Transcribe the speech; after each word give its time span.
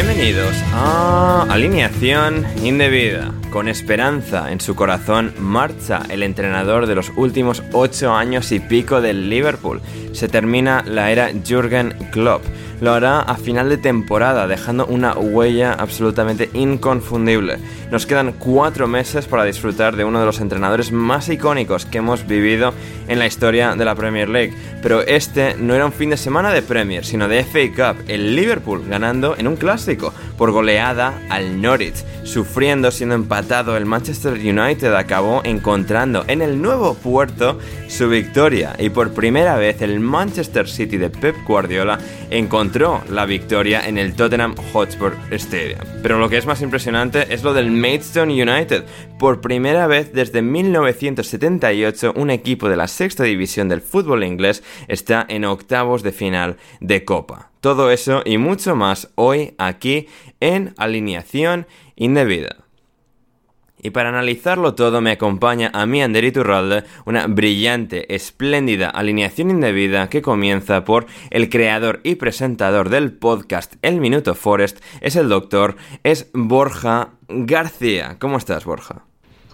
Bienvenidos 0.00 0.54
a 0.74 1.44
Alineación 1.50 2.46
Indebida. 2.62 3.34
Con 3.50 3.66
esperanza 3.66 4.52
en 4.52 4.60
su 4.60 4.76
corazón 4.76 5.34
marcha 5.40 6.02
el 6.08 6.22
entrenador 6.22 6.86
de 6.86 6.94
los 6.94 7.10
últimos 7.16 7.64
ocho 7.72 8.14
años 8.14 8.52
y 8.52 8.60
pico 8.60 9.00
del 9.00 9.28
Liverpool. 9.28 9.80
Se 10.12 10.28
termina 10.28 10.84
la 10.86 11.10
era 11.10 11.32
Jürgen 11.44 11.96
Klopp. 12.12 12.44
Lo 12.80 12.92
hará 12.92 13.18
a 13.22 13.34
final 13.34 13.70
de 13.70 13.76
temporada, 13.76 14.46
dejando 14.46 14.86
una 14.86 15.14
huella 15.14 15.72
absolutamente 15.72 16.48
inconfundible. 16.54 17.58
Nos 17.90 18.04
quedan 18.04 18.32
cuatro 18.32 18.86
meses 18.86 19.26
para 19.26 19.44
disfrutar 19.44 19.96
de 19.96 20.04
uno 20.04 20.20
de 20.20 20.26
los 20.26 20.40
entrenadores 20.40 20.92
más 20.92 21.30
icónicos 21.30 21.86
que 21.86 21.98
hemos 21.98 22.26
vivido 22.26 22.74
en 23.08 23.18
la 23.18 23.26
historia 23.26 23.74
de 23.76 23.84
la 23.86 23.94
Premier 23.94 24.28
League. 24.28 24.52
Pero 24.82 25.00
este 25.00 25.54
no 25.56 25.74
era 25.74 25.86
un 25.86 25.92
fin 25.92 26.10
de 26.10 26.18
semana 26.18 26.52
de 26.52 26.60
Premier, 26.60 27.06
sino 27.06 27.28
de 27.28 27.42
FA 27.44 27.94
Cup. 27.94 28.04
El 28.06 28.36
Liverpool 28.36 28.84
ganando 28.86 29.36
en 29.38 29.48
un 29.48 29.56
clásico 29.56 30.12
por 30.36 30.52
goleada 30.52 31.18
al 31.30 31.62
Norwich. 31.62 32.04
Sufriendo, 32.24 32.90
siendo 32.90 33.14
empatado, 33.14 33.74
el 33.76 33.86
Manchester 33.86 34.34
United 34.34 34.94
acabó 34.94 35.40
encontrando 35.44 36.24
en 36.28 36.42
el 36.42 36.60
nuevo 36.60 36.92
puerto 36.92 37.58
su 37.88 38.10
victoria. 38.10 38.76
Y 38.78 38.90
por 38.90 39.14
primera 39.14 39.56
vez 39.56 39.80
el 39.80 39.98
Manchester 39.98 40.68
City 40.68 40.98
de 40.98 41.08
Pep 41.08 41.36
Guardiola 41.46 41.98
encontró 42.30 43.02
la 43.08 43.24
victoria 43.24 43.88
en 43.88 43.96
el 43.96 44.14
Tottenham 44.14 44.54
Hotspur 44.74 45.16
Stadium. 45.30 45.80
Pero 46.02 46.18
lo 46.18 46.28
que 46.28 46.36
es 46.36 46.44
más 46.44 46.60
impresionante 46.60 47.32
es 47.32 47.42
lo 47.42 47.54
del 47.54 47.77
Maidstone 47.80 48.32
United. 48.32 48.84
Por 49.18 49.40
primera 49.40 49.86
vez 49.86 50.12
desde 50.12 50.42
1978, 50.42 52.12
un 52.16 52.30
equipo 52.30 52.68
de 52.68 52.76
la 52.76 52.88
sexta 52.88 53.24
división 53.24 53.68
del 53.68 53.80
fútbol 53.80 54.24
inglés 54.24 54.62
está 54.88 55.24
en 55.28 55.44
octavos 55.44 56.02
de 56.02 56.12
final 56.12 56.56
de 56.80 57.04
Copa. 57.04 57.50
Todo 57.60 57.90
eso 57.90 58.22
y 58.24 58.38
mucho 58.38 58.76
más 58.76 59.10
hoy 59.16 59.54
aquí 59.58 60.08
en 60.40 60.74
Alineación 60.76 61.66
Indebida. 61.96 62.67
Y 63.80 63.90
para 63.90 64.08
analizarlo 64.08 64.74
todo 64.74 65.00
me 65.00 65.12
acompaña 65.12 65.70
a 65.72 65.86
mí 65.86 66.02
Ander 66.02 66.24
Iturralde, 66.24 66.84
una 67.04 67.26
brillante, 67.26 68.12
espléndida 68.14 68.90
alineación 68.90 69.50
indebida 69.50 70.08
que 70.08 70.22
comienza 70.22 70.84
por 70.84 71.06
el 71.30 71.48
creador 71.48 72.00
y 72.02 72.16
presentador 72.16 72.88
del 72.88 73.12
podcast 73.12 73.74
El 73.82 74.00
Minuto 74.00 74.34
Forest, 74.34 74.78
es 75.00 75.14
el 75.16 75.28
doctor, 75.28 75.76
es 76.02 76.28
Borja 76.32 77.10
García. 77.28 78.16
¿Cómo 78.18 78.38
estás, 78.38 78.64
Borja? 78.64 79.04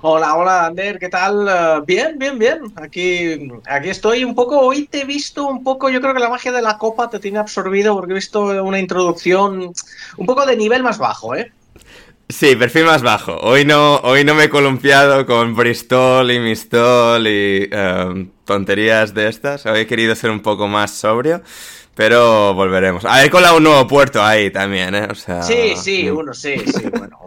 Hola, 0.07 0.37
hola, 0.37 0.67
Ander, 0.67 0.99
¿qué 0.99 1.09
tal? 1.09 1.47
Uh, 1.47 1.85
bien, 1.87 2.19
bien, 2.19 2.39
bien. 2.39 2.61
Aquí, 2.77 3.51
aquí 3.67 3.89
estoy 3.89 4.23
un 4.23 4.35
poco, 4.35 4.61
hoy 4.61 4.87
te 4.87 5.01
he 5.01 5.05
visto 5.07 5.47
un 5.47 5.65
poco, 5.65 5.89
yo 5.89 6.01
creo 6.03 6.13
que 6.13 6.21
la 6.21 6.29
magia 6.29 6.53
de 6.53 6.61
la 6.61 6.77
copa 6.77 7.09
te 7.09 7.19
tiene 7.19 7.39
absorbido 7.39 7.95
porque 7.95 8.13
he 8.13 8.15
visto 8.15 8.63
una 8.63 8.79
introducción 8.79 9.73
un 10.19 10.27
poco 10.27 10.45
de 10.45 10.57
nivel 10.59 10.83
más 10.83 10.99
bajo, 10.99 11.35
¿eh? 11.35 11.53
Sí, 12.29 12.57
perfil 12.57 12.85
más 12.85 13.03
bajo. 13.03 13.37
Hoy 13.43 13.65
no, 13.65 13.97
hoy 13.99 14.25
no 14.25 14.35
me 14.35 14.45
he 14.45 14.49
columpiado 14.49 15.27
con 15.27 15.55
Bristol 15.55 16.31
y 16.31 16.39
Mistol 16.41 17.27
y 17.27 17.69
um, 17.75 18.31
tonterías 18.45 19.13
de 19.13 19.29
estas. 19.29 19.67
Hoy 19.67 19.81
he 19.81 19.87
querido 19.87 20.15
ser 20.15 20.31
un 20.31 20.41
poco 20.41 20.67
más 20.67 20.91
sobrio, 20.91 21.43
pero 21.95 22.55
volveremos. 22.55 23.05
A 23.05 23.19
ver 23.21 23.31
con 23.31 23.43
la 23.43 23.53
un 23.53 23.63
nuevo 23.63 23.87
puerto 23.87 24.23
ahí 24.23 24.51
también, 24.51 24.95
¿eh? 24.95 25.07
O 25.11 25.15
sea, 25.15 25.43
sí, 25.43 25.75
sí, 25.77 26.09
uno, 26.09 26.33
sí, 26.33 26.55
sí, 26.65 26.89
bueno, 26.99 27.19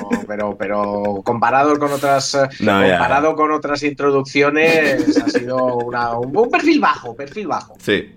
no, 0.00 0.22
pero, 0.28 0.56
pero 0.56 1.20
comparado 1.24 1.76
con 1.76 1.92
otras, 1.92 2.38
No, 2.60 2.86
ya. 2.86 2.98
comparado 2.98 3.34
con 3.34 3.50
otras 3.50 3.82
introducciones, 3.82 5.18
ha 5.18 5.28
sido 5.28 5.56
una, 5.74 6.16
un, 6.16 6.34
un 6.36 6.48
perfil 6.48 6.78
bajo, 6.78 7.16
perfil 7.16 7.48
bajo. 7.48 7.74
Sí. 7.82 8.14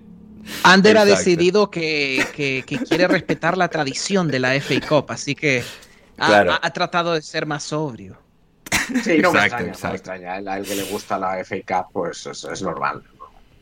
Ander 0.62 0.96
ha 0.98 1.04
decidido 1.04 1.70
que, 1.70 2.24
que- 2.36 2.62
que 2.66 2.78
quiere 2.78 3.08
respetar 3.08 3.56
la 3.58 3.66
tradición 3.68 4.28
de 4.28 4.38
la 4.38 4.54
FA 4.60 4.74
Cup, 4.86 5.06
así 5.08 5.34
que 5.34 5.64
ha, 6.18 6.26
Claro. 6.26 6.52
ha- 6.52 6.60
ha 6.62 6.72
tratado 6.72 7.14
de 7.14 7.22
ser 7.22 7.46
más 7.46 7.64
sobrio. 7.64 8.18
Sí, 9.02 9.18
no 9.20 9.32
me 9.32 9.40
Exacto, 9.40 9.40
extraña, 9.40 9.76
no 9.82 9.88
me 9.88 9.94
extraña. 9.96 10.32
A 10.34 10.58
él 10.58 10.66
que 10.66 10.74
le 10.76 10.84
gusta 10.84 11.18
la 11.18 11.38
FA 11.40 11.56
Cup, 11.84 11.92
pues 11.92 12.26
es, 12.26 12.44
es 12.44 12.62
normal. 12.62 13.02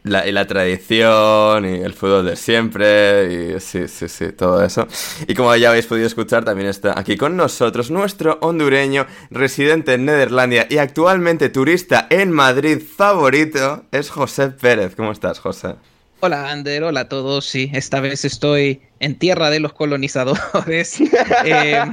La, 0.05 0.27
y 0.27 0.33
la 0.33 0.45
tradición 0.49 1.65
y 1.65 1.77
el 1.81 1.93
fútbol 1.95 2.27
de 2.27 2.35
siempre 2.35 3.55
y 3.57 3.61
sí, 3.61 3.87
sí, 3.87 4.09
sí, 4.09 4.33
todo 4.33 4.65
eso. 4.65 4.89
Y 5.29 5.35
como 5.35 5.55
ya 5.55 5.69
habéis 5.71 5.87
podido 5.87 6.09
escuchar, 6.09 6.45
también 6.45 6.69
está 6.69 6.99
aquí 6.99 7.17
con 7.17 7.37
nosotros 7.37 7.89
nuestro 7.93 8.37
hondureño 8.41 9.07
residente 9.31 9.95
en 9.95 10.07
Nederlandia 10.07 10.67
y 10.69 10.79
actualmente 10.79 11.51
turista 11.51 12.09
en 12.11 12.33
Madrid 12.33 12.83
favorito, 12.83 13.85
es 13.93 14.11
José 14.11 14.49
Pérez. 14.49 14.97
¿Cómo 14.97 15.13
estás, 15.13 15.39
José? 15.39 15.77
Hola 16.25 16.51
Ander, 16.53 16.85
hola 16.85 17.01
a 17.01 17.09
todos. 17.09 17.47
Sí, 17.47 17.69
esta 17.75 17.99
vez 17.99 18.25
estoy 18.25 18.81
en 19.01 19.19
tierra 19.19 19.51
de 19.51 19.59
los 19.59 19.73
colonizadores. 19.73 21.01
Em, 21.45 21.91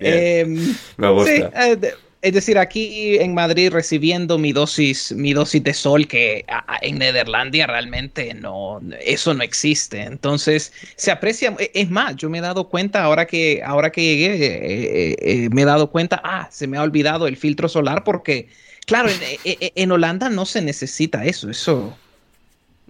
em, 0.00 0.74
Me 0.96 1.10
gusta. 1.10 1.30
Sí, 1.30 1.42
eh, 1.54 1.94
es 2.22 2.32
decir, 2.32 2.56
aquí 2.56 3.18
en 3.18 3.34
Madrid 3.34 3.70
recibiendo 3.70 4.38
mi 4.38 4.52
dosis, 4.52 5.12
mi 5.12 5.34
dosis 5.34 5.62
de 5.62 5.74
sol, 5.74 6.08
que 6.08 6.46
a- 6.48 6.76
a- 6.76 6.78
en 6.80 6.98
Nederlandia 6.98 7.66
realmente 7.66 8.32
no, 8.32 8.80
eso 9.04 9.34
no 9.34 9.42
existe. 9.42 10.00
Entonces, 10.02 10.72
se 10.96 11.10
aprecia. 11.10 11.54
e- 11.58 11.70
Es 11.74 11.90
más, 11.90 12.16
yo 12.16 12.30
me 12.30 12.38
he 12.38 12.40
dado 12.40 12.70
cuenta 12.70 13.02
ahora 13.04 13.26
que, 13.26 13.62
ahora 13.62 13.90
que 13.92 14.02
llegué, 14.02 14.34
eh, 14.34 14.58
eh, 15.12 15.16
eh, 15.20 15.48
me 15.50 15.62
he 15.62 15.64
dado 15.66 15.90
cuenta, 15.90 16.20
ah, 16.24 16.48
se 16.50 16.66
me 16.66 16.78
ha 16.78 16.82
olvidado 16.82 17.26
el 17.26 17.36
filtro 17.36 17.68
solar 17.68 18.02
porque, 18.02 18.48
claro, 18.86 19.10
en, 19.10 19.20
en- 19.22 19.72
en 19.74 19.92
Holanda 19.92 20.30
no 20.30 20.46
se 20.46 20.62
necesita 20.62 21.26
eso, 21.26 21.50
eso. 21.50 21.98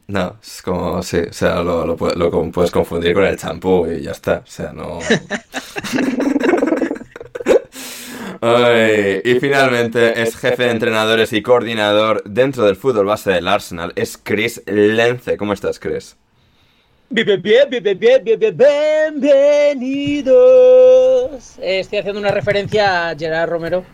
No, 0.08 0.38
es 0.42 0.62
como, 0.62 1.02
sí, 1.02 1.18
o 1.18 1.32
sea, 1.34 1.62
lo, 1.62 1.84
lo 1.84 1.96
lo 1.96 2.50
puedes 2.50 2.70
confundir 2.70 3.12
con 3.12 3.24
el 3.24 3.36
champú 3.36 3.86
y 3.86 4.02
ya 4.02 4.12
está. 4.12 4.38
O 4.38 4.46
sea, 4.46 4.72
no. 4.72 5.00
Ay, 8.40 9.20
y 9.24 9.34
finalmente 9.40 10.22
es 10.22 10.36
jefe 10.36 10.64
de 10.64 10.70
entrenadores 10.70 11.32
y 11.32 11.42
coordinador 11.42 12.22
dentro 12.24 12.64
del 12.64 12.76
fútbol 12.76 13.06
base 13.06 13.32
del 13.32 13.48
Arsenal. 13.48 13.92
Es 13.96 14.16
Chris 14.16 14.62
Lence. 14.66 15.36
¿Cómo 15.36 15.52
estás, 15.52 15.78
Chris? 15.78 16.16
Bien, 17.10 17.26
bien, 17.26 17.42
bien, 17.42 17.68
bien, 17.68 17.98
bien, 17.98 18.24
bien, 18.24 18.56
bien, 18.56 19.20
bienvenidos. 19.20 21.58
Eh, 21.58 21.80
estoy 21.80 21.98
haciendo 21.98 22.20
una 22.20 22.30
referencia 22.30 23.10
a 23.10 23.16
Gerard 23.16 23.50
Romero 23.50 23.84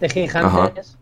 de 0.00 0.08
Gigantes. 0.08 0.99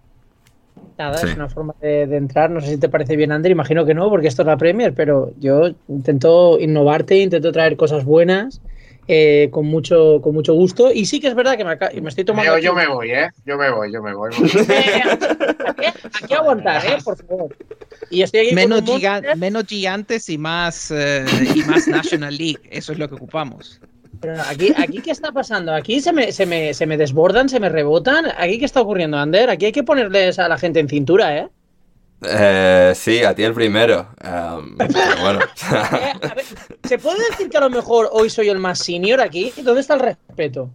Nada, 0.98 1.16
Sí. 1.18 1.28
es 1.28 1.36
una 1.36 1.48
forma 1.48 1.74
de, 1.80 2.06
de 2.08 2.16
entrar. 2.16 2.50
No 2.50 2.60
sé 2.60 2.66
si 2.68 2.76
te 2.78 2.88
parece 2.88 3.14
bien, 3.16 3.30
Ander. 3.32 3.52
Imagino 3.52 3.86
que 3.86 3.94
no, 3.94 4.10
porque 4.10 4.26
esto 4.28 4.42
es 4.42 4.46
la 4.46 4.56
Premier, 4.56 4.92
pero 4.94 5.32
yo 5.38 5.70
intento 5.88 6.58
innovarte, 6.58 7.16
intento 7.18 7.52
traer 7.52 7.76
cosas 7.76 8.04
buenas 8.04 8.60
eh, 9.06 9.48
con, 9.52 9.64
mucho, 9.66 10.20
con 10.20 10.34
mucho 10.34 10.52
gusto. 10.54 10.92
Y 10.92 11.06
sí 11.06 11.20
que 11.20 11.28
es 11.28 11.34
verdad 11.34 11.56
que 11.56 11.64
me, 11.64 11.76
me 12.02 12.08
estoy 12.08 12.24
tomando. 12.24 12.58
Yo, 12.58 12.74
me 12.74 12.88
voy, 12.88 13.10
¿eh? 13.12 13.30
Yo 13.46 13.56
me 13.56 13.70
voy, 13.70 13.92
yo 13.92 14.02
me 14.02 14.12
voy. 14.12 14.32
Eh, 14.34 15.02
aquí, 15.66 15.86
aquí 16.24 16.34
aguantar, 16.34 16.84
¿eh? 16.84 16.98
Por 17.04 17.16
favor. 17.16 17.56
Y 18.10 18.22
estoy 18.22 18.40
aquí 18.48 18.54
giga- 18.56 19.34
menos 19.36 19.64
gigantes 19.66 20.28
y 20.28 20.36
más, 20.36 20.90
eh, 20.90 21.24
y 21.54 21.60
más 21.60 21.86
National 21.88 22.36
League. 22.36 22.58
Eso 22.70 22.92
es 22.92 22.98
lo 22.98 23.08
que 23.08 23.14
ocupamos. 23.14 23.80
Pero 24.20 24.34
aquí, 24.48 24.72
aquí, 24.76 25.00
¿qué 25.00 25.10
está 25.10 25.32
pasando? 25.32 25.72
Aquí 25.74 26.00
se 26.00 26.12
me, 26.12 26.32
se, 26.32 26.44
me, 26.46 26.74
se 26.74 26.86
me 26.86 26.96
desbordan, 26.96 27.48
se 27.48 27.60
me 27.60 27.68
rebotan. 27.68 28.26
¿Aquí 28.36 28.58
qué 28.58 28.64
está 28.64 28.80
ocurriendo, 28.80 29.16
Ander? 29.16 29.48
Aquí 29.50 29.66
hay 29.66 29.72
que 29.72 29.82
ponerles 29.84 30.38
a 30.38 30.48
la 30.48 30.58
gente 30.58 30.80
en 30.80 30.88
cintura, 30.88 31.36
¿eh? 31.36 31.48
Eh, 32.22 32.92
sí, 32.96 33.22
a 33.22 33.32
ti 33.34 33.44
el 33.44 33.54
primero. 33.54 34.08
Pero 34.18 34.62
bueno. 35.20 35.38
Eh, 35.70 36.12
a 36.30 36.34
ver, 36.34 36.44
¿Se 36.84 36.98
puede 36.98 37.18
decir 37.30 37.48
que 37.48 37.56
a 37.58 37.60
lo 37.60 37.70
mejor 37.70 38.08
hoy 38.12 38.28
soy 38.30 38.48
el 38.48 38.58
más 38.58 38.80
senior 38.80 39.20
aquí? 39.20 39.52
¿Dónde 39.62 39.80
está 39.82 39.94
el 39.94 40.00
respeto? 40.00 40.70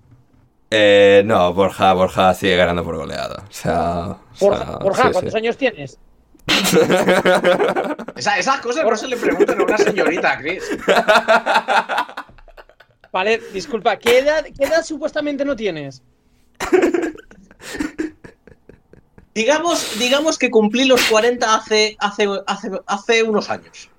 Eh, 0.72 1.22
no, 1.26 1.54
Borja, 1.54 1.92
Borja 1.94 2.34
sigue 2.34 2.56
ganando 2.56 2.84
por 2.84 2.96
goleada. 2.96 3.44
O 3.50 3.52
sea. 3.54 4.00
o 4.10 4.18
Borja, 4.40 4.66
sea, 4.66 4.78
Borja, 4.78 5.04
sí, 5.04 5.10
¿cuántos 5.12 5.32
sí. 5.34 5.38
años 5.38 5.58
tienes? 5.58 6.00
Esa- 8.16 8.38
esas 8.38 8.60
cosas 8.62 8.84
no 8.86 8.96
se 8.96 9.08
le 9.08 9.18
preguntan 9.18 9.60
a 9.60 9.64
una 9.64 9.78
señorita, 9.78 10.38
Chris. 10.40 10.64
Vale, 13.14 13.40
disculpa, 13.54 13.98
¿qué 13.98 14.20
edad, 14.20 14.44
qué 14.44 14.66
edad 14.66 14.84
supuestamente 14.84 15.46
no 15.46 15.56
tienes? 15.56 16.02
Digamos, 19.36 19.98
digamos 19.98 20.38
que 20.38 20.52
cumplí 20.52 20.86
los 20.86 21.02
40 21.06 21.56
hace, 21.56 21.96
hace, 22.00 22.28
hace, 22.46 22.70
hace 22.86 23.24
unos 23.24 23.50
años. 23.50 23.90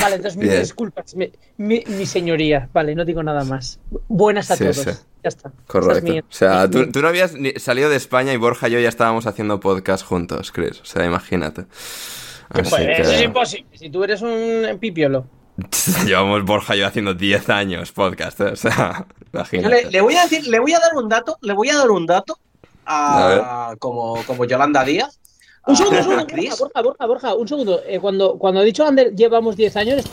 Vale, 0.00 0.16
entonces 0.16 0.36
mis 0.40 0.56
disculpas, 0.60 1.16
mi, 1.16 1.32
mi- 1.56 1.82
mi 1.88 2.06
señoría. 2.06 2.68
Vale, 2.72 2.94
no 2.94 3.04
digo 3.04 3.20
nada 3.24 3.42
más. 3.42 3.80
Buenas 4.06 4.48
a 4.52 4.56
Sí, 4.56 4.62
todos. 4.64 4.76
sí. 4.76 4.90
Ya 5.24 5.28
está. 5.28 5.48
Es 5.48 5.54
Correcto. 5.66 6.12
O 6.18 6.32
sea, 6.32 6.70
tú, 6.70 6.88
tú 6.92 7.02
no 7.02 7.08
habías 7.08 7.34
ni 7.34 7.50
salido 7.54 7.90
de 7.90 7.96
España 7.96 8.32
y 8.32 8.36
Borja 8.36 8.68
y 8.68 8.72
yo 8.72 8.78
ya 8.78 8.88
estábamos 8.88 9.26
haciendo 9.26 9.58
podcast 9.58 10.04
juntos, 10.06 10.52
Chris. 10.52 10.80
O 10.80 10.84
sea, 10.84 11.04
imagínate. 11.04 11.62
Así 12.50 12.70
Pues, 12.70 12.74
que- 12.74 12.92
Eso 13.02 13.10
es 13.12 13.22
imposible. 13.22 13.76
Si 13.76 13.90
tú 13.90 14.04
eres 14.04 14.22
un 14.22 14.78
pipiolo. 14.78 15.26
Llevamos 16.06 16.44
Borja 16.44 16.76
y 16.76 16.80
yo 16.80 16.86
haciendo 16.86 17.14
10 17.14 17.48
años 17.50 17.92
podcast, 17.92 18.40
¿eh? 18.40 18.44
o 18.52 18.56
sea, 18.56 19.06
Yo 19.20 19.26
imagínate. 19.38 19.84
le, 19.84 19.90
le 19.90 20.00
voy 20.00 20.16
a 20.16 20.22
decir, 20.22 20.46
le 20.46 20.58
voy 20.58 20.72
a 20.72 20.80
dar 20.80 20.94
un 20.94 21.08
dato, 21.08 21.36
le 21.42 21.52
voy 21.52 21.68
a 21.70 21.76
dar 21.76 21.90
un 21.90 22.06
dato 22.06 22.38
a, 22.86 23.74
como, 23.78 24.16
como 24.26 24.44
Yolanda 24.44 24.84
Díaz. 24.84 25.18
Un 25.66 25.76
segundo, 25.76 25.98
un 25.98 26.04
segundo, 26.04 26.26
Chris. 26.26 26.58
Borja, 26.58 26.82
Borja, 26.82 26.84
Borja, 27.06 27.06
Borja, 27.06 27.34
un 27.34 27.48
segundo. 27.48 27.80
Eh, 27.86 28.00
cuando, 28.00 28.38
cuando 28.38 28.60
ha 28.60 28.64
dicho 28.64 28.84
Ander, 28.86 29.14
llevamos 29.14 29.56
10 29.56 29.76
años. 29.76 30.04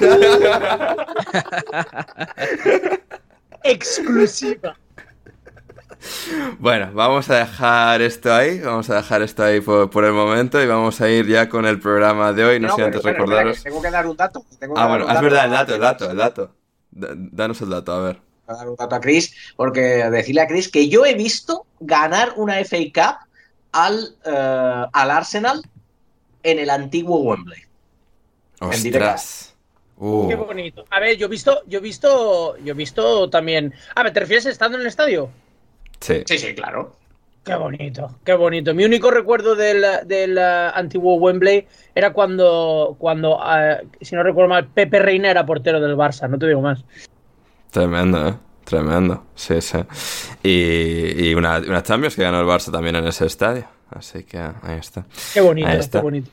Exclusiva. 3.64 4.76
Bueno, 6.58 6.90
vamos 6.92 7.30
a 7.30 7.36
dejar 7.38 8.02
esto 8.02 8.32
ahí, 8.32 8.60
vamos 8.60 8.88
a 8.90 8.96
dejar 8.96 9.22
esto 9.22 9.42
ahí 9.44 9.60
por, 9.60 9.90
por 9.90 10.04
el 10.04 10.12
momento 10.12 10.62
y 10.62 10.66
vamos 10.66 11.00
a 11.00 11.08
ir 11.08 11.26
ya 11.26 11.48
con 11.48 11.64
el 11.66 11.78
programa 11.80 12.32
de 12.32 12.44
hoy. 12.44 12.60
No, 12.60 12.68
sé 12.70 12.74
pero 12.76 12.86
antes 12.86 13.02
recordaros. 13.02 13.56
que 13.58 13.62
tengo 13.70 13.82
que 13.82 13.90
dar 13.90 14.06
un 14.06 14.16
dato. 14.16 14.44
tengo 14.58 14.74
que 14.74 14.80
Ah, 14.80 14.84
dar 14.88 14.90
bueno, 14.90 15.04
un 15.04 15.10
es 15.10 15.14
dato 15.14 15.24
verdad, 15.24 15.44
el 15.46 15.50
dato, 15.50 15.74
el 15.74 15.80
dato, 15.80 16.10
el 16.10 16.16
dato. 16.16 16.54
Da- 16.90 17.14
Danos 17.16 17.60
el 17.60 17.70
dato, 17.70 17.92
a 17.92 18.00
ver. 18.00 18.16
Voy 18.46 18.54
a 18.54 18.58
dar 18.58 18.68
un 18.68 18.76
dato 18.76 18.94
a 18.96 19.00
Chris, 19.00 19.34
porque 19.56 19.80
decirle 19.80 20.42
a 20.42 20.46
Chris 20.46 20.68
que 20.70 20.88
yo 20.88 21.04
he 21.06 21.14
visto 21.14 21.66
ganar 21.80 22.32
una 22.36 22.58
FA 22.60 22.76
Cup 22.94 23.28
al, 23.72 24.16
eh, 24.24 24.84
al 24.92 25.10
Arsenal 25.10 25.62
en 26.42 26.58
el 26.58 26.70
antiguo 26.70 27.20
Wembley. 27.20 27.62
Ostras. 28.60 29.54
Uh. 29.96 30.28
Qué 30.28 30.34
bonito. 30.36 30.84
A 30.90 31.00
ver, 31.00 31.16
yo 31.16 31.26
he 31.26 31.30
visto, 31.30 31.62
yo 31.66 31.78
he 31.78 31.82
visto, 31.82 32.56
yo 32.58 32.72
he 32.72 32.76
visto 32.76 33.30
también. 33.30 33.72
A 33.94 34.02
ver, 34.02 34.12
¿te 34.12 34.20
refieres 34.20 34.46
estando 34.46 34.76
en 34.76 34.82
el 34.82 34.88
estadio? 34.88 35.30
Sí. 36.04 36.22
Sí, 36.26 36.36
sí, 36.38 36.54
claro. 36.54 36.96
Qué 37.42 37.54
bonito, 37.54 38.18
qué 38.24 38.34
bonito. 38.34 38.74
Mi 38.74 38.84
único 38.84 39.10
recuerdo 39.10 39.54
del, 39.54 39.82
del 40.06 40.38
antiguo 40.38 41.14
Wembley 41.16 41.66
era 41.94 42.12
cuando, 42.12 42.94
cuando 42.98 43.38
eh, 43.56 43.86
si 44.02 44.14
no 44.14 44.22
recuerdo 44.22 44.50
mal, 44.50 44.66
Pepe 44.68 44.98
Reina 44.98 45.30
era 45.30 45.46
portero 45.46 45.80
del 45.80 45.96
Barça, 45.96 46.28
no 46.28 46.38
te 46.38 46.46
digo 46.46 46.60
más. 46.60 46.84
Tremendo, 47.70 48.28
¿eh? 48.28 48.34
Tremendo. 48.64 49.24
Sí, 49.34 49.60
sí. 49.60 49.78
Y, 50.42 51.28
y 51.30 51.34
una, 51.34 51.58
una 51.58 51.82
Champions 51.82 52.16
que 52.16 52.22
ganó 52.22 52.40
el 52.40 52.46
Barça 52.46 52.70
también 52.70 52.96
en 52.96 53.06
ese 53.06 53.26
estadio. 53.26 53.66
Así 53.90 54.24
que 54.24 54.38
ahí 54.38 54.78
está. 54.78 55.04
Qué 55.32 55.40
bonito, 55.40 55.68
Ahí 55.68 55.74
qué 55.74 55.80
está. 55.80 56.00
bonito. 56.00 56.30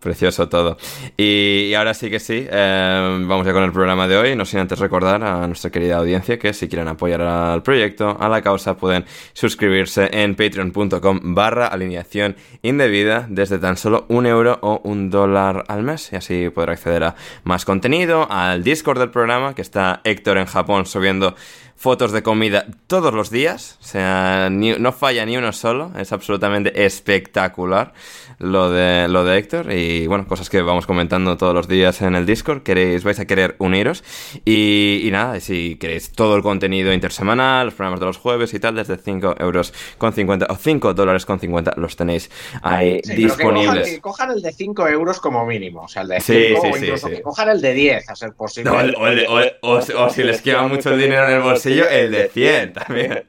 Precioso 0.00 0.48
todo. 0.48 0.78
Y, 1.18 1.74
ahora 1.74 1.92
sí 1.92 2.08
que 2.08 2.18
sí, 2.18 2.46
eh, 2.50 3.24
vamos 3.26 3.46
ya 3.46 3.52
con 3.52 3.64
el 3.64 3.72
programa 3.72 4.08
de 4.08 4.16
hoy. 4.16 4.34
No 4.34 4.46
sin 4.46 4.60
antes 4.60 4.78
recordar 4.78 5.22
a 5.22 5.46
nuestra 5.46 5.70
querida 5.70 5.98
audiencia 5.98 6.38
que 6.38 6.54
si 6.54 6.68
quieren 6.68 6.88
apoyar 6.88 7.20
al 7.20 7.62
proyecto, 7.62 8.16
a 8.18 8.28
la 8.30 8.40
causa, 8.40 8.78
pueden 8.78 9.04
suscribirse 9.34 10.08
en 10.10 10.36
patreon.com 10.36 11.34
barra 11.34 11.66
alineación 11.66 12.36
indebida 12.62 13.26
desde 13.28 13.58
tan 13.58 13.76
solo 13.76 14.06
un 14.08 14.24
euro 14.24 14.58
o 14.62 14.80
un 14.84 15.10
dólar 15.10 15.64
al 15.68 15.82
mes. 15.82 16.10
Y 16.12 16.16
así 16.16 16.48
podrá 16.48 16.72
acceder 16.72 17.04
a 17.04 17.14
más 17.44 17.66
contenido, 17.66 18.26
al 18.30 18.64
Discord 18.64 19.00
del 19.00 19.10
programa, 19.10 19.54
que 19.54 19.60
está 19.60 20.00
Héctor 20.04 20.38
en 20.38 20.46
Japón 20.46 20.86
subiendo 20.86 21.34
fotos 21.80 22.12
de 22.12 22.22
comida 22.22 22.66
todos 22.86 23.14
los 23.14 23.30
días. 23.30 23.78
O 23.80 23.84
sea, 23.84 24.48
no 24.50 24.92
falla 24.92 25.24
ni 25.24 25.38
uno 25.38 25.50
solo. 25.52 25.92
Es 25.96 26.12
absolutamente 26.12 26.84
espectacular 26.84 27.94
lo 28.40 28.70
de, 28.70 29.06
lo 29.08 29.22
de 29.24 29.38
Héctor. 29.38 29.70
Y 29.72 30.06
bueno, 30.08 30.26
cosas 30.26 30.50
que 30.50 30.60
vamos 30.62 30.86
comentando 30.86 31.36
todos 31.36 31.54
los 31.54 31.68
días 31.68 32.02
en 32.02 32.14
el 32.16 32.26
Discord. 32.26 32.62
Queréis, 32.62 33.04
vais 33.04 33.20
a 33.20 33.26
querer 33.26 33.54
uniros. 33.58 34.02
Y, 34.44 35.02
y 35.04 35.10
nada, 35.12 35.38
si 35.40 35.76
queréis 35.76 36.10
todo 36.10 36.34
el 36.36 36.42
contenido 36.42 36.92
intersemanal, 36.92 37.66
los 37.66 37.74
programas 37.74 38.00
de 38.00 38.06
los 38.06 38.16
jueves 38.16 38.52
y 38.54 38.58
tal, 38.58 38.74
desde 38.74 38.96
5 38.96 39.36
euros 39.38 39.72
con 39.98 40.12
50 40.12 40.46
o 40.50 40.56
5 40.56 40.94
dólares 40.94 41.24
con 41.26 41.38
50 41.38 41.74
los 41.76 41.94
tenéis 41.96 42.30
ahí 42.62 43.00
Sí, 43.04 43.12
pero 43.14 43.36
que 43.36 43.42
cojan, 43.44 43.54
disponibles. 43.54 43.88
que 43.90 44.00
cojan 44.00 44.30
el 44.32 44.42
de 44.42 44.52
5 44.52 44.88
euros 44.88 45.20
como 45.20 45.46
mínimo. 45.46 45.82
O 45.82 45.88
sea, 45.88 46.02
el 46.02 46.08
de 46.08 46.20
Sí, 46.20 46.44
5 46.48 46.60
sí, 46.62 46.68
o 46.68 46.74
sí, 46.74 46.84
incluso 46.86 47.08
sí. 47.08 47.14
que 47.16 47.22
cojan 47.22 47.48
el 47.50 47.60
de 47.60 47.74
10, 47.74 48.08
a 48.08 48.16
ser 48.16 48.32
posible. 48.32 48.70
No, 48.70 48.76
o, 48.78 49.04
o- 49.04 49.70
o- 49.74 49.78
o- 49.78 50.04
o 50.06 50.10
si 50.10 50.22
les 50.22 50.40
queda 50.42 50.62
mucho 50.66 50.90
el 50.94 50.98
dinero 51.00 51.26
en 51.28 51.34
el 51.34 51.42
bolsillo, 51.42 51.88
el 51.88 52.10
de 52.10 52.28
100 52.28 52.72
también. 52.72 53.24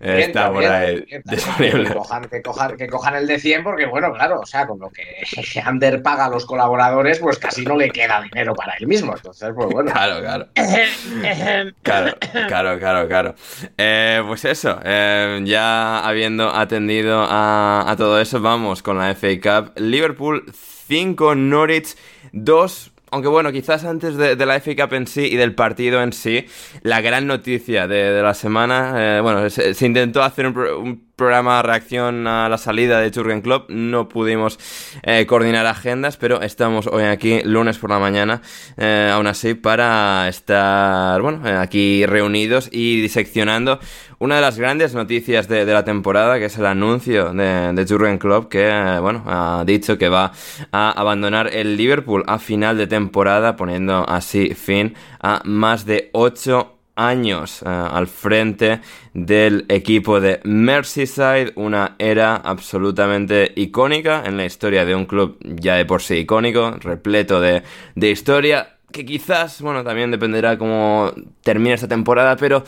Está 0.00 0.50
por 0.52 0.64
ahí 0.64 1.04
disponible. 1.24 1.88
Que 1.88 1.94
cojan, 1.94 2.24
que, 2.24 2.42
cojan, 2.42 2.76
que 2.76 2.86
cojan 2.88 3.14
el 3.16 3.26
de 3.26 3.38
100 3.38 3.62
porque, 3.62 3.86
bueno, 3.86 4.12
claro, 4.12 4.41
o 4.42 4.46
sea, 4.46 4.66
con 4.66 4.78
lo 4.78 4.90
que 4.90 5.02
Ander 5.64 6.02
paga 6.02 6.26
a 6.26 6.28
los 6.28 6.44
colaboradores, 6.44 7.18
pues 7.18 7.38
casi 7.38 7.64
no 7.64 7.76
le 7.76 7.90
queda 7.90 8.20
dinero 8.22 8.54
para 8.54 8.74
él 8.74 8.86
mismo. 8.86 9.14
Entonces, 9.14 9.50
pues 9.54 9.68
bueno. 9.68 9.92
Claro, 9.92 10.20
claro. 10.20 10.48
Claro, 11.82 12.16
claro, 12.48 12.78
claro, 12.78 13.08
claro. 13.08 13.34
Eh, 13.78 14.22
pues 14.26 14.44
eso, 14.44 14.78
eh, 14.84 15.40
ya 15.44 16.00
habiendo 16.06 16.48
atendido 16.50 17.24
a, 17.28 17.94
todo 17.96 18.20
eso, 18.20 18.40
vamos 18.40 18.82
con 18.82 18.98
la 18.98 19.14
FA 19.14 19.28
Cup. 19.40 19.72
Liverpool 19.76 20.44
5, 20.88 21.34
Norwich 21.34 21.96
2. 22.32 22.90
Aunque 23.12 23.28
bueno, 23.28 23.52
quizás 23.52 23.84
antes 23.84 24.16
de, 24.16 24.34
la 24.46 24.58
FA 24.60 24.74
Cup 24.74 24.94
en 24.94 25.06
sí 25.06 25.26
y 25.26 25.36
del 25.36 25.54
partido 25.54 26.02
en 26.02 26.14
sí, 26.14 26.46
la 26.80 27.02
gran 27.02 27.26
noticia 27.26 27.86
de, 27.86 28.22
la 28.22 28.32
semana, 28.32 28.94
eh, 28.96 29.20
bueno, 29.20 29.48
se, 29.50 29.74
intentó 29.84 30.22
hacer 30.22 30.46
un 30.46 31.11
programa 31.16 31.62
reacción 31.62 32.26
a 32.26 32.48
la 32.48 32.58
salida 32.58 33.00
de 33.00 33.10
Jurgen 33.12 33.42
Klopp, 33.42 33.70
no 33.70 34.08
pudimos 34.08 34.58
eh, 35.02 35.26
coordinar 35.26 35.66
agendas, 35.66 36.16
pero 36.16 36.40
estamos 36.42 36.86
hoy 36.86 37.04
aquí 37.04 37.42
lunes 37.44 37.78
por 37.78 37.90
la 37.90 37.98
mañana, 37.98 38.42
eh, 38.76 39.10
aún 39.12 39.26
así, 39.26 39.54
para 39.54 40.28
estar, 40.28 41.20
bueno, 41.20 41.46
eh, 41.46 41.56
aquí 41.56 42.06
reunidos 42.06 42.68
y 42.72 43.00
diseccionando. 43.00 43.78
Una 44.18 44.36
de 44.36 44.40
las 44.40 44.58
grandes 44.58 44.94
noticias 44.94 45.48
de, 45.48 45.64
la 45.64 45.84
temporada, 45.84 46.38
que 46.38 46.44
es 46.44 46.56
el 46.56 46.66
anuncio 46.66 47.32
de, 47.32 47.72
de 47.72 47.86
Jurgen 47.86 48.18
Klopp, 48.18 48.48
que, 48.50 48.98
bueno, 49.00 49.24
ha 49.26 49.64
dicho 49.66 49.98
que 49.98 50.08
va 50.08 50.32
a 50.70 50.90
abandonar 50.92 51.48
el 51.52 51.76
Liverpool 51.76 52.24
a 52.26 52.38
final 52.38 52.78
de 52.78 52.86
temporada, 52.86 53.56
poniendo 53.56 54.08
así 54.08 54.54
fin 54.54 54.94
a 55.20 55.42
más 55.44 55.86
de 55.86 56.10
ocho 56.12 56.81
años 56.96 57.62
eh, 57.62 57.68
al 57.68 58.06
frente 58.06 58.80
del 59.14 59.64
equipo 59.68 60.20
de 60.20 60.40
Merseyside, 60.44 61.52
una 61.56 61.96
era 61.98 62.36
absolutamente 62.36 63.52
icónica 63.56 64.22
en 64.24 64.36
la 64.36 64.44
historia 64.44 64.84
de 64.84 64.94
un 64.94 65.06
club 65.06 65.38
ya 65.42 65.76
de 65.76 65.84
por 65.84 66.02
sí 66.02 66.16
icónico, 66.16 66.72
repleto 66.80 67.40
de, 67.40 67.62
de 67.94 68.10
historia, 68.10 68.76
que 68.90 69.04
quizás, 69.04 69.60
bueno, 69.62 69.82
también 69.84 70.10
dependerá 70.10 70.58
cómo 70.58 71.12
termine 71.42 71.74
esta 71.74 71.88
temporada, 71.88 72.36
pero 72.36 72.64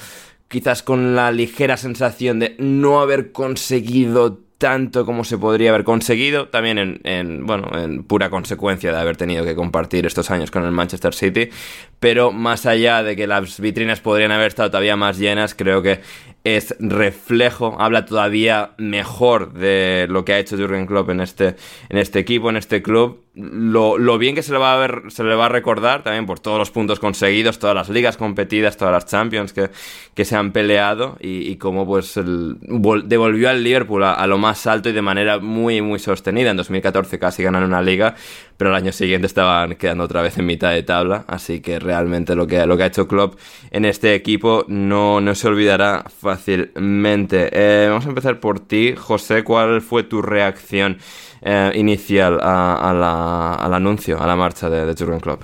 quizás 0.49 0.83
con 0.83 1.15
la 1.15 1.31
ligera 1.31 1.77
sensación 1.77 2.39
de 2.39 2.57
no 2.59 3.01
haber 3.01 3.33
conseguido 3.33 4.44
tanto 4.59 5.05
como 5.05 5.25
se 5.25 5.37
podría 5.37 5.71
haber 5.71 5.85
conseguido, 5.85 6.49
también 6.49 6.79
en, 6.79 7.01
en, 7.05 7.47
bueno, 7.47 7.71
en 7.77 8.05
pura 8.05 8.31
consecuencia 8.31 8.93
de 8.93 8.99
haber 8.99 9.17
tenido 9.17 9.45
que 9.45 9.55
compartir 9.55 10.07
estos 10.07 10.31
años 10.31 10.51
con 10.51 10.65
el 10.65 10.71
Manchester 10.71 11.15
City, 11.15 11.51
pero 11.99 12.33
más 12.33 12.67
allá 12.67 13.03
de 13.03 13.17
que 13.17 13.27
las 13.27 13.61
vitrinas 13.61 14.01
podrían 14.01 14.33
haber 14.33 14.49
estado 14.49 14.71
todavía 14.71 14.97
más 14.97 15.19
llenas, 15.19 15.55
creo 15.55 15.83
que 15.83 16.01
es 16.45 16.77
reflejo, 16.79 17.75
habla 17.81 18.05
todavía 18.05 18.73
mejor 18.77 19.55
de 19.55 20.07
lo 20.11 20.27
que 20.27 20.35
ha 20.35 20.39
hecho 20.39 20.59
Jurgen 20.59 20.85
Klopp 20.85 21.09
en 21.09 21.21
este, 21.21 21.57
en 21.89 21.97
este 21.97 22.19
equipo, 22.19 22.51
en 22.51 22.57
este 22.57 22.83
club. 22.83 23.23
Lo, 23.35 23.99
lo, 23.99 24.19
bien 24.19 24.35
que 24.35 24.43
se 24.43 24.53
le 24.53 24.59
va 24.59 24.75
a 24.75 24.77
ver, 24.77 25.05
se 25.09 25.25
le 25.25 25.35
va 25.35 25.47
a 25.47 25.49
recordar 25.49 26.05
también 26.05 26.27
por 26.27 26.39
todos 26.39 26.59
los 26.59 26.71
puntos 26.71 27.01
conseguidos, 27.01 27.59
todas 27.59 27.75
las 27.75 27.89
ligas 27.89 28.17
competidas, 28.19 28.77
todas 28.77 28.93
las 28.93 29.07
Champions 29.07 29.55
que, 29.55 29.71
que 30.15 30.25
se 30.25 30.37
han 30.37 30.53
peleado 30.53 31.17
y, 31.19 31.51
y 31.51 31.57
cómo 31.57 31.87
pues 31.87 32.15
devolvió 32.15 33.49
al 33.49 33.65
Liverpool 33.65 34.05
a, 34.05 34.13
a, 34.13 34.27
lo 34.27 34.39
más 34.39 34.67
alto 34.67 34.91
y 34.91 34.93
de 34.93 35.03
manera 35.03 35.39
muy 35.41 35.81
muy 35.81 35.99
sostenida. 35.99 36.51
En 36.51 36.59
2014 36.59 37.19
casi 37.19 37.43
ganaron 37.43 37.71
una 37.71 37.83
liga, 37.83 38.15
pero 38.57 38.71
el 38.71 38.77
año 38.77 38.93
siguiente 38.93 39.27
estaban 39.27 39.77
quedando 39.77 40.05
otra 40.05 40.23
vez 40.23 40.39
en 40.39 40.47
mitad 40.47 40.73
de 40.73 40.83
tabla, 40.83 41.25
así 41.29 41.61
que 41.61 41.79
realmente 41.79 42.35
lo 42.35 42.47
que, 42.47 42.65
lo 42.67 42.77
que 42.77 42.85
ha 42.85 42.87
hecho 42.87 43.09
Klopp 43.09 43.39
en 43.71 43.85
este 43.85 44.15
equipo 44.15 44.65
no, 44.69 45.21
no 45.21 45.35
se 45.35 45.49
olvidará 45.49 46.05
fácilmente. 46.09 47.51
Eh, 47.53 47.89
vamos 47.89 48.07
a 48.07 48.09
empezar 48.09 48.41
por 48.41 48.61
ti, 48.61 48.95
José, 48.97 49.45
¿cuál 49.45 49.81
fue 49.83 50.03
tu 50.05 50.23
reacción 50.23 50.99
eh, 51.43 51.73
inicial 51.75 52.39
a 52.43 52.95
la, 52.95 53.55
al 53.55 53.75
anuncio, 53.75 54.21
a 54.21 54.27
la 54.27 54.37
marcha 54.37 54.71
de, 54.71 54.87
de 54.87 54.95
Jurgen 54.95 55.21
Klopp? 55.21 55.43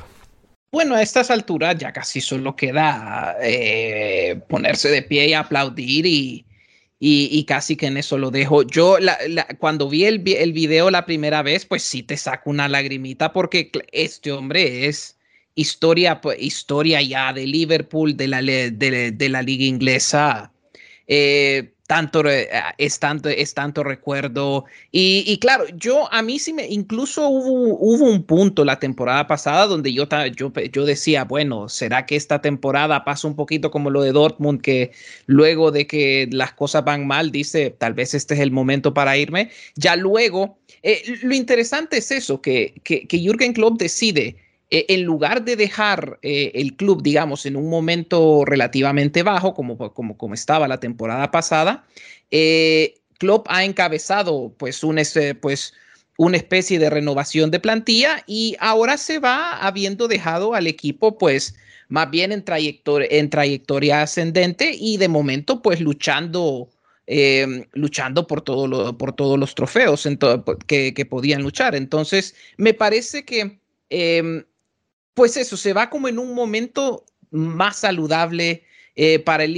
Bueno, 0.73 0.95
a 0.95 1.02
estas 1.02 1.33
alturas 1.33 1.76
ya 1.76 1.93
casi 1.93 2.21
solo 2.21 2.55
queda 2.55 3.37
eh, 3.43 4.40
ponerse 4.49 4.88
de 4.88 5.02
pie 5.02 5.29
y 5.29 5.35
aplaudir 5.35 6.07
y, 6.07 6.47
y, 7.02 7.45
casi 7.45 7.76
que 7.76 7.87
en 7.87 7.97
eso 7.97 8.19
lo 8.19 8.30
dejo. 8.30 8.62
Yo 8.62 8.99
la, 8.99 9.16
cuando 9.59 9.88
vi 9.88 10.04
el, 10.04 10.23
el, 10.26 10.52
video 10.52 10.90
la 10.90 11.07
primera 11.07 11.42
vez, 11.42 11.64
pues 11.64 11.83
sí 11.83 12.02
te 12.02 12.19
saco 12.19 12.50
una 12.50 12.69
lagrimita 12.69 13.33
porque 13.33 13.71
este 13.90 14.33
hombre 14.33 14.87
es 14.87 15.16
historia, 15.54 16.21
pues, 16.21 16.40
historia 16.42 17.00
ya 17.00 17.33
de 17.33 17.47
Liverpool, 17.47 18.19
de 18.19 18.28
la, 18.28 18.42
de, 18.42 18.71
de 18.71 19.28
la 19.30 19.42
liga 19.42 19.64
inglesa. 19.64 20.52
Eh, 21.07 21.73
tanto 21.91 22.23
es 22.79 23.01
tanto 23.01 23.29
es 23.29 23.53
tanto 23.53 23.83
recuerdo. 23.83 24.65
Y, 24.93 25.37
claro 25.41 25.65
yo 25.75 26.13
a 26.13 26.23
mí 26.23 26.39
sí 26.39 26.53
me 26.53 26.69
incluso 26.69 27.29
hubo, 27.29 27.77
hubo 27.81 28.05
un 28.05 28.23
punto 28.23 28.65
la 28.65 28.79
temporada 28.79 29.27
pasada 29.27 29.67
donde 29.67 29.93
yo, 29.93 30.07
yo 30.37 30.53
yo 30.73 30.85
decía 30.85 31.25
bueno 31.25 31.69
será 31.69 32.07
que 32.07 32.15
esta 32.15 32.41
temporada 32.41 33.05
pasa 33.05 33.27
un 33.27 33.35
poquito 33.35 33.73
como 33.73 33.91
lo 33.91 34.03
de 34.03 34.13
Dortmund 34.13 34.61
que 34.61 34.93
luego 35.27 35.73
de 35.73 35.89
que 35.89 36.29
las 36.31 36.53
cosas 36.53 36.85
van 36.85 37.09
mal 37.09 37.33
dice 37.33 37.75
tal 37.77 37.95
vez 37.95 38.15
este 38.15 38.35
es 38.35 38.41
el 38.41 38.53
momento 38.53 38.95
para 38.95 39.17
irme 39.17 39.51
ya 39.75 39.97
luego 39.97 40.59
eh, 40.85 41.03
lo 41.23 41.35
interesante 41.35 41.97
es 41.97 42.13
eso 42.13 42.41
que 42.41 42.75
que, 42.85 43.09
que 43.09 43.19
Jürgen 43.19 43.53
Klopp 43.53 43.81
decide 43.81 44.37
eh, 44.71 44.87
en 44.89 45.03
lugar 45.03 45.45
de 45.45 45.57
dejar 45.57 46.19
eh, 46.23 46.53
el 46.55 46.77
club, 46.77 47.03
digamos, 47.03 47.45
en 47.45 47.57
un 47.57 47.69
momento 47.69 48.45
relativamente 48.45 49.25
bajo, 49.25 49.53
como, 49.53 49.77
como, 49.93 50.17
como 50.17 50.35
estaba 50.35 50.69
la 50.69 50.79
temporada 50.79 51.31
pasada, 51.33 51.85
eh, 52.31 52.95
Klopp 53.19 53.47
ha 53.50 53.65
encabezado 53.65 54.55
pues, 54.57 54.85
un, 54.85 55.00
pues 55.41 55.75
una 56.17 56.37
especie 56.37 56.79
de 56.79 56.89
renovación 56.89 57.50
de 57.50 57.61
plantilla 57.61 58.23
y 58.27 58.57
ahora 58.61 58.97
se 58.97 59.19
va 59.19 59.59
habiendo 59.59 60.07
dejado 60.07 60.55
al 60.55 60.67
equipo 60.67 61.19
pues 61.19 61.57
más 61.89 62.09
bien 62.11 62.31
en 62.31 62.45
trayectoria, 62.45 63.09
en 63.11 63.29
trayectoria 63.29 64.03
ascendente 64.03 64.71
y 64.73 64.99
de 64.99 65.09
momento 65.09 65.61
pues 65.61 65.81
luchando, 65.81 66.71
eh, 67.09 67.67
luchando 67.73 68.27
por, 68.27 68.43
todo 68.43 68.69
lo, 68.69 68.97
por 68.97 69.15
todos 69.15 69.39
los 69.39 69.55
trofeos 69.57 70.09
que, 70.67 71.07
podían 71.11 71.43
luchar. 71.43 71.75
Entonces, 71.75 72.37
me 72.57 72.73
parece 72.73 73.25
que 73.25 73.59
eh, 73.91 74.45
pues 75.14 75.37
eso, 75.37 75.57
se 75.57 75.73
va 75.73 75.90
como 75.90 76.09
en 76.09 76.19
un 76.19 76.35
momento 76.35 77.05
más 77.31 77.79
saludable 77.79 78.64
eh, 78.97 79.19
para, 79.19 79.45
el, 79.45 79.52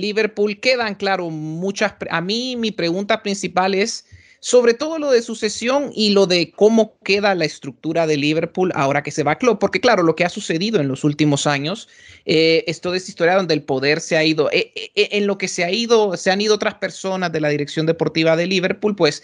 Liverpool. 0.00 0.60
Quedan, 0.60 0.94
claro, 0.94 1.30
muchas... 1.30 1.94
A 2.10 2.20
mí 2.20 2.56
mi 2.56 2.70
pregunta 2.70 3.22
principal 3.22 3.74
es 3.74 4.06
sobre 4.44 4.74
todo 4.74 4.98
lo 4.98 5.12
de 5.12 5.22
sucesión 5.22 5.92
y 5.94 6.10
lo 6.10 6.26
de 6.26 6.50
cómo 6.50 6.98
queda 7.04 7.36
la 7.36 7.44
estructura 7.44 8.08
de 8.08 8.16
Liverpool 8.16 8.72
ahora 8.74 9.04
que 9.04 9.12
se 9.12 9.22
va 9.22 9.32
a 9.32 9.38
Klopp, 9.38 9.60
porque 9.60 9.80
claro, 9.80 10.02
lo 10.02 10.16
que 10.16 10.24
ha 10.24 10.28
sucedido 10.28 10.80
en 10.80 10.88
los 10.88 11.04
últimos 11.04 11.46
años 11.46 11.88
eh, 12.24 12.64
es 12.66 12.80
toda 12.80 12.96
esta 12.96 13.12
historia 13.12 13.36
donde 13.36 13.54
el 13.54 13.62
poder 13.62 14.00
se 14.00 14.16
ha 14.16 14.24
ido, 14.24 14.50
eh, 14.50 14.72
eh, 14.74 15.08
en 15.12 15.28
lo 15.28 15.38
que 15.38 15.46
se 15.46 15.62
ha 15.62 15.70
ido, 15.70 16.16
se 16.16 16.32
han 16.32 16.40
ido 16.40 16.56
otras 16.56 16.74
personas 16.74 17.30
de 17.30 17.40
la 17.40 17.50
dirección 17.50 17.86
deportiva 17.86 18.34
de 18.34 18.48
Liverpool, 18.48 18.96
pues 18.96 19.22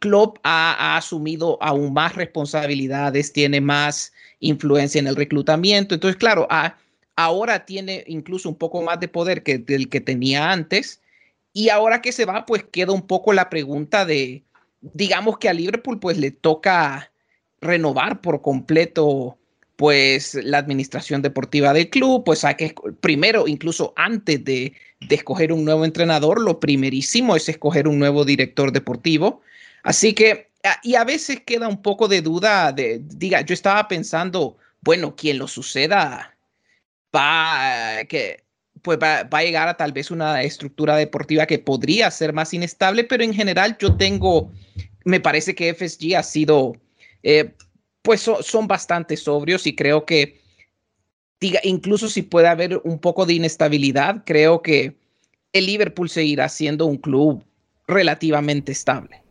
Klopp 0.00 0.38
ha, 0.42 0.72
ha, 0.72 0.96
asumido 0.96 1.56
aún 1.60 1.92
más 1.92 2.16
responsabilidades, 2.16 3.32
tiene 3.32 3.60
más 3.60 4.12
influencia 4.42 4.98
en 4.98 5.06
el 5.06 5.16
reclutamiento. 5.16 5.94
Entonces, 5.94 6.18
claro, 6.18 6.46
a, 6.50 6.76
ahora 7.16 7.64
tiene 7.64 8.04
incluso 8.06 8.50
un 8.50 8.56
poco 8.56 8.82
más 8.82 9.00
de 9.00 9.08
poder 9.08 9.42
que 9.42 9.64
el 9.68 9.88
que 9.88 10.00
tenía 10.02 10.52
antes. 10.52 11.00
Y 11.54 11.70
ahora 11.70 12.02
que 12.02 12.12
se 12.12 12.26
va, 12.26 12.44
pues 12.44 12.64
queda 12.64 12.92
un 12.92 13.06
poco 13.06 13.32
la 13.32 13.48
pregunta 13.48 14.04
de, 14.04 14.42
digamos 14.80 15.38
que 15.38 15.48
a 15.48 15.54
Liverpool 15.54 16.00
pues 16.00 16.18
le 16.18 16.30
toca 16.30 17.10
renovar 17.60 18.20
por 18.20 18.42
completo 18.42 19.38
pues 19.76 20.34
la 20.34 20.58
administración 20.58 21.22
deportiva 21.22 21.72
del 21.72 21.90
club, 21.90 22.24
pues 22.24 22.44
hay 22.44 22.54
que 22.54 22.74
primero, 23.00 23.48
incluso 23.48 23.92
antes 23.96 24.44
de, 24.44 24.74
de, 25.00 25.14
escoger 25.14 25.52
un 25.52 25.64
nuevo 25.64 25.84
entrenador, 25.84 26.40
lo 26.40 26.60
primerísimo 26.60 27.34
es 27.34 27.48
escoger 27.48 27.88
un 27.88 27.98
nuevo 27.98 28.24
director 28.24 28.70
deportivo. 28.70 29.40
Así 29.82 30.12
que, 30.12 30.51
y 30.82 30.94
a 30.94 31.04
veces 31.04 31.40
queda 31.44 31.68
un 31.68 31.82
poco 31.82 32.08
de 32.08 32.22
duda 32.22 32.72
de, 32.72 33.00
diga, 33.02 33.40
yo 33.40 33.54
estaba 33.54 33.88
pensando, 33.88 34.56
bueno, 34.80 35.16
quien 35.16 35.38
lo 35.38 35.48
suceda 35.48 36.36
va, 37.14 38.04
que, 38.08 38.44
pues 38.82 38.98
va, 38.98 39.20
a 39.30 39.42
llegar 39.42 39.68
a 39.68 39.76
tal 39.76 39.92
vez 39.92 40.10
una 40.10 40.42
estructura 40.42 40.96
deportiva 40.96 41.46
que 41.46 41.58
podría 41.58 42.10
ser 42.10 42.32
más 42.32 42.54
inestable, 42.54 43.04
pero 43.04 43.24
en 43.24 43.34
general 43.34 43.76
yo 43.78 43.96
tengo, 43.96 44.52
me 45.04 45.20
parece 45.20 45.54
que 45.54 45.74
FSG 45.74 46.16
ha 46.16 46.22
sido, 46.22 46.76
eh, 47.22 47.54
pues 48.02 48.20
so, 48.20 48.42
son 48.42 48.68
bastante 48.68 49.16
sobrios 49.16 49.66
y 49.66 49.74
creo 49.74 50.04
que, 50.06 50.40
diga, 51.40 51.60
incluso 51.64 52.08
si 52.08 52.22
puede 52.22 52.48
haber 52.48 52.80
un 52.84 53.00
poco 53.00 53.26
de 53.26 53.34
inestabilidad, 53.34 54.22
creo 54.24 54.62
que 54.62 54.96
el 55.52 55.66
Liverpool 55.66 56.08
seguirá 56.08 56.48
siendo 56.48 56.86
un 56.86 56.98
club 56.98 57.44
relativamente 57.86 58.72
estable. 58.72 59.21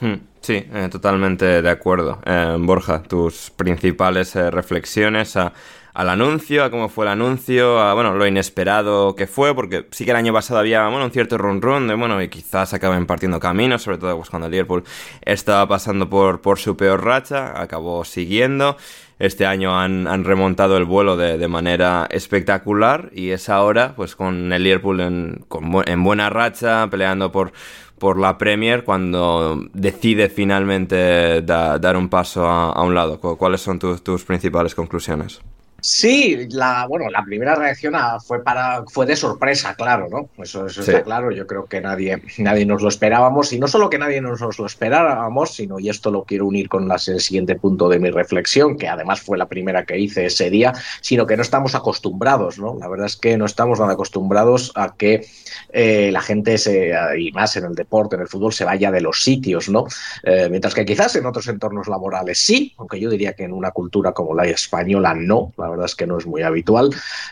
Hmm, 0.00 0.14
sí, 0.40 0.64
eh, 0.72 0.88
totalmente 0.90 1.60
de 1.60 1.70
acuerdo. 1.70 2.20
Eh, 2.24 2.56
Borja, 2.58 3.02
tus 3.02 3.50
principales 3.50 4.34
eh, 4.34 4.50
reflexiones 4.50 5.36
al 5.36 6.08
anuncio, 6.08 6.64
a 6.64 6.70
cómo 6.70 6.88
fue 6.88 7.04
el 7.04 7.10
anuncio, 7.10 7.78
a 7.80 7.92
bueno, 7.92 8.14
lo 8.14 8.26
inesperado 8.26 9.14
que 9.14 9.26
fue, 9.26 9.54
porque 9.54 9.86
sí 9.90 10.06
que 10.06 10.12
el 10.12 10.16
año 10.16 10.32
pasado 10.32 10.60
había 10.60 10.88
bueno, 10.88 11.04
un 11.04 11.10
cierto 11.10 11.36
run 11.36 11.60
run 11.60 11.86
bueno, 11.98 12.22
y 12.22 12.28
quizás 12.28 12.72
acaben 12.72 13.06
partiendo 13.06 13.38
caminos, 13.40 13.82
sobre 13.82 13.98
todo 13.98 14.16
pues, 14.16 14.30
cuando 14.30 14.46
el 14.46 14.52
Liverpool 14.52 14.84
estaba 15.20 15.68
pasando 15.68 16.08
por, 16.08 16.40
por 16.40 16.58
su 16.58 16.76
peor 16.76 17.04
racha, 17.04 17.60
acabó 17.60 18.04
siguiendo. 18.04 18.76
Este 19.18 19.44
año 19.44 19.78
han, 19.78 20.08
han 20.08 20.24
remontado 20.24 20.78
el 20.78 20.86
vuelo 20.86 21.18
de, 21.18 21.36
de, 21.36 21.46
manera 21.46 22.08
espectacular 22.10 23.10
y 23.12 23.32
es 23.32 23.50
ahora, 23.50 23.94
pues 23.94 24.16
con 24.16 24.50
el 24.50 24.62
Liverpool 24.62 25.00
en, 25.00 25.44
con, 25.46 25.86
en 25.86 26.02
buena 26.02 26.30
racha, 26.30 26.88
peleando 26.90 27.30
por, 27.30 27.52
por 28.00 28.18
la 28.18 28.38
Premier 28.38 28.82
cuando 28.82 29.62
decide 29.74 30.30
finalmente 30.30 31.42
da, 31.42 31.78
dar 31.78 31.96
un 31.96 32.08
paso 32.08 32.46
a, 32.46 32.82
un 32.82 32.94
lado. 32.94 33.20
¿Cuáles 33.20 33.60
son 33.60 33.78
tu, 33.78 33.96
tus 33.98 34.24
principales 34.24 34.74
conclusiones? 34.74 35.40
Sí, 35.80 36.48
la, 36.50 36.86
bueno, 36.86 37.08
la 37.10 37.24
primera 37.24 37.54
reacción 37.54 37.94
a, 37.94 38.20
fue, 38.20 38.42
para, 38.42 38.84
fue 38.86 39.06
de 39.06 39.16
sorpresa, 39.16 39.74
claro, 39.74 40.08
¿no? 40.10 40.28
Eso, 40.42 40.66
eso 40.66 40.82
sí. 40.82 40.90
está 40.90 41.02
claro. 41.02 41.30
Yo 41.30 41.46
creo 41.46 41.66
que 41.66 41.80
nadie, 41.80 42.22
nadie 42.38 42.66
nos 42.66 42.82
lo 42.82 42.88
esperábamos. 42.88 43.52
Y 43.52 43.58
no 43.58 43.68
solo 43.68 43.90
que 43.90 43.98
nadie 43.98 44.20
nos, 44.20 44.40
nos 44.40 44.58
lo 44.58 44.66
esperábamos, 44.66 45.54
sino, 45.54 45.78
y 45.78 45.88
esto 45.88 46.10
lo 46.10 46.24
quiero 46.24 46.46
unir 46.46 46.68
con 46.68 46.88
las, 46.88 47.08
el 47.08 47.20
siguiente 47.20 47.56
punto 47.56 47.88
de 47.88 47.98
mi 47.98 48.10
reflexión, 48.10 48.76
que 48.76 48.88
además 48.88 49.20
fue 49.20 49.38
la 49.38 49.48
primera 49.48 49.84
que 49.84 49.98
hice 49.98 50.26
ese 50.26 50.50
día, 50.50 50.72
sino 51.00 51.26
que 51.26 51.36
no 51.36 51.42
estamos 51.42 51.74
acostumbrados, 51.74 52.58
¿no? 52.58 52.76
La 52.78 52.88
verdad 52.88 53.06
es 53.06 53.16
que 53.16 53.36
no 53.36 53.46
estamos 53.46 53.80
nada 53.80 53.92
acostumbrados 53.92 54.72
a 54.74 54.94
que 54.96 55.26
eh, 55.72 56.10
la 56.12 56.20
gente, 56.20 56.58
se, 56.58 56.92
y 57.18 57.32
más 57.32 57.56
en 57.56 57.64
el 57.64 57.74
deporte, 57.74 58.16
en 58.16 58.22
el 58.22 58.28
fútbol, 58.28 58.52
se 58.52 58.64
vaya 58.64 58.90
de 58.90 59.00
los 59.00 59.22
sitios, 59.22 59.68
¿no? 59.68 59.86
Eh, 60.22 60.48
mientras 60.50 60.74
que 60.74 60.84
quizás 60.84 61.16
en 61.16 61.26
otros 61.26 61.48
entornos 61.48 61.88
laborales 61.88 62.38
sí, 62.38 62.74
aunque 62.78 63.00
yo 63.00 63.10
diría 63.10 63.34
que 63.34 63.44
en 63.44 63.52
una 63.52 63.70
cultura 63.70 64.12
como 64.12 64.34
la 64.34 64.44
española 64.44 65.14
no. 65.14 65.52
La 65.56 65.69
verdad 65.70 65.86
es 65.86 65.94
que 65.94 66.06
no 66.06 66.18
es 66.18 66.26
muy 66.26 66.42
habitual. 66.42 66.90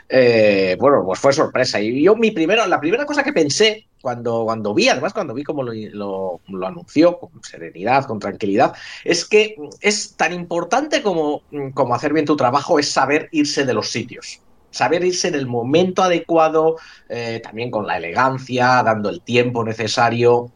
Eh, 0.08 0.76
bueno, 0.80 1.02
pues 1.04 1.18
fue 1.18 1.32
sorpresa. 1.32 1.80
Y 1.80 2.02
yo, 2.02 2.16
mi 2.16 2.30
primero, 2.30 2.66
la 2.66 2.80
primera 2.80 3.06
cosa 3.06 3.22
que 3.22 3.32
pensé 3.32 3.86
cuando, 4.00 4.44
cuando 4.44 4.74
vi, 4.74 4.88
además 4.88 5.12
cuando 5.12 5.34
vi 5.34 5.44
cómo 5.44 5.62
lo, 5.62 6.40
anunció, 6.66 7.18
con 7.18 7.30
serenidad, 7.42 8.04
con 8.04 8.18
tranquilidad, 8.18 8.74
es 9.04 9.24
que 9.24 9.56
es 9.80 10.14
tan 10.16 10.32
importante 10.32 11.02
como, 11.02 11.42
como 11.74 11.94
hacer 11.94 12.12
bien 12.12 12.26
tu 12.26 12.36
trabajo, 12.36 12.78
es 12.78 12.90
saber 12.90 13.28
irse 13.32 13.64
de 13.64 13.74
los 13.74 13.90
sitios 13.90 14.40
saber 14.70 15.02
irse 15.02 15.28
en 15.28 15.34
el 15.34 15.46
momento 15.46 16.02
adecuado, 16.02 16.76
eh, 17.08 17.40
también 17.42 17.70
con 17.70 17.86
la 17.86 17.96
elegancia, 17.96 18.82
dando 18.84 19.08
el 19.08 19.22
tiempo 19.22 19.64
necesario, 19.64 20.52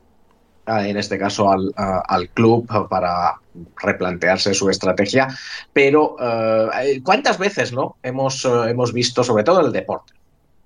en 0.66 0.96
este 0.96 1.18
caso 1.18 1.50
al, 1.50 1.72
al, 1.76 2.28
club, 2.30 2.66
para 2.88 3.34
replantearse 3.82 4.54
su 4.54 4.70
estrategia. 4.70 5.28
Pero, 5.72 6.16
eh, 6.20 7.00
¿cuántas 7.02 7.38
veces 7.38 7.72
no 7.72 7.96
hemos, 8.02 8.44
hemos 8.44 8.92
visto, 8.92 9.24
sobre 9.24 9.44
todo 9.44 9.60
en 9.60 9.66
el 9.66 9.72
deporte? 9.72 10.12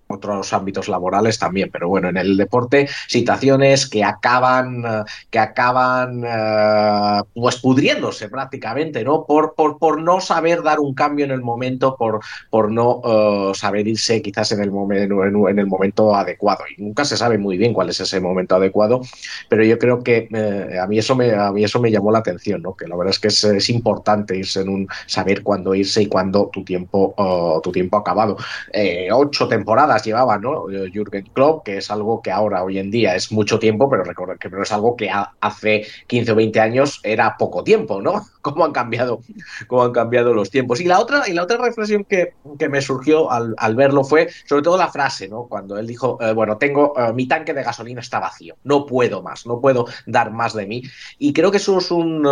Otros 0.08 0.52
ámbitos 0.52 0.88
laborales 0.88 1.38
también, 1.38 1.70
pero 1.72 1.88
bueno, 1.88 2.08
en 2.08 2.16
el 2.16 2.36
deporte 2.36 2.88
situaciones 3.08 3.88
que 3.88 4.04
acaban 4.04 4.84
que 5.30 5.38
acaban 5.38 6.24
uh, 6.24 7.24
pues 7.34 7.56
pudriéndose 7.56 8.28
prácticamente, 8.28 9.04
¿no? 9.04 9.24
Por, 9.24 9.54
por, 9.54 9.78
por, 9.78 10.00
no 10.00 10.20
saber 10.20 10.62
dar 10.62 10.78
un 10.78 10.94
cambio 10.94 11.24
en 11.24 11.30
el 11.30 11.40
momento, 11.40 11.96
por, 11.96 12.20
por 12.50 12.70
no 12.70 12.98
uh, 12.98 13.54
saber 13.54 13.88
irse 13.88 14.22
quizás 14.22 14.52
en 14.52 14.60
el, 14.60 14.70
momento, 14.70 15.24
en, 15.24 15.58
el 15.58 15.66
momento 15.66 16.14
adecuado. 16.14 16.64
Y 16.76 16.82
nunca 16.82 17.04
se 17.04 17.16
sabe 17.16 17.38
muy 17.38 17.56
bien 17.56 17.72
cuál 17.72 17.88
es 17.88 18.00
ese 18.00 18.20
momento 18.20 18.56
adecuado, 18.56 19.00
pero 19.48 19.64
yo 19.64 19.78
creo 19.78 20.02
que 20.02 20.28
uh, 20.30 20.82
a, 20.82 20.86
mí 20.86 20.98
eso 20.98 21.16
me, 21.16 21.32
a 21.32 21.50
mí 21.52 21.64
eso 21.64 21.80
me 21.80 21.90
llamó 21.90 22.12
la 22.12 22.18
atención, 22.18 22.62
¿no? 22.62 22.74
Que 22.74 22.86
la 22.86 22.96
verdad 22.96 23.12
es 23.12 23.18
que 23.18 23.28
es, 23.28 23.66
importante 23.66 24.36
irse 24.36 24.60
en 24.60 24.68
un 24.68 24.88
saber 25.06 25.42
cuándo 25.42 25.74
irse 25.74 26.02
y 26.02 26.06
cuándo 26.06 26.50
tu 26.52 26.64
tiempo, 26.64 27.14
tu 27.62 27.72
tiempo 27.72 27.96
acabado. 27.96 28.36
Eh, 28.72 29.08
ocho 29.12 29.48
temporadas 29.48 30.05
llevaba, 30.06 30.38
¿no? 30.38 30.66
Jürgen 30.92 31.26
Klopp, 31.32 31.64
que 31.64 31.78
es 31.78 31.90
algo 31.90 32.22
que 32.22 32.30
ahora, 32.30 32.64
hoy 32.64 32.78
en 32.78 32.90
día, 32.90 33.14
es 33.14 33.32
mucho 33.32 33.58
tiempo, 33.58 33.88
pero 33.90 34.04
que 34.38 34.50
pero 34.50 34.62
es 34.62 34.72
algo 34.72 34.96
que 34.96 35.10
hace 35.40 35.86
15 36.06 36.32
o 36.32 36.34
20 36.34 36.60
años 36.60 37.00
era 37.02 37.36
poco 37.36 37.62
tiempo, 37.62 38.00
¿no? 38.00 38.22
Cómo 38.46 38.64
han 38.64 38.70
cambiado, 38.70 39.22
cómo 39.66 39.82
han 39.82 39.90
cambiado 39.90 40.32
los 40.32 40.50
tiempos. 40.50 40.80
Y 40.80 40.84
la 40.84 41.00
otra, 41.00 41.28
y 41.28 41.32
la 41.32 41.42
otra 41.42 41.56
reflexión 41.56 42.04
que, 42.04 42.34
que 42.60 42.68
me 42.68 42.80
surgió 42.80 43.28
al, 43.28 43.74
verlo 43.74 44.04
fue, 44.04 44.28
sobre 44.44 44.62
todo 44.62 44.76
la 44.76 44.86
frase, 44.86 45.26
¿no? 45.26 45.48
Cuando 45.48 45.76
él 45.76 45.86
dijo, 45.88 46.16
eh, 46.22 46.32
bueno, 46.32 46.56
tengo, 46.56 46.94
eh, 46.96 47.12
mi 47.12 47.26
tanque 47.26 47.52
de 47.52 47.64
gasolina 47.64 48.00
está 48.00 48.20
vacío, 48.20 48.54
no 48.62 48.86
puedo 48.86 49.20
más, 49.20 49.46
no 49.46 49.60
puedo 49.60 49.86
dar 50.06 50.30
más 50.30 50.54
de 50.54 50.64
mí. 50.64 50.84
Y 51.18 51.32
creo 51.32 51.50
que 51.50 51.56
eso 51.56 51.78
es 51.78 51.90
un 51.90 52.24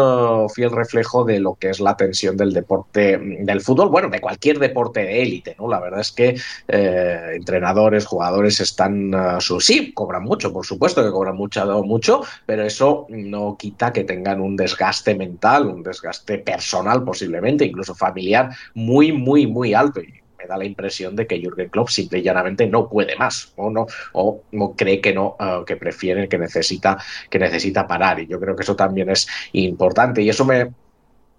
fiel 0.55 0.71
reflejo 0.71 1.25
de 1.25 1.41
lo 1.41 1.57
que 1.57 1.71
es 1.71 1.81
la 1.81 1.97
tensión 1.97 2.37
del 2.37 2.53
deporte, 2.53 3.19
del 3.19 3.61
fútbol, 3.61 3.89
bueno, 3.89 4.09
de 4.09 4.21
cualquier 4.21 4.61
deporte 4.61 5.01
de 5.01 5.23
élite, 5.23 5.57
¿no? 5.59 5.69
La 5.69 5.81
verdad 5.81 6.01
es 6.01 6.13
que 6.13 6.37
eh, 6.69 7.21
entre 7.35 7.54
entrenadores, 7.55 8.07
jugadores 8.07 8.61
están 8.61 9.13
su, 9.39 9.61
sí, 9.61 9.93
cobran 9.93 10.25
mucho, 10.25 10.53
por 10.53 10.67
supuesto 10.67 11.05
que 11.05 11.11
cobran 11.11 11.37
mucho, 11.37 11.85
mucho, 11.85 12.23
pero 12.47 12.65
eso 12.65 13.07
no 13.09 13.57
quita 13.57 13.93
que 13.93 14.05
tengan 14.05 14.41
un 14.41 14.57
desgaste 14.57 15.15
mental, 15.15 15.67
un 15.67 15.83
desgaste 15.83 16.39
personal 16.39 17.05
posiblemente, 17.05 17.65
incluso 17.65 17.95
familiar, 17.95 18.51
muy, 18.75 19.13
muy, 19.13 19.47
muy 19.47 19.73
alto. 19.75 20.01
Y 20.01 20.13
me 20.37 20.47
da 20.47 20.57
la 20.57 20.65
impresión 20.65 21.15
de 21.15 21.27
que 21.27 21.41
Jürgen 21.41 21.69
Klopp 21.69 21.89
simple 21.89 22.19
y 22.19 22.23
llanamente 22.23 22.67
no 22.67 22.89
puede 22.89 23.17
más, 23.17 23.53
o 23.57 23.71
no, 23.71 23.87
o 24.13 24.43
cree 24.77 25.01
que 25.01 25.15
no, 25.15 25.37
uh, 25.39 25.65
que 25.65 25.77
prefiere, 25.77 26.29
que 26.29 26.39
necesita, 26.39 26.99
que 27.31 27.39
necesita 27.39 27.87
parar. 27.87 28.21
Y 28.21 28.27
yo 28.27 28.41
creo 28.41 28.57
que 28.57 28.63
eso 28.63 28.77
también 28.77 29.11
es 29.11 29.27
importante. 29.53 30.23
Y 30.23 30.29
eso 30.29 30.45
me, 30.45 30.71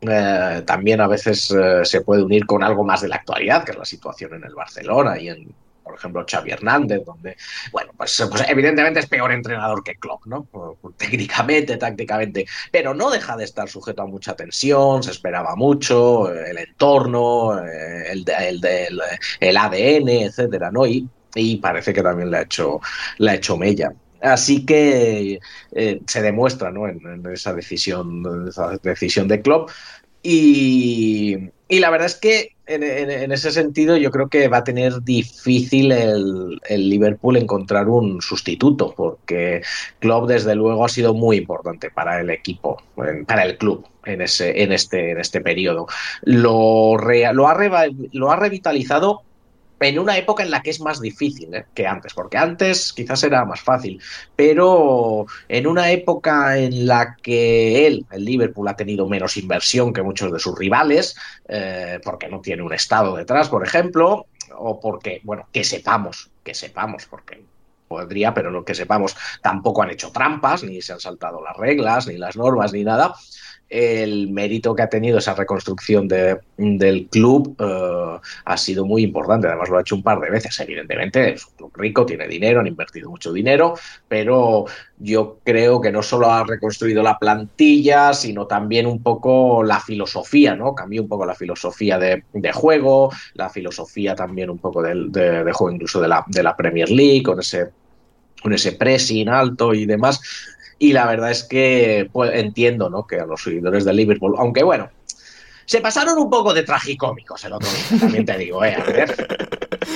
eh, 0.02 0.64
también 0.66 1.02
a 1.02 1.08
veces 1.08 1.52
eh, 1.52 1.84
se 1.84 2.02
puede 2.02 2.24
unir 2.24 2.46
con 2.46 2.64
algo 2.64 2.84
más 2.84 3.02
de 3.02 3.10
la 3.10 3.18
actualidad, 3.18 3.64
que 3.64 3.72
es 3.72 3.78
la 3.78 3.86
situación 3.86 4.34
en 4.34 4.44
el 4.44 4.54
Barcelona 4.54 5.20
y 5.20 5.30
en, 5.30 5.54
por 5.86 5.96
ejemplo, 5.96 6.26
Xavi 6.30 6.52
Hernández, 6.52 7.06
donde, 7.06 7.38
bueno, 7.72 7.92
pues, 7.96 8.26
pues, 8.30 8.44
evidentemente 8.50 9.00
es 9.00 9.06
peor 9.06 9.32
entrenador 9.32 9.84
que 9.84 9.96
Klopp, 9.96 10.26
¿no? 10.26 10.48
Técnicamente, 10.98 11.78
tácticamente, 11.78 12.48
pero 12.72 12.96
no 12.96 13.12
deja 13.12 13.38
de 13.38 13.46
estar 13.46 13.70
sujeto 13.70 14.02
a 14.02 14.08
mucha 14.08 14.36
tensión, 14.36 15.04
se 15.04 15.12
esperaba 15.12 15.56
mucho, 15.56 16.34
el 16.34 16.58
entorno, 16.58 17.64
eh, 17.64 18.12
el, 18.12 18.26
el, 18.28 19.02
el, 19.40 19.58
ADN, 19.58 20.10
etcétera, 20.10 20.72
¿no? 20.72 20.88
Y, 20.88 21.08
y, 21.36 21.58
parece 21.58 21.94
que 21.94 22.02
también 22.02 22.32
le 22.32 22.38
ha 22.38 22.42
hecho, 22.42 22.82
le 23.20 23.32
ha 23.32 23.36
hecho 23.36 23.56
mella. 23.56 23.94
Así 24.22 24.66
que 24.66 25.40
eh, 25.72 26.02
se 26.08 26.22
demuestra 26.24 26.72
¿no? 26.72 26.88
en, 26.88 27.24
esa 27.32 27.54
decisión, 27.54 28.48
esa 28.50 28.78
decisión 28.82 29.28
de 29.28 29.42
Klopp. 29.42 29.70
Y, 30.24 31.52
y 31.68 31.80
la 31.80 31.90
verdad 31.90 32.08
es 32.08 32.16
que 32.16 32.56
en, 32.68 33.32
ese 33.32 33.52
sentido 33.52 33.98
yo 33.98 34.12
creo 34.12 34.28
que 34.28 34.48
va 34.48 34.58
a 34.58 34.64
tener 34.64 35.02
difícil 35.02 35.92
el, 35.92 36.60
el, 36.68 36.90
Liverpool 36.90 37.38
encontrar 37.38 37.90
un 37.90 38.22
sustituto, 38.22 38.94
porque 38.96 39.62
Klopp 40.00 40.28
desde 40.28 40.56
luego 40.56 40.84
ha 40.86 40.90
sido 40.90 41.14
muy 41.14 41.38
importante 41.38 41.90
para 41.92 42.20
el 42.20 42.30
equipo, 42.30 42.82
para 43.28 43.44
el 43.44 43.58
club 43.58 43.88
en, 44.06 44.22
ese, 44.22 44.64
en, 44.64 44.72
este, 44.72 45.12
en 45.12 45.20
este 45.20 45.42
periodo. 45.42 45.88
Lo, 46.24 46.98
re, 46.98 47.32
lo, 47.34 47.48
ha, 47.48 47.58
lo 48.12 48.32
ha 48.32 48.36
revitalizado 48.36 49.22
en 49.80 50.00
una 50.00 50.18
época 50.18 50.44
en 50.44 50.52
la 50.52 50.62
que 50.62 50.70
es 50.70 50.80
más 50.80 51.02
difícil 51.02 51.54
¿eh? 51.54 51.66
que 51.74 51.86
antes, 51.88 52.14
porque 52.14 52.38
antes 52.38 52.94
quizás 52.94 53.24
era 53.24 53.46
más 53.46 53.62
fácil, 53.62 54.02
pero 54.36 55.26
en 55.48 55.68
una 55.68 55.92
época 55.92 56.58
en 56.58 56.88
la 56.88 57.16
que 57.22 57.88
él, 57.88 58.06
el 58.12 58.26
Liverpool, 58.26 58.68
ha 58.68 58.76
tenido 58.76 59.08
menos 59.08 59.38
inversión 59.38 59.94
que 59.94 60.02
muchos 60.02 60.32
de 60.32 60.40
sus 60.40 60.58
rivales, 60.58 61.16
eh, 61.48 62.00
porque 62.04 62.30
no 62.30 62.42
tiene 62.42 62.64
un 62.64 62.74
Estado 62.74 63.16
detrás, 63.16 63.50
por 63.50 63.66
ejemplo, 63.66 64.28
o 64.58 64.80
porque, 64.80 65.22
bueno, 65.24 65.48
que 65.52 65.64
sepamos, 65.64 66.30
que 66.44 66.54
sepamos, 66.54 67.06
porque 67.06 67.44
podría, 67.88 68.34
pero 68.34 68.52
no 68.52 68.66
que 68.66 68.76
sepamos, 68.76 69.16
tampoco 69.42 69.84
han 69.84 69.92
hecho 69.92 70.12
trampas, 70.12 70.64
ni 70.64 70.82
se 70.82 70.94
han 70.94 71.00
saltado 71.00 71.44
las 71.44 71.56
reglas, 71.56 72.08
ni 72.08 72.18
las 72.18 72.36
normas, 72.36 72.74
ni 72.74 72.84
nada 72.84 73.16
el 73.70 74.30
mérito 74.30 74.76
que 74.76 74.84
ha 74.84 74.90
tenido 74.90 75.18
esa 75.18 75.34
reconstrucción 75.34 76.08
de, 76.08 76.40
del 76.58 77.08
club 77.08 77.56
uh, 77.60 78.20
ha 78.46 78.58
sido 78.58 78.86
muy 78.86 79.04
importante. 79.04 79.48
Además, 79.48 79.70
lo 79.70 79.78
ha 79.78 79.82
hecho 79.82 79.96
un 79.96 80.04
par 80.04 80.20
de 80.20 80.30
veces. 80.30 80.60
Evidentemente, 80.60 81.34
es 81.34 81.46
un 81.48 81.56
club 81.56 81.72
rico, 81.76 82.06
tiene 82.06 82.28
dinero, 82.28 82.60
han 82.60 82.68
invertido 82.68 83.10
mucho 83.10 83.34
dinero, 83.34 83.74
pero 84.08 84.66
yo 84.98 85.40
creo 85.44 85.82
que 85.82 85.92
no 85.92 86.04
solo 86.04 86.32
ha 86.32 86.44
reconstruido 86.44 87.02
la 87.02 87.18
plantilla, 87.18 88.14
sino 88.14 88.46
también 88.46 88.86
un 88.86 89.02
poco 89.02 89.64
la 89.64 89.80
filosofía, 89.80 90.56
¿no? 90.56 90.76
Cambió 90.76 91.02
un 91.02 91.10
poco 91.10 91.26
la 91.26 91.36
filosofía 91.36 91.98
de, 91.98 92.24
juego, 92.54 93.12
la 93.34 93.50
filosofía 93.50 94.16
también 94.16 94.50
un 94.50 94.60
poco 94.60 94.82
de, 94.82 94.94
de, 95.10 95.44
de 95.44 95.52
juego, 95.52 95.74
incluso 95.74 96.00
de 96.00 96.08
la, 96.08 96.24
de 96.28 96.44
la 96.44 96.56
Premier 96.56 96.90
League, 96.90 97.24
con 97.24 97.40
ese, 97.40 97.72
con 98.42 98.54
ese 98.54 98.74
pressing 98.74 99.28
alto 99.28 99.74
y 99.74 99.86
demás 99.86 100.22
y 100.80 100.94
la 100.94 101.06
verdad 101.08 101.32
es 101.32 101.44
que 101.44 102.10
pues, 102.12 102.32
entiendo 102.34 102.90
¿no? 102.90 103.08
que 103.08 103.20
a 103.20 103.26
los 103.26 103.44
seguidores 103.44 103.86
de 103.86 103.94
Liverpool, 103.94 104.36
aunque 104.38 104.64
bueno, 104.64 104.90
se 105.66 105.82
pasaron 105.82 106.18
un 106.18 106.30
poco 106.30 106.54
de 106.54 106.64
tragicómicos 106.64 107.44
el 107.46 107.54
otro 107.54 107.70
día, 107.70 108.00
también 108.00 108.26
te 108.26 108.38
digo, 108.38 108.64
eh, 108.64 108.76
a 108.76 108.84
ver. 108.84 109.28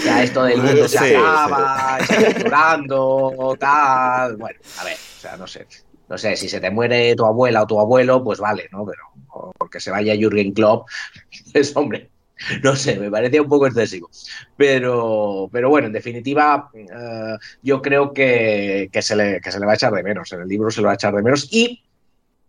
Ya 0.04 0.24
esto 0.24 0.44
del 0.44 0.62
mundo 0.62 0.88
se 0.88 0.98
sí, 0.98 1.16
acaba, 1.16 2.00
sí. 2.08 2.16
llorando, 2.44 3.56
tal. 3.60 4.38
Bueno, 4.38 4.60
a 4.80 4.84
ver, 4.84 4.96
o 4.96 5.22
sea, 5.22 5.38
no 5.38 5.48
sé. 5.48 5.68
No 6.08 6.18
sé, 6.18 6.36
si 6.36 6.50
se 6.50 6.60
te 6.60 6.72
muere 6.72 7.16
tu 7.16 7.24
abuela 7.26 7.64
o 7.64 7.68
tu 7.68 7.80
abuelo, 7.80 8.24
pues 8.24 8.40
vale, 8.40 8.68
¿no? 8.72 8.84
Pero 8.84 9.54
porque 9.58 9.80
se 9.80 9.92
vaya 9.92 10.16
Jürgen 10.16 10.54
Klopp, 10.54 10.88
pues 11.54 11.76
hombre, 11.76 12.10
no 12.64 12.76
sé, 12.76 13.00
me 13.00 13.12
parecía 13.12 13.42
un 13.42 13.50
poco 13.50 13.68
excesivo. 13.68 14.10
Pero, 14.58 15.50
pero 15.52 15.70
bueno, 15.70 15.88
en 15.88 15.94
definitiva, 15.94 16.70
uh, 16.74 17.38
yo 17.62 17.82
creo 17.82 18.14
que, 18.14 18.90
que, 18.92 19.02
se 19.02 19.16
le, 19.16 19.42
que 19.42 19.52
se 19.52 19.60
le 19.60 19.66
va 19.66 19.74
a 19.74 19.76
echar 19.76 19.94
de 19.94 20.04
menos. 20.04 20.32
En 20.34 20.42
el 20.42 20.48
libro 20.48 20.72
se 20.72 20.82
lo 20.82 20.88
va 20.88 20.94
a 20.94 20.96
echar 20.96 21.16
de 21.16 21.22
menos. 21.22 21.48
Y 21.52 21.84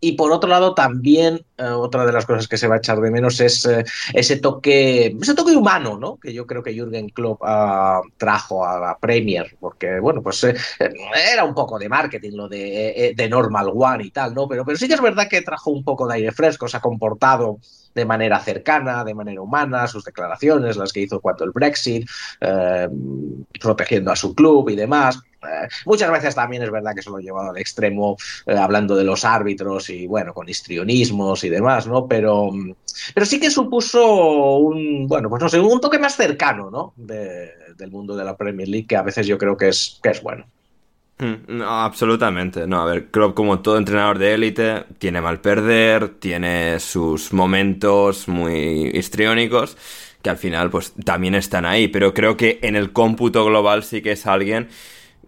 y 0.02 0.12
por 0.12 0.32
otro 0.32 0.48
lado, 0.48 0.74
también 0.74 1.44
eh, 1.58 1.64
otra 1.64 2.06
de 2.06 2.12
las 2.12 2.24
cosas 2.24 2.48
que 2.48 2.56
se 2.56 2.66
va 2.66 2.76
a 2.76 2.78
echar 2.78 2.98
de 3.00 3.10
menos 3.10 3.38
es 3.40 3.66
eh, 3.66 3.84
ese 4.14 4.36
toque, 4.38 5.14
ese 5.20 5.34
toque 5.34 5.54
humano, 5.54 5.98
¿no? 5.98 6.16
Que 6.16 6.32
yo 6.32 6.46
creo 6.46 6.62
que 6.62 6.72
Jürgen 6.72 7.10
Klopp 7.10 7.42
uh, 7.42 8.00
trajo 8.16 8.64
a 8.64 8.80
la 8.80 8.98
Premier, 8.98 9.54
porque 9.60 10.00
bueno, 10.00 10.22
pues 10.22 10.42
eh, 10.44 10.56
era 11.32 11.44
un 11.44 11.54
poco 11.54 11.78
de 11.78 11.90
marketing 11.90 12.32
lo 12.32 12.48
de, 12.48 13.12
de, 13.14 13.28
Normal 13.28 13.70
One 13.74 14.04
y 14.04 14.10
tal, 14.10 14.34
¿no? 14.34 14.48
Pero, 14.48 14.64
pero 14.64 14.78
sí 14.78 14.88
que 14.88 14.94
es 14.94 15.02
verdad 15.02 15.28
que 15.28 15.42
trajo 15.42 15.70
un 15.70 15.84
poco 15.84 16.08
de 16.08 16.14
aire 16.14 16.32
fresco, 16.32 16.66
se 16.66 16.78
ha 16.78 16.80
comportado 16.80 17.58
de 17.94 18.04
manera 18.04 18.38
cercana, 18.40 19.04
de 19.04 19.14
manera 19.14 19.42
humana, 19.42 19.86
sus 19.86 20.04
declaraciones, 20.04 20.76
las 20.76 20.92
que 20.92 21.00
hizo 21.00 21.20
cuando 21.20 21.44
el 21.44 21.50
Brexit, 21.50 22.08
eh, 22.40 22.88
protegiendo 23.60 24.12
a 24.12 24.16
su 24.16 24.34
club 24.34 24.70
y 24.70 24.76
demás. 24.76 25.20
Eh, 25.42 25.68
muchas 25.86 26.10
veces 26.10 26.34
también 26.34 26.62
es 26.62 26.70
verdad 26.70 26.94
que 26.94 27.02
se 27.02 27.10
lo 27.10 27.16
ha 27.16 27.20
llevado 27.20 27.50
al 27.50 27.58
extremo, 27.58 28.16
eh, 28.46 28.56
hablando 28.56 28.94
de 28.94 29.04
los 29.04 29.24
árbitros 29.24 29.88
y 29.90 30.06
bueno, 30.06 30.34
con 30.34 30.48
histrionismos 30.48 31.44
y 31.44 31.48
demás, 31.48 31.86
¿no? 31.86 32.06
Pero, 32.06 32.50
pero 33.14 33.26
sí 33.26 33.40
que 33.40 33.50
supuso 33.50 34.56
un, 34.58 35.06
bueno, 35.06 35.28
pues 35.30 35.42
no 35.42 35.48
sé, 35.48 35.58
un 35.58 35.80
toque 35.80 35.98
más 35.98 36.16
cercano, 36.16 36.70
¿no? 36.70 36.92
De, 36.96 37.50
del 37.76 37.90
mundo 37.90 38.14
de 38.16 38.24
la 38.24 38.36
Premier 38.36 38.68
League, 38.68 38.86
que 38.86 38.96
a 38.96 39.02
veces 39.02 39.26
yo 39.26 39.38
creo 39.38 39.56
que 39.56 39.68
es, 39.68 39.98
que 40.02 40.10
es 40.10 40.22
bueno. 40.22 40.46
No, 41.48 41.68
absolutamente. 41.68 42.66
No, 42.66 42.80
a 42.80 42.84
ver, 42.86 43.10
Klopp 43.10 43.34
como 43.34 43.60
todo 43.60 43.76
entrenador 43.76 44.18
de 44.18 44.34
élite 44.34 44.84
tiene 44.98 45.20
mal 45.20 45.40
perder, 45.40 46.08
tiene 46.18 46.80
sus 46.80 47.32
momentos 47.32 48.26
muy 48.26 48.90
histriónicos 48.94 49.76
que 50.22 50.30
al 50.30 50.36
final 50.36 50.70
pues 50.70 50.92
también 51.04 51.34
están 51.34 51.64
ahí, 51.64 51.88
pero 51.88 52.12
creo 52.14 52.36
que 52.36 52.58
en 52.62 52.76
el 52.76 52.92
cómputo 52.92 53.44
global 53.44 53.84
sí 53.84 54.02
que 54.02 54.12
es 54.12 54.26
alguien 54.26 54.68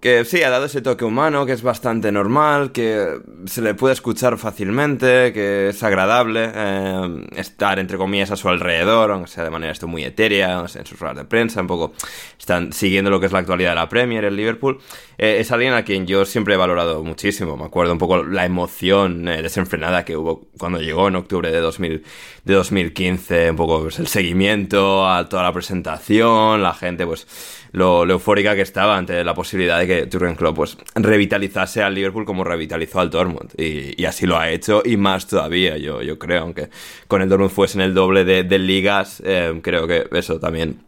que 0.03 0.25
sí, 0.25 0.43
ha 0.43 0.51
dado 0.51 0.65
ese 0.65 0.83
toque 0.83 1.05
humano, 1.05 1.47
que 1.47 1.53
es 1.53 1.63
bastante 1.63 2.11
normal, 2.11 2.73
que 2.73 3.21
se 3.47 3.63
le 3.63 3.75
puede 3.75 3.95
escuchar 3.95 4.37
fácilmente, 4.37 5.33
que 5.33 5.69
es 5.69 5.81
agradable 5.85 6.51
eh, 6.53 7.27
estar, 7.37 7.79
entre 7.79 7.97
comillas, 7.99 8.33
a 8.33 8.37
su 8.37 8.49
alrededor, 8.49 9.13
aunque 9.13 9.31
sea 9.31 9.45
de 9.45 9.51
manera 9.51 9.71
esto 9.71 9.87
muy 9.87 10.03
etérea, 10.03 10.67
en 10.75 10.87
sus 10.87 10.99
ruedas 10.99 11.19
de 11.19 11.25
prensa, 11.25 11.61
un 11.61 11.69
poco 11.69 11.93
están 12.37 12.73
siguiendo 12.73 13.11
lo 13.11 13.21
que 13.21 13.27
es 13.27 13.33
la 13.33 13.39
actualidad 13.39 13.71
de 13.71 13.77
la 13.77 13.89
Premier, 13.89 14.25
el 14.25 14.35
Liverpool. 14.35 14.81
Eh, 15.19 15.37
es 15.39 15.53
alguien 15.53 15.73
a 15.73 15.85
quien 15.85 16.05
yo 16.05 16.25
siempre 16.25 16.55
he 16.55 16.57
valorado 16.57 17.05
muchísimo. 17.05 17.57
Me 17.57 17.67
acuerdo 17.67 17.93
un 17.93 18.01
poco 18.01 18.25
la 18.25 18.45
emoción 18.45 19.29
eh, 19.29 19.41
desenfrenada 19.41 20.05
que 20.05 20.17
hubo 20.17 20.49
cuando 20.59 20.81
llegó 20.81 21.07
en 21.07 21.15
octubre 21.15 21.53
de, 21.53 21.61
2000, 21.61 22.03
de 22.45 22.55
2015, 22.55 23.51
un 23.51 23.57
poco 23.57 23.83
pues, 23.83 24.01
el 24.01 24.09
seguimiento 24.09 25.09
a 25.09 25.29
toda 25.29 25.45
la 25.45 25.53
presentación, 25.53 26.61
la 26.61 26.75
gente, 26.75 27.07
pues 27.07 27.29
lo, 27.73 28.09
eufórica 28.09 28.55
que 28.55 28.63
estaba 28.63 28.97
ante 28.97 29.25
la 29.25 29.35
posibilidad 29.35 29.79
de 29.79 29.87
que 29.87 30.09
Jurgen 30.11 30.37
Klopp 30.37 30.57
pues 30.57 30.77
revitalizase 30.95 31.83
al 31.83 31.95
Liverpool 31.95 32.25
como 32.25 32.45
revitalizó 32.45 33.01
al 33.01 33.11
Dortmund 33.11 33.51
y, 33.59 34.05
así 34.05 34.27
lo 34.27 34.39
ha 34.39 34.51
hecho 34.51 34.83
y 34.85 34.97
más 34.97 35.27
todavía 35.27 35.77
yo, 35.79 36.03
yo 36.03 36.19
creo 36.19 36.43
aunque 36.43 36.69
con 37.09 37.23
el 37.23 37.29
Dortmund 37.29 37.51
fuese 37.51 37.79
en 37.79 37.83
el 37.83 37.95
doble 37.95 38.25
de, 38.25 38.59
ligas 38.59 39.23
eh, 39.25 39.59
creo 39.63 39.87
que 39.87 40.07
eso 40.13 40.39
también 40.39 40.81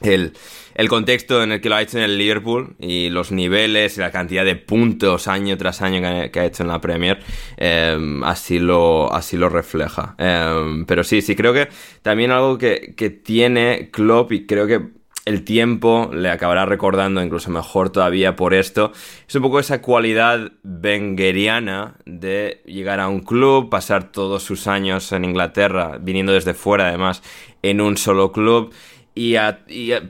el, 0.00 0.32
el, 0.74 0.88
contexto 0.88 1.42
en 1.42 1.52
el 1.52 1.60
que 1.60 1.68
lo 1.68 1.74
ha 1.74 1.82
hecho 1.82 1.98
en 1.98 2.04
el 2.04 2.16
Liverpool 2.16 2.74
y 2.78 3.10
los 3.10 3.32
niveles 3.32 3.98
y 3.98 4.00
la 4.00 4.10
cantidad 4.10 4.46
de 4.46 4.56
puntos 4.56 5.28
año 5.28 5.58
tras 5.58 5.82
año 5.82 6.00
que 6.30 6.40
ha, 6.40 6.46
hecho 6.46 6.62
en 6.62 6.70
la 6.70 6.80
Premier, 6.80 7.20
eh, 7.58 7.98
así, 8.24 8.58
lo, 8.58 9.12
así 9.12 9.36
lo 9.36 9.50
refleja. 9.50 10.14
Eh, 10.18 10.84
pero 10.86 11.04
sí, 11.04 11.20
sí, 11.20 11.36
creo 11.36 11.52
que 11.52 11.68
también 12.00 12.30
algo 12.30 12.56
que, 12.56 12.94
que 12.96 13.10
tiene 13.10 13.90
Klopp 13.92 14.32
y 14.32 14.46
creo 14.46 14.66
que 14.66 14.99
el 15.30 15.44
tiempo 15.44 16.10
le 16.12 16.28
acabará 16.28 16.66
recordando 16.66 17.22
incluso 17.22 17.50
mejor 17.50 17.90
todavía 17.90 18.36
por 18.36 18.52
esto. 18.52 18.92
Es 19.28 19.34
un 19.34 19.42
poco 19.42 19.60
esa 19.60 19.80
cualidad 19.80 20.52
bengeriana 20.62 21.94
de 22.04 22.62
llegar 22.66 23.00
a 23.00 23.08
un 23.08 23.20
club, 23.20 23.70
pasar 23.70 24.10
todos 24.10 24.42
sus 24.42 24.66
años 24.66 25.12
en 25.12 25.24
Inglaterra, 25.24 25.98
viniendo 26.00 26.32
desde 26.32 26.52
fuera 26.52 26.88
además, 26.88 27.22
en 27.62 27.80
un 27.80 27.96
solo 27.96 28.32
club 28.32 28.72
y, 29.14 29.34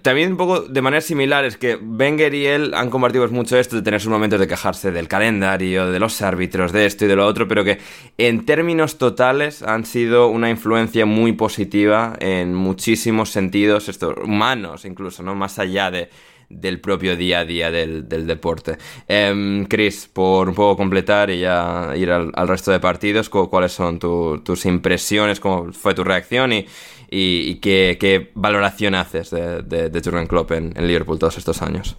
también 0.02 0.32
un 0.32 0.36
poco 0.36 0.60
de 0.60 0.82
manera 0.82 1.00
similar 1.00 1.44
es 1.44 1.56
que 1.56 1.74
Wenger 1.76 2.34
y 2.34 2.46
él 2.46 2.74
han 2.74 2.90
compartido 2.90 3.26
mucho 3.28 3.58
esto 3.58 3.76
de 3.76 3.82
tener 3.82 4.00
sus 4.00 4.10
momentos 4.10 4.38
de 4.38 4.46
quejarse 4.46 4.92
del 4.92 5.08
calendario, 5.08 5.90
de 5.90 5.98
los 5.98 6.20
árbitros, 6.20 6.70
de 6.72 6.84
esto 6.84 7.06
y 7.06 7.08
de 7.08 7.16
lo 7.16 7.26
otro, 7.26 7.48
pero 7.48 7.64
que 7.64 7.78
en 8.18 8.44
términos 8.44 8.98
totales 8.98 9.62
han 9.62 9.86
sido 9.86 10.28
una 10.28 10.50
influencia 10.50 11.06
muy 11.06 11.32
positiva 11.32 12.14
en 12.20 12.54
muchísimos 12.54 13.30
sentidos, 13.30 13.88
estos 13.88 14.16
humanos 14.22 14.84
incluso, 14.84 15.22
¿no? 15.22 15.34
Más 15.34 15.58
allá 15.58 15.90
de, 15.90 16.10
del 16.50 16.80
propio 16.80 17.16
día 17.16 17.40
a 17.40 17.44
día 17.44 17.70
del, 17.70 18.08
deporte. 18.08 18.76
Eh, 19.08 19.64
Chris, 19.68 20.10
por 20.12 20.48
un 20.48 20.54
poco 20.54 20.76
completar 20.76 21.30
y 21.30 21.40
ya 21.40 21.92
ir 21.96 22.10
al, 22.10 22.48
resto 22.48 22.72
de 22.72 22.80
partidos, 22.80 23.30
¿cuáles 23.30 23.72
son 23.72 23.98
tus 23.98 24.66
impresiones? 24.66 25.40
¿Cómo 25.40 25.72
fue 25.72 25.94
tu 25.94 26.04
reacción? 26.04 26.52
Y, 26.52 26.66
y, 27.10 27.54
qué, 27.56 28.30
valoración 28.34 28.94
haces 28.94 29.30
de, 29.30 29.62
de, 29.62 29.88
de 29.88 30.00
Jurgen 30.00 30.26
Klopp 30.26 30.52
en, 30.52 30.74
Liverpool 30.86 31.18
todos 31.18 31.38
estos 31.38 31.62
años. 31.62 31.96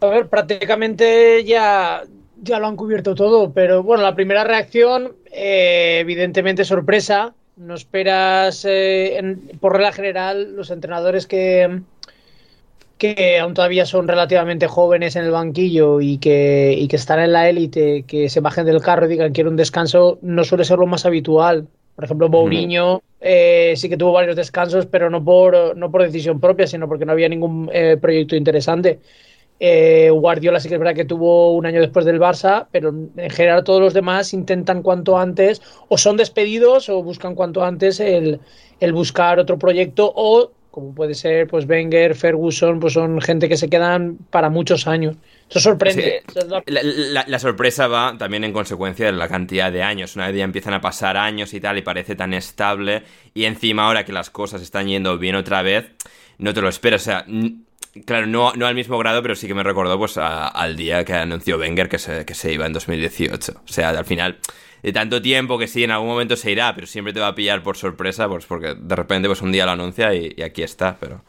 A 0.00 0.06
ver, 0.06 0.28
prácticamente 0.28 1.42
ya, 1.44 2.02
ya 2.42 2.58
lo 2.58 2.66
han 2.66 2.76
cubierto 2.76 3.14
todo, 3.14 3.52
pero 3.52 3.82
bueno, 3.82 4.02
la 4.02 4.14
primera 4.14 4.44
reacción, 4.44 5.14
eh, 5.32 5.98
evidentemente 6.00 6.64
sorpresa. 6.64 7.34
No 7.56 7.74
esperas, 7.74 8.66
eh, 8.68 9.18
por 9.60 9.72
regla 9.72 9.90
general, 9.90 10.54
los 10.54 10.70
entrenadores 10.70 11.26
que, 11.26 11.80
que 12.98 13.38
aún 13.38 13.54
todavía 13.54 13.84
son 13.86 14.08
relativamente 14.08 14.66
jóvenes 14.66 15.16
en 15.16 15.24
el 15.24 15.30
banquillo 15.30 16.00
y 16.00 16.18
que, 16.18 16.74
y 16.78 16.88
que 16.88 16.96
están 16.96 17.20
en 17.20 17.32
la 17.32 17.48
élite, 17.48 18.04
que 18.06 18.28
se 18.28 18.40
bajen 18.40 18.64
del 18.64 18.80
carro 18.80 19.06
y 19.06 19.10
digan 19.10 19.32
quiero 19.32 19.50
un 19.50 19.56
descanso, 19.56 20.18
no 20.22 20.44
suele 20.44 20.64
ser 20.64 20.78
lo 20.78 20.86
más 20.86 21.04
habitual. 21.04 21.68
Por 21.94 22.04
ejemplo, 22.04 22.28
Mourinho 22.28 23.02
eh, 23.20 23.72
sí 23.76 23.88
que 23.88 23.96
tuvo 23.96 24.12
varios 24.12 24.36
descansos, 24.36 24.86
pero 24.86 25.08
no 25.08 25.24
por, 25.24 25.76
no 25.76 25.90
por 25.90 26.02
decisión 26.02 26.40
propia, 26.40 26.66
sino 26.66 26.88
porque 26.88 27.06
no 27.06 27.12
había 27.12 27.28
ningún 27.28 27.70
eh, 27.72 27.96
proyecto 28.00 28.36
interesante. 28.36 29.00
Eh, 29.58 30.10
Guardiola 30.10 30.60
sí 30.60 30.68
que 30.68 30.74
es 30.74 30.78
verdad 30.78 30.94
que 30.94 31.06
tuvo 31.06 31.54
un 31.54 31.64
año 31.64 31.80
después 31.80 32.04
del 32.04 32.20
Barça, 32.20 32.66
pero 32.70 32.90
en 32.90 33.30
general 33.30 33.64
todos 33.64 33.80
los 33.80 33.94
demás 33.94 34.34
intentan 34.34 34.82
cuanto 34.82 35.16
antes, 35.16 35.62
o 35.88 35.96
son 35.96 36.18
despedidos 36.18 36.90
o 36.90 37.02
buscan 37.02 37.34
cuanto 37.34 37.64
antes 37.64 37.98
el, 38.00 38.40
el 38.80 38.92
buscar 38.92 39.38
otro 39.38 39.58
proyecto, 39.58 40.12
o 40.14 40.50
como 40.76 40.94
puede 40.94 41.14
ser 41.14 41.46
pues 41.46 41.64
Wenger, 41.66 42.14
Ferguson, 42.14 42.78
pues 42.80 42.92
son 42.92 43.18
gente 43.22 43.48
que 43.48 43.56
se 43.56 43.70
quedan 43.70 44.18
para 44.28 44.50
muchos 44.50 44.86
años. 44.86 45.16
Eso 45.48 45.58
sorprende. 45.58 46.22
la, 46.66 47.38
sorpresa 47.38 47.88
va 47.88 48.14
también 48.18 48.44
en 48.44 48.52
consecuencia 48.52 49.06
de 49.06 49.12
la 49.12 49.26
cantidad 49.26 49.72
de 49.72 49.82
años. 49.82 50.16
Una 50.16 50.26
vez 50.26 50.36
ya 50.36 50.44
empiezan 50.44 50.74
a 50.74 50.82
pasar 50.82 51.16
años 51.16 51.54
y 51.54 51.60
tal 51.60 51.78
y 51.78 51.82
parece 51.82 52.14
tan 52.14 52.34
estable 52.34 53.04
y 53.32 53.44
encima 53.44 53.86
ahora 53.86 54.04
que 54.04 54.12
las 54.12 54.28
cosas 54.28 54.60
están 54.60 54.86
yendo 54.86 55.16
bien 55.16 55.34
otra 55.36 55.62
vez, 55.62 55.92
no 56.36 56.52
te 56.52 56.60
lo 56.60 56.68
esperas. 56.68 57.00
O 57.00 57.04
sea, 57.06 57.26
claro, 58.04 58.26
no, 58.26 58.52
no 58.52 58.66
al 58.66 58.74
mismo 58.74 58.98
grado, 58.98 59.22
pero 59.22 59.34
sí 59.34 59.46
que 59.46 59.54
me 59.54 59.62
recordó 59.62 59.96
pues 59.96 60.18
al 60.18 60.76
día 60.76 61.06
que 61.06 61.14
anunció 61.14 61.56
Wenger 61.56 61.88
que 61.88 61.98
se, 61.98 62.26
que 62.26 62.34
se 62.34 62.52
iba 62.52 62.66
en 62.66 62.74
2018. 62.74 63.62
O 63.64 63.72
sea, 63.72 63.88
al 63.88 64.04
final 64.04 64.40
de 64.82 64.92
tanto 64.92 65.20
tiempo 65.22 65.58
que 65.58 65.66
sí, 65.66 65.84
en 65.84 65.90
algún 65.90 66.08
momento 66.08 66.36
se 66.36 66.50
irá, 66.50 66.74
pero 66.74 66.86
siempre 66.86 67.12
te 67.12 67.20
va 67.20 67.28
a 67.28 67.34
pillar 67.34 67.62
por 67.62 67.76
sorpresa, 67.76 68.28
pues 68.28 68.46
porque 68.46 68.74
de 68.74 68.96
repente 68.96 69.28
pues 69.28 69.42
un 69.42 69.52
día 69.52 69.66
lo 69.66 69.72
anuncia 69.72 70.14
y, 70.14 70.40
aquí 70.42 70.62
está, 70.62 70.96
pero... 70.98 71.22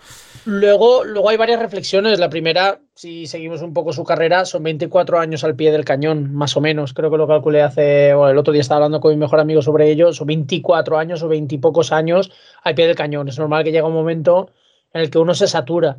Luego, 0.46 1.04
luego 1.04 1.28
hay 1.28 1.36
varias 1.36 1.60
reflexiones. 1.60 2.20
La 2.20 2.30
primera, 2.30 2.80
si 2.96 3.28
seguimos 3.28 3.62
un 3.62 3.74
poco 3.74 3.92
su 3.92 4.06
carrera, 4.06 4.46
son 4.46 4.64
24 4.64 5.20
años 5.20 5.44
al 5.44 5.58
pie 5.58 5.74
del 5.74 5.84
cañón, 5.84 6.34
más 6.34 6.56
o 6.56 6.62
menos. 6.62 6.94
Creo 6.94 7.12
que 7.12 7.18
lo 7.18 7.28
calculé 7.28 7.62
hace. 7.62 8.14
Bueno, 8.14 8.32
el 8.32 8.38
otro 8.38 8.54
día 8.54 8.62
estaba 8.62 8.78
hablando 8.78 9.02
con 9.02 9.12
mi 9.12 9.18
mejor 9.18 9.42
amigo 9.42 9.62
sobre 9.62 9.92
ello. 9.92 10.14
Son 10.14 10.26
24 10.26 10.98
años 10.98 11.22
o 11.22 11.28
20 11.28 11.54
y 11.54 11.58
pocos 11.58 11.92
años 11.92 12.32
al 12.64 12.76
pie 12.76 12.88
del 12.88 12.96
cañón. 12.96 13.28
Es 13.28 13.38
normal 13.38 13.66
que 13.66 13.74
llega 13.74 13.88
un 13.88 13.94
momento 13.94 14.52
en 14.94 15.02
el 15.02 15.10
que 15.10 15.20
uno 15.20 15.34
se 15.36 15.48
satura. 15.48 15.98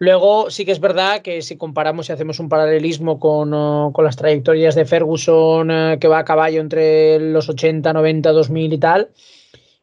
Luego, 0.00 0.50
sí 0.50 0.64
que 0.64 0.72
es 0.72 0.80
verdad 0.80 1.20
que 1.22 1.42
si 1.42 1.56
comparamos 1.56 2.08
y 2.08 2.12
hacemos 2.12 2.40
un 2.40 2.48
paralelismo 2.48 3.20
con, 3.20 3.50
con 3.92 4.04
las 4.04 4.16
trayectorias 4.16 4.74
de 4.74 4.86
Ferguson, 4.86 5.70
uh, 5.70 5.98
que 6.00 6.08
va 6.08 6.18
a 6.18 6.24
caballo 6.24 6.60
entre 6.60 7.20
los 7.20 7.48
80, 7.48 7.92
90, 7.92 8.32
2000 8.32 8.72
y 8.72 8.78
tal 8.78 9.10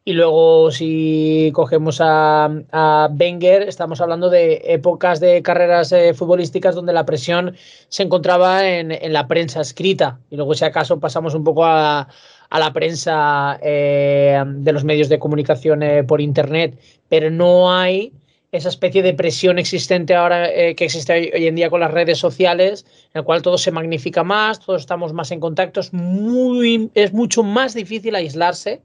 y 0.08 0.14
luego 0.14 0.70
si 0.70 1.50
cogemos 1.52 2.00
a, 2.00 2.46
a 2.72 3.10
Wenger, 3.12 3.68
estamos 3.68 4.00
hablando 4.00 4.30
de 4.30 4.62
épocas 4.64 5.20
de 5.20 5.42
carreras 5.42 5.92
eh, 5.92 6.14
futbolísticas 6.14 6.74
donde 6.74 6.94
la 6.94 7.04
presión 7.04 7.54
se 7.90 8.04
encontraba 8.04 8.66
en, 8.66 8.90
en, 8.90 9.12
la 9.12 9.28
prensa 9.28 9.60
escrita. 9.60 10.18
Y 10.30 10.36
luego 10.36 10.54
si 10.54 10.64
acaso 10.64 10.98
pasamos 10.98 11.34
un 11.34 11.44
poco 11.44 11.66
a, 11.66 12.08
a 12.48 12.58
la 12.58 12.72
prensa 12.72 13.58
eh, 13.60 14.42
de 14.46 14.72
los 14.72 14.82
medios 14.82 15.10
de 15.10 15.18
comunicación 15.18 15.82
eh, 15.82 16.04
por 16.04 16.22
Internet. 16.22 16.80
Pero 17.10 17.30
no 17.30 17.70
hay 17.70 18.14
esa 18.50 18.68
especie 18.68 19.02
de 19.02 19.14
presión 19.14 19.58
existente 19.58 20.14
ahora 20.14 20.48
que 20.74 20.84
existe 20.84 21.12
hoy, 21.12 21.46
en 21.46 21.54
día 21.54 21.68
con 21.68 21.80
las 21.80 21.90
redes 21.90 22.18
sociales, 22.18 22.86
en 23.12 23.20
el 23.20 23.24
cual 23.24 23.42
todo 23.42 23.58
se 23.58 23.70
magnifica 23.70 24.24
más, 24.24 24.60
todos 24.60 24.80
estamos 24.80 25.12
más 25.12 25.30
en 25.30 25.40
contacto, 25.40 25.80
es, 25.80 25.92
muy, 25.92 26.90
es 26.94 27.12
mucho 27.12 27.42
más 27.42 27.74
difícil 27.74 28.14
aislarse 28.14 28.80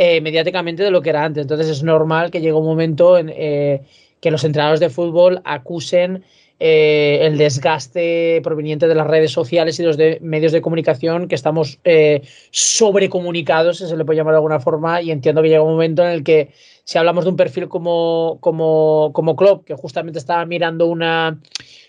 eh, 0.00 0.20
mediáticamente 0.20 0.84
de 0.84 0.92
lo 0.92 1.02
que 1.02 1.10
era 1.10 1.24
antes. 1.24 1.42
Entonces 1.42 1.68
es 1.68 1.82
normal 1.82 2.30
que 2.30 2.40
llegue 2.40 2.52
un 2.52 2.64
momento 2.64 3.18
en 3.18 3.32
eh, 3.34 3.82
que 4.20 4.30
los 4.30 4.44
entrenadores 4.44 4.78
de 4.78 4.90
fútbol 4.90 5.40
acusen 5.44 6.22
eh, 6.60 7.18
el 7.22 7.36
desgaste 7.36 8.40
proveniente 8.44 8.86
de 8.86 8.94
las 8.94 9.08
redes 9.08 9.32
sociales 9.32 9.80
y 9.80 9.82
los 9.82 9.96
de 9.96 10.18
medios 10.22 10.52
de 10.52 10.60
comunicación, 10.60 11.26
que 11.26 11.34
estamos 11.34 11.80
sobrecomunicados, 12.52 13.78
si 13.78 13.88
se 13.88 13.96
le 13.96 14.04
puede 14.04 14.18
llamar 14.18 14.34
de 14.34 14.38
alguna 14.38 14.60
forma, 14.60 15.02
y 15.02 15.10
entiendo 15.10 15.42
que 15.42 15.48
llega 15.48 15.62
un 15.62 15.72
momento 15.72 16.04
en 16.04 16.10
el 16.10 16.22
que 16.22 16.50
si 16.88 16.96
hablamos 16.96 17.24
de 17.24 17.30
un 17.30 17.36
perfil 17.36 17.68
como, 17.68 18.38
como, 18.40 19.10
como 19.12 19.36
Klopp, 19.36 19.66
que 19.66 19.74
justamente 19.74 20.18
estaba 20.18 20.46
mirando 20.46 20.86
una 20.86 21.38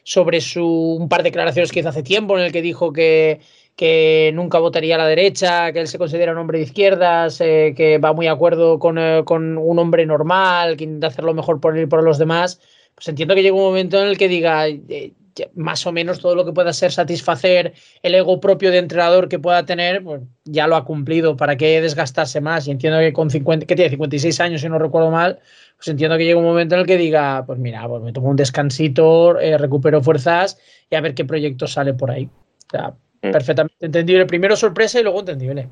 sobre 0.04 0.42
su 0.42 0.98
un 1.00 1.08
par 1.08 1.24
de 1.24 1.30
declaraciones 1.30 1.72
que 1.72 1.80
hizo 1.80 1.88
hace 1.88 2.04
tiempo 2.04 2.38
en 2.38 2.44
el 2.44 2.52
que 2.52 2.62
dijo 2.62 2.92
que 2.92 3.40
que 3.78 4.32
nunca 4.34 4.60
votaría 4.60 4.96
a 4.96 4.98
la 4.98 5.08
derecha, 5.08 5.72
que 5.72 5.80
él 5.80 5.88
se 5.88 5.98
considera 5.98 6.34
un 6.34 6.38
hombre 6.40 6.58
de 6.58 6.66
izquierdas, 6.66 7.40
eh, 7.40 7.74
que 7.78 7.98
va 7.98 8.12
muy 8.12 8.26
de 8.26 8.32
acuerdo 8.32 8.74
eh, 8.76 9.24
con, 9.24 9.58
un 9.58 9.80
hombre 9.80 10.06
normal, 10.06 10.76
que 10.76 10.84
intenta 10.84 11.08
hacer 11.08 11.24
lo 11.24 11.34
mejor 11.34 11.62
por 11.62 11.78
él 11.78 11.84
y 11.84 11.88
por 11.88 12.04
los 12.04 12.18
demás, 12.18 12.60
pues 12.94 13.08
entiendo 13.08 13.36
que 13.36 13.42
llega 13.42 13.56
un 13.56 13.62
momento 13.62 14.02
en 14.02 14.10
el 14.10 14.18
que 14.18 14.28
diga 14.28 14.68
eh, 14.68 15.14
más 15.56 15.86
o 15.88 15.91
menos 15.91 16.19
todo 16.19 16.36
lo 16.36 16.45
que 16.45 16.54
pueda 16.54 16.73
ser 16.73 16.91
satisfacer 16.91 17.73
el 18.04 18.15
ego 18.15 18.39
propio 18.39 18.71
de 18.71 18.78
entrenador 18.78 19.30
que 19.30 19.39
pueda 19.39 19.65
tener, 19.65 20.04
pues 20.04 20.21
ya 20.45 20.67
lo 20.67 20.75
ha 20.75 20.86
cumplido, 20.86 21.38
¿para 21.38 21.56
qué 21.56 21.82
desgastarse 21.82 22.41
más? 22.41 22.67
Y 22.67 22.71
entiendo 22.71 22.99
que 22.99 23.13
con 23.13 23.30
50, 23.30 23.65
que 23.65 23.75
tiene 23.75 23.89
56 23.89 24.39
años, 24.39 24.62
si 24.62 24.69
no 24.69 24.80
recuerdo 24.80 25.12
mal, 25.12 25.39
pues 25.78 25.88
entiendo 25.88 26.17
que 26.17 26.25
llega 26.25 26.39
un 26.39 26.45
momento 26.45 26.75
en 26.75 26.82
el 26.82 26.88
que 26.88 26.97
diga, 26.97 27.43
pues 27.45 27.60
mira, 27.60 27.88
pues 27.88 28.02
me 28.02 28.13
tomo 28.13 28.30
un 28.30 28.36
descansito, 28.36 29.34
recupero 29.34 30.02
fuerzas 30.02 30.58
y 30.89 30.95
a 30.95 31.02
ver 31.02 31.13
qué 31.13 31.25
proyecto 31.25 31.67
sale 31.67 31.93
por 31.93 32.12
ahí. 32.12 32.25
O 32.25 32.69
sea, 32.71 32.93
Mm. 33.21 33.32
Perfectamente 33.32 33.86
entendible. 33.86 34.25
Primero 34.25 34.56
sorpresa 34.56 34.99
y 34.99 35.04
luego 35.04 35.19
entendible. 35.19 35.69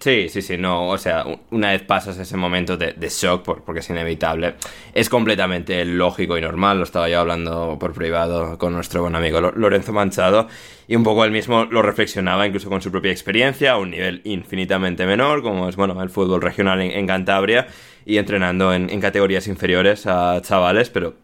Sí, 0.00 0.30
sí, 0.30 0.40
sí, 0.40 0.56
no, 0.56 0.88
o 0.88 0.96
sea, 0.96 1.26
una 1.50 1.72
vez 1.72 1.82
pasas 1.82 2.16
ese 2.16 2.34
momento 2.38 2.78
de, 2.78 2.94
shock, 3.10 3.42
porque 3.42 3.80
es 3.80 3.90
inevitable, 3.90 4.54
es 4.94 5.10
completamente 5.10 5.84
lógico 5.84 6.38
y 6.38 6.40
normal, 6.40 6.78
lo 6.78 6.84
estaba 6.84 7.10
yo 7.10 7.20
hablando 7.20 7.76
por 7.78 7.92
privado 7.92 8.56
con 8.56 8.72
nuestro 8.72 9.02
buen 9.02 9.14
amigo 9.14 9.42
Lorenzo 9.42 9.92
Manchado, 9.92 10.48
y 10.88 10.96
un 10.96 11.04
poco 11.04 11.26
él 11.26 11.32
mismo 11.32 11.66
lo 11.66 11.82
reflexionaba 11.82 12.46
incluso 12.46 12.70
con 12.70 12.80
su 12.80 12.90
propia 12.90 13.12
experiencia, 13.12 13.72
a 13.72 13.76
un 13.76 13.90
nivel 13.90 14.22
infinitamente 14.24 15.04
menor, 15.04 15.42
como 15.42 15.68
es, 15.68 15.76
bueno, 15.76 16.02
el 16.02 16.08
fútbol 16.08 16.40
regional 16.40 16.80
en, 16.80 17.06
Cantabria, 17.06 17.66
y 18.06 18.16
entrenando 18.16 18.72
en, 18.72 18.88
en 18.88 19.02
categorías 19.02 19.48
inferiores 19.48 20.06
a 20.06 20.40
chavales, 20.40 20.88
pero 20.88 21.16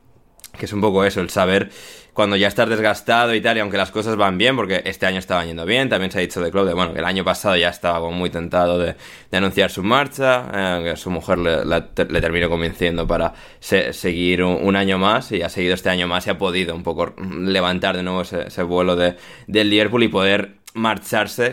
que 0.59 0.67
es 0.67 0.73
un 0.75 0.83
poco 0.83 1.03
eso, 1.07 1.23
el 1.23 1.31
saber 1.31 1.71
cuando 2.17 2.37
ya 2.37 2.49
estás 2.49 2.67
desgastado 2.71 3.35
y 3.35 3.43
tal, 3.43 3.59
y 3.59 3.61
aunque 3.61 3.77
las 3.77 3.91
cosas 3.91 4.17
van 4.17 4.39
bien, 4.39 4.57
porque 4.57 4.81
este 4.87 5.05
año 5.05 5.19
estaba 5.19 5.45
yendo 5.45 5.67
bien, 5.67 5.91
también 5.91 6.11
se 6.11 6.17
ha 6.17 6.23
dicho 6.23 6.41
de 6.41 6.51
Club 6.51 6.67
de, 6.67 6.73
bueno, 6.73 6.95
que 6.95 7.01
el 7.01 7.05
año 7.05 7.25
pasado 7.25 7.59
ya 7.59 7.69
estaba 7.69 8.01
como 8.01 8.13
muy 8.13 8.31
tentado 8.31 8.79
de, 8.79 8.97
anunciar 9.33 9.71
su 9.71 9.83
marcha, 9.83 10.47
eh, 10.55 10.81
que 10.83 10.97
su 10.97 11.11
mujer 11.11 11.37
le, 11.37 11.83
terminó 11.83 12.49
convenciendo 12.49 13.07
para 13.07 13.35
seguir 13.61 14.43
un, 14.43 14.77
año 14.77 14.97
más, 14.97 15.31
y 15.31 15.43
ha 15.43 15.51
seguido 15.51 15.75
este 15.75 15.91
año 15.91 16.09
más 16.09 16.27
y 16.27 16.31
ha 16.31 16.39
podido 16.39 16.75
un 16.75 16.83
poco 16.83 17.15
levantar 17.19 17.99
de 17.99 18.03
nuevo 18.03 18.23
ese, 18.23 18.63
vuelo 18.63 18.97
de, 18.97 19.17
del 19.47 19.69
Liverpool 19.69 20.03
y 20.03 20.09
poder 20.09 20.55
marcharse 20.77 21.53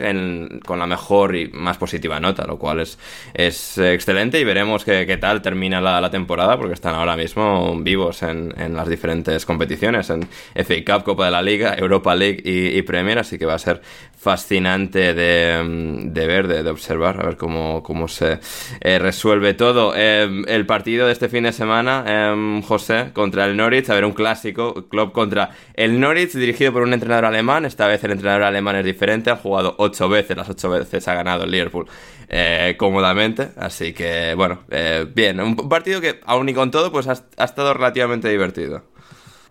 con 0.66 0.80
la 0.80 0.86
mejor 0.86 1.36
y 1.36 1.48
más 1.50 1.78
positiva 1.78 2.20
nota, 2.20 2.46
lo 2.46 2.58
cual 2.58 2.82
es, 2.82 3.00
es 3.34 3.78
excelente 3.78 4.40
y 4.40 4.44
veremos 4.44 4.84
qué, 4.84 5.18
tal 5.18 5.42
termina 5.42 5.82
la, 5.82 6.10
temporada 6.12 6.58
porque 6.58 6.74
están 6.74 6.94
ahora 6.96 7.16
mismo 7.16 7.76
vivos 7.80 8.24
en, 8.24 8.54
las 8.76 8.88
diferentes 8.88 9.46
competiciones, 9.46 10.10
en 10.10 10.28
FA 10.56 10.76
Cup, 10.86 11.04
Copa 11.04 11.26
de 11.26 11.32
la 11.32 11.42
Liga, 11.42 11.76
Europa 11.78 12.14
League 12.16 12.42
y, 12.44 12.82
Premier, 12.84 13.20
así 13.20 13.38
que 13.38 13.46
va 13.46 13.56
a 13.56 13.60
ser 13.60 13.82
fascinante 14.24 15.14
de, 15.14 16.10
ver, 16.14 16.48
de, 16.48 16.70
observar, 16.70 17.20
a 17.20 17.26
ver 17.26 17.38
cómo, 17.38 17.84
cómo 17.84 18.08
se 18.08 18.40
eh, 18.80 18.98
resuelve 19.00 19.54
todo. 19.54 19.94
Eh, 19.96 20.44
el 20.48 20.66
partido 20.66 21.08
de 21.08 21.14
este 21.14 21.28
fin 21.28 21.44
de 21.44 21.52
semana, 21.52 22.06
eh, 22.08 22.62
José, 22.66 23.12
contra 23.14 23.46
el 23.46 23.58
Norwich, 23.58 23.90
a 23.90 23.96
ver, 23.96 24.06
un 24.06 24.14
clásico, 24.14 24.88
club 24.88 25.12
contra 25.12 25.52
el 25.74 26.00
Norwich, 26.00 26.32
dirigido 26.34 26.72
por 26.72 26.84
un 26.84 26.94
entrenador 26.94 27.26
alemán, 27.26 27.66
esta 27.66 27.86
vez 27.88 28.04
el 28.04 28.12
entrenador 28.12 28.44
alemán 28.44 28.78
es 28.78 28.86
diferente 28.86 29.30
ha 29.30 29.36
jugado 29.36 29.76
ocho 29.78 30.08
veces, 30.10 30.38
las 30.38 30.50
ocho 30.50 30.70
veces 30.70 31.08
ha 31.08 31.14
ganado 31.14 31.44
el 31.44 31.52
Liverpool 31.52 31.88
eh, 32.30 32.76
cómodamente, 32.78 33.50
así 33.58 33.94
que 33.94 34.34
bueno, 34.36 34.62
eh, 34.70 35.06
bien, 35.14 35.40
un 35.40 35.56
partido 35.56 36.02
que 36.02 36.20
aún 36.26 36.50
y 36.50 36.54
con 36.54 36.72
todo 36.72 36.92
pues 36.92 37.08
ha, 37.08 37.44
estado 37.44 37.74
relativamente 37.74 38.30
divertido. 38.30 38.92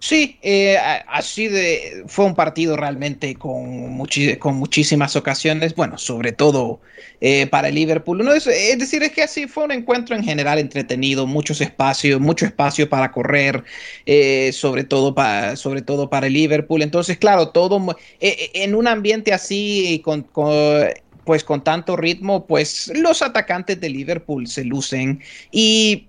Sí, 0.04 0.36
eh, 0.42 0.76
así 1.06 1.46
de 1.46 2.02
fue 2.08 2.24
un 2.24 2.34
partido 2.34 2.76
realmente 2.76 3.36
con, 3.36 3.96
con 4.40 4.56
muchísimas 4.56 5.14
ocasiones, 5.14 5.76
bueno, 5.76 5.96
sobre 5.96 6.32
todo 6.32 6.80
eh, 7.20 7.46
para 7.46 7.68
el 7.68 7.76
Liverpool. 7.76 8.20
es, 8.28 8.44
decir, 8.78 9.04
es 9.04 9.12
que 9.12 9.22
así 9.22 9.46
fue 9.46 9.62
un 9.62 9.70
encuentro 9.70 10.16
en 10.16 10.24
general 10.24 10.58
entretenido, 10.58 11.28
muchos 11.28 11.60
espacios, 11.60 12.20
mucho 12.20 12.46
espacio 12.46 12.88
para 12.88 13.12
correr, 13.12 13.62
eh, 14.04 14.50
sobre, 14.52 14.82
todo 14.82 15.14
para, 15.14 15.54
sobre 15.54 15.82
todo 15.82 16.10
para 16.10 16.26
el 16.26 16.32
Liverpool. 16.32 16.82
Entonces, 16.82 17.16
claro, 17.16 17.50
todo 17.50 17.80
en 18.18 18.74
un 18.74 18.88
ambiente 18.88 19.32
así, 19.32 20.02
con, 20.04 20.26
pues 21.24 21.44
con 21.44 21.62
tanto 21.62 21.96
ritmo, 21.96 22.44
pues 22.48 22.90
los 22.96 23.22
atacantes 23.22 23.80
de 23.80 23.88
Liverpool 23.88 24.48
se 24.48 24.64
lucen 24.64 25.22
y 25.52 26.08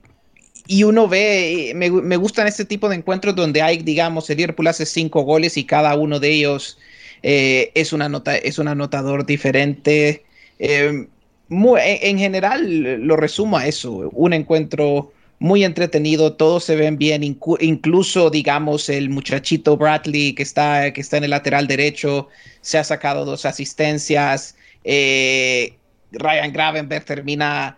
y 0.67 0.83
uno 0.83 1.07
ve, 1.07 1.73
me, 1.75 1.91
me, 1.91 2.15
gustan 2.17 2.47
este 2.47 2.65
tipo 2.65 2.89
de 2.89 2.95
encuentros 2.95 3.35
donde 3.35 3.61
hay, 3.61 3.77
digamos, 3.77 4.29
el 4.29 4.37
Liverpool 4.37 4.67
hace 4.67 4.85
cinco 4.85 5.23
goles 5.23 5.57
y 5.57 5.65
cada 5.65 5.95
uno 5.95 6.19
de 6.19 6.29
ellos 6.31 6.77
eh, 7.23 7.71
es, 7.73 7.93
una 7.93 8.09
nota, 8.09 8.35
es 8.37 8.59
un 8.59 8.67
anotador 8.67 9.25
diferente. 9.25 10.25
Eh, 10.59 11.07
en, 11.49 12.17
general, 12.17 13.05
lo 13.05 13.15
resumo 13.15 13.57
a 13.57 13.67
eso, 13.67 14.09
un 14.13 14.33
encuentro 14.33 15.11
muy 15.39 15.63
entretenido, 15.63 16.33
todos 16.33 16.63
se 16.63 16.75
ven 16.75 16.97
bien, 16.97 17.23
incluso, 17.23 18.29
digamos, 18.29 18.87
el 18.89 19.09
muchachito 19.09 19.75
Bradley 19.77 20.33
que 20.33 20.43
está, 20.43 20.93
que 20.93 21.01
está 21.01 21.17
en 21.17 21.25
el 21.25 21.31
lateral 21.31 21.67
derecho, 21.67 22.29
se 22.61 22.77
ha 22.77 22.83
sacado 22.83 23.25
dos 23.25 23.45
asistencias. 23.45 24.55
Eh, 24.83 25.73
Ryan 26.11 26.53
Gravenberg 26.53 27.05
termina 27.05 27.77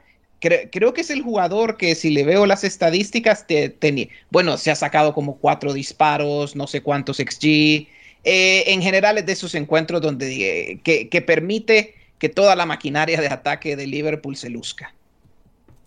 creo 0.71 0.93
que 0.93 1.01
es 1.01 1.09
el 1.09 1.21
jugador 1.21 1.77
que 1.77 1.95
si 1.95 2.09
le 2.11 2.23
veo 2.23 2.45
las 2.45 2.63
estadísticas, 2.63 3.47
te, 3.47 3.75
bueno, 4.29 4.57
se 4.57 4.71
ha 4.71 4.75
sacado 4.75 5.13
como 5.13 5.37
cuatro 5.37 5.73
disparos, 5.73 6.55
no 6.55 6.67
sé 6.67 6.81
cuántos 6.81 7.17
XG. 7.17 7.87
Eh, 8.23 8.63
en 8.67 8.81
general 8.81 9.17
es 9.17 9.25
de 9.25 9.33
esos 9.33 9.55
encuentros 9.55 10.01
donde 10.01 10.71
eh, 10.71 10.79
que, 10.83 11.21
permite 11.21 11.95
que 12.17 12.29
toda 12.29 12.55
la 12.55 12.65
maquinaria 12.65 13.21
de 13.21 13.27
ataque 13.27 13.75
de 13.75 13.87
Liverpool 13.87 14.35
se 14.35 14.49
luzca. 14.49 14.93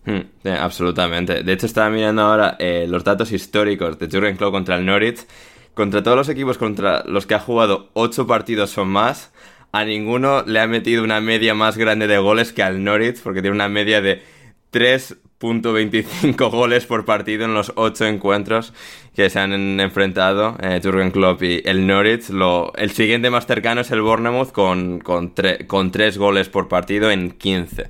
Hmm, 0.05 0.47
absolutamente. 0.47 1.43
De 1.43 1.53
hecho, 1.53 1.65
estaba 1.65 1.89
mirando 1.89 2.21
ahora 2.21 2.55
eh, 2.59 2.85
los 2.87 3.03
datos 3.03 3.31
históricos 3.31 3.99
de 3.99 4.07
Jurgen 4.07 4.37
Klopp 4.37 4.53
contra 4.53 4.77
el 4.77 4.85
Norwich. 4.85 5.25
Contra 5.73 6.03
todos 6.03 6.17
los 6.17 6.29
equipos 6.29 6.57
contra 6.57 7.03
los 7.05 7.25
que 7.25 7.35
ha 7.35 7.39
jugado 7.39 7.89
ocho 7.93 8.27
partidos 8.27 8.77
o 8.77 8.85
más, 8.85 9.31
a 9.71 9.85
ninguno 9.85 10.43
le 10.45 10.59
ha 10.59 10.67
metido 10.67 11.03
una 11.03 11.21
media 11.21 11.53
más 11.53 11.77
grande 11.77 12.07
de 12.07 12.17
goles 12.17 12.51
que 12.51 12.63
al 12.63 12.83
Norwich, 12.83 13.21
porque 13.21 13.41
tiene 13.41 13.55
una 13.55 13.69
media 13.69 14.01
de 14.01 14.21
3.25 14.71 16.51
goles 16.51 16.85
por 16.85 17.05
partido 17.05 17.45
en 17.45 17.53
los 17.53 17.71
8 17.75 18.05
encuentros 18.05 18.73
que 19.15 19.29
se 19.29 19.39
han 19.39 19.79
enfrentado 19.79 20.55
eh, 20.61 20.79
Jurgen 20.83 21.11
Klopp 21.11 21.43
y 21.43 21.61
el 21.65 21.87
Norwich. 21.87 22.29
Lo, 22.29 22.73
el 22.75 22.91
siguiente 22.91 23.29
más 23.29 23.45
cercano 23.45 23.81
es 23.81 23.91
el 23.91 24.01
Bournemouth 24.01 24.51
con, 24.51 24.99
con, 24.99 25.33
con 25.67 25.91
3 25.91 26.17
goles 26.17 26.49
por 26.49 26.67
partido 26.67 27.11
en 27.11 27.31
15. 27.31 27.89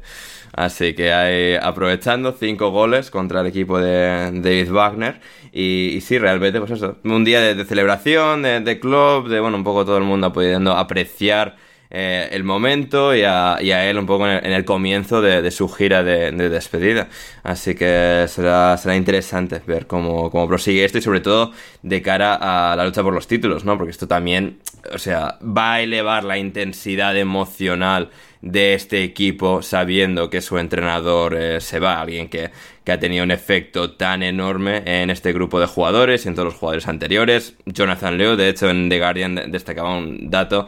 Así 0.54 0.94
que 0.94 1.14
hay, 1.14 1.56
aprovechando 1.56 2.36
5 2.38 2.72
goles 2.72 3.12
contra 3.12 3.42
el 3.42 3.48
equipo 3.48 3.80
de 3.80 4.32
David 4.34 4.72
Wagner. 4.72 5.22
Y, 5.52 6.00
sí, 6.02 6.18
realmente, 6.18 6.60
pues 6.60 6.72
eso, 6.72 6.98
un 7.04 7.24
día 7.24 7.40
de, 7.42 7.66
celebración, 7.66 8.42
de, 8.42 8.60
de 8.60 8.80
club, 8.80 9.30
de 9.30 9.40
bueno, 9.40 9.58
un 9.58 9.64
poco 9.64 9.86
todo 9.86 9.98
el 9.98 10.04
mundo 10.04 10.34
pudiendo 10.34 10.74
apreciar 10.74 11.56
eh, 11.92 12.30
el 12.32 12.44
momento 12.44 13.16
y 13.16 13.24
a, 13.24 13.58
él 13.60 13.98
un 13.98 14.06
poco 14.06 14.28
en 14.28 14.52
el, 14.52 14.64
comienzo 14.64 15.22
de, 15.22 15.50
su 15.50 15.68
gira 15.70 16.04
de, 16.04 16.32
despedida. 16.32 17.10
Así 17.44 17.74
que 17.74 18.26
será, 18.28 18.78
será 18.78 18.96
interesante 18.96 19.62
ver 19.66 19.88
cómo, 19.88 20.30
cómo, 20.30 20.48
prosigue 20.48 20.86
esto 20.86 21.00
y 21.00 21.02
sobre 21.02 21.22
todo 21.22 21.52
de 21.82 22.02
cara 22.02 22.36
a 22.72 22.76
la 22.76 22.86
lucha 22.86 23.02
por 23.02 23.14
los 23.14 23.28
títulos, 23.28 23.66
¿no? 23.66 23.78
Porque 23.78 23.92
esto 23.92 24.08
también, 24.08 24.60
o 24.94 25.00
sea, 25.00 25.40
va 25.42 25.74
a 25.76 25.82
elevar 25.82 26.24
la 26.24 26.38
intensidad 26.38 27.18
emocional 27.18 28.10
de 28.42 28.74
este 28.74 29.04
equipo 29.04 29.62
sabiendo 29.62 30.30
que 30.30 30.42
su 30.42 30.58
entrenador 30.58 31.36
eh, 31.36 31.60
se 31.60 31.80
va, 31.80 32.00
alguien 32.00 32.30
que, 32.30 32.52
que, 32.84 32.92
ha 32.92 33.00
tenido 33.00 33.24
un 33.24 33.32
efecto 33.32 33.92
tan 33.92 34.24
enorme 34.24 34.84
en 34.86 35.10
este 35.10 35.34
grupo 35.34 35.60
de 35.60 35.66
jugadores 35.66 36.26
y 36.26 36.30
en 36.30 36.36
todos 36.36 36.46
los 36.46 36.56
jugadores 36.56 36.88
anteriores. 36.88 37.56
Jonathan 37.66 38.18
Leo, 38.18 38.38
de 38.38 38.50
hecho, 38.50 38.70
en 38.70 38.90
The 38.90 39.00
Guardian 39.00 39.52
destacaba 39.52 39.98
un 39.98 40.30
dato 40.30 40.68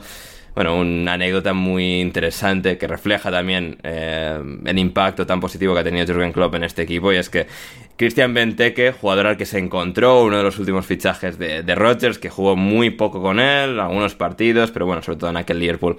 bueno, 0.55 0.77
una 0.77 1.13
anécdota 1.13 1.53
muy 1.53 2.01
interesante 2.01 2.77
que 2.77 2.87
refleja 2.87 3.31
también 3.31 3.77
eh, 3.83 4.39
el 4.65 4.79
impacto 4.79 5.25
tan 5.25 5.39
positivo 5.39 5.73
que 5.73 5.79
ha 5.79 5.83
tenido 5.83 6.05
Jürgen 6.05 6.33
Klopp 6.33 6.55
en 6.55 6.63
este 6.63 6.81
equipo 6.81 7.11
y 7.13 7.17
es 7.17 7.29
que 7.29 7.47
Christian 7.95 8.33
Benteke, 8.33 8.93
jugador 8.93 9.27
al 9.27 9.37
que 9.37 9.45
se 9.45 9.59
encontró, 9.59 10.23
uno 10.23 10.37
de 10.37 10.43
los 10.43 10.57
últimos 10.57 10.85
fichajes 10.85 11.37
de, 11.37 11.61
de 11.61 11.75
Rodgers, 11.75 12.17
que 12.17 12.29
jugó 12.29 12.55
muy 12.55 12.89
poco 12.89 13.21
con 13.21 13.39
él, 13.39 13.79
algunos 13.79 14.15
partidos, 14.15 14.71
pero 14.71 14.87
bueno, 14.87 15.01
sobre 15.03 15.19
todo 15.19 15.29
en 15.29 15.37
aquel 15.37 15.59
Liverpool 15.59 15.97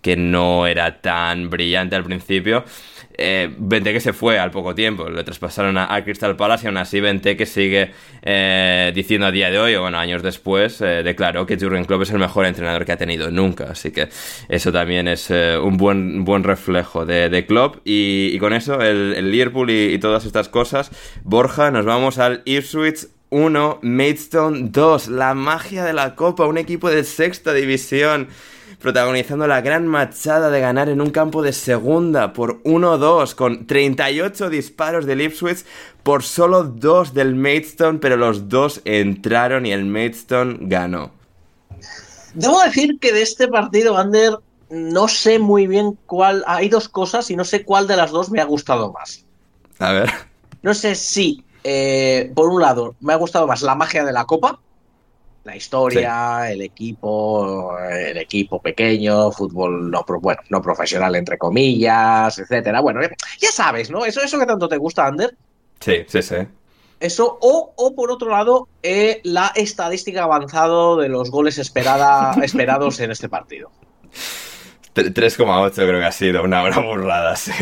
que 0.00 0.16
no 0.16 0.66
era 0.66 1.00
tan 1.00 1.50
brillante 1.50 1.94
al 1.94 2.04
principio, 2.04 2.64
eh, 3.14 3.52
Benteke 3.58 4.00
se 4.00 4.12
fue 4.12 4.38
al 4.38 4.50
poco 4.50 4.74
tiempo, 4.74 5.08
le 5.08 5.24
traspasaron 5.24 5.76
a, 5.78 6.02
Crystal 6.04 6.36
Palace 6.36 6.64
y 6.64 6.66
aún 6.68 6.76
así 6.76 7.00
Benteke 7.00 7.46
sigue 7.46 7.92
eh, 8.22 8.92
diciendo 8.94 9.26
a 9.26 9.30
día 9.30 9.50
de 9.50 9.58
hoy, 9.58 9.74
o 9.74 9.82
bueno, 9.82 9.98
años 9.98 10.22
después, 10.22 10.80
eh, 10.80 11.02
declaró 11.02 11.46
que 11.46 11.56
Jurgen 11.56 11.84
Klopp 11.84 12.02
es 12.02 12.10
el 12.10 12.18
mejor 12.18 12.46
entrenador 12.46 12.84
que 12.84 12.92
ha 12.92 12.96
tenido 12.96 13.30
nunca, 13.30 13.70
así 13.70 13.90
que 13.90 14.08
eso 14.48 14.72
también 14.72 15.08
es 15.08 15.30
eh, 15.30 15.58
un 15.58 15.76
buen, 15.76 16.24
buen 16.24 16.44
reflejo 16.44 17.04
de, 17.04 17.28
de 17.28 17.46
Klopp. 17.46 17.76
Y, 17.84 18.38
con 18.38 18.52
eso 18.52 18.80
el, 18.80 19.30
Liverpool 19.30 19.70
y, 19.70 19.94
y, 19.94 19.98
todas 19.98 20.24
estas 20.24 20.48
cosas, 20.48 20.90
Borja, 21.22 21.70
nos 21.70 21.84
vamos 21.84 22.18
al 22.18 22.42
Ipswich 22.44 23.06
1, 23.30 23.80
Maidstone 23.82 24.68
2, 24.70 25.08
la 25.08 25.34
magia 25.34 25.84
de 25.84 25.92
la 25.92 26.14
Copa, 26.16 26.46
un 26.46 26.58
equipo 26.58 26.90
de 26.90 27.02
sexta 27.02 27.54
división 27.54 28.28
protagonizando 28.80 29.46
la 29.46 29.60
gran 29.60 29.86
machada 29.86 30.50
de 30.50 30.60
ganar 30.60 30.88
en 30.88 31.00
un 31.00 31.10
campo 31.10 31.42
de 31.42 31.52
segunda 31.52 32.32
por 32.32 32.62
1-2 32.62 33.34
con 33.34 33.66
38 33.66 34.50
disparos 34.50 35.06
del 35.06 35.20
Ipswich 35.20 35.64
por 36.02 36.22
solo 36.22 36.64
dos 36.64 37.14
del 37.14 37.34
Maidstone, 37.34 37.98
pero 37.98 38.16
los 38.16 38.48
dos 38.48 38.80
entraron 38.84 39.66
y 39.66 39.72
el 39.72 39.84
Maidstone 39.84 40.58
ganó. 40.60 41.10
Debo 42.34 42.60
decir 42.62 42.98
que 42.98 43.12
de 43.12 43.22
este 43.22 43.48
partido, 43.48 43.96
Ander, 43.96 44.38
no 44.70 45.06
sé 45.06 45.38
muy 45.38 45.66
bien 45.66 45.98
cuál. 46.06 46.42
Hay 46.46 46.68
dos 46.68 46.88
cosas 46.88 47.30
y 47.30 47.36
no 47.36 47.44
sé 47.44 47.64
cuál 47.64 47.86
de 47.86 47.96
las 47.96 48.10
dos 48.10 48.30
me 48.30 48.40
ha 48.40 48.44
gustado 48.44 48.92
más. 48.92 49.24
A 49.78 49.92
ver. 49.92 50.10
No 50.62 50.74
sé 50.74 50.94
si, 50.94 51.44
eh, 51.64 52.32
por 52.34 52.48
un 52.48 52.60
lado, 52.60 52.94
me 53.00 53.12
ha 53.12 53.16
gustado 53.16 53.46
más 53.46 53.62
la 53.62 53.74
magia 53.74 54.04
de 54.04 54.12
la 54.12 54.24
copa, 54.24 54.60
La 55.44 55.56
historia, 55.56 56.50
el 56.50 56.62
equipo, 56.62 57.76
el 57.78 58.16
equipo 58.16 58.62
pequeño, 58.62 59.32
fútbol 59.32 59.90
no, 59.90 60.04
bueno, 60.20 60.40
no 60.50 60.62
profesional 60.62 61.16
entre 61.16 61.36
comillas, 61.36 62.38
etcétera. 62.38 62.80
Bueno, 62.80 63.00
ya 63.40 63.50
sabes, 63.50 63.90
¿no? 63.90 64.04
Eso, 64.04 64.22
eso 64.22 64.38
que 64.38 64.46
tanto 64.46 64.68
te 64.68 64.76
gusta, 64.76 65.06
Ander. 65.06 65.36
Sí, 65.80 66.04
sí, 66.06 66.22
sí. 66.22 66.36
Eso, 67.00 67.38
o, 67.40 67.72
o 67.74 67.94
por 67.96 68.12
otro 68.12 68.30
lado, 68.30 68.68
eh, 68.84 69.20
la 69.24 69.50
estadística 69.56 70.22
avanzado 70.22 70.96
de 70.96 71.08
los 71.08 71.32
goles 71.32 71.58
esperada, 71.58 72.32
esperados 72.44 73.00
en 73.00 73.10
este 73.10 73.28
partido. 73.28 73.72
3,8 74.94 75.74
creo 75.74 76.00
que 76.00 76.04
ha 76.04 76.12
sido 76.12 76.42
una, 76.42 76.60
buena 76.60 76.78
burrada, 76.80 77.34
sí. 77.36 77.52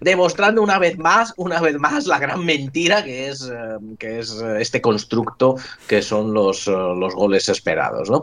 demostrando 0.00 0.62
una 0.62 0.78
vez 0.78 0.96
más, 0.98 1.34
una 1.36 1.60
vez 1.60 1.78
más, 1.78 2.06
la 2.06 2.18
gran 2.18 2.44
mentira 2.44 3.02
que 3.02 3.28
es, 3.28 3.42
eh, 3.42 3.78
que 3.98 4.20
es 4.20 4.40
eh, 4.40 4.58
este 4.60 4.80
constructo 4.80 5.56
que 5.88 6.02
son 6.02 6.32
los, 6.32 6.68
eh, 6.68 6.70
los 6.70 7.14
goles 7.14 7.48
esperados, 7.48 8.08
¿no? 8.08 8.22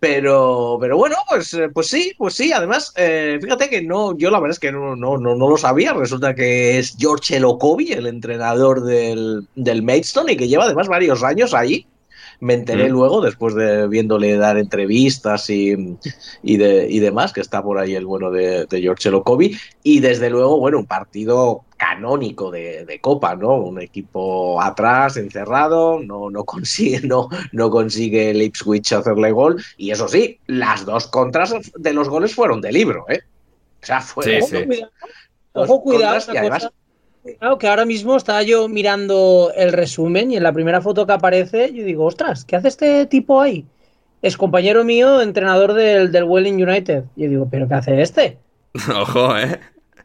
Pero, 0.00 0.76
pero 0.80 0.98
bueno, 0.98 1.16
pues, 1.28 1.56
pues 1.72 1.86
sí, 1.86 2.12
pues 2.18 2.34
sí. 2.34 2.52
Además, 2.52 2.92
fíjate 2.94 3.70
que 3.70 3.80
no, 3.80 4.14
yo 4.18 4.30
la 4.30 4.38
verdad 4.38 4.52
es 4.52 4.60
que 4.60 4.70
no, 4.70 4.94
no, 4.94 5.16
no, 5.16 5.34
lo 5.34 5.56
sabía. 5.56 5.94
Resulta 5.94 6.34
que 6.34 6.78
es 6.78 6.94
George 6.98 7.36
Elokovi, 7.36 7.92
el 7.92 8.06
entrenador 8.06 8.84
del, 8.84 9.48
del 9.54 9.82
Maidstone, 9.82 10.32
y 10.32 10.36
que 10.36 10.46
lleva 10.46 10.64
además 10.64 10.88
varios 10.88 11.22
años 11.22 11.54
ahí 11.54 11.86
me 12.40 12.54
enteré 12.54 12.88
mm. 12.88 12.92
luego, 12.92 13.20
después 13.20 13.54
de 13.54 13.88
viéndole 13.88 14.36
dar 14.36 14.58
entrevistas 14.58 15.48
y, 15.50 15.96
y, 16.42 16.56
de, 16.56 16.86
y 16.90 16.98
demás, 17.00 17.32
que 17.32 17.40
está 17.40 17.62
por 17.62 17.78
ahí 17.78 17.94
el 17.94 18.06
bueno 18.06 18.30
de, 18.30 18.66
George 18.70 19.08
Elokovi. 19.08 19.56
Y 19.82 20.00
desde 20.00 20.30
luego, 20.30 20.58
bueno, 20.58 20.78
un 20.78 20.86
partido 20.86 21.64
canónico 21.76 22.50
de, 22.50 22.84
de, 22.84 23.00
Copa, 23.00 23.34
¿no? 23.34 23.54
Un 23.56 23.80
equipo 23.80 24.60
atrás, 24.60 25.16
encerrado, 25.16 26.00
no, 26.00 26.30
no, 26.30 26.44
consigue, 26.44 27.00
no, 27.06 27.28
no 27.52 27.70
consigue 27.70 28.30
el 28.30 28.42
Ipswich 28.42 28.92
hacerle 28.92 29.32
gol. 29.32 29.62
Y 29.76 29.90
eso 29.90 30.08
sí, 30.08 30.38
las 30.46 30.84
dos 30.84 31.06
contras 31.08 31.54
de 31.76 31.92
los 31.92 32.08
goles 32.08 32.34
fueron 32.34 32.60
de 32.60 32.72
libro, 32.72 33.04
¿eh? 33.08 33.20
O 33.82 33.86
sea, 33.86 34.00
fue... 34.00 34.40
Ojo, 35.52 35.82
cuidado. 35.82 36.18
Claro, 37.38 37.56
que 37.56 37.68
ahora 37.68 37.86
mismo 37.86 38.16
estaba 38.16 38.42
yo 38.42 38.68
mirando 38.68 39.50
el 39.56 39.72
resumen 39.72 40.30
y 40.30 40.36
en 40.36 40.42
la 40.42 40.52
primera 40.52 40.82
foto 40.82 41.06
que 41.06 41.12
aparece, 41.14 41.72
yo 41.72 41.82
digo, 41.82 42.04
ostras, 42.04 42.44
¿qué 42.44 42.56
hace 42.56 42.68
este 42.68 43.06
tipo 43.06 43.40
ahí? 43.40 43.64
Es 44.20 44.36
compañero 44.36 44.84
mío, 44.84 45.22
entrenador 45.22 45.72
del, 45.72 46.12
del 46.12 46.24
Welling 46.24 46.62
United. 46.62 47.04
Y 47.16 47.22
yo 47.22 47.30
digo, 47.30 47.48
¿pero 47.50 47.66
qué 47.66 47.74
hace 47.74 48.02
este? 48.02 48.38
Ojo, 48.94 49.38
¿eh? 49.38 49.58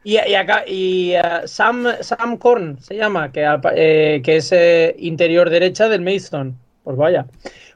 Y, 0.05 0.15
acá, 0.15 0.63
y 0.65 1.13
uh, 1.17 1.45
Sam, 1.45 1.87
Sam 1.99 2.37
Korn 2.37 2.81
se 2.81 2.95
llama, 2.95 3.33
que, 3.33 3.45
eh, 3.75 4.21
que 4.23 4.37
es 4.37 4.49
eh, 4.53 4.95
interior 4.97 5.49
derecha 5.49 5.89
del 5.89 6.01
Maidstone. 6.01 6.53
Pues 6.85 6.95
vaya. 6.95 7.25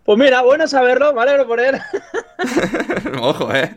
Pues 0.06 0.18
mira, 0.18 0.42
bueno 0.42 0.68
saberlo, 0.68 1.14
vale, 1.14 1.44
por 1.44 1.60
él. 1.60 1.78
Ojo, 3.22 3.54
¿eh? 3.54 3.76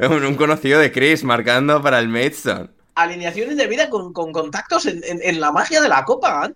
Un, 0.00 0.24
un 0.24 0.34
conocido 0.34 0.80
de 0.80 0.90
Chris 0.92 1.24
marcando 1.24 1.82
para 1.82 1.98
el 1.98 2.08
Maidstone 2.08 2.68
alineaciones 2.94 3.56
de 3.56 3.66
vida 3.66 3.90
con, 3.90 4.12
contactos 4.12 4.86
en, 4.86 5.40
la 5.40 5.52
magia 5.52 5.80
de 5.80 5.88
la 5.88 6.04
copa, 6.04 6.50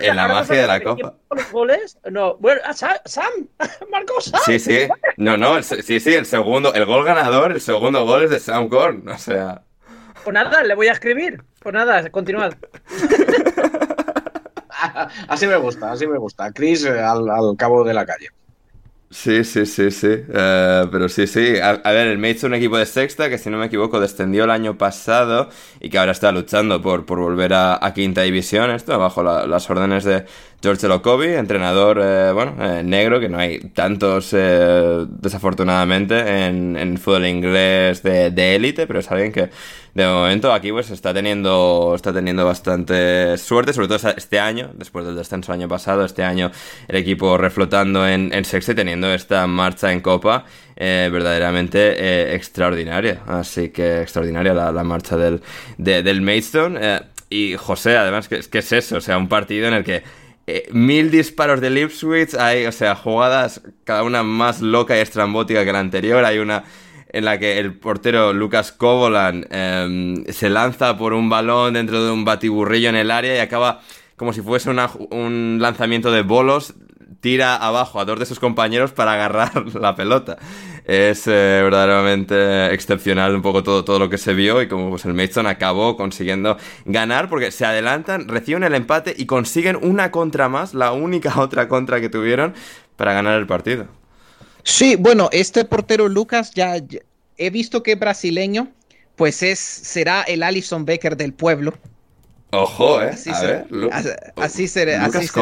en 0.00 0.16
la 0.16 0.28
magia 0.28 0.62
de 0.62 0.66
la 0.66 0.82
copa. 0.82 1.14
Los 1.30 1.52
goles? 1.52 1.98
No, 2.10 2.36
bueno, 2.36 2.60
ah, 2.64 2.74
Sam, 2.74 3.32
Marco 3.90 4.20
Sam. 4.20 4.40
Sí, 4.44 4.58
sí. 4.58 4.88
No, 5.16 5.36
no, 5.36 5.62
sí, 5.62 6.00
sí, 6.00 6.14
el 6.14 6.26
segundo, 6.26 6.74
el 6.74 6.84
gol 6.84 7.04
ganador, 7.04 7.52
el 7.52 7.60
segundo 7.60 8.04
gol 8.04 8.24
es 8.24 8.30
de 8.30 8.40
Sam 8.40 8.68
Korn, 8.68 9.08
o 9.08 9.18
sea. 9.18 9.62
Pues 10.22 10.34
nada, 10.34 10.62
le 10.62 10.74
voy 10.74 10.88
a 10.88 10.92
escribir. 10.92 11.42
Pues 11.60 11.74
nada, 11.74 12.08
continuad. 12.10 12.54
así 15.28 15.46
me 15.46 15.56
gusta, 15.56 15.92
así 15.92 16.06
me 16.06 16.18
gusta. 16.18 16.52
Chris 16.52 16.84
eh, 16.84 17.00
al 17.00 17.56
cabo 17.56 17.84
de 17.84 17.94
la 17.94 18.06
calle. 18.06 18.28
Sí, 19.14 19.44
sí, 19.44 19.64
sí, 19.64 19.92
sí. 19.92 20.08
Eh, 20.10 20.86
pero 20.90 21.08
sí, 21.08 21.28
sí. 21.28 21.54
A, 21.62 21.76
ver, 21.92 22.08
el 22.08 22.18
Mates 22.18 22.38
es 22.38 22.44
un 22.44 22.54
equipo 22.54 22.76
de 22.76 22.84
sexta 22.84 23.30
que, 23.30 23.38
si 23.38 23.48
no 23.48 23.58
me 23.58 23.66
equivoco, 23.66 24.00
descendió 24.00 24.42
el 24.42 24.50
año 24.50 24.76
pasado 24.76 25.48
y 25.80 25.88
que 25.88 25.98
ahora 25.98 26.10
está 26.10 26.32
luchando 26.32 26.82
por, 26.82 27.06
por 27.06 27.20
volver 27.20 27.52
a, 27.54 27.78
quinta 27.94 28.22
división, 28.22 28.72
esto, 28.72 28.98
bajo 28.98 29.22
las 29.22 29.70
órdenes 29.70 30.02
de 30.02 30.24
George 30.60 30.88
Lokovi, 30.88 31.28
entrenador, 31.28 32.00
eh, 32.02 32.32
bueno, 32.32 32.56
eh, 32.60 32.82
negro, 32.82 33.20
que 33.20 33.28
no 33.28 33.38
hay 33.38 33.60
tantos, 33.70 34.32
desafortunadamente, 34.32 36.46
en, 36.46 36.76
en 36.76 36.98
fútbol 36.98 37.26
inglés 37.26 38.02
de 38.02 38.56
élite, 38.56 38.88
pero 38.88 38.98
es 38.98 39.10
alguien 39.12 39.30
que 39.30 39.48
de 39.94 40.06
momento 40.06 40.52
aquí 40.52 40.72
pues 40.72 40.90
está 40.90 41.14
teniendo, 41.14 41.92
está 41.94 42.12
teniendo 42.12 42.44
bastante 42.44 43.38
suerte, 43.38 43.72
sobre 43.72 43.86
todo 43.86 44.08
este 44.16 44.40
año, 44.40 44.72
después 44.74 45.06
del 45.06 45.14
descenso 45.14 45.52
año 45.52 45.68
pasado, 45.68 46.04
este 46.04 46.24
año 46.24 46.50
el 46.88 46.96
equipo 46.96 47.38
reflotando 47.38 48.06
en, 48.06 48.32
en 48.34 48.44
y 48.44 48.74
teniendo 48.74 49.12
esta 49.14 49.46
marcha 49.46 49.92
en 49.92 50.00
Copa 50.00 50.46
eh, 50.76 51.08
verdaderamente 51.12 51.78
eh, 51.96 52.34
extraordinaria. 52.34 53.22
Así 53.26 53.68
que 53.68 54.02
extraordinaria 54.02 54.52
la, 54.52 54.84
marcha 54.84 55.16
del, 55.16 55.40
del 55.78 56.20
Maidstone. 56.22 56.78
Eh, 56.80 57.00
y 57.30 57.56
José, 57.56 57.96
además, 57.96 58.28
¿qué, 58.28 58.58
es 58.58 58.72
eso? 58.72 58.96
O 58.96 59.00
sea, 59.00 59.16
un 59.16 59.28
partido 59.28 59.68
en 59.68 59.74
el 59.74 59.84
que 59.84 60.02
mil 60.72 61.10
disparos 61.10 61.60
de 61.60 61.70
Lipswich, 61.70 62.34
hay, 62.34 62.66
o 62.66 62.72
sea, 62.72 62.94
jugadas 62.96 63.62
cada 63.84 64.02
una 64.02 64.22
más 64.22 64.60
loca 64.60 64.96
y 64.96 65.00
estrambótica 65.00 65.64
que 65.64 65.72
la 65.72 65.80
anterior. 65.80 66.24
Hay 66.24 66.38
una 66.38 66.64
en 67.14 67.24
la 67.24 67.38
que 67.38 67.58
el 67.58 67.74
portero 67.74 68.32
Lucas 68.32 68.72
Kovolan 68.72 69.46
em, 69.50 70.24
se 70.26 70.50
lanza 70.50 70.98
por 70.98 71.12
un 71.12 71.30
balón 71.30 71.74
dentro 71.74 72.04
de 72.04 72.10
un 72.10 72.24
batiburrillo 72.24 72.88
en 72.88 72.96
el 72.96 73.12
área 73.12 73.36
y 73.36 73.38
acaba 73.38 73.80
como 74.16 74.32
si 74.32 74.42
fuese 74.42 74.68
un 74.70 75.58
lanzamiento 75.60 76.10
de 76.10 76.22
bolos, 76.22 76.74
tira 77.20 77.56
abajo 77.56 78.00
a 78.00 78.04
dos 78.04 78.18
de 78.18 78.26
sus 78.26 78.40
compañeros 78.40 78.92
para 78.92 79.14
agarrar 79.14 79.74
la 79.74 79.94
pelota. 79.94 80.38
Es 80.84 81.26
eh, 81.26 81.60
verdaderamente 81.62 82.74
excepcional 82.74 83.34
un 83.34 83.42
poco 83.42 83.62
todo, 83.62 83.84
todo 83.84 83.98
lo 84.00 84.10
que 84.10 84.18
se 84.18 84.34
vio 84.34 84.60
y 84.60 84.68
como 84.68 84.90
pues, 84.90 85.04
el 85.04 85.14
Mason 85.14 85.46
acabó 85.46 85.96
consiguiendo 85.96 86.58
ganar 86.84 87.28
porque 87.28 87.52
se 87.52 87.64
adelantan, 87.64 88.28
reciben 88.28 88.64
el 88.64 88.74
empate 88.74 89.14
y 89.16 89.26
consiguen 89.26 89.76
una 89.80 90.10
contra 90.10 90.48
más, 90.48 90.74
la 90.74 90.92
única 90.92 91.40
otra 91.40 91.68
contra 91.68 92.00
que 92.00 92.08
tuvieron 92.08 92.54
para 92.96 93.12
ganar 93.12 93.38
el 93.38 93.46
partido. 93.46 93.86
Sí, 94.64 94.96
bueno, 94.96 95.28
este 95.30 95.64
portero 95.64 96.08
Lucas 96.08 96.50
ya, 96.52 96.76
he 97.36 97.50
visto 97.50 97.82
que 97.82 97.92
es 97.92 97.98
brasileño, 97.98 98.68
pues 99.14 99.42
es 99.42 99.58
será 99.58 100.22
el 100.22 100.42
Alison 100.42 100.84
Becker 100.84 101.16
del 101.16 101.32
pueblo. 101.32 101.74
Ojo, 102.50 103.02
eh. 103.02 103.10
Así, 103.12 103.30
a 103.30 103.40
ver, 103.40 103.66
así, 104.36 104.68
será. 104.68 105.06
Lucas 105.06 105.32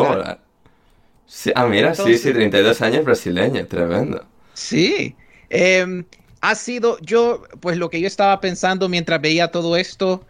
Sí, 1.26 1.50
ah, 1.54 1.66
mira, 1.66 1.94
sí, 1.94 2.18
sí, 2.18 2.30
32 2.30 2.82
años 2.82 3.04
brasileño, 3.04 3.66
tremendo. 3.66 4.22
Sí. 4.52 5.16
Em, 5.48 6.04
ha 6.42 6.54
sido, 6.54 6.98
yo, 7.00 7.44
pues 7.60 7.78
lo 7.78 7.88
que 7.88 8.00
yo 8.00 8.06
estaba 8.06 8.38
pensando 8.40 8.88
mientras 8.88 9.20
veía 9.20 9.50
todo 9.50 9.76
esto, 9.76 10.26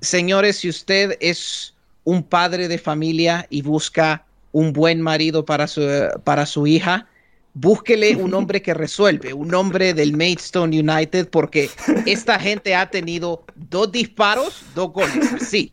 señores, 0.00 0.58
si 0.58 0.68
usted 0.68 1.16
es 1.20 1.74
un 2.04 2.22
padre 2.22 2.68
de 2.68 2.78
familia 2.78 3.46
y 3.50 3.62
busca 3.62 4.24
un 4.52 4.72
buen 4.72 5.00
marido 5.00 5.44
para 5.44 5.66
su, 5.66 5.82
para 6.22 6.46
su 6.46 6.66
hija, 6.68 7.08
búsquele 7.54 8.16
un 8.16 8.34
hombre 8.34 8.60
que 8.60 8.74
resuelve, 8.74 9.32
un 9.32 9.54
hombre 9.54 9.94
del 9.94 10.16
Maidstone 10.16 10.78
United, 10.78 11.28
porque 11.30 11.70
esta 12.04 12.38
gente 12.38 12.74
ha 12.74 12.90
tenido 12.90 13.44
dos 13.54 13.90
disparos, 13.90 14.62
dos 14.74 14.92
goles, 14.92 15.30
sí. 15.48 15.72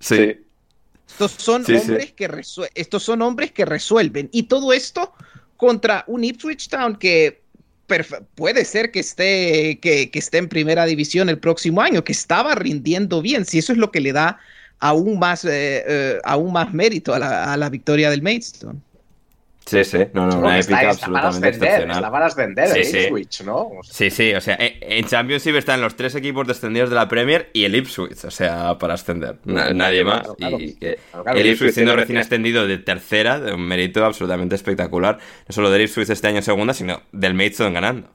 Sí. 0.00 0.38
Estos 1.08 1.32
son, 1.32 1.62
hombres 1.62 2.12
Que 2.12 2.28
estos 2.74 3.02
son 3.02 3.20
hombres 3.20 3.52
que 3.52 3.66
resuelven. 3.66 4.30
Y 4.32 4.44
todo 4.44 4.72
esto 4.72 5.12
contra 5.58 6.04
un 6.06 6.24
Ipswich 6.24 6.68
Town 6.68 6.96
que 6.96 7.42
puede 8.34 8.64
ser 8.64 8.90
que 8.90 9.00
esté, 9.00 9.78
que, 9.80 10.10
esté 10.12 10.38
en 10.38 10.48
primera 10.48 10.86
división 10.86 11.28
el 11.28 11.38
próximo 11.38 11.82
año, 11.82 12.02
que 12.02 12.12
estaba 12.12 12.54
rindiendo 12.54 13.20
bien, 13.20 13.44
si 13.44 13.58
eso 13.58 13.72
es 13.72 13.78
lo 13.78 13.90
que 13.90 14.00
le 14.00 14.12
da 14.12 14.38
aún 14.78 15.18
más, 15.18 15.44
eh, 15.44 15.84
eh, 15.86 16.18
aún 16.24 16.52
más 16.52 16.72
mérito 16.72 17.12
a 17.12 17.18
la, 17.18 17.52
a 17.52 17.56
la 17.58 17.68
victoria 17.68 18.10
del 18.10 18.22
Maidstone. 18.22 18.80
Sí, 19.64 19.84
sí, 19.84 19.98
no, 20.12 20.26
no, 20.26 20.38
una 20.38 20.58
épica 20.58 20.90
absolutamente 20.90 21.48
excepcional. 21.48 22.02
La 22.02 22.10
van 22.10 22.22
a 22.22 22.26
ascender 22.26 22.68
sí, 22.68 22.96
el 22.96 23.04
Ipswich, 23.04 23.42
¿no? 23.42 23.70
Sí, 23.82 24.10
sí, 24.10 24.34
o 24.34 24.40
sea, 24.40 24.56
en 24.58 25.04
Championship 25.06 25.54
están 25.56 25.80
los 25.80 25.94
tres 25.96 26.14
equipos 26.14 26.46
descendidos 26.46 26.90
de 26.90 26.96
la 26.96 27.08
Premier 27.08 27.50
y 27.52 27.64
el 27.64 27.74
Ipswich, 27.76 28.24
o 28.24 28.30
sea, 28.30 28.76
para 28.78 28.94
ascender. 28.94 29.38
nadie 29.44 30.04
más. 30.04 30.28
y 30.38 30.76
el 30.80 31.46
Ipswich 31.46 31.72
siendo 31.72 31.96
recién 31.96 32.18
ascendido 32.18 32.66
de 32.66 32.78
tercera, 32.78 33.40
de 33.40 33.54
un 33.54 33.62
mérito 33.62 34.04
absolutamente 34.04 34.54
espectacular. 34.54 35.18
No 35.48 35.52
solo 35.52 35.70
del 35.70 35.82
Ipswich 35.82 36.10
este 36.10 36.28
año 36.28 36.42
segunda, 36.42 36.74
sino 36.74 37.02
del 37.12 37.34
Maidstone 37.34 37.72
ganando. 37.72 38.08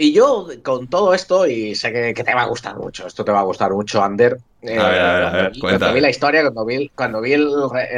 Y 0.00 0.12
yo, 0.12 0.46
con 0.62 0.86
todo 0.86 1.12
esto, 1.12 1.44
y 1.48 1.74
sé 1.74 1.92
que, 1.92 2.14
te 2.14 2.32
va 2.32 2.42
a 2.42 2.46
gustar 2.46 2.76
mucho, 2.76 3.08
esto 3.08 3.24
te 3.24 3.32
va 3.32 3.40
a 3.40 3.42
gustar 3.42 3.72
mucho, 3.72 4.00
Ander. 4.00 4.38
Eh, 4.62 4.78
a 4.78 4.88
ver, 4.88 5.00
a 5.00 5.30
ver, 5.32 5.52
cuando, 5.60 5.92
vi 5.92 6.00
la 6.00 6.10
historia, 6.10 6.42
cuando 6.42 6.64
vi, 6.64 6.88
cuando 6.94 7.20
vi 7.20 7.32
el, 7.32 7.52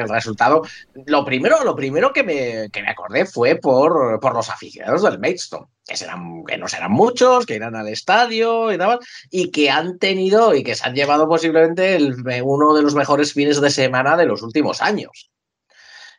resultado, 0.09 0.63
lo 1.05 1.27
primero, 1.27 1.63
lo 1.63 1.77
primero 1.77 2.11
que 2.15 2.23
me, 2.23 2.71
que 2.71 2.81
me 2.81 2.89
acordé 2.89 3.27
fue 3.27 3.57
por, 3.57 4.19
por 4.19 4.35
los 4.35 4.49
aficionados 4.49 5.03
del 5.03 5.19
Maidstone, 5.19 5.67
que, 5.87 5.99
serán, 5.99 6.43
que 6.47 6.57
no 6.57 6.69
serán 6.69 6.93
muchos, 6.93 7.45
que 7.45 7.57
irán 7.57 7.77
al 7.77 7.89
estadio 7.89 8.73
y 8.73 8.79
tal, 8.79 8.99
y 9.31 9.51
que 9.51 9.69
han 9.69 9.99
tenido 9.99 10.55
y 10.55 10.63
que 10.63 10.77
se 10.77 10.89
han 10.89 10.95
llevado 10.95 11.29
posiblemente 11.29 11.97
el, 11.97 12.17
uno 12.43 12.75
de 12.75 12.83
los 12.83 12.95
mejores 12.95 13.35
fines 13.35 13.61
de 13.61 13.71
semana 13.71 14.17
de 14.17 14.25
los 14.25 14.43
últimos 14.43 14.81
años. 14.81 15.31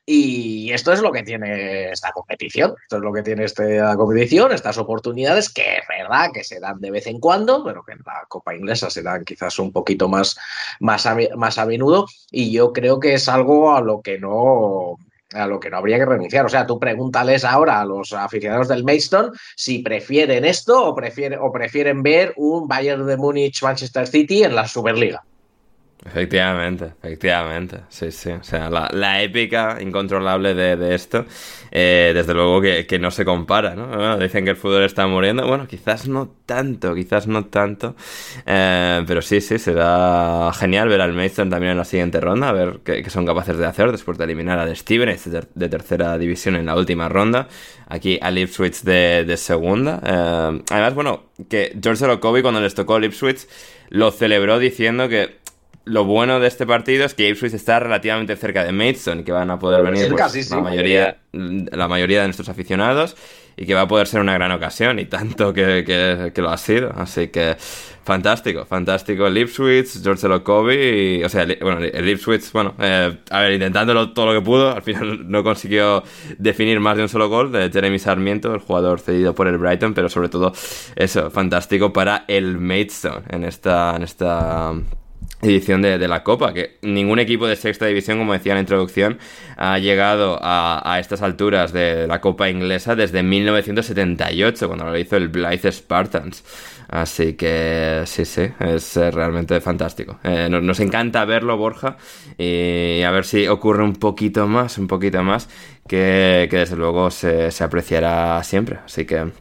Y 0.06 0.72
esto 0.72 0.92
es 0.92 1.02
lo 1.02 1.12
que 1.12 1.24
tiene 1.24 1.92
esta 1.92 2.12
competición. 2.12 2.74
Esto 2.82 2.98
es 2.98 3.02
lo 3.04 3.14
que 3.14 3.22
tiene 3.22 3.44
esta 3.44 3.96
competición, 3.96 4.52
estas 4.52 4.78
oportunidades 4.78 5.50
que 5.54 5.78
es 5.78 5.84
verdad 5.88 6.32
que 6.34 6.44
se 6.44 6.60
dan 6.60 6.80
de 6.80 6.92
vez 6.92 7.08
en 7.08 7.20
cuando, 7.20 7.64
pero 7.64 7.84
que 7.84 7.94
en 7.94 8.00
la 8.06 8.26
Copa 8.28 8.56
Inglesa 8.56 8.90
se 8.90 9.04
dan 9.04 9.24
quizás 9.24 9.60
un 9.60 9.72
poquito 9.72 10.10
más, 10.10 10.38
más, 10.80 11.06
a, 11.06 11.16
más 11.36 11.58
a 11.58 11.66
menudo. 11.66 12.08
Y 12.32 12.52
yo 12.52 12.74
creo 12.74 13.00
que 13.00 13.14
es 13.14 13.30
algo 13.30 13.74
a 13.74 13.82
lo 13.82 14.02
que 14.02 14.18
no 14.18 14.98
a 15.34 15.48
lo 15.48 15.60
que 15.60 15.70
no 15.70 15.78
habría 15.78 15.98
que 15.98 16.06
renunciar. 16.06 16.46
O 16.46 16.50
sea, 16.50 16.66
tú 16.66 16.80
pregúntales 16.80 17.46
ahora 17.46 17.80
a 17.80 17.86
los 17.86 18.12
aficionados 18.14 18.68
del 18.68 18.84
Maidstone 18.84 19.30
si 19.56 19.80
prefieren 19.80 20.46
esto 20.46 20.88
o, 20.88 20.96
prefieren, 20.96 21.40
o 21.42 21.52
prefieren 21.52 22.04
ver 22.04 22.34
un 22.36 22.68
Bayern 22.68 23.06
de 23.06 23.18
Múnich 23.18 23.64
Manchester 23.64 24.08
City 24.08 24.44
en 24.44 24.56
la 24.56 24.68
Superliga. 24.68 25.24
Efectivamente, 26.04 26.94
efectivamente, 26.98 27.82
sí, 27.90 28.12
sí. 28.12 28.32
O 28.32 28.44
sea, 28.44 28.72
la, 28.72 29.22
épica 29.22 29.78
incontrolable 29.80 30.56
de, 30.56 30.96
esto, 30.96 31.26
eh, 31.70 32.12
desde 32.16 32.34
luego 32.34 32.60
que, 32.60 33.00
no 33.00 33.12
se 33.12 33.24
compara, 33.24 33.76
¿no? 33.76 34.18
dicen 34.18 34.44
que 34.44 34.52
el 34.52 34.56
fútbol 34.56 34.84
está 34.84 35.06
muriendo, 35.06 35.46
bueno, 35.46 35.68
quizás 35.68 36.08
no 36.08 36.34
tanto, 36.48 36.96
quizás 36.96 37.28
no 37.28 37.46
tanto, 37.46 37.96
eh, 38.48 39.04
pero 39.06 39.22
sí, 39.22 39.42
sí, 39.42 39.60
será 39.60 40.52
genial 40.56 40.90
ver 40.90 41.02
al 41.02 41.14
Mason 41.14 41.52
también 41.52 41.74
en 41.74 41.78
la 41.78 41.86
siguiente 41.86 42.20
ronda, 42.20 42.50
a 42.50 42.54
ver 42.54 42.80
qué, 42.84 43.08
son 43.12 43.28
capaces 43.28 43.60
de 43.60 43.68
hacer 43.68 43.92
después 43.92 44.18
de 44.18 44.24
eliminar 44.24 44.58
a 44.58 44.66
The 44.66 44.76
Steven 44.76 45.16
de 45.54 45.70
tercera 45.70 46.18
división 46.18 46.56
en 46.56 46.66
la 46.66 46.76
última 46.76 47.10
ronda, 47.10 47.48
aquí 47.88 48.18
a 48.24 48.32
Ipswich 48.32 48.82
de, 48.82 49.24
de 49.24 49.38
segunda. 49.38 50.02
Eh, 50.04 50.64
además, 50.72 50.96
bueno, 50.96 51.26
que 51.48 51.78
George 51.80 52.08
Lokovi 52.08 52.42
cuando 52.42 52.60
les 52.60 52.74
tocó 52.74 53.00
Ipswich 53.00 53.48
lo 53.90 54.10
celebró 54.12 54.58
diciendo 54.58 55.10
que 55.10 55.41
lo 55.86 56.06
bueno 56.06 56.40
de 56.40 56.48
este 56.48 56.68
partido 56.68 57.06
es 57.06 57.14
que 57.14 57.28
Ipswich 57.30 57.54
está 57.54 57.80
relativamente 57.80 58.36
cerca 58.36 58.64
de 58.64 58.72
Maidstone 58.72 59.22
y 59.22 59.24
que 59.24 59.32
van 59.32 59.50
a 59.50 59.58
poder 59.58 59.84
venir 59.84 60.14
pues, 60.14 60.52
la, 60.52 60.62
mayoría, 60.62 61.18
la 61.32 61.88
mayoría 61.88 62.22
de 62.22 62.28
nuestros 62.28 62.50
aficionados 62.50 63.16
y 63.58 63.66
que 63.66 63.74
va 63.74 63.82
a 63.82 63.88
poder 63.88 64.08
ser 64.08 64.22
una 64.22 64.34
gran 64.34 64.52
ocasión 64.52 65.00
y 65.00 65.06
tanto 65.06 65.54
que, 65.54 66.32
lo 66.36 66.50
ha 66.50 66.58
sido. 66.58 66.92
Así 66.96 67.30
que 67.30 67.58
fantástico, 68.04 68.66
fantástico 68.66 69.26
el 69.28 69.38
Ipswich, 69.38 70.04
George 70.04 70.28
Lokovi, 70.28 71.24
o 71.24 71.30
sea, 71.30 71.46
bueno, 71.62 71.80
el 71.82 72.10
Ipswich, 72.10 72.52
bueno, 72.52 72.76
eh, 72.80 73.18
a 73.30 73.40
ver, 73.42 73.54
intentándolo 73.54 74.14
todo 74.14 74.28
lo 74.28 74.40
que 74.40 74.46
pudo, 74.46 74.72
al 74.72 74.82
final 74.84 75.30
no 75.30 75.44
consiguió 75.44 76.04
definir 76.38 76.80
más 76.80 76.98
de 76.98 77.04
un 77.04 77.10
solo 77.10 77.28
gol 77.28 77.52
de 77.52 77.70
Jeremy 77.72 78.00
Sarmiento, 78.00 78.54
el 78.54 78.62
jugador 78.62 79.00
cedido 79.00 79.34
por 79.34 79.48
el 79.48 79.58
Brighton, 79.58 79.94
pero 79.94 80.10
sobre 80.10 80.30
todo 80.30 80.54
eso, 80.96 81.32
fantástico 81.32 81.92
para 81.92 82.26
el 82.28 82.58
Maidstone 82.58 83.24
en 83.30 83.44
esta, 83.44 83.96
en 83.96 84.04
esta 84.04 84.74
edición 85.42 85.82
de, 85.82 86.08
la 86.08 86.24
Copa, 86.24 86.54
que 86.54 86.78
ningún 86.82 87.20
equipo 87.20 87.48
de 87.48 87.56
sexta 87.56 87.86
división, 87.86 88.18
como 88.18 88.34
decía 88.34 88.54
en 88.54 88.58
la 88.58 88.62
introducción, 88.62 89.18
ha 89.58 89.78
llegado 89.80 90.40
a, 90.42 90.98
estas 91.00 91.22
alturas 91.22 91.74
de 91.74 92.08
la 92.08 92.22
Copa 92.22 92.50
inglesa 92.50 92.96
desde 92.96 93.24
1978, 93.24 94.68
cuando 94.68 94.86
lo 94.86 94.98
hizo 94.98 95.18
el 95.18 95.30
Blythe 95.30 95.72
Spartans. 95.72 96.44
Así 96.88 97.34
que 97.34 98.04
sí, 98.06 98.26
sí, 98.26 98.50
es 98.60 98.98
eh, 98.98 99.12
realmente 99.12 99.62
fantástico. 99.62 100.20
Eh, 100.24 100.50
nos, 100.50 100.80
encanta 100.82 101.24
verlo, 101.24 101.56
Borja, 101.56 101.96
y 102.38 103.02
a 103.02 103.12
ver 103.12 103.24
si 103.24 103.48
ocurre 103.48 103.84
un 103.84 103.94
poquito 103.94 104.46
más, 104.46 104.78
un 104.78 104.88
poquito 104.88 105.24
más, 105.24 105.48
que, 105.88 106.50
desde 106.52 106.76
luego 106.76 107.10
se, 107.10 107.52
se 107.52 107.64
apreciará 107.64 108.44
siempre. 108.44 108.80
Así 108.86 109.06
que 109.06 109.32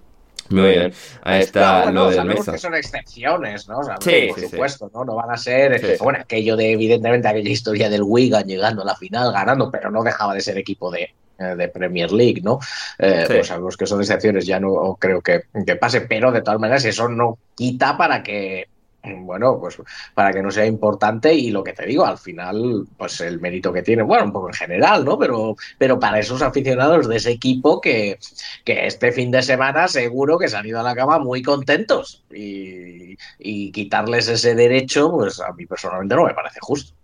muy 0.50 0.68
bien. 0.70 0.92
Ahí 1.22 1.40
está 1.40 1.90
lo 1.90 2.10
del 2.10 2.34
que 2.34 2.58
son 2.58 2.74
excepciones, 2.74 3.68
¿no? 3.68 3.80
sí, 4.00 4.28
por 4.28 4.40
supuesto, 4.40 4.90
¿no? 4.92 5.04
No 5.04 5.14
van 5.14 5.30
a 5.30 5.36
ser. 5.36 5.98
bueno, 6.00 6.18
aquello 6.20 6.56
de, 6.56 6.72
evidentemente, 6.72 7.28
aquella 7.28 7.50
historia 7.50 7.88
del 7.88 8.02
Wigan 8.02 8.46
llegando 8.46 8.82
a 8.82 8.84
la 8.84 8.96
final, 8.96 9.32
ganando, 9.32 9.70
pero 9.70 9.90
no 9.90 10.02
dejaba 10.02 10.34
de 10.34 10.40
ser 10.40 10.58
equipo 10.58 10.90
de, 10.90 11.10
eh, 11.38 11.54
de 11.56 11.68
Premier 11.68 12.12
League, 12.12 12.40
¿no? 12.42 12.58
Eh, 12.98 13.24
Pues 13.26 13.46
sabemos 13.46 13.76
que 13.76 13.86
son 13.86 14.00
excepciones, 14.00 14.46
ya 14.46 14.60
no 14.60 14.96
creo 15.00 15.22
que, 15.22 15.44
que 15.64 15.76
pase, 15.76 16.02
pero 16.02 16.30
de 16.32 16.42
todas 16.42 16.60
maneras 16.60 16.84
eso 16.84 17.08
no 17.08 17.38
quita 17.54 17.96
para 17.96 18.22
que 18.22 18.68
bueno, 19.02 19.58
pues 19.58 19.78
para 20.14 20.32
que 20.32 20.42
no 20.42 20.50
sea 20.50 20.66
importante 20.66 21.32
y 21.34 21.50
lo 21.50 21.64
que 21.64 21.72
te 21.72 21.86
digo, 21.86 22.04
al 22.04 22.18
final, 22.18 22.86
pues 22.96 23.20
el 23.20 23.40
mérito 23.40 23.72
que 23.72 23.82
tiene, 23.82 24.02
bueno, 24.02 24.24
un 24.24 24.32
poco 24.32 24.48
en 24.48 24.54
general, 24.54 25.04
¿no? 25.04 25.18
Pero, 25.18 25.56
pero 25.78 25.98
para 25.98 26.18
esos 26.18 26.42
aficionados 26.42 27.08
de 27.08 27.16
ese 27.16 27.30
equipo 27.30 27.80
que, 27.80 28.18
que 28.64 28.86
este 28.86 29.12
fin 29.12 29.30
de 29.30 29.42
semana 29.42 29.88
seguro 29.88 30.38
que 30.38 30.48
se 30.48 30.56
han 30.56 30.66
ido 30.66 30.80
a 30.80 30.82
la 30.82 30.94
cama 30.94 31.18
muy 31.18 31.42
contentos 31.42 32.24
y, 32.30 33.16
y 33.38 33.72
quitarles 33.72 34.28
ese 34.28 34.54
derecho, 34.54 35.10
pues 35.10 35.40
a 35.40 35.52
mí 35.52 35.66
personalmente 35.66 36.14
no 36.14 36.24
me 36.26 36.34
parece 36.34 36.58
justo. 36.60 36.94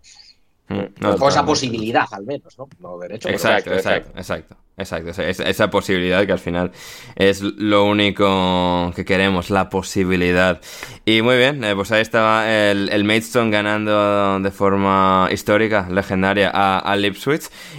Mm, 0.69 1.05
o 1.21 1.29
esa 1.29 1.45
posibilidad, 1.45 2.05
al 2.11 2.25
menos, 2.25 2.57
¿no? 2.57 2.67
No 2.79 2.97
derecho. 2.97 3.29
Exacto, 3.29 3.73
exacto, 3.73 4.11
exacto, 4.17 4.57
exacto. 4.75 5.41
Esa, 5.47 5.69
posibilidad 5.69 6.25
que 6.25 6.33
al 6.33 6.39
final 6.39 6.71
es 7.15 7.41
lo 7.41 7.85
único 7.85 8.91
que 8.93 9.05
queremos, 9.05 9.49
la 9.49 9.69
posibilidad. 9.69 10.59
Y 11.05 11.21
muy 11.21 11.37
bien, 11.37 11.63
eh, 11.63 11.73
pues 11.73 11.91
ahí 11.93 12.01
estaba 12.01 12.51
el, 12.51 12.89
el 12.89 13.05
Maidstone 13.05 13.49
ganando 13.49 14.39
de 14.41 14.51
forma 14.51 15.29
histórica, 15.31 15.87
legendaria, 15.89 16.51
a, 16.53 16.91
a. 16.91 16.97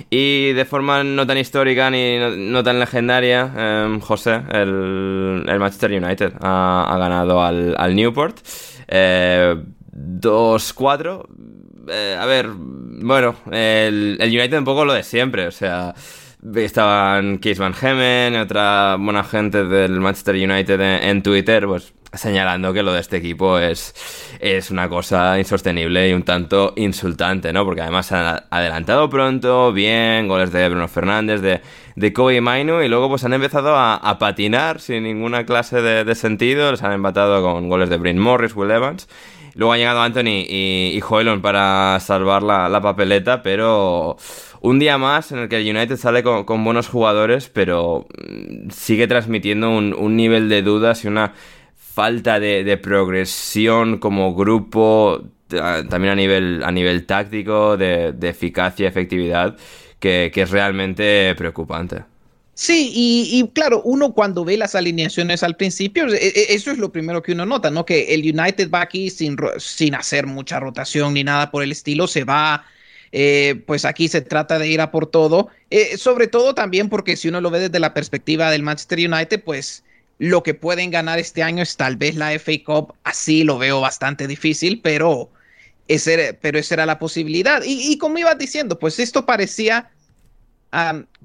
Y 0.09 0.53
de 0.55 0.64
forma 0.64 1.05
no 1.05 1.26
tan 1.26 1.36
histórica 1.36 1.91
ni 1.91 2.18
no, 2.18 2.62
tan 2.62 2.80
legendaria, 2.80 3.53
em, 3.57 4.01
José, 4.01 4.41
el, 4.51 5.45
el, 5.47 5.59
Manchester 5.59 5.93
United 5.93 6.32
ha, 6.41 6.97
ganado 6.99 7.43
al, 7.43 7.74
al 7.76 7.95
Newport. 7.95 8.39
Eh, 8.89 9.57
2-4 9.93 11.26
eh, 11.91 12.16
a 12.18 12.26
ver, 12.26 12.49
bueno, 12.51 13.36
el, 13.51 14.18
United 14.20 14.59
un 14.59 14.64
poco 14.64 14.84
lo 14.84 14.93
de 14.93 15.03
siempre, 15.03 15.47
o 15.47 15.51
sea, 15.51 15.95
estaban 16.57 17.39
Keith 17.39 17.59
Van 17.59 17.74
Hemen, 17.80 18.36
otra 18.36 18.97
buena 18.99 19.24
gente 19.24 19.64
del 19.64 20.01
Manchester 20.01 20.34
United 20.34 20.80
en, 20.80 21.22
Twitter, 21.22 21.66
pues 21.66 21.93
señalando 22.12 22.72
que 22.72 22.82
lo 22.82 22.93
de 22.93 23.01
este 23.01 23.18
equipo 23.18 23.59
es, 23.59 23.95
es 24.41 24.70
una 24.70 24.89
cosa 24.89 25.39
insostenible 25.39 26.09
y 26.09 26.12
un 26.12 26.22
tanto 26.22 26.72
insultante, 26.76 27.53
¿no? 27.53 27.64
Porque 27.64 27.82
además 27.82 28.11
han 28.12 28.45
adelantado 28.51 29.11
pronto, 29.11 29.72
bien, 29.72 30.26
goles 30.26 30.51
de 30.51 30.68
Bruno 30.68 30.89
Fernández, 30.89 31.41
de, 31.41 31.61
de 31.97 32.12
Kobe 32.12 32.41
Mainu, 32.41 32.80
y 32.82 32.89
luego 32.89 33.09
pues 33.09 33.24
han 33.24 33.34
empezado 33.34 33.76
a, 33.76 34.16
patinar 34.18 34.80
sin 34.80 35.03
ninguna 35.03 35.45
clase 35.45 35.82
de, 35.82 36.05
de, 36.05 36.14
sentido, 36.14 36.70
les 36.70 36.82
han 36.82 36.93
empatado 36.93 37.43
con 37.43 37.68
goles 37.68 37.91
de 37.91 37.99
Bryn 37.99 38.18
Morris, 38.18 38.55
Will 38.57 38.70
Evans, 38.70 39.09
Luego 39.59 39.72
han 39.72 39.80
llegado 39.80 40.02
Anthony 40.02 40.46
y, 40.48 40.92
y 40.94 41.00
Joelon 41.00 41.42
para 41.42 41.98
salvar 41.98 42.44
la, 42.44 42.80
papeleta, 42.80 43.42
pero 43.42 44.16
un 44.61 44.78
día 44.78 44.98
más 44.98 45.32
en 45.32 45.40
el 45.40 45.48
que 45.48 45.56
el 45.56 45.76
United 45.76 45.96
sale 45.96 46.22
con, 46.22 46.62
buenos 46.62 46.86
jugadores, 46.86 47.48
pero 47.48 48.06
mm, 48.24 48.70
sigue 48.70 49.09
transmitiendo 49.09 49.70
un, 49.70 50.16
nivel 50.16 50.48
de 50.48 50.62
dudas 50.62 51.04
y 51.04 51.09
una 51.09 51.32
falta 51.74 52.38
de, 52.38 52.76
progresión 52.76 53.98
como 53.98 54.32
grupo, 54.36 55.24
también 55.48 56.12
a 56.12 56.14
nivel, 56.14 56.62
a 56.62 56.70
nivel 56.70 57.04
táctico, 57.04 57.76
de, 57.76 58.14
eficacia 58.22 58.84
y 58.84 58.86
efectividad, 58.86 59.56
que 59.98 60.30
es 60.32 60.50
realmente 60.52 61.34
preocupante. 61.36 62.04
Sí, 62.61 62.90
y, 62.92 63.48
claro, 63.54 63.82
uno 63.84 64.12
cuando 64.14 64.44
ve 64.44 64.56
las 64.56 64.74
alineaciones 64.74 65.44
al 65.44 65.56
principio, 65.56 66.12
e, 66.12 66.16
e, 66.16 66.54
eso 66.54 66.72
es 66.72 66.78
lo 66.78 66.90
primero 66.90 67.22
que 67.22 67.30
uno 67.30 67.46
nota, 67.46 67.70
¿no? 67.70 67.86
Que 67.86 68.12
el 68.14 68.22
United 68.22 68.68
va 68.68 68.80
aquí 68.80 69.11
sin, 69.11 69.36
sin 69.59 69.94
hacer 69.94 70.26
mucha 70.26 70.59
rotación 70.59 71.14
ni 71.14 71.22
nada 71.22 71.52
por 71.52 71.62
el 71.62 71.70
estilo, 71.70 72.09
se 72.09 72.24
va, 72.24 72.64
eh, 73.12 73.62
pues 73.64 73.84
aquí 73.84 74.09
se 74.09 74.22
trata 74.22 74.59
de 74.59 74.66
ir 74.66 74.80
a 74.80 74.90
por 74.90 75.06
todo, 75.06 75.50
eh, 75.70 75.96
sobre 75.98 76.26
todo 76.26 76.52
también 76.52 76.88
porque 76.88 77.16
si 77.16 77.28
uno 77.28 77.40
lo 77.40 77.50
ve 77.50 77.61
desde 77.61 77.78
la 77.78 77.94
perspectiva 77.94 78.50
del 78.50 78.64
Manchester 78.64 79.09
United, 79.09 79.44
pues 79.44 79.84
lo 80.18 80.42
que 80.42 80.54
pueden 80.54 80.90
ganar 80.90 81.20
este 81.20 81.44
año 81.44 81.62
es 81.62 81.76
tal 81.76 81.96
vez 81.96 82.16
la 82.16 82.32
FA 82.32 82.52
Cup, 82.66 82.92
así 83.04 83.44
lo 83.44 83.59
veo 83.59 83.80
bastante 83.80 84.26
difícil, 84.26 84.80
pero, 84.82 85.30
ese, 85.86 86.34
pero 86.34 86.59
esa 86.59 86.74
era 86.74 86.86
la 86.86 86.98
posibilidad. 86.98 87.62
Y, 87.62 87.92
y 87.92 87.98
como 87.98 88.18
ibas 88.18 88.36
diciendo, 88.36 88.80
pues 88.80 88.98
esto 88.98 89.24
parecía 89.26 89.92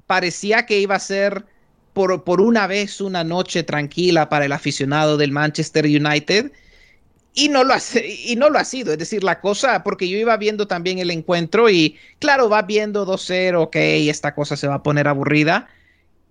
parecía 0.06 0.66
que 0.66 0.80
iba 0.80 0.94
a 0.94 1.00
ser 1.00 1.44
por, 1.92 2.24
por, 2.24 2.40
una 2.40 2.66
vez 2.66 3.00
una 3.00 3.24
noche 3.24 3.62
tranquila 3.62 4.28
para 4.28 4.44
el 4.44 4.52
aficionado 4.52 5.16
del 5.16 5.32
Manchester 5.32 5.86
United. 5.86 6.52
Y 7.36 7.48
no, 7.48 7.64
lo 7.64 7.74
ha, 7.74 7.80
y 8.24 8.36
no 8.36 8.48
lo 8.48 8.60
ha 8.60 8.64
sido, 8.64 8.92
es 8.92 8.98
decir, 8.98 9.24
la 9.24 9.40
cosa, 9.40 9.82
porque 9.82 10.08
yo 10.08 10.16
iba 10.16 10.36
viendo 10.36 10.68
también 10.68 11.00
el 11.00 11.10
encuentro 11.10 11.68
y 11.68 11.98
claro, 12.20 12.48
va 12.48 12.62
viendo 12.62 13.04
2-0, 13.04 13.60
ok, 13.60 13.74
esta 13.74 14.36
cosa 14.36 14.56
se 14.56 14.68
va 14.68 14.74
a 14.74 14.82
poner 14.84 15.08
aburrida 15.08 15.66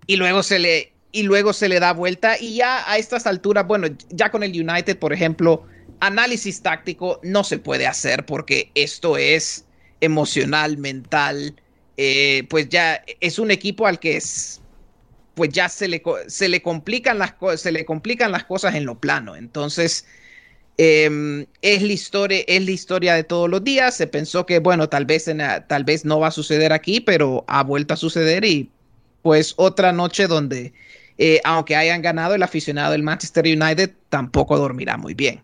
y 0.06 0.16
luego 0.16 0.42
se 0.42 0.58
le, 0.58 0.94
y 1.12 1.24
luego 1.24 1.52
se 1.52 1.68
le 1.68 1.78
da 1.78 1.92
vuelta 1.92 2.38
y 2.40 2.54
ya 2.56 2.90
a 2.90 2.96
estas 2.96 3.26
alturas, 3.26 3.66
bueno, 3.66 3.88
ya 4.08 4.30
con 4.30 4.42
el 4.42 4.52
United, 4.52 4.98
por 4.98 5.12
ejemplo, 5.12 5.66
análisis 6.00 6.62
táctico 6.62 7.20
no 7.22 7.44
se 7.44 7.58
puede 7.58 7.86
hacer 7.86 8.24
porque 8.24 8.70
esto 8.74 9.18
es 9.18 9.66
emocional, 10.00 10.78
mental, 10.78 11.54
eh, 11.96 12.44
pues 12.48 12.68
ya 12.68 13.02
es 13.20 13.38
un 13.38 13.50
equipo 13.50 13.86
al 13.86 13.98
que 13.98 14.16
es, 14.16 14.60
pues 15.34 15.50
ya 15.50 15.68
se 15.68 15.88
le, 15.88 16.02
se 16.28 16.48
le, 16.48 16.62
complican 16.62 17.18
las 17.18 17.34
se 17.56 17.72
le 17.72 17.84
complican 17.84 18.32
las 18.32 18.44
cosas 18.44 18.74
en 18.74 18.84
lo 18.84 18.98
plano. 18.98 19.36
Entonces, 19.36 20.06
Em, 20.76 21.46
es, 21.62 21.82
la 21.82 21.92
historia, 21.92 22.42
es 22.48 22.64
la 22.64 22.70
historia 22.70 23.14
de 23.14 23.24
todos 23.24 23.48
los 23.48 23.62
días. 23.62 23.96
Se 23.96 24.06
pensó 24.06 24.44
que, 24.46 24.58
bueno, 24.58 24.88
tal 24.88 25.04
vez, 25.06 25.30
tal 25.68 25.84
vez 25.84 26.04
no 26.04 26.20
va 26.20 26.28
a 26.28 26.30
suceder 26.30 26.72
aquí, 26.72 27.00
pero 27.00 27.44
ha 27.46 27.62
vuelto 27.62 27.94
a 27.94 27.96
suceder 27.96 28.44
y 28.44 28.70
pues 29.22 29.54
otra 29.56 29.92
noche 29.92 30.26
donde, 30.26 30.72
eh, 31.18 31.40
aunque 31.44 31.76
hayan 31.76 32.02
ganado, 32.02 32.34
el 32.34 32.42
aficionado 32.42 32.92
del 32.92 33.02
Manchester 33.02 33.44
United 33.44 33.92
tampoco 34.08 34.58
dormirá 34.58 34.96
muy 34.96 35.14
bien. 35.14 35.42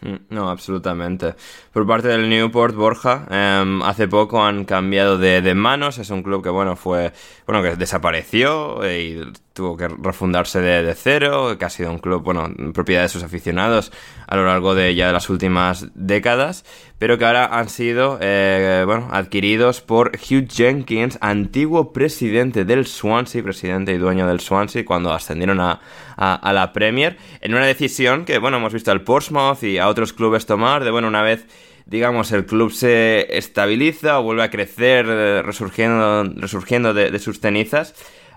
Mm, 0.00 0.16
no, 0.30 0.50
absolutamente. 0.50 1.34
Por 1.72 1.86
parte 1.86 2.08
del 2.08 2.28
Newport, 2.28 2.74
Borja, 2.74 3.26
em, 3.30 3.82
hace 3.82 4.08
poco 4.08 4.44
han 4.44 4.64
cambiado 4.64 5.18
de, 5.18 5.54
manos. 5.54 5.98
Es 5.98 6.10
un 6.10 6.22
club 6.22 6.42
que, 6.42 6.50
bueno, 6.50 6.76
fue, 6.76 7.12
bueno, 7.46 7.62
que 7.62 7.76
desapareció 7.76 8.80
y 8.90 9.32
tuvo 9.56 9.76
que 9.76 9.88
refundarse 9.88 10.60
de, 10.60 10.94
cero, 10.94 11.56
que 11.58 11.64
ha 11.64 11.70
sido 11.70 11.90
un 11.90 11.98
club, 11.98 12.22
bueno, 12.22 12.52
propiedad 12.74 13.02
de 13.02 13.08
sus 13.08 13.22
aficionados 13.22 13.90
a 14.26 14.36
lo 14.36 14.44
largo 14.44 14.74
de 14.74 14.94
ya 14.94 15.06
de 15.06 15.14
las 15.14 15.30
últimas 15.30 15.88
décadas, 15.94 16.64
pero 16.98 17.16
que 17.16 17.24
ahora 17.24 17.46
han 17.46 17.70
sido, 17.70 18.18
eh, 18.20 18.82
bueno, 18.84 19.08
adquiridos 19.10 19.80
por 19.80 20.12
Hugh 20.14 20.46
Jenkins, 20.46 21.16
antiguo 21.22 21.94
presidente 21.94 22.66
del 22.66 22.86
Swansea, 22.86 23.42
presidente 23.42 23.92
y 23.92 23.98
dueño 23.98 24.26
del 24.26 24.40
Swansea, 24.40 24.84
cuando 24.84 25.12
ascendieron 25.12 25.58
a, 25.60 25.80
a, 26.16 26.52
la 26.52 26.74
Premier, 26.74 27.16
en 27.40 27.54
una 27.54 27.64
decisión 27.64 28.26
que, 28.26 28.38
bueno, 28.38 28.58
hemos 28.58 28.74
visto 28.74 28.90
al 28.90 29.02
Portsmouth 29.02 29.62
y 29.62 29.78
a 29.78 29.88
otros 29.88 30.12
clubes 30.12 30.44
tomar, 30.44 30.84
de, 30.84 30.90
bueno, 30.90 31.08
una 31.08 31.22
vez 31.22 31.46
digamos, 31.86 32.32
el 32.32 32.46
club 32.46 32.72
se 32.72 33.38
estabiliza 33.38 34.18
o 34.18 34.24
vuelve 34.24 34.42
a 34.42 34.50
crecer, 34.50 35.06
eh, 35.08 35.42
resurgiendo, 35.42 36.24
resurgiendo 36.34 36.92
de, 36.92 37.18
sus 37.20 37.40
cenizas, 37.40 37.94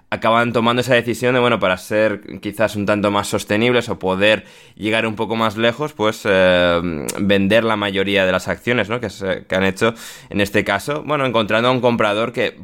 acaban 0.10 0.54
tomando 0.54 0.82
esa 0.82 0.96
decisión 0.96 1.34
de, 1.34 1.40
bueno, 1.40 1.60
para 1.60 1.78
ser 1.78 2.22
quizás 2.42 2.76
un 2.76 2.86
tanto 2.86 3.12
más 3.12 3.28
sostenibles 3.28 3.90
o 3.90 4.00
poder 4.00 4.46
llegar 4.76 5.06
un 5.06 5.16
poco 5.16 5.36
más 5.36 5.58
lejos, 5.58 5.94
pues 5.94 6.22
eh, 6.26 6.82
vender 7.20 7.64
la 7.64 7.76
mayoría 7.76 8.26
de 8.26 8.32
las 8.32 8.48
acciones, 8.48 8.90
¿no? 8.90 9.00
Que, 9.00 9.10
que, 9.48 9.56
han 9.56 9.64
hecho 9.64 9.94
en 10.30 10.42
este 10.42 10.64
caso, 10.64 11.04
bueno, 11.04 11.26
encontrando 11.26 11.70
a 11.70 11.72
un 11.72 11.82
comprador 11.82 12.34
que 12.34 12.58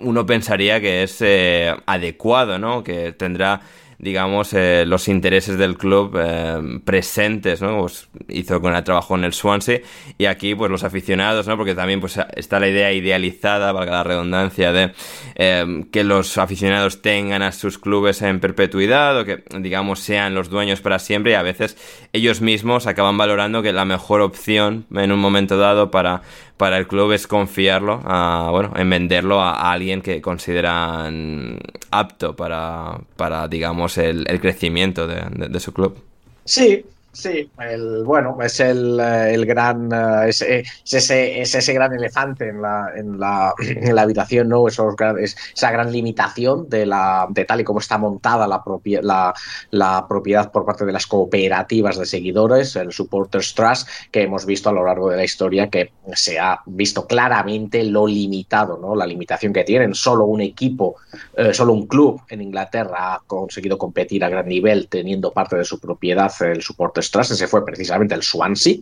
uno 0.00 0.26
pensaría 0.26 0.80
que 0.80 1.02
es 1.02 1.18
eh, 1.20 1.74
adecuado, 1.86 2.58
¿no? 2.58 2.84
Que 2.84 3.12
tendrá 3.12 3.62
digamos, 4.02 4.52
eh, 4.52 4.84
los 4.84 5.06
intereses 5.06 5.56
del 5.56 5.78
club 5.78 6.18
eh, 6.20 6.80
presentes, 6.84 7.62
¿no? 7.62 7.82
Pues 7.82 8.08
hizo 8.28 8.60
con 8.60 8.74
el 8.74 8.82
trabajo 8.82 9.14
en 9.14 9.22
el 9.22 9.32
Swansea 9.32 9.80
y 10.18 10.24
aquí, 10.24 10.56
pues 10.56 10.72
los 10.72 10.82
aficionados, 10.82 11.46
¿no? 11.46 11.56
Porque 11.56 11.76
también, 11.76 12.00
pues 12.00 12.18
está 12.34 12.58
la 12.58 12.68
idea 12.68 12.92
idealizada, 12.92 13.70
valga 13.70 13.92
la 13.92 14.02
redundancia, 14.02 14.72
de 14.72 14.92
eh, 15.36 15.84
que 15.92 16.02
los 16.02 16.36
aficionados 16.36 17.00
tengan 17.00 17.42
a 17.42 17.52
sus 17.52 17.78
clubes 17.78 18.22
en 18.22 18.40
perpetuidad 18.40 19.20
o 19.20 19.24
que, 19.24 19.44
digamos, 19.60 20.00
sean 20.00 20.34
los 20.34 20.50
dueños 20.50 20.80
para 20.80 20.98
siempre 20.98 21.32
y 21.32 21.34
a 21.36 21.42
veces 21.42 21.76
ellos 22.12 22.40
mismos 22.40 22.88
acaban 22.88 23.16
valorando 23.16 23.62
que 23.62 23.72
la 23.72 23.84
mejor 23.84 24.20
opción 24.20 24.84
en 24.92 25.12
un 25.12 25.20
momento 25.20 25.56
dado 25.58 25.92
para 25.92 26.22
para 26.62 26.78
el 26.78 26.86
club 26.86 27.10
es 27.10 27.26
confiarlo, 27.26 28.00
a, 28.04 28.46
bueno, 28.52 28.72
en 28.76 28.88
venderlo 28.88 29.40
a, 29.40 29.72
alguien 29.72 30.00
que 30.00 30.22
consideran 30.22 31.58
apto 31.90 32.36
para, 32.36 33.00
para 33.16 33.48
digamos, 33.48 33.98
el, 33.98 34.24
crecimiento 34.40 35.08
de, 35.08 35.24
de 35.48 35.58
su 35.58 35.72
club. 35.72 35.98
Sí, 36.44 36.84
Sí, 37.14 37.50
el, 37.60 38.04
bueno, 38.04 38.38
es 38.40 38.58
el, 38.60 38.98
eh, 38.98 39.34
el 39.34 39.44
gran 39.44 39.90
eh, 39.92 40.30
es, 40.30 40.40
ese, 40.40 41.42
es 41.42 41.54
ese 41.54 41.74
gran 41.74 41.92
elefante 41.92 42.48
en 42.48 42.62
la, 42.62 42.90
en 42.96 43.20
la, 43.20 43.52
en 43.60 43.94
la 43.94 44.02
habitación, 44.02 44.48
¿no? 44.48 44.66
Esos, 44.66 44.94
es, 45.20 45.36
esa 45.54 45.70
gran 45.70 45.92
limitación 45.92 46.70
de 46.70 46.86
la 46.86 47.26
de 47.28 47.44
tal 47.44 47.60
y 47.60 47.64
como 47.64 47.80
está 47.80 47.98
montada 47.98 48.46
la, 48.48 48.62
la, 49.02 49.34
la, 49.70 50.06
propiedad 50.08 50.50
por 50.50 50.64
parte 50.64 50.86
de 50.86 50.92
las 50.92 51.06
cooperativas 51.06 51.98
de 51.98 52.06
seguidores, 52.06 52.76
el 52.76 52.92
Supporters 52.92 53.54
Trust, 53.54 53.88
que 54.10 54.22
hemos 54.22 54.46
visto 54.46 54.70
a 54.70 54.72
lo 54.72 54.82
largo 54.82 55.10
de 55.10 55.18
la 55.18 55.24
historia 55.24 55.68
que 55.68 55.92
se 56.14 56.38
ha 56.38 56.62
visto 56.64 57.06
claramente 57.06 57.84
lo 57.84 58.06
limitado, 58.06 58.78
¿no? 58.78 58.96
La 58.96 59.06
limitación 59.06 59.52
que 59.52 59.64
tienen. 59.64 59.94
Solo 59.94 60.24
un 60.24 60.40
equipo, 60.40 60.96
eh, 61.36 61.52
solo 61.52 61.74
un 61.74 61.86
club 61.86 62.22
en 62.30 62.40
Inglaterra 62.40 63.14
ha 63.14 63.20
conseguido 63.26 63.76
competir 63.76 64.24
a 64.24 64.30
gran 64.30 64.48
nivel 64.48 64.88
teniendo 64.88 65.30
parte 65.30 65.56
de 65.56 65.64
su 65.66 65.78
propiedad 65.78 66.32
el 66.40 66.62
Supporters 66.62 67.01
ese 67.30 67.46
fue 67.46 67.64
precisamente 67.64 68.14
el 68.14 68.22
Swansea 68.22 68.76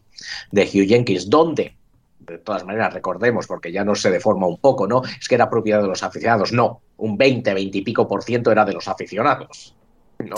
de 0.52 0.62
Hugh 0.62 0.88
Jenkins, 0.88 1.28
donde 1.28 1.74
de 2.30 2.38
todas 2.38 2.64
maneras, 2.64 2.94
recordemos, 2.94 3.46
porque 3.46 3.72
ya 3.72 3.84
no 3.84 3.94
se 3.94 4.10
deforma 4.10 4.46
un 4.46 4.58
poco, 4.58 4.86
¿no? 4.86 5.02
Es 5.18 5.28
que 5.28 5.34
era 5.34 5.50
propiedad 5.50 5.82
de 5.82 5.88
los 5.88 6.02
aficionados. 6.02 6.52
No, 6.52 6.80
un 6.98 7.16
20, 7.16 7.52
20 7.52 7.78
y 7.78 7.82
pico 7.82 8.06
por 8.06 8.22
ciento 8.22 8.52
era 8.52 8.64
de 8.64 8.72
los 8.72 8.86
aficionados. 8.88 9.74
No, 10.24 10.36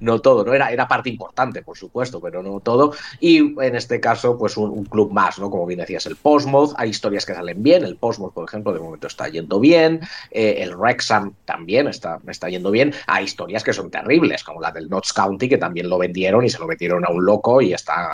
no 0.00 0.20
todo, 0.20 0.44
no 0.44 0.54
era, 0.54 0.70
era 0.70 0.86
parte 0.86 1.10
importante, 1.10 1.62
por 1.62 1.76
supuesto, 1.76 2.20
pero 2.20 2.42
no 2.42 2.60
todo. 2.60 2.92
Y 3.20 3.38
en 3.60 3.76
este 3.76 4.00
caso, 4.00 4.38
pues 4.38 4.56
un, 4.56 4.84
club 4.84 5.12
más, 5.12 5.38
¿no? 5.38 5.50
Como 5.50 5.66
bien 5.66 5.80
decías, 5.80 6.06
el 6.06 6.16
Postmouth, 6.16 6.74
hay 6.76 6.90
historias 6.90 7.26
que 7.26 7.34
salen 7.34 7.62
bien, 7.62 7.84
el 7.84 7.96
Postmouth, 7.96 8.32
por 8.32 8.48
ejemplo, 8.48 8.72
de 8.72 8.80
momento 8.80 9.06
está 9.06 9.28
yendo 9.28 9.58
bien, 9.60 10.00
eh, 10.30 10.56
el 10.58 10.76
Wrexham 10.76 11.34
también 11.44 11.88
está, 11.88 12.20
está 12.28 12.48
yendo 12.48 12.70
bien, 12.70 12.94
hay 13.06 13.24
historias 13.24 13.64
que 13.64 13.72
son 13.72 13.90
terribles, 13.90 14.44
como 14.44 14.60
la 14.60 14.70
del 14.70 14.88
Notts 14.88 15.12
County, 15.12 15.48
que 15.48 15.58
también 15.58 15.88
lo 15.88 15.98
vendieron 15.98 16.44
y 16.44 16.50
se 16.50 16.58
lo 16.58 16.66
metieron 16.66 17.04
a 17.04 17.10
un 17.10 17.24
loco 17.24 17.60
y 17.60 17.72
está, 17.72 18.10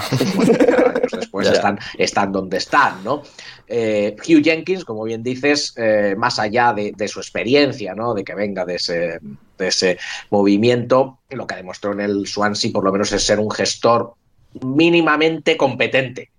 años 1.00 1.12
después 1.12 1.48
están, 1.48 1.78
están 1.98 2.32
donde 2.32 2.58
están, 2.58 3.02
¿no? 3.02 3.22
Eh, 3.66 4.16
Hugh 4.18 4.42
Jenkins, 4.42 4.84
como 4.84 5.04
bien 5.04 5.22
dices, 5.22 5.74
eh, 5.76 6.14
más 6.16 6.38
allá 6.38 6.72
de, 6.72 6.92
de, 6.96 7.08
su 7.08 7.20
experiencia, 7.20 7.94
¿no? 7.94 8.14
De 8.14 8.24
que 8.24 8.34
venga 8.34 8.64
de 8.64 8.76
ese 8.76 9.20
de 9.58 9.68
ese 9.68 9.98
movimiento. 10.30 11.18
Lo 11.30 11.46
que 11.46 11.54
demostró 11.54 11.92
en 11.92 12.00
el 12.00 12.26
Swansea, 12.26 12.72
por 12.72 12.84
lo 12.84 12.92
menos, 12.92 13.12
es 13.12 13.22
ser 13.22 13.38
un 13.38 13.50
gestor 13.50 14.14
mínimamente 14.62 15.56
competente 15.56 16.30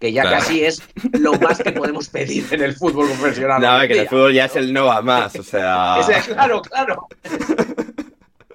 que 0.00 0.12
ya 0.12 0.22
casi 0.22 0.64
es 0.64 0.82
lo 1.12 1.34
más 1.34 1.58
que 1.58 1.72
podemos 1.72 2.08
pedir 2.08 2.46
en 2.52 2.62
el 2.62 2.74
fútbol 2.74 3.06
profesional. 3.08 3.60
No, 3.60 3.86
que 3.86 4.00
el 4.00 4.08
fútbol 4.08 4.32
ya 4.32 4.46
es 4.46 4.56
el 4.56 4.72
no 4.72 4.86
va 4.86 5.02
más, 5.02 5.36
o 5.36 5.42
sea. 5.42 5.98
claro, 6.26 6.62
claro. 6.62 7.06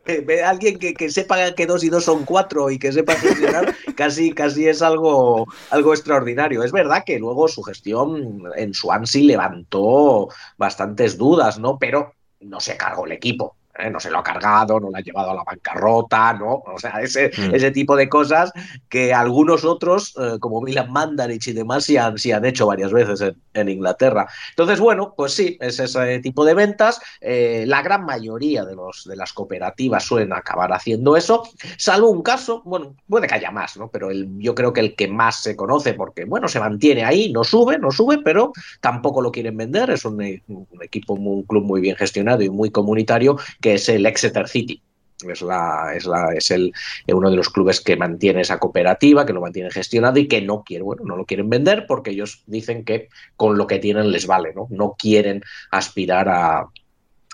Eh, 0.08 0.44
alguien 0.44 0.78
que, 0.78 1.10
sepa 1.10 1.54
que 1.56 1.66
dos 1.66 1.84
y 1.84 1.90
dos 1.90 2.04
son 2.06 2.26
cuatro 2.26 2.70
y 2.70 2.78
que 2.78 2.92
sepa 2.92 3.16
gestionar, 3.16 3.76
casi, 3.96 4.32
casi 4.32 4.68
es 4.68 4.82
algo, 4.82 5.48
algo 5.72 5.94
extraordinario. 5.94 6.64
Es 6.64 6.72
verdad 6.72 7.04
que 7.06 7.18
luego 7.18 7.48
su 7.48 7.64
gestión 7.64 8.44
en 8.56 8.74
Swansea 8.74 9.24
levantó 9.24 10.30
bastantes 10.58 11.18
dudas, 11.18 11.58
¿no? 11.58 11.80
Pero 11.80 12.14
no 12.40 12.60
se 12.60 12.78
cargó 12.78 13.06
el 13.06 13.14
equipo. 13.14 13.56
¿Eh? 13.78 13.90
no 13.90 14.00
se 14.00 14.10
lo 14.10 14.20
ha 14.20 14.24
cargado, 14.24 14.80
no 14.80 14.90
lo 14.90 14.98
ha 14.98 15.02
llevado 15.02 15.32
a 15.32 15.36
la 15.36 15.44
bancarrota, 15.44 16.34
¿no? 16.34 16.64
O 16.66 16.78
sea, 16.78 17.02
ese, 17.02 17.32
mm. 17.36 17.56
ese 17.56 17.72
tipo 17.72 17.96
de 17.96 18.10
cosas 18.10 18.52
que 18.90 19.14
algunos 19.14 19.66
otros, 19.66 20.14
eh, 20.20 20.38
como 20.40 20.62
Milan 20.62 20.92
Mandarich 20.92 21.48
y 21.48 21.54
demás, 21.54 21.86
sí 21.86 21.98
han, 21.98 22.16
han 22.34 22.46
hecho 22.46 22.68
varias 22.68 22.92
veces 22.92 23.34
en, 23.54 23.70
Inglaterra. 23.70 24.28
Entonces, 24.52 24.80
bueno, 24.80 25.14
pues 25.18 25.34
sí, 25.34 25.58
es 25.60 25.80
ese 25.80 26.20
tipo 26.20 26.46
de 26.46 26.54
ventas. 26.54 27.00
Eh, 27.20 27.64
la 27.68 27.82
gran 27.82 28.06
mayoría 28.06 28.64
de, 28.64 28.76
los, 28.76 29.06
de 29.06 29.16
las 29.16 29.34
cooperativas 29.34 30.04
suelen 30.04 30.34
acabar 30.34 30.72
haciendo 30.72 31.18
eso, 31.18 31.44
salvo 31.78 32.10
un 32.10 32.22
caso, 32.22 32.62
bueno, 32.66 32.96
puede 33.10 33.28
que 33.28 33.36
haya 33.36 33.52
más, 33.52 33.78
¿no? 33.78 33.90
Pero 33.90 34.12
el, 34.12 34.30
yo 34.38 34.54
creo 34.56 34.72
que 34.72 34.82
el 34.82 34.96
que 34.96 35.08
más 35.08 35.42
se 35.42 35.56
conoce, 35.56 35.94
porque, 35.94 36.26
bueno, 36.26 36.48
se 36.48 36.60
mantiene 36.60 37.06
ahí, 37.06 37.32
no 37.32 37.44
sube, 37.44 37.80
no 37.80 37.92
sube, 37.92 38.20
pero 38.24 38.52
tampoco 38.82 39.22
lo 39.22 39.32
quieren 39.32 39.58
vender, 39.58 39.90
es 39.90 40.06
un, 40.06 40.16
un 40.48 40.84
equipo, 40.84 41.14
un 41.14 41.44
club 41.44 41.64
muy 41.64 41.82
bien 41.82 41.96
gestionado 41.96 42.44
y 42.44 42.50
muy 42.50 42.70
comunitario 42.72 43.38
que 43.66 43.74
es 43.74 43.90
el 43.90 44.06
Exeter 44.06 44.48
City. 44.48 44.80
Es, 45.28 45.42
la, 45.42 45.92
es, 45.96 46.06
la, 46.06 46.36
es 46.36 46.52
el, 46.52 46.72
uno 47.08 47.32
de 47.32 47.36
los 47.36 47.50
clubes 47.50 47.82
que 47.82 47.96
mantiene 47.96 48.42
esa 48.42 48.60
cooperativa, 48.60 49.26
que 49.26 49.34
lo 49.34 49.42
mantiene 49.42 49.72
gestionado 49.72 50.20
y 50.20 50.28
que 50.28 50.40
no 50.40 50.64
quiere, 50.64 50.84
bueno, 50.84 51.02
no 51.04 51.16
lo 51.16 51.26
quieren 51.26 51.50
vender 51.50 51.88
porque 51.88 52.12
ellos 52.12 52.44
dicen 52.46 52.86
que 52.86 53.10
con 53.36 53.58
lo 53.58 53.66
que 53.66 53.80
tienen 53.80 54.12
les 54.12 54.28
vale, 54.28 54.54
¿no? 54.54 54.68
No 54.70 54.96
quieren 55.00 55.42
aspirar 55.72 56.30
a, 56.30 56.68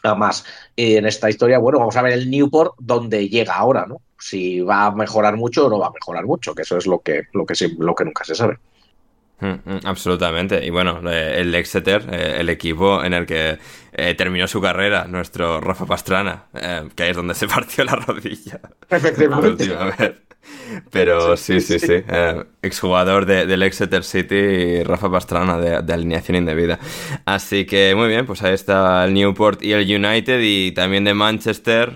a 0.04 0.16
más. 0.16 0.46
Y 0.74 0.96
en 0.96 1.06
esta 1.06 1.30
historia, 1.30 1.60
bueno, 1.60 1.80
vamos 1.80 1.98
a 1.98 2.02
ver 2.02 2.14
el 2.14 2.32
Newport 2.32 2.76
donde 2.80 3.28
llega 3.28 3.56
ahora, 3.56 3.86
¿no? 3.86 4.02
Si 4.18 4.62
va 4.62 4.86
a 4.86 4.96
mejorar 4.96 5.36
mucho 5.36 5.66
o 5.66 5.70
no 5.70 5.80
va 5.80 5.88
a 5.88 5.92
mejorar 5.92 6.26
mucho, 6.26 6.56
que 6.56 6.62
eso 6.62 6.78
es 6.78 6.88
lo 6.88 7.00
que, 7.02 7.24
lo 7.34 7.46
que, 7.46 7.56
lo 7.78 7.94
que 7.94 8.06
nunca 8.06 8.24
se 8.24 8.36
sabe. 8.36 8.58
Mm, 9.42 9.48
mm, 9.66 9.80
absolutamente. 9.86 10.64
Y 10.64 10.70
bueno, 10.70 11.02
eh, 11.10 11.38
el 11.40 11.54
Exeter, 11.56 12.08
eh, 12.12 12.38
el 12.40 12.50
equipo 12.50 13.04
en 13.04 13.14
el 13.14 13.26
que 13.26 13.58
eh, 13.92 14.14
terminó 14.14 14.48
su 14.48 14.62
carrera, 14.62 15.06
nuestro 15.06 15.60
Rafa 15.60 15.86
Pastrana, 15.86 16.46
que 16.96 17.10
es 17.10 17.16
donde 17.16 17.34
se 17.36 17.48
partió 17.48 17.84
la 17.84 17.96
rodilla. 17.96 18.60
Efectivamente. 18.90 19.76
Pero 20.90 21.38
sí, 21.38 21.60
sí, 21.62 21.78
sí. 21.78 22.04
exjugador 22.64 23.28
del 23.28 23.62
Exeter 23.62 24.04
City, 24.04 24.84
Rafa 24.84 25.12
Pastrana, 25.12 25.58
de, 25.58 25.94
alineación 25.94 26.36
indebida. 26.36 26.80
Así 27.26 27.66
que 27.66 27.94
muy 27.96 28.08
bien, 28.08 28.26
pues 28.26 28.42
ahí 28.42 28.54
está 28.54 29.06
el 29.06 29.14
Newport 29.14 29.62
y 29.62 29.74
el 29.74 29.84
United 29.84 30.40
y 30.42 30.72
también 30.72 31.04
de 31.04 31.14
Manchester, 31.14 31.94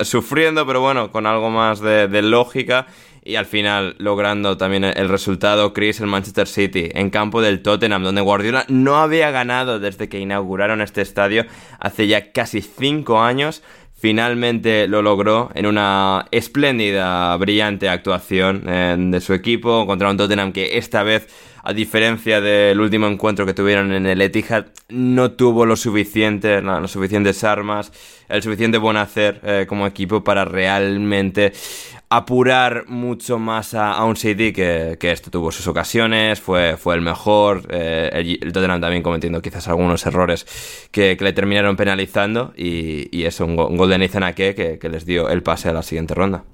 sufriendo, 0.00 0.66
pero 0.66 0.80
bueno, 0.80 1.10
con 1.10 1.26
algo 1.26 1.50
más 1.50 1.80
de, 1.80 2.08
de 2.08 2.22
lógica 2.22 2.86
y 3.28 3.36
al 3.36 3.44
final 3.44 3.94
logrando 3.98 4.56
también 4.56 4.84
el 4.84 5.08
resultado 5.08 5.74
Chris 5.74 6.00
el 6.00 6.06
Manchester 6.06 6.48
City 6.48 6.88
en 6.94 7.10
campo 7.10 7.42
del 7.42 7.60
Tottenham 7.60 8.02
donde 8.02 8.22
Guardiola 8.22 8.64
no 8.68 8.96
había 8.96 9.30
ganado 9.30 9.78
desde 9.78 10.08
que 10.08 10.18
inauguraron 10.18 10.80
este 10.80 11.02
estadio 11.02 11.44
hace 11.78 12.06
ya 12.06 12.32
casi 12.32 12.62
cinco 12.62 13.20
años 13.20 13.62
finalmente 13.98 14.86
lo 14.86 15.02
logró 15.02 15.50
en 15.54 15.66
una 15.66 16.26
espléndida, 16.30 17.36
brillante 17.36 17.88
actuación 17.88 18.62
eh, 18.66 18.96
de 18.96 19.20
su 19.20 19.34
equipo 19.34 19.86
contra 19.86 20.08
un 20.10 20.16
Tottenham 20.16 20.52
que 20.52 20.78
esta 20.78 21.02
vez, 21.02 21.26
a 21.64 21.72
diferencia 21.72 22.40
del 22.40 22.80
último 22.80 23.08
encuentro 23.08 23.44
que 23.44 23.54
tuvieron 23.54 23.92
en 23.92 24.06
el 24.06 24.22
Etihad, 24.22 24.66
no 24.88 25.32
tuvo 25.32 25.66
lo 25.66 25.74
suficiente, 25.74 26.62
las 26.62 26.90
suficientes 26.90 27.42
armas, 27.42 27.92
el 28.28 28.42
suficiente 28.42 28.78
buen 28.78 28.96
hacer 28.96 29.40
eh, 29.42 29.66
como 29.68 29.86
equipo 29.86 30.22
para 30.22 30.44
realmente 30.44 31.52
apurar 32.10 32.84
mucho 32.88 33.38
más 33.38 33.74
a, 33.74 34.02
un 34.04 34.16
City 34.16 34.52
que, 34.52 34.96
que, 34.98 35.12
esto 35.12 35.30
tuvo 35.30 35.52
sus 35.52 35.66
ocasiones, 35.66 36.40
fue, 36.40 36.76
fue 36.76 36.94
el 36.94 37.02
mejor, 37.02 37.62
eh, 37.70 38.38
el, 38.40 38.52
Tottenham 38.52 38.80
también 38.80 39.02
cometiendo 39.02 39.42
quizás 39.42 39.68
algunos 39.68 40.06
errores 40.06 40.46
que, 40.90 41.16
le 41.20 41.32
terminaron 41.32 41.76
penalizando 41.76 42.52
y, 42.56 43.14
y 43.16 43.24
eso, 43.24 43.44
un, 43.44 43.56
gol 43.56 43.90
de 43.90 44.10
Ake 44.24 44.54
que, 44.54 44.78
que 44.78 44.88
les 44.88 45.04
dio 45.04 45.28
el 45.28 45.42
pase 45.42 45.68
a 45.68 45.72
la 45.72 45.82
siguiente 45.82 46.14
ronda. 46.14 46.44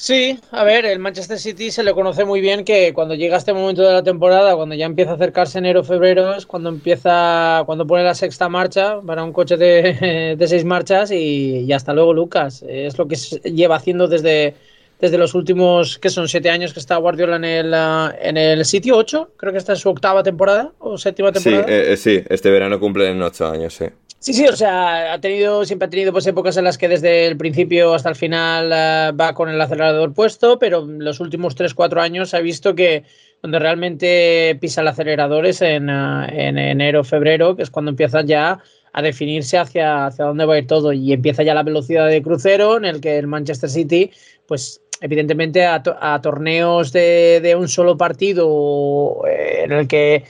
Sí, 0.00 0.38
a 0.52 0.62
ver, 0.62 0.86
el 0.86 1.00
Manchester 1.00 1.40
City 1.40 1.72
se 1.72 1.82
le 1.82 1.92
conoce 1.92 2.24
muy 2.24 2.40
bien 2.40 2.64
que 2.64 2.92
cuando 2.94 3.16
llega 3.16 3.36
este 3.36 3.52
momento 3.52 3.82
de 3.82 3.92
la 3.92 4.04
temporada, 4.04 4.54
cuando 4.54 4.76
ya 4.76 4.86
empieza 4.86 5.10
a 5.10 5.14
acercarse 5.14 5.58
enero, 5.58 5.82
febrero, 5.82 6.36
es 6.36 6.46
cuando 6.46 6.68
empieza, 6.68 7.64
cuando 7.66 7.84
pone 7.84 8.04
la 8.04 8.14
sexta 8.14 8.48
marcha 8.48 9.00
para 9.00 9.24
un 9.24 9.32
coche 9.32 9.56
de, 9.56 10.36
de 10.38 10.46
seis 10.46 10.64
marchas 10.64 11.10
y, 11.10 11.64
y, 11.66 11.72
hasta 11.72 11.92
luego 11.92 12.14
Lucas. 12.14 12.64
Es 12.68 12.96
lo 12.96 13.08
que 13.08 13.16
lleva 13.16 13.74
haciendo 13.74 14.06
desde, 14.06 14.54
desde 15.00 15.18
los 15.18 15.34
últimos, 15.34 15.98
que 15.98 16.10
son 16.10 16.28
siete 16.28 16.48
años 16.48 16.72
que 16.72 16.78
está 16.78 16.96
Guardiola 16.96 17.34
en 17.34 17.44
el, 17.44 17.72
uh, 17.72 18.14
en 18.20 18.36
el 18.36 18.64
sitio, 18.66 18.96
ocho, 18.96 19.32
creo 19.36 19.50
que 19.50 19.58
está 19.58 19.72
en 19.72 19.78
su 19.78 19.90
octava 19.90 20.22
temporada 20.22 20.70
o 20.78 20.96
séptima 20.96 21.32
temporada. 21.32 21.64
Sí, 21.66 21.72
eh, 21.72 21.96
sí, 21.96 22.22
este 22.28 22.52
verano 22.52 22.78
cumple 22.78 23.10
en 23.10 23.20
ocho 23.20 23.48
años, 23.48 23.74
sí. 23.74 23.86
Sí, 24.20 24.34
sí, 24.34 24.46
o 24.48 24.56
sea, 24.56 25.12
ha 25.12 25.20
tenido, 25.20 25.64
siempre 25.64 25.86
ha 25.86 25.90
tenido 25.90 26.10
pues, 26.12 26.26
épocas 26.26 26.56
en 26.56 26.64
las 26.64 26.76
que 26.76 26.88
desde 26.88 27.26
el 27.26 27.36
principio 27.36 27.94
hasta 27.94 28.08
el 28.08 28.16
final 28.16 28.66
uh, 28.66 29.16
va 29.16 29.32
con 29.32 29.48
el 29.48 29.60
acelerador 29.60 30.12
puesto, 30.12 30.58
pero 30.58 30.84
los 30.86 31.20
últimos 31.20 31.54
tres, 31.54 31.72
cuatro 31.72 32.00
años 32.00 32.34
ha 32.34 32.40
visto 32.40 32.74
que 32.74 33.04
donde 33.42 33.60
realmente 33.60 34.58
pisa 34.60 34.80
el 34.80 34.88
acelerador 34.88 35.46
es 35.46 35.62
en, 35.62 35.88
uh, 35.88 36.24
en 36.30 36.58
enero, 36.58 37.04
febrero, 37.04 37.54
que 37.54 37.62
es 37.62 37.70
cuando 37.70 37.90
empieza 37.92 38.22
ya 38.22 38.58
a 38.92 39.02
definirse 39.02 39.56
hacia, 39.56 40.06
hacia 40.06 40.24
dónde 40.24 40.46
va 40.46 40.54
a 40.54 40.58
ir 40.58 40.66
todo. 40.66 40.92
Y 40.92 41.12
empieza 41.12 41.44
ya 41.44 41.54
la 41.54 41.62
velocidad 41.62 42.08
de 42.08 42.20
crucero 42.20 42.76
en 42.76 42.86
el 42.86 43.00
que 43.00 43.18
el 43.18 43.28
Manchester 43.28 43.70
City 43.70 44.10
pues 44.46 44.80
evidentemente 45.00 45.64
a, 45.64 45.80
a 46.00 46.20
torneos 46.20 46.92
de, 46.92 47.40
de, 47.40 47.54
un 47.54 47.68
solo 47.68 47.96
partido 47.96 49.22
eh, 49.28 49.62
en 49.64 49.72
el 49.72 49.86
que 49.86 50.24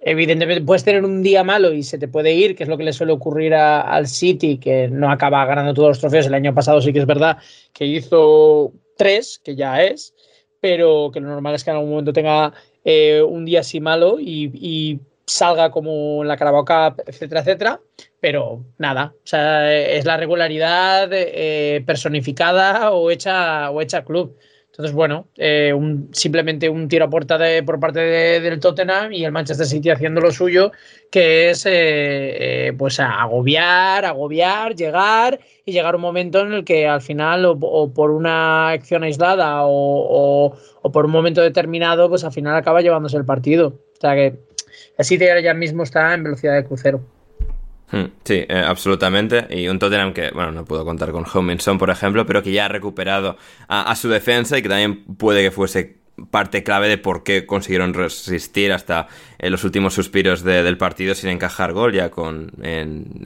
evidentemente 0.00 0.64
puedes 0.64 0.84
tener 0.84 1.04
un 1.04 1.22
día 1.22 1.44
malo 1.44 1.72
y 1.72 1.82
se 1.82 1.98
te 1.98 2.08
puede 2.08 2.34
ir, 2.34 2.56
que 2.56 2.62
es 2.62 2.68
lo 2.68 2.76
que 2.76 2.84
le 2.84 2.92
suele 2.92 3.12
ocurrir 3.12 3.54
al 3.54 4.06
City, 4.06 4.58
que 4.58 4.88
no 4.88 5.10
acaba 5.10 5.44
ganando 5.44 5.74
todos 5.74 5.88
los 5.88 6.00
trofeos. 6.00 6.26
El 6.26 6.34
año 6.34 6.54
pasado 6.54 6.80
sí 6.80 6.92
que 6.92 7.00
es 7.00 7.06
verdad 7.06 7.38
que 7.72 7.86
hizo 7.86 8.72
tres, 8.96 9.40
que 9.42 9.56
ya 9.56 9.82
es, 9.82 10.14
pero 10.60 11.10
que 11.12 11.20
lo 11.20 11.28
normal 11.28 11.54
es 11.54 11.64
que 11.64 11.70
en 11.70 11.76
algún 11.76 11.90
momento 11.90 12.12
tenga 12.12 12.52
eh, 12.84 13.22
un 13.22 13.44
día 13.44 13.60
así 13.60 13.80
malo 13.80 14.18
y, 14.20 14.50
y 14.54 15.00
salga 15.28 15.70
como 15.70 16.22
en 16.22 16.28
la 16.28 16.36
Carabao 16.36 16.64
etcétera, 17.06 17.40
etcétera. 17.40 17.80
Pero 18.20 18.64
nada, 18.78 19.14
o 19.16 19.26
sea, 19.26 19.72
es 19.72 20.04
la 20.04 20.16
regularidad 20.16 21.08
eh, 21.12 21.82
personificada 21.86 22.90
o 22.92 23.10
hecha, 23.10 23.70
o 23.70 23.80
hecha 23.80 24.04
club. 24.04 24.36
Entonces, 24.78 24.94
bueno, 24.94 25.26
eh, 25.36 25.72
un, 25.72 26.08
simplemente 26.12 26.68
un 26.68 26.86
tiro 26.86 27.06
a 27.06 27.10
puerta 27.10 27.36
de, 27.36 27.64
por 27.64 27.80
parte 27.80 27.98
de, 27.98 28.38
del 28.38 28.60
Tottenham 28.60 29.12
y 29.12 29.24
el 29.24 29.32
Manchester 29.32 29.66
City 29.66 29.90
haciendo 29.90 30.20
lo 30.20 30.30
suyo, 30.30 30.70
que 31.10 31.50
es 31.50 31.64
eh, 31.68 32.72
pues 32.78 33.00
agobiar, 33.00 34.04
agobiar, 34.04 34.76
llegar 34.76 35.40
y 35.64 35.72
llegar 35.72 35.96
un 35.96 36.02
momento 36.02 36.42
en 36.42 36.52
el 36.52 36.64
que 36.64 36.86
al 36.86 37.00
final, 37.00 37.44
o, 37.44 37.92
por 37.92 38.12
una 38.12 38.68
acción 38.68 39.02
aislada 39.02 39.64
o, 39.64 39.72
o, 39.72 40.56
o, 40.82 40.92
por 40.92 41.06
un 41.06 41.10
momento 41.10 41.40
determinado, 41.40 42.08
pues 42.08 42.22
al 42.22 42.30
final 42.32 42.54
acaba 42.54 42.80
llevándose 42.80 43.16
el 43.16 43.24
partido. 43.24 43.80
O 43.96 44.00
sea 44.00 44.14
que 44.14 44.38
el 44.96 45.04
City 45.04 45.24
ya 45.42 45.54
mismo 45.54 45.82
está 45.82 46.14
en 46.14 46.22
velocidad 46.22 46.54
de 46.54 46.64
crucero. 46.64 47.17
Hmm, 47.90 48.04
sí, 48.24 48.44
eh, 48.48 48.64
absolutamente. 48.66 49.46
Y 49.50 49.68
un 49.68 49.78
Tottenham 49.78 50.12
que, 50.12 50.30
bueno, 50.30 50.52
no 50.52 50.64
puedo 50.64 50.84
contar 50.84 51.10
con 51.10 51.24
Hominson, 51.32 51.78
por 51.78 51.90
ejemplo, 51.90 52.26
pero 52.26 52.42
que 52.42 52.52
ya 52.52 52.66
ha 52.66 52.68
recuperado 52.68 53.36
a, 53.68 53.94
su 53.96 54.08
defensa 54.08 54.58
y 54.58 54.62
que 54.62 54.68
también 54.68 55.04
puede 55.16 55.42
que 55.42 55.50
fuese 55.50 55.96
parte 56.30 56.64
clave 56.64 56.88
de 56.88 56.98
por 56.98 57.22
qué 57.22 57.46
consiguieron 57.46 57.94
resistir 57.94 58.72
hasta 58.72 59.06
en 59.38 59.52
los 59.52 59.62
últimos 59.62 59.94
suspiros 59.94 60.42
de, 60.42 60.64
del 60.64 60.76
partido 60.76 61.14
sin 61.14 61.30
encajar 61.30 61.72
gol, 61.72 61.92
ya 61.92 62.10
con, 62.10 62.52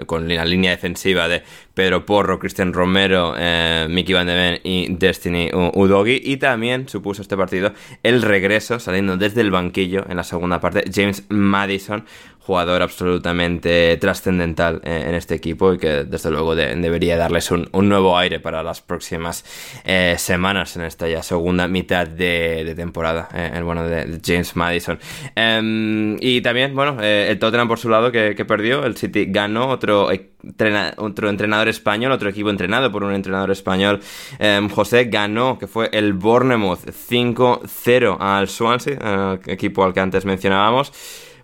con 0.06 0.28
la 0.28 0.44
línea 0.44 0.72
defensiva 0.72 1.26
de 1.26 1.42
Pedro 1.74 2.04
Porro, 2.04 2.38
Cristian 2.38 2.72
Romero, 2.72 3.34
eh, 3.38 3.86
Mickey 3.88 4.14
Van 4.14 4.26
de 4.26 4.34
Ven 4.34 4.60
y 4.62 4.94
Destiny 4.94 5.50
Udogi. 5.52 6.20
Y 6.22 6.36
también 6.36 6.88
supuso 6.88 7.22
este 7.22 7.36
partido 7.36 7.72
el 8.02 8.20
regreso, 8.20 8.78
saliendo 8.78 9.16
desde 9.16 9.40
el 9.40 9.50
banquillo 9.50 10.04
en 10.08 10.16
la 10.18 10.24
segunda 10.24 10.60
parte, 10.60 10.84
James 10.92 11.24
Madison, 11.30 12.04
jugador 12.45 12.82
absolutamente 12.82 13.97
trascendental 13.99 14.80
en 14.84 15.14
este 15.14 15.34
equipo 15.34 15.72
y 15.72 15.78
que 15.78 16.05
desde 16.05 16.30
luego 16.30 16.55
de, 16.55 16.74
debería 16.76 17.16
darles 17.16 17.51
un, 17.51 17.68
nuevo 17.72 18.18
aire 18.18 18.40
para 18.40 18.62
las 18.62 18.80
próximas 18.80 19.45
eh, 19.84 20.16
semanas 20.18 20.76
en 20.76 20.82
esta 20.82 21.09
ya 21.09 21.22
segunda 21.22 21.68
mitad 21.68 22.07
de, 22.07 22.72
temporada, 22.76 23.28
eh, 23.34 23.53
el 23.55 23.64
bueno 23.64 23.86
de 23.86 24.20
James 24.24 24.57
Madison. 24.57 24.99
Um, 25.36 26.16
y 26.20 26.40
también, 26.40 26.74
bueno, 26.74 26.97
eh, 27.01 27.28
el 27.30 27.38
Tottenham 27.38 27.68
por 27.68 27.78
su 27.78 27.88
lado 27.88 28.11
que, 28.11 28.34
perdió, 28.45 28.84
el 28.84 28.97
City 28.97 29.26
ganó 29.28 29.68
otro, 29.68 30.11
entrena, 30.11 30.95
otro 30.97 31.28
entrenador 31.28 31.68
español, 31.68 32.12
otro 32.12 32.28
equipo 32.28 32.51
entrenado 32.51 32.90
por 32.90 33.05
un 33.05 33.14
entrenador 33.14 33.51
español, 33.51 34.01
um, 34.40 34.68
José 34.68 35.05
ganó, 35.05 35.59
que 35.59 35.66
fue 35.66 35.90
el 35.93 36.12
Bournemouth 36.12 36.80
5-0 36.88 38.16
al 38.18 38.49
Swansea, 38.49 39.38
equipo 39.47 39.84
al 39.84 39.93
que 39.93 40.01
antes 40.01 40.24
mencionábamos 40.24 40.93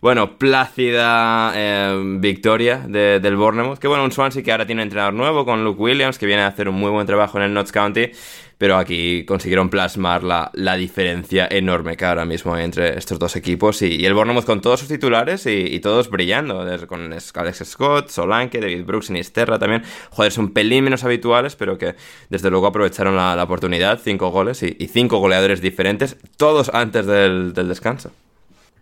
bueno, 0.01 0.39
plácida 0.39 1.53
eh, 1.55 2.01
victoria 2.19 2.85
de, 2.87 3.21
del 3.21 3.37
Bournemouth. 3.37 3.79
Que 3.79 3.89
bueno, 3.89 4.05
un 4.05 4.13
Swansea 4.13 4.43
que 4.43 4.53
ahora 4.53 4.67
tiene 4.67 4.83
entrenador 4.83 5.15
nuevo 5.15 5.45
con 5.45 5.65
Luke 5.65 5.81
Williams, 5.81 6.19
que 6.19 6.27
viene 6.27 6.43
a 6.43 6.49
hacer 6.49 6.69
un 6.69 6.77
muy 6.77 6.91
buen 6.91 7.07
trabajo 7.07 7.39
en 7.39 7.45
el 7.45 7.55
Notts 7.55 7.73
County. 7.73 8.11
Pero 8.59 8.77
aquí 8.77 9.25
consiguieron 9.25 9.71
plasmar 9.71 10.25
la, 10.25 10.51
la 10.53 10.75
diferencia 10.75 11.47
enorme 11.49 11.97
que 11.97 12.05
ahora 12.05 12.25
mismo 12.25 12.55
hay 12.55 12.65
entre 12.65 12.99
estos 12.99 13.19
dos 13.19 13.37
equipos. 13.37 13.83
Y, 13.83 14.05
el 14.05 14.15
Bournemouth 14.15 14.45
con 14.45 14.61
todos 14.61 14.81
sus 14.81 14.89
titulares 14.89 15.47
y, 15.47 15.79
todos 15.79 16.11
brillando. 16.11 16.67
Con 16.89 17.13
Alex 17.13 17.63
Scott, 17.65 18.09
Solanke, 18.09 18.61
David 18.61 18.85
Brooks, 18.85 19.11
Nisterra 19.11 19.61
también. 19.61 19.85
Joder, 20.11 20.33
son 20.33 20.53
pelín 20.53 20.85
menos 20.85 21.05
habituales, 21.05 21.55
pero 21.55 21.79
que 21.79 21.95
desde 22.31 22.51
luego 22.51 22.67
aprovecharon 22.67 23.15
la, 23.15 23.41
oportunidad. 23.43 24.01
Cinco 24.03 24.31
goles 24.31 24.63
y, 24.65 24.89
cinco 24.89 25.19
goleadores 25.19 25.61
diferentes, 25.61 26.17
todos 26.37 26.69
antes 26.75 27.07
del 27.07 27.55
descanso. 27.55 28.11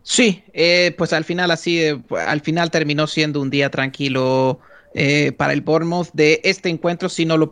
Sí, 0.08 0.44
eh, 0.52 0.94
pues 0.96 1.12
al 1.12 1.24
final 1.24 1.50
así, 1.50 1.82
eh, 1.82 2.00
al 2.28 2.40
final 2.40 2.70
terminó 2.70 3.08
siendo 3.08 3.40
un 3.40 3.50
día 3.50 3.70
tranquilo 3.70 4.60
eh, 4.94 5.32
para 5.36 5.52
el 5.52 5.62
Bournemouth. 5.62 6.10
De 6.12 6.40
este 6.44 6.68
encuentro 6.68 7.08
sí 7.08 7.24
no 7.24 7.36
lo, 7.36 7.50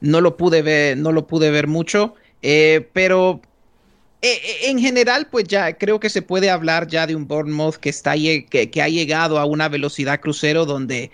no 0.00 0.20
lo 0.20 0.36
pude 0.36 0.62
ver, 0.62 0.98
no 0.98 1.12
lo 1.12 1.28
pude 1.28 1.52
ver 1.52 1.68
mucho, 1.68 2.16
eh, 2.42 2.88
pero 2.92 3.40
en 4.22 4.80
general 4.80 5.28
pues 5.30 5.44
ya 5.44 5.74
creo 5.78 6.00
que 6.00 6.10
se 6.10 6.22
puede 6.22 6.50
hablar 6.50 6.88
ya 6.88 7.06
de 7.06 7.14
un 7.14 7.28
Bournemouth 7.28 7.76
que 7.76 7.90
está 7.90 8.14
que, 8.14 8.70
que 8.72 8.82
ha 8.82 8.88
llegado 8.88 9.38
a 9.38 9.44
una 9.44 9.68
velocidad 9.68 10.20
crucero 10.20 10.64
donde 10.66 11.12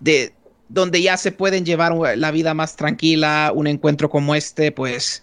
de 0.00 0.32
donde 0.70 1.02
ya 1.02 1.18
se 1.18 1.32
pueden 1.32 1.66
llevar 1.66 1.92
la 2.16 2.30
vida 2.30 2.54
más 2.54 2.76
tranquila. 2.76 3.52
Un 3.54 3.66
encuentro 3.66 4.08
como 4.08 4.34
este, 4.34 4.72
pues 4.72 5.22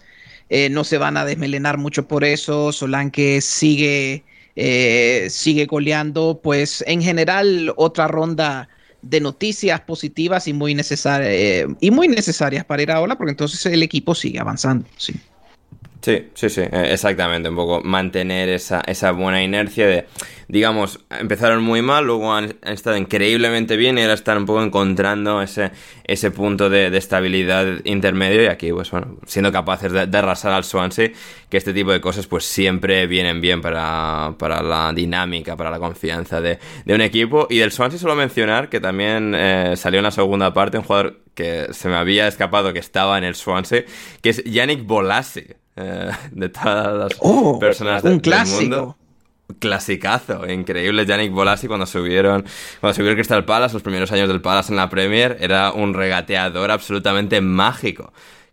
no 0.70 0.84
se 0.84 0.98
van 0.98 1.16
a 1.16 1.24
desmelenar 1.24 1.78
mucho 1.78 2.06
por 2.06 2.22
eso. 2.24 2.72
Solanke 2.72 3.40
sigue 3.40 4.24
eh, 4.56 5.26
sigue 5.30 5.66
goleando, 5.66 6.40
pues 6.42 6.84
en 6.86 7.02
general 7.02 7.72
otra 7.76 8.08
ronda 8.08 8.68
de 9.02 9.20
noticias 9.20 9.80
positivas 9.80 10.46
y 10.46 10.52
muy, 10.52 10.74
necesar 10.74 11.22
eh, 11.24 11.66
y 11.80 11.90
muy 11.90 12.08
necesarias 12.08 12.64
para 12.64 12.82
ir 12.82 12.90
ahora, 12.90 13.16
porque 13.16 13.32
entonces 13.32 13.64
el 13.66 13.82
equipo 13.82 14.14
sigue 14.14 14.38
avanzando. 14.38 14.86
Sí. 14.96 15.14
Sí, 16.02 16.30
sí, 16.34 16.50
sí, 16.50 16.62
exactamente, 16.62 17.48
un 17.48 17.54
poco 17.54 17.80
mantener 17.80 18.48
esa, 18.48 18.80
esa 18.80 19.12
buena 19.12 19.40
inercia 19.40 19.86
de, 19.86 20.06
digamos, 20.48 20.98
empezaron 21.08 21.62
muy 21.62 21.80
mal, 21.80 22.04
luego 22.04 22.34
han, 22.34 22.56
estado 22.62 22.96
increíblemente 22.96 23.76
bien 23.76 23.96
y 23.98 24.02
ahora 24.02 24.14
están 24.14 24.38
un 24.38 24.46
poco 24.46 24.64
encontrando 24.64 25.40
ese, 25.40 25.70
ese 26.02 26.32
punto 26.32 26.68
de, 26.68 26.90
de 26.90 26.98
estabilidad 26.98 27.84
intermedio 27.84 28.42
y 28.42 28.46
aquí, 28.46 28.72
pues 28.72 28.90
bueno, 28.90 29.16
siendo 29.26 29.52
capaces 29.52 29.92
de, 29.92 30.08
de, 30.08 30.18
arrasar 30.18 30.50
al 30.50 30.64
Swansea, 30.64 31.12
que 31.48 31.56
este 31.56 31.72
tipo 31.72 31.92
de 31.92 32.00
cosas 32.00 32.26
pues 32.26 32.46
siempre 32.46 33.06
vienen 33.06 33.40
bien 33.40 33.60
para, 33.62 34.34
para 34.40 34.60
la 34.60 34.92
dinámica, 34.92 35.56
para 35.56 35.70
la 35.70 35.78
confianza 35.78 36.40
de, 36.40 36.58
de, 36.84 36.94
un 36.94 37.00
equipo 37.00 37.46
y 37.48 37.58
del 37.58 37.70
Swansea 37.70 38.00
solo 38.00 38.16
mencionar 38.16 38.68
que 38.68 38.80
también 38.80 39.36
eh, 39.36 39.74
salió 39.76 40.00
en 40.00 40.04
la 40.04 40.10
segunda 40.10 40.52
parte 40.52 40.78
un 40.78 40.84
jugador 40.84 41.20
que 41.36 41.68
se 41.70 41.88
me 41.88 41.94
había 41.94 42.26
escapado 42.26 42.72
que 42.72 42.80
estaba 42.80 43.18
en 43.18 43.24
el 43.24 43.36
Swansea, 43.36 43.84
que 44.20 44.30
es 44.30 44.42
Yannick 44.42 44.84
Bolassi. 44.84 45.61
Eh, 45.76 46.10
de 46.32 46.48
todas 46.48 46.96
las 46.96 47.18
oh, 47.20 47.58
personas 47.58 48.04
un 48.04 48.16
de, 48.16 48.20
clásico. 48.20 48.58
del 48.60 48.68
mundo. 48.68 48.96
clasicazo, 49.58 50.46
increíble. 50.48 51.06
Yannick 51.06 51.32
Bolasi 51.32 51.66
cuando 51.66 51.86
subieron, 51.86 52.44
cuando 52.80 52.94
subió 52.94 53.10
el 53.10 53.16
Crystal 53.16 53.44
Palace, 53.44 53.74
los 53.74 53.82
primeros 53.82 54.12
años 54.12 54.28
del 54.28 54.40
Palace 54.40 54.72
en 54.72 54.76
la 54.76 54.90
Premier, 54.90 55.36
era 55.40 55.72
un 55.72 55.94
regateador 55.94 56.70
absolutamente 56.70 57.40
mágico 57.40 58.12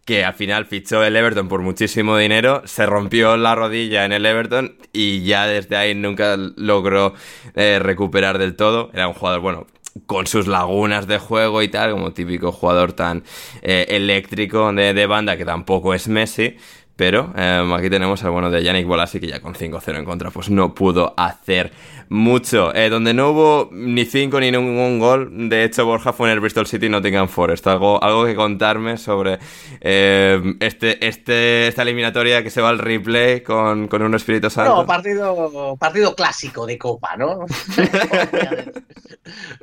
que 0.09 0.25
al 0.25 0.33
final 0.33 0.65
fichó 0.65 1.03
el 1.03 1.15
Everton 1.15 1.47
por 1.47 1.61
muchísimo 1.61 2.17
dinero, 2.17 2.63
se 2.65 2.87
rompió 2.87 3.37
la 3.37 3.53
rodilla 3.53 4.05
en 4.05 4.11
el 4.11 4.25
Everton 4.25 4.75
y 4.91 5.21
ya 5.21 5.45
desde 5.45 5.75
ahí 5.75 5.93
nunca 5.93 6.35
logró 6.35 7.13
eh, 7.53 7.77
recuperar 7.79 8.39
del 8.39 8.55
todo. 8.55 8.89
Era 8.91 9.07
un 9.07 9.13
jugador, 9.13 9.41
bueno, 9.41 9.67
con 10.07 10.25
sus 10.25 10.47
lagunas 10.47 11.05
de 11.05 11.19
juego 11.19 11.61
y 11.61 11.67
tal, 11.67 11.91
como 11.91 12.11
típico 12.11 12.51
jugador 12.51 12.93
tan 12.93 13.23
eh, 13.61 13.85
eléctrico 13.89 14.73
de, 14.73 14.95
de, 14.95 15.05
banda 15.05 15.37
que 15.37 15.45
tampoco 15.45 15.93
es 15.93 16.07
Messi. 16.07 16.57
Pero 16.99 17.31
eh, 17.37 17.65
aquí 17.77 17.89
tenemos 17.89 18.25
al 18.25 18.31
bueno 18.31 18.51
de 18.51 18.61
Yannick 18.61 18.85
Bolasi 18.85 19.21
que 19.21 19.27
ya 19.27 19.39
con 19.39 19.53
5-0 19.53 19.99
en 19.99 20.03
contra 20.03 20.31
pues 20.31 20.49
no 20.49 20.75
pudo 20.75 21.13
hacer 21.15 21.71
mucho. 22.09 22.73
Eh, 22.75 22.89
donde 22.89 23.13
no 23.13 23.29
hubo 23.29 23.69
ni 23.71 24.05
5 24.05 24.39
ni 24.39 24.51
ningún 24.51 24.99
gol, 24.99 25.49
de 25.49 25.63
hecho 25.63 25.85
Borja 25.85 26.11
fue 26.11 26.27
en 26.27 26.33
el 26.33 26.39
Bristol 26.39 26.67
City 26.67 26.89
Nottingham 26.89 27.29
Forest. 27.29 27.67
Algo, 27.67 28.03
algo 28.03 28.25
que 28.25 28.35
contarme 28.35 28.97
sobre 28.97 29.39
eh, 29.79 30.41
este, 30.59 31.07
este, 31.07 31.67
esta 31.67 31.81
eliminatoria 31.83 32.43
que 32.43 32.49
se 32.49 32.61
va 32.61 32.69
al 32.69 32.79
replay 32.79 33.41
con, 33.41 33.87
con 33.87 34.01
un 34.01 34.15
Espíritu 34.15 34.49
Santo. 34.49 34.75
No, 34.75 34.85
partido, 34.85 35.77
partido 35.79 36.15
clásico 36.15 36.65
de 36.65 36.77
Copa, 36.77 37.15
¿no? 37.15 37.45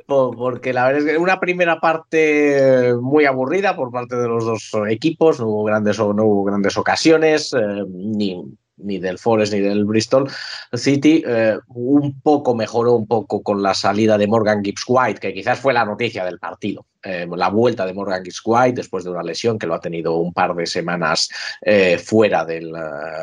Porque 0.07 0.73
la 0.73 0.85
verdad 0.85 1.01
es 1.01 1.13
que 1.13 1.17
una 1.17 1.39
primera 1.39 1.79
parte 1.79 2.93
muy 3.01 3.25
aburrida 3.25 3.75
por 3.75 3.91
parte 3.91 4.15
de 4.15 4.27
los 4.27 4.45
dos 4.45 4.71
equipos, 4.89 5.39
no 5.39 5.47
hubo 5.47 5.63
grandes, 5.65 5.99
no 5.99 6.23
hubo 6.23 6.45
grandes 6.45 6.77
ocasiones, 6.77 7.53
eh, 7.53 7.83
ni, 7.89 8.41
ni 8.77 8.99
del 8.99 9.17
Forest 9.17 9.53
ni 9.53 9.59
del 9.59 9.85
Bristol 9.85 10.29
City. 10.73 11.23
Eh, 11.25 11.57
un 11.69 12.21
poco 12.21 12.55
mejoró 12.55 12.93
un 12.93 13.07
poco 13.07 13.41
con 13.41 13.61
la 13.61 13.73
salida 13.73 14.17
de 14.17 14.27
Morgan 14.27 14.63
Gibbs 14.63 14.83
White, 14.87 15.19
que 15.19 15.33
quizás 15.33 15.59
fue 15.59 15.73
la 15.73 15.85
noticia 15.85 16.25
del 16.25 16.39
partido. 16.39 16.85
Eh, 17.03 17.27
la 17.35 17.49
vuelta 17.49 17.85
de 17.85 17.93
Morgan 17.93 18.23
Gibbs 18.23 18.41
White 18.43 18.75
después 18.75 19.03
de 19.03 19.11
una 19.11 19.23
lesión 19.23 19.59
que 19.59 19.67
lo 19.67 19.75
ha 19.75 19.79
tenido 19.79 20.17
un 20.17 20.33
par 20.33 20.55
de 20.55 20.65
semanas 20.65 21.29
eh, 21.61 21.97
fuera, 21.97 22.43
del, 22.43 22.73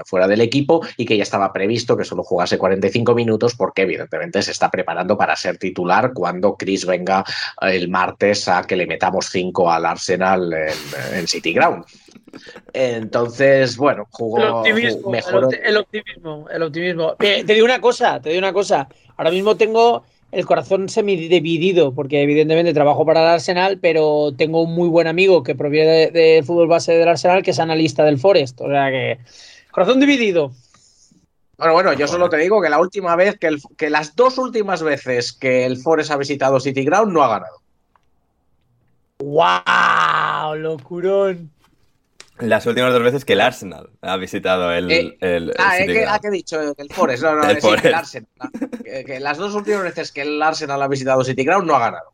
fuera 0.06 0.28
del 0.28 0.40
equipo 0.40 0.80
y 0.96 1.04
que 1.04 1.16
ya 1.16 1.24
estaba 1.24 1.52
previsto 1.52 1.96
que 1.96 2.04
solo 2.04 2.22
jugase 2.22 2.56
45 2.56 3.14
minutos 3.14 3.54
porque 3.56 3.82
evidentemente 3.82 4.42
se 4.42 4.52
está 4.52 4.70
preparando 4.70 5.18
para 5.18 5.36
ser 5.36 5.58
titular 5.58 6.12
cuando 6.14 6.56
Chris 6.56 6.86
venga 6.86 7.24
el 7.60 7.88
martes 7.88 8.48
a 8.48 8.62
que 8.62 8.76
le 8.76 8.86
metamos 8.86 9.26
5 9.30 9.70
al 9.70 9.86
Arsenal 9.86 10.52
en, 10.52 11.18
en 11.18 11.28
City 11.28 11.52
Ground. 11.52 11.84
Entonces, 12.72 13.76
bueno, 13.76 14.06
jugó 14.10 14.38
el 14.38 14.48
optimismo, 14.48 15.10
mejoró. 15.10 15.50
El, 15.50 15.60
el, 15.64 15.76
optimismo, 15.76 16.46
el 16.50 16.62
optimismo. 16.62 17.14
Te, 17.16 17.44
te 17.44 17.54
digo 17.54 17.64
una 17.64 17.80
cosa, 17.80 18.20
te 18.20 18.30
digo 18.30 18.38
una 18.38 18.52
cosa. 18.52 18.88
Ahora 19.16 19.30
mismo 19.30 19.56
tengo 19.56 20.04
el 20.34 20.46
corazón 20.46 20.88
semi-dividido, 20.88 21.94
porque 21.94 22.22
evidentemente 22.22 22.74
trabajo 22.74 23.06
para 23.06 23.20
el 23.20 23.28
Arsenal, 23.28 23.78
pero 23.80 24.32
tengo 24.36 24.62
un 24.62 24.74
muy 24.74 24.88
buen 24.88 25.06
amigo 25.06 25.42
que 25.42 25.54
proviene 25.54 26.10
del 26.10 26.12
de 26.12 26.42
fútbol 26.44 26.66
base 26.66 26.92
del 26.92 27.08
Arsenal, 27.08 27.42
que 27.42 27.52
es 27.52 27.60
analista 27.60 28.04
del 28.04 28.18
Forest. 28.18 28.60
O 28.60 28.68
sea 28.68 28.90
que, 28.90 29.18
corazón 29.70 30.00
dividido. 30.00 30.52
Bueno, 31.56 31.72
bueno, 31.74 31.92
yo 31.92 32.08
solo 32.08 32.28
te 32.28 32.36
digo 32.38 32.60
que 32.60 32.68
la 32.68 32.80
última 32.80 33.14
vez, 33.14 33.38
que, 33.38 33.46
el, 33.46 33.62
que 33.76 33.90
las 33.90 34.16
dos 34.16 34.38
últimas 34.38 34.82
veces 34.82 35.32
que 35.32 35.64
el 35.64 35.76
Forest 35.76 36.10
ha 36.10 36.16
visitado 36.16 36.58
City 36.58 36.84
Ground 36.84 37.12
no 37.12 37.22
ha 37.22 37.28
ganado. 37.28 37.60
¡Wow! 39.18 40.56
¡Locurón! 40.56 41.53
Las 42.40 42.66
últimas 42.66 42.92
dos 42.92 43.02
veces 43.02 43.24
que 43.24 43.34
el 43.34 43.40
Arsenal 43.40 43.90
ha 44.02 44.16
visitado 44.16 44.72
el. 44.72 44.90
Eh, 44.90 45.16
el, 45.20 45.52
ah, 45.56 45.78
el 45.78 45.90
eh, 45.90 45.92
que, 45.94 46.04
ah, 46.04 46.18
que 46.20 46.28
he 46.28 46.30
dicho, 46.32 46.60
el 46.60 46.88
Forest. 46.92 47.22
No, 47.22 47.36
no, 47.36 47.44
El 47.48 47.56
sí, 47.56 47.60
Forest. 47.62 47.84
el 47.86 47.94
Arsenal. 47.94 48.28
Que, 48.84 49.04
que 49.04 49.20
las 49.20 49.38
dos 49.38 49.54
últimas 49.54 49.82
veces 49.84 50.10
que 50.10 50.22
el 50.22 50.42
Arsenal 50.42 50.82
ha 50.82 50.88
visitado 50.88 51.22
City 51.22 51.44
Ground 51.44 51.66
no 51.66 51.76
ha 51.76 51.80
ganado. 51.80 52.12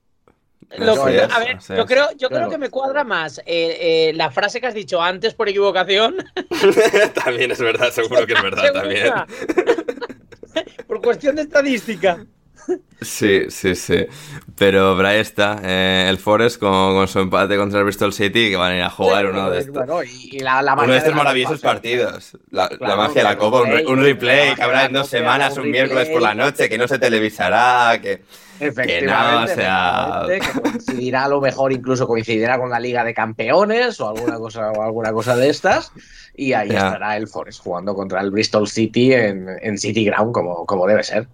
Lo- 0.76 1.04
Así 1.04 1.16
es, 1.16 1.32
a 1.32 1.38
ver, 1.40 1.58
yo 1.78 1.84
creo, 1.86 2.10
yo 2.16 2.28
Claro. 2.28 2.46
creo 2.46 2.50
que 2.50 2.58
me 2.58 2.70
cuadra 2.70 3.02
más 3.02 3.38
eh, 3.40 3.42
eh, 3.46 4.12
la 4.14 4.30
frase 4.30 4.60
que 4.60 4.68
has 4.68 4.74
dicho 4.74 5.02
antes 5.02 5.34
por 5.34 5.48
equivocación. 5.48 6.16
también 7.24 7.50
es 7.50 7.58
verdad, 7.58 7.90
seguro 7.90 8.24
que 8.26 8.34
es 8.34 8.42
verdad 8.42 8.70
también. 8.72 9.12
Por 10.86 11.00
cuestión 11.00 11.36
de 11.36 11.42
estadística. 11.42 12.24
Sí, 13.00 13.44
sí, 13.48 13.74
sí. 13.74 14.06
Pero 14.56 14.94
ahí 15.06 15.18
está, 15.20 15.58
eh, 15.64 16.06
el 16.10 16.18
Forest 16.18 16.60
con, 16.60 16.94
con 16.94 17.08
su 17.08 17.18
empate 17.20 17.56
contra 17.56 17.78
el 17.78 17.84
Bristol 17.86 18.12
City, 18.12 18.50
que 18.50 18.56
van 18.56 18.72
a 18.72 18.76
ir 18.76 18.82
a 18.82 18.90
jugar 18.90 19.26
uno 19.26 19.50
de 19.50 19.60
estos. 19.60 19.74
Bueno, 19.74 20.02
y, 20.02 20.38
la, 20.40 20.60
la 20.62 20.74
Uno 20.74 20.86
de 20.92 20.98
estos 20.98 21.12
la 21.12 21.16
maravillosos 21.16 21.60
partidos. 21.60 22.36
La, 22.50 22.64
la 22.64 22.76
Claro, 22.76 22.96
magia 22.98 23.14
de 23.22 23.28
la 23.28 23.38
Copa, 23.38 23.62
un, 23.62 23.86
un 23.86 24.02
replay 24.02 24.50
la 24.50 24.54
que 24.54 24.62
habrá 24.62 24.84
en 24.84 24.92
dos 24.92 25.10
la 25.12 25.18
semanas, 25.18 25.56
un 25.56 25.64
un 25.64 25.70
miércoles 25.70 26.08
por 26.10 26.20
la 26.20 26.34
noche, 26.34 26.68
que 26.68 26.76
no 26.78 26.86
se 26.86 26.98
televisará, 26.98 27.98
que... 28.02 28.22
Efectivamente, 28.60 29.54
Que 29.54 29.62
no, 29.62 30.22
o 30.22 30.26
sea- 30.26 30.26
que 30.28 30.60
coincidirá 30.60 31.24
a 31.24 31.28
lo 31.28 31.40
mejor 31.40 31.72
incluso 31.72 32.06
coincidirá 32.06 32.58
con 32.58 32.68
la 32.68 32.78
Liga 32.78 33.02
de 33.04 33.14
Campeones 33.14 33.98
o 34.00 34.08
alguna 34.10 34.36
cosa 34.36 34.70
o 34.72 34.82
alguna 34.82 35.12
cosa 35.14 35.34
de 35.34 35.48
estas 35.48 35.92
y 36.36 36.52
ahí 36.52 36.68
Ya. 36.68 36.76
estará 36.88 37.16
el 37.16 37.26
Forest 37.26 37.60
jugando 37.62 37.94
contra 37.94 38.20
el 38.20 38.30
Bristol 38.30 38.68
City 38.68 39.14
en, 39.14 39.46
en 39.62 39.78
City 39.78 40.04
Ground 40.04 40.34
como, 40.34 40.66
como 40.66 40.86
debe 40.86 41.02
ser. 41.02 41.26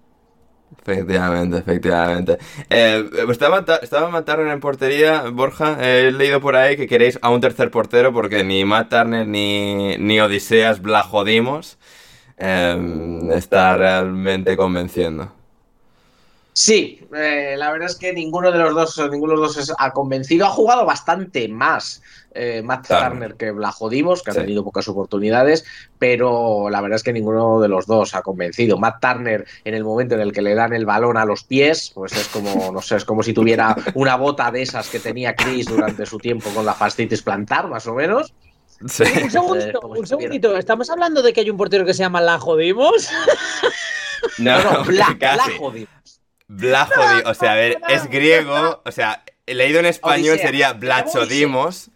Efectivamente, 0.81 1.59
efectivamente. 1.59 2.39
Eh, 2.71 3.05
estaba, 3.31 3.65
Ta- 3.65 3.77
estaba 3.77 4.09
Matt 4.11 4.29
en 4.29 4.61
portería, 4.61 5.23
Borja. 5.33 5.77
eh, 5.81 6.09
he 6.09 6.13
leído 6.13 6.41
por 6.41 6.57
ahí 6.57 6.77
que 6.77 6.87
queréis 6.87 7.19
a 7.23 7.31
un 7.31 7.41
tercer 7.41 7.71
portero 7.71 8.13
porque 8.13 8.45
ni 8.45 8.65
Matt 8.65 8.93
ni, 9.27 9.97
ni 9.99 10.21
Odiseas 10.21 10.81
Blajodimos 10.83 11.79
eh, 12.39 12.79
está 13.35 13.77
realmente 13.77 14.57
convenciendo. 14.57 15.33
Sí, 16.59 17.07
eh, 17.15 17.55
la 17.59 17.71
verdad 17.71 17.91
es 17.91 17.97
que 17.97 18.15
ninguno 18.15 18.51
de 18.51 18.59
los 18.59 18.75
dos, 18.75 19.11
ninguno 19.11 19.35
de 19.35 19.41
los 19.43 19.57
dos 19.57 19.75
ha 19.79 19.91
convencido. 19.91 20.47
Ha 20.47 20.49
jugado 20.49 20.87
bastante 20.87 21.49
más 21.49 22.01
eh, 22.33 22.63
Matt 22.65 22.89
Turner. 22.89 23.09
Turner 23.11 23.35
que 23.35 23.51
Blajodimos, 23.51 24.23
que 24.23 24.33
Sí. 24.33 24.39
ha 24.39 24.41
tenido 24.41 24.65
pocas 24.65 24.89
oportunidades, 24.89 25.67
pero 25.99 26.71
la 26.71 26.81
verdad 26.81 26.97
es 26.97 27.03
que 27.03 27.13
ninguno 27.13 27.61
de 27.61 27.69
los 27.69 27.85
dos 27.87 28.15
ha 28.15 28.23
convencido. 28.23 28.79
Matt 28.79 29.03
Turner, 29.03 29.45
en 29.65 29.75
el 29.75 29.85
momento 29.85 30.15
en 30.15 30.23
el 30.23 30.33
que 30.33 30.41
le 30.41 30.55
dan 30.55 30.73
el 30.73 30.87
balón 30.87 31.19
a 31.19 31.27
los 31.27 31.45
pies, 31.45 31.93
pues 31.95 32.13
es 32.13 32.27
como, 32.29 32.73
no 32.73 32.81
sé, 32.81 32.97
es 32.97 33.05
como 33.05 33.23
si 33.23 33.35
tuviera 33.35 33.77
una 33.93 34.17
bota 34.17 34.51
de 34.51 34.63
esas 34.63 34.89
que 34.89 34.99
tenía 34.99 35.35
Chris 35.37 35.67
durante 35.67 36.07
su 36.07 36.17
tiempo 36.17 36.49
con 36.55 36.65
la 36.65 36.73
fascitis 36.73 37.21
plantar, 37.21 37.69
más 37.69 37.87
o 37.87 37.93
menos. 37.93 38.33
Sí. 38.89 39.05
Un 39.25 39.31
segundito, 39.31 39.69
Eh, 39.69 39.81
como 39.83 39.95
un 40.01 40.07
segundito. 40.07 40.57
¿Estamos 40.57 40.89
hablando 40.89 41.21
de 41.21 41.35
que 41.35 41.41
hay 41.41 41.51
un 41.51 41.59
portero 41.59 41.85
que 41.85 41.93
se 41.93 42.03
llama 42.03 42.23
La 42.23 42.39
Jodimos? 42.39 43.11
No, 44.39 44.59
No, 44.63 44.73
no, 44.73 44.85
Bla, 44.87 45.15
casi. 45.21 45.51
Blajodimos. 45.51 46.16
Blajodi- 46.49 47.23
o 47.25 47.35
sea, 47.35 47.53
a 47.53 47.57
ver, 47.57 47.79
es 47.89 48.09
griego, 48.09 48.83
o 48.85 48.93
sea, 48.93 49.25
leído 49.47 49.81
en 49.81 49.87
español 49.87 50.31
Odisea. 50.35 50.47
sería 50.47 50.73
Blachodimos. 50.73 51.91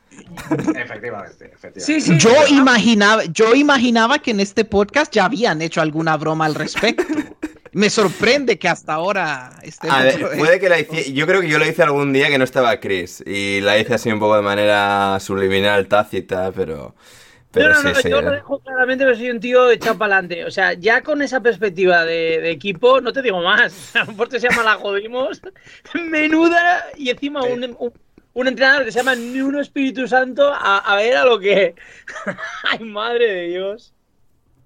Efectivamente, 0.77 1.47
efectivamente. 1.53 1.81
Sí, 1.81 2.01
sí. 2.01 2.19
Yo 2.19 2.33
imaginaba, 2.49 3.25
yo 3.25 3.55
imaginaba 3.55 4.19
que 4.19 4.33
en 4.33 4.41
este 4.41 4.65
podcast 4.65 5.13
ya 5.13 5.25
habían 5.25 5.63
hecho 5.63 5.81
alguna 5.81 6.17
broma 6.17 6.47
al 6.47 6.55
respecto. 6.55 7.05
Me 7.73 7.89
sorprende 7.89 8.59
que 8.59 8.69
hasta 8.69 8.95
ahora 8.95 9.53
estemos... 9.63 9.97
A 9.97 10.03
ver, 10.03 10.37
puede 10.37 10.59
que 10.59 10.69
la 10.69 10.81
hice, 10.81 11.13
yo 11.13 11.25
creo 11.27 11.41
que 11.41 11.49
yo 11.49 11.59
lo 11.59 11.67
hice 11.67 11.85
algún 11.85 12.13
día 12.13 12.29
que 12.29 12.37
no 12.37 12.43
estaba 12.43 12.81
Chris 12.81 13.23
y 13.25 13.61
la 13.61 13.79
hice 13.79 13.95
así 13.95 14.11
un 14.11 14.19
poco 14.19 14.35
de 14.35 14.43
manera 14.43 15.19
subliminal, 15.21 15.87
tácita, 15.87 16.51
pero 16.51 16.97
pero 17.53 17.71
no, 17.71 17.75
no, 17.75 17.81
sí, 17.81 17.89
no, 17.89 18.01
sí. 18.01 18.11
yo 18.11 18.23
lo 18.23 18.33
eh. 18.33 18.37
dejo 18.37 18.59
claramente 18.61 19.05
que 19.05 19.15
soy 19.17 19.31
un 19.31 19.41
tío 19.41 19.71
echado 19.71 19.99
para 19.99 20.17
adelante. 20.17 20.45
O 20.45 20.51
sea, 20.51 20.73
ya 20.75 21.03
con 21.03 21.21
esa 21.23 21.41
perspectiva 21.41 22.05
de, 22.05 22.41
de 22.41 22.51
equipo, 22.51 23.01
no 23.01 23.13
te 23.13 23.23
digo 23.23 23.43
más. 23.43 23.95
A 23.97 24.01
lo 24.01 24.13
mejor 24.13 24.29
te 24.29 24.39
se 24.41 24.49
llama 24.49 24.63
La 24.63 24.75
Jodimos. 24.75 25.41
Menuda. 25.95 26.87
Y 26.97 27.11
encima 27.11 27.43
un, 27.43 27.65
un, 27.79 27.93
un 28.35 28.49
entrenador 28.49 28.85
que 28.85 28.93
se 28.93 28.99
llama 28.99 29.17
Nuno 29.17 29.61
Espíritu 29.61 30.07
Santo 30.07 30.53
a, 30.53 30.79
a 30.79 30.97
ver 30.97 31.17
a 31.17 31.25
lo 31.25 31.39
que. 31.39 31.75
Ay, 32.71 32.79
madre 32.81 33.27
de 33.27 33.49
Dios. 33.49 33.93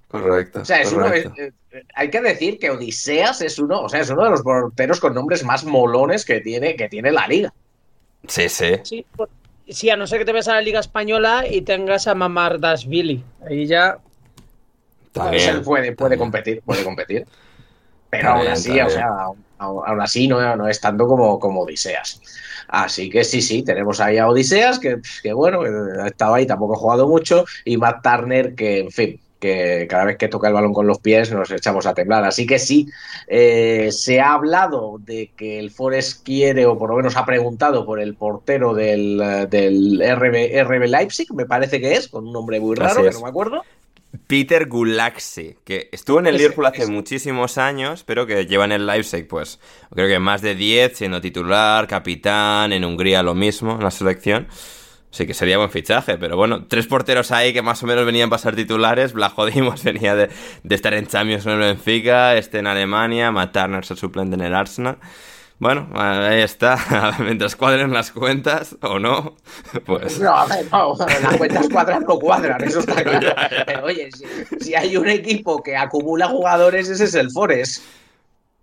Correcto. 0.08 0.60
O 0.60 0.64
sea, 0.64 0.80
es 0.80 0.92
uno, 0.92 1.06
correcto. 1.06 1.32
eh, 1.38 1.52
eh, 1.72 1.82
hay 1.94 2.08
que 2.08 2.20
decir 2.20 2.58
que 2.58 2.70
Odiseas 2.70 3.40
es 3.40 3.58
uno, 3.58 3.80
o 3.80 3.88
sea, 3.88 4.00
es 4.00 4.10
uno 4.10 4.22
de 4.24 4.30
los 4.30 4.42
porteros 4.42 5.00
con 5.00 5.12
nombres 5.12 5.42
más 5.42 5.64
molones 5.64 6.24
que 6.24 6.40
tiene, 6.40 6.76
que 6.76 6.88
tiene 6.88 7.10
la 7.10 7.26
liga. 7.26 7.52
Sí, 8.28 8.48
sí. 8.48 8.76
Sí, 8.84 9.04
por- 9.16 9.28
sí, 9.68 9.90
a 9.90 9.96
no 9.96 10.06
ser 10.06 10.18
que 10.18 10.24
te 10.24 10.32
vayas 10.32 10.48
a 10.48 10.54
la 10.54 10.60
Liga 10.60 10.80
Española 10.80 11.44
y 11.48 11.62
tengas 11.62 12.06
a 12.06 12.14
Mamardashvili. 12.14 13.24
Ahí 13.48 13.66
ya. 13.66 13.98
Está 15.06 15.28
Pues 15.28 15.46
él 15.46 15.62
puede, 15.62 15.94
competir, 16.16 16.62
puede 16.62 16.84
competir. 16.84 17.26
Pero 18.10 18.30
aún 18.30 18.46
así, 18.46 18.80
o 18.80 18.88
sea, 18.88 19.08
aún, 19.58 20.00
así 20.00 20.28
no, 20.28 20.56
no 20.56 20.68
es 20.68 20.80
tanto 20.80 21.06
como, 21.06 21.38
como 21.38 21.62
Odiseas. 21.62 22.20
Así 22.68 23.10
que 23.10 23.24
sí, 23.24 23.42
sí, 23.42 23.62
tenemos 23.62 24.00
ahí 24.00 24.18
a 24.18 24.28
Odiseas, 24.28 24.78
que, 24.78 24.98
que 25.22 25.32
bueno, 25.32 25.64
estado 26.06 26.34
ahí, 26.34 26.46
tampoco 26.46 26.74
ha 26.74 26.78
jugado 26.78 27.08
mucho, 27.08 27.44
y 27.64 27.76
Matt 27.76 28.02
Turner, 28.02 28.54
que 28.54 28.80
en 28.80 28.90
fin, 28.90 29.20
que 29.44 29.86
cada 29.90 30.06
vez 30.06 30.16
que 30.16 30.28
toca 30.28 30.48
el 30.48 30.54
balón 30.54 30.72
con 30.72 30.86
los 30.86 30.98
pies 31.00 31.30
nos 31.30 31.50
echamos 31.50 31.84
a 31.84 31.92
temblar. 31.92 32.24
Así 32.24 32.46
que 32.46 32.58
sí, 32.58 32.88
eh, 33.26 33.90
se 33.92 34.18
ha 34.18 34.32
hablado 34.32 34.96
de 35.04 35.32
que 35.36 35.58
el 35.58 35.70
Forest 35.70 36.24
quiere, 36.24 36.64
o 36.64 36.78
por 36.78 36.88
lo 36.88 36.96
menos 36.96 37.14
ha 37.18 37.26
preguntado 37.26 37.84
por 37.84 38.00
el 38.00 38.14
portero 38.14 38.72
del, 38.72 39.18
del 39.50 40.02
RB, 40.02 40.64
RB 40.64 40.88
Leipzig, 40.88 41.30
me 41.34 41.44
parece 41.44 41.78
que 41.78 41.92
es, 41.92 42.08
con 42.08 42.26
un 42.26 42.32
nombre 42.32 42.58
muy 42.58 42.74
raro, 42.74 43.02
que 43.02 43.10
no 43.10 43.20
me 43.20 43.28
acuerdo. 43.28 43.62
Peter 44.26 44.66
Gulaxi, 44.66 45.56
que 45.64 45.90
estuvo 45.92 46.20
en 46.20 46.28
el 46.28 46.38
Liverpool 46.38 46.64
hace 46.64 46.86
muchísimos 46.86 47.58
años, 47.58 48.02
pero 48.04 48.26
que 48.26 48.46
lleva 48.46 48.64
en 48.64 48.72
el 48.72 48.86
Leipzig, 48.86 49.28
pues, 49.28 49.60
creo 49.90 50.08
que 50.08 50.18
más 50.18 50.40
de 50.40 50.54
10, 50.54 50.96
siendo 50.96 51.20
titular, 51.20 51.86
capitán, 51.86 52.72
en 52.72 52.84
Hungría 52.84 53.22
lo 53.22 53.34
mismo, 53.34 53.72
en 53.72 53.82
la 53.82 53.90
selección. 53.90 54.48
Sí 55.14 55.28
que 55.28 55.34
sería 55.34 55.58
buen 55.58 55.70
fichaje, 55.70 56.18
pero 56.18 56.36
bueno, 56.36 56.64
tres 56.66 56.88
porteros 56.88 57.30
ahí 57.30 57.52
que 57.52 57.62
más 57.62 57.80
o 57.84 57.86
menos 57.86 58.04
venían 58.04 58.28
para 58.30 58.42
ser 58.42 58.56
titulares. 58.56 59.12
Blajodimos 59.14 59.84
venía 59.84 60.16
de, 60.16 60.28
de, 60.64 60.74
estar 60.74 60.92
en 60.92 61.06
Champions 61.06 61.46
en 61.46 61.52
el 61.52 61.58
Benfica, 61.60 62.34
este 62.34 62.58
en 62.58 62.66
Alemania, 62.66 63.30
Matt 63.30 63.52
Turner 63.52 63.84
se 63.84 63.94
suplente 63.94 64.34
en 64.34 64.40
el 64.40 64.52
Arsenal. 64.52 64.98
Bueno, 65.60 65.88
ahí 65.94 66.42
está. 66.42 67.14
Mientras 67.20 67.54
cuadren 67.54 67.92
las 67.92 68.10
cuentas 68.10 68.76
o 68.82 68.98
no, 68.98 69.36
pues. 69.86 70.18
No, 70.18 70.34
no, 70.72 70.96
las 70.98 71.36
cuentas 71.36 71.68
cuadran 71.68 72.04
no 72.08 72.18
cuadran, 72.18 72.64
eso 72.64 72.80
está 72.80 73.00
claro. 73.04 73.34
Pero 73.66 73.84
oye, 73.84 74.10
si, 74.10 74.24
si, 74.64 74.74
hay 74.74 74.96
un 74.96 75.08
equipo 75.08 75.62
que 75.62 75.76
acumula 75.76 76.26
jugadores, 76.26 76.88
ese 76.88 77.04
es 77.04 77.14
el 77.14 77.30
Forest. 77.30 77.84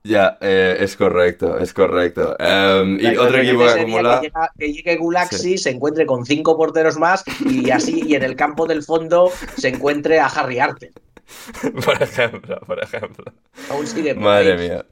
Ya, 0.04 0.38
eh, 0.41 0.78
es 0.80 0.95
correcto, 0.95 1.60
es 1.60 1.74
correcto. 1.74 2.36
Um, 2.39 2.99
y 2.99 3.16
otro 3.16 3.38
equipo 3.38 3.60
que 3.60 3.70
acumula. 3.70 4.20
Que, 4.20 4.28
llega, 4.28 4.52
que 4.58 4.74
llegue 4.74 4.95
Gulaxi, 4.97 5.38
sí. 5.38 5.58
se 5.58 5.70
encuentre 5.70 6.06
con 6.06 6.26
cinco 6.26 6.58
porteros 6.58 6.97
más 6.97 7.24
y 7.45 7.70
así, 7.72 8.04
y 8.08 8.16
en 8.16 8.24
el 8.24 8.36
campo 8.36 8.66
del 8.66 8.84
fondo 8.84 9.32
se 9.58 9.70
encuentre 9.70 10.20
a 10.20 10.26
Harry 10.26 10.60
Arte. 10.60 10.91
por 11.86 12.02
ejemplo, 12.02 12.60
por 12.66 12.84
ejemplo. 12.84 13.26
Aún 13.70 13.88
sigue 13.88 14.16
por 14.16 14.24
Madre 14.24 14.54
ahí. 14.54 14.70
mía. 14.70 14.86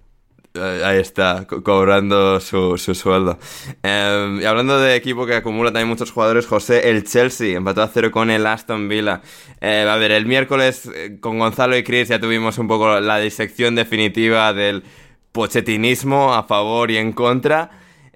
Ahí 0.56 0.98
está, 1.00 1.46
co 1.46 1.62
cobrando 1.64 2.40
su, 2.40 2.78
su 2.78 2.96
sueldo. 2.96 3.38
Eh, 3.84 4.40
y 4.42 4.46
hablando 4.46 4.80
de 4.80 4.96
equipo 4.96 5.26
que 5.26 5.36
acumula 5.36 5.72
también 5.72 5.88
muchos 5.88 6.12
jugadores, 6.12 6.48
José, 6.48 6.90
el 6.90 7.04
Chelsea 7.04 7.56
empató 7.56 7.84
a 7.84 7.88
cero 7.88 8.10
con 8.12 8.32
el 8.32 8.46
Aston 8.48 8.90
Villa. 8.90 9.22
Eh, 9.62 9.88
a 9.88 9.96
ver, 9.98 10.12
el 10.12 10.26
miércoles 10.26 10.90
eh, 10.94 11.18
con 11.20 11.38
Gonzalo 11.38 11.78
y 11.78 11.84
Chris 11.84 12.10
ya 12.10 12.20
tuvimos 12.20 12.58
un 12.58 12.68
poco 12.68 13.00
la 13.00 13.20
disección 13.20 13.76
definitiva 13.76 14.52
del 14.54 14.84
pochetinismo 15.32 16.34
a 16.34 16.44
favor 16.44 16.90
y 16.90 16.98
en 16.98 17.14
contra. 17.14 17.70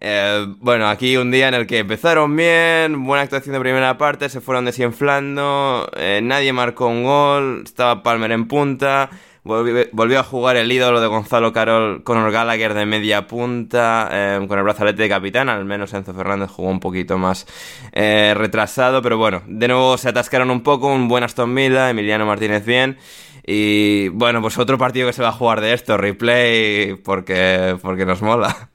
Eh, 0.06 0.48
bueno, 0.60 0.90
aquí 0.90 1.16
un 1.16 1.32
día 1.32 1.48
en 1.48 1.54
el 1.54 1.66
que 1.66 1.78
empezaron 1.78 2.36
bien, 2.36 3.06
buena 3.06 3.24
actuación 3.24 3.54
de 3.54 3.62
primera 3.62 3.98
parte, 3.98 4.28
se 4.28 4.42
fueron 4.42 4.66
desinflando, 4.66 5.90
eh, 5.96 6.20
nadie 6.22 6.52
marcó 6.52 6.88
un 6.88 7.04
gol, 7.06 7.62
estaba 7.64 8.04
Palmer 8.04 8.34
en 8.34 8.50
punta, 8.50 9.10
volvió, 9.44 10.20
a 10.20 10.24
jugar 10.24 10.56
el 10.56 10.72
ídolo 10.72 11.02
de 11.02 11.08
Gonzalo 11.08 11.52
Carol, 11.52 12.04
Conor 12.04 12.32
Gallagher 12.32 12.74
de 12.74 12.86
media 12.86 13.28
punta, 13.28 14.10
eh, 14.12 14.46
con 14.48 14.58
el 14.58 14.64
brazalete 14.64 15.04
de 15.04 15.10
capitán, 15.10 15.50
al 15.50 15.66
menos 15.66 15.94
Enzo 15.94 16.14
Fernández 16.14 16.50
jugó 16.50 16.70
un 16.70 16.80
poquito 16.80 17.18
más 17.18 17.46
eh, 17.91 18.34
retrasado, 18.38 19.02
pero 19.02 19.18
bueno, 19.18 19.44
de 19.48 19.68
nuevo 19.68 19.98
se 19.98 20.10
atascaron 20.10 20.50
un 20.50 20.62
poco, 20.64 20.88
un 20.88 21.08
buen 21.08 21.24
Aston 21.24 21.54
Villa, 21.54 21.89
Emiliano 21.89 22.26
Martínez 22.26 22.66
bien. 22.66 22.98
Y 23.46 24.08
bueno, 24.10 24.41
pues 24.41 24.58
otro 24.58 24.78
partido 24.78 25.08
que 25.08 25.14
se 25.14 25.22
va 25.22 25.30
a 25.30 25.34
jugar 25.34 25.60
de 25.60 25.74
esto, 25.74 25.98
replay, 25.98 26.96
porque, 26.96 27.78
porque 27.82 28.06
nos 28.06 28.22
mola. 28.22 28.70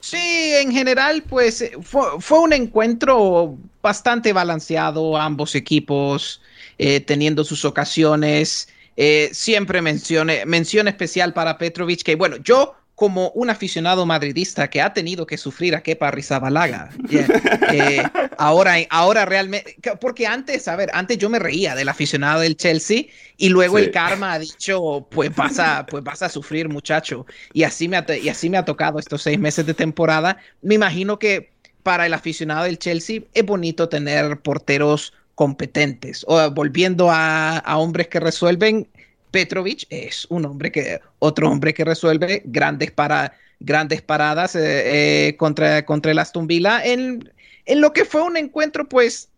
Sí, 0.00 0.52
en 0.54 0.72
general, 0.72 1.22
pues 1.28 1.70
fue, 1.82 2.20
fue, 2.20 2.40
un 2.40 2.52
encuentro 2.52 3.56
bastante 3.82 4.32
balanceado, 4.32 5.16
ambos 5.16 5.54
equipos 5.54 6.40
eh, 6.78 7.00
teniendo 7.00 7.44
sus 7.44 7.64
ocasiones. 7.64 8.68
Eh, 8.96 9.30
siempre 9.32 9.82
mencione, 9.82 10.46
mención 10.46 10.88
especial 10.88 11.32
para 11.32 11.58
Petrovic, 11.58 12.02
que 12.02 12.14
bueno, 12.14 12.36
yo 12.38 12.74
como 12.96 13.28
un 13.32 13.50
aficionado 13.50 14.06
madridista 14.06 14.70
que 14.70 14.80
ha 14.80 14.94
tenido 14.94 15.26
que 15.26 15.36
sufrir 15.36 15.76
a 15.76 15.82
Kepa 15.82 16.10
Rizabalaga. 16.10 16.88
Yeah. 17.10 17.26
Eh, 17.70 18.02
ahora, 18.38 18.76
ahora 18.88 19.26
realmente, 19.26 19.76
porque 20.00 20.26
antes, 20.26 20.66
a 20.66 20.76
ver, 20.76 20.88
antes 20.94 21.18
yo 21.18 21.28
me 21.28 21.38
reía 21.38 21.74
del 21.74 21.90
aficionado 21.90 22.40
del 22.40 22.56
Chelsea 22.56 23.04
y 23.36 23.50
luego 23.50 23.76
sí. 23.76 23.84
el 23.84 23.90
karma 23.90 24.32
ha 24.32 24.38
dicho, 24.38 25.06
pues 25.10 25.34
vas 25.36 25.58
a, 25.58 25.84
pues 25.84 26.02
vas 26.02 26.22
a 26.22 26.30
sufrir 26.30 26.70
muchacho. 26.70 27.26
Y 27.52 27.64
así, 27.64 27.86
me 27.86 27.98
ha, 27.98 28.06
y 28.16 28.30
así 28.30 28.48
me 28.48 28.56
ha 28.56 28.64
tocado 28.64 28.98
estos 28.98 29.20
seis 29.20 29.38
meses 29.38 29.66
de 29.66 29.74
temporada. 29.74 30.38
Me 30.62 30.74
imagino 30.74 31.18
que 31.18 31.52
para 31.82 32.06
el 32.06 32.14
aficionado 32.14 32.64
del 32.64 32.78
Chelsea 32.78 33.20
es 33.34 33.44
bonito 33.44 33.90
tener 33.90 34.40
porteros 34.40 35.12
competentes. 35.36 36.24
O 36.26 36.50
volviendo 36.50 37.08
a, 37.12 37.62
hombres 37.76 38.08
que 38.08 38.18
resuelven, 38.18 38.88
Petrovic 39.30 39.86
es 39.90 40.26
un 40.30 40.46
hombre 40.46 40.72
que, 40.72 40.98
otro 41.20 41.48
hombre 41.48 41.72
que 41.72 41.84
resuelve 41.84 42.42
grandes, 42.46 42.90
para, 42.90 43.36
grandes 43.60 44.02
paradas 44.02 44.56
eh, 44.56 45.28
eh, 45.28 45.36
contra, 45.36 45.84
contra 45.84 46.10
el 46.10 46.18
Aston 46.18 46.48
Villa 46.48 46.84
en, 46.84 47.32
en, 47.66 47.80
lo 47.80 47.92
que 47.92 48.04
fue 48.04 48.22
un 48.22 48.36
encuentro, 48.36 48.88
pues, 48.88 49.28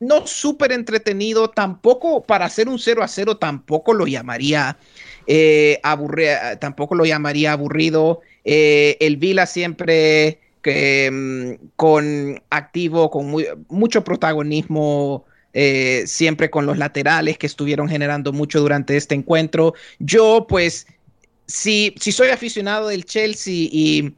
no 0.00 0.26
súper 0.26 0.70
entretenido, 0.70 1.50
tampoco 1.50 2.22
para 2.22 2.44
hacer 2.44 2.68
un 2.68 2.78
0 2.78 3.02
a 3.02 3.08
0, 3.08 3.38
tampoco 3.38 3.94
lo 3.94 4.06
llamaría 4.06 4.76
eh, 5.26 5.80
aburrido, 5.82 6.36
tampoco 6.60 6.94
lo 6.94 7.04
llamaría 7.04 7.52
aburrido. 7.52 8.20
Eh, 8.44 8.96
el 9.00 9.16
Villa 9.16 9.46
siempre 9.46 10.40
que, 10.62 11.58
con 11.76 12.42
activo, 12.50 13.10
con 13.10 13.34
mucho 13.68 14.04
protagonismo 14.04 15.24
eh, 15.52 16.04
siempre 16.06 16.50
con 16.50 16.66
los 16.66 16.78
laterales 16.78 17.38
que 17.38 17.46
estuvieron 17.46 17.88
generando 17.88 18.32
mucho 18.32 18.60
durante 18.60 18.96
este 18.96 19.14
encuentro. 19.14 19.74
Yo, 19.98 20.46
pues, 20.48 20.86
si, 21.46 21.94
si 22.00 22.12
soy 22.12 22.28
aficionado 22.28 22.88
del 22.88 23.04
Chelsea 23.04 23.68
y 23.70 24.14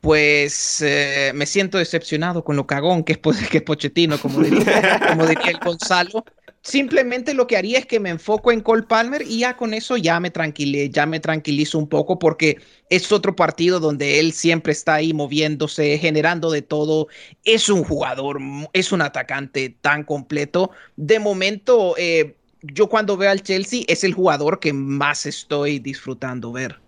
pues 0.00 0.82
eh, 0.82 1.32
me 1.34 1.46
siento 1.46 1.78
decepcionado 1.78 2.44
con 2.44 2.54
lo 2.54 2.64
cagón 2.64 3.02
que 3.02 3.14
es, 3.14 3.18
que 3.50 3.56
es 3.56 3.62
Pochettino, 3.64 4.18
como 4.20 4.40
diría, 4.40 5.00
como 5.08 5.26
diría 5.26 5.50
el 5.50 5.58
Gonzalo. 5.58 6.24
Simplemente 6.66 7.32
lo 7.32 7.46
que 7.46 7.56
haría 7.56 7.78
es 7.78 7.86
que 7.86 8.00
me 8.00 8.10
enfoco 8.10 8.50
en 8.50 8.60
Cole 8.60 8.82
Palmer 8.82 9.22
y 9.22 9.38
ya 9.38 9.56
con 9.56 9.72
eso 9.72 9.96
ya 9.96 10.18
me, 10.18 10.32
tranquilé, 10.32 10.90
ya 10.90 11.06
me 11.06 11.20
tranquilizo 11.20 11.78
un 11.78 11.88
poco 11.88 12.18
porque 12.18 12.58
es 12.90 13.12
otro 13.12 13.36
partido 13.36 13.78
donde 13.78 14.18
él 14.18 14.32
siempre 14.32 14.72
está 14.72 14.94
ahí 14.94 15.14
moviéndose, 15.14 15.96
generando 15.96 16.50
de 16.50 16.62
todo. 16.62 17.06
Es 17.44 17.68
un 17.68 17.84
jugador, 17.84 18.40
es 18.72 18.90
un 18.90 19.00
atacante 19.00 19.76
tan 19.80 20.02
completo. 20.02 20.72
De 20.96 21.20
momento, 21.20 21.94
eh, 21.98 22.34
yo 22.62 22.88
cuando 22.88 23.16
veo 23.16 23.30
al 23.30 23.44
Chelsea 23.44 23.84
es 23.86 24.02
el 24.02 24.12
jugador 24.12 24.58
que 24.58 24.72
más 24.72 25.24
estoy 25.24 25.78
disfrutando 25.78 26.50
ver. 26.50 26.80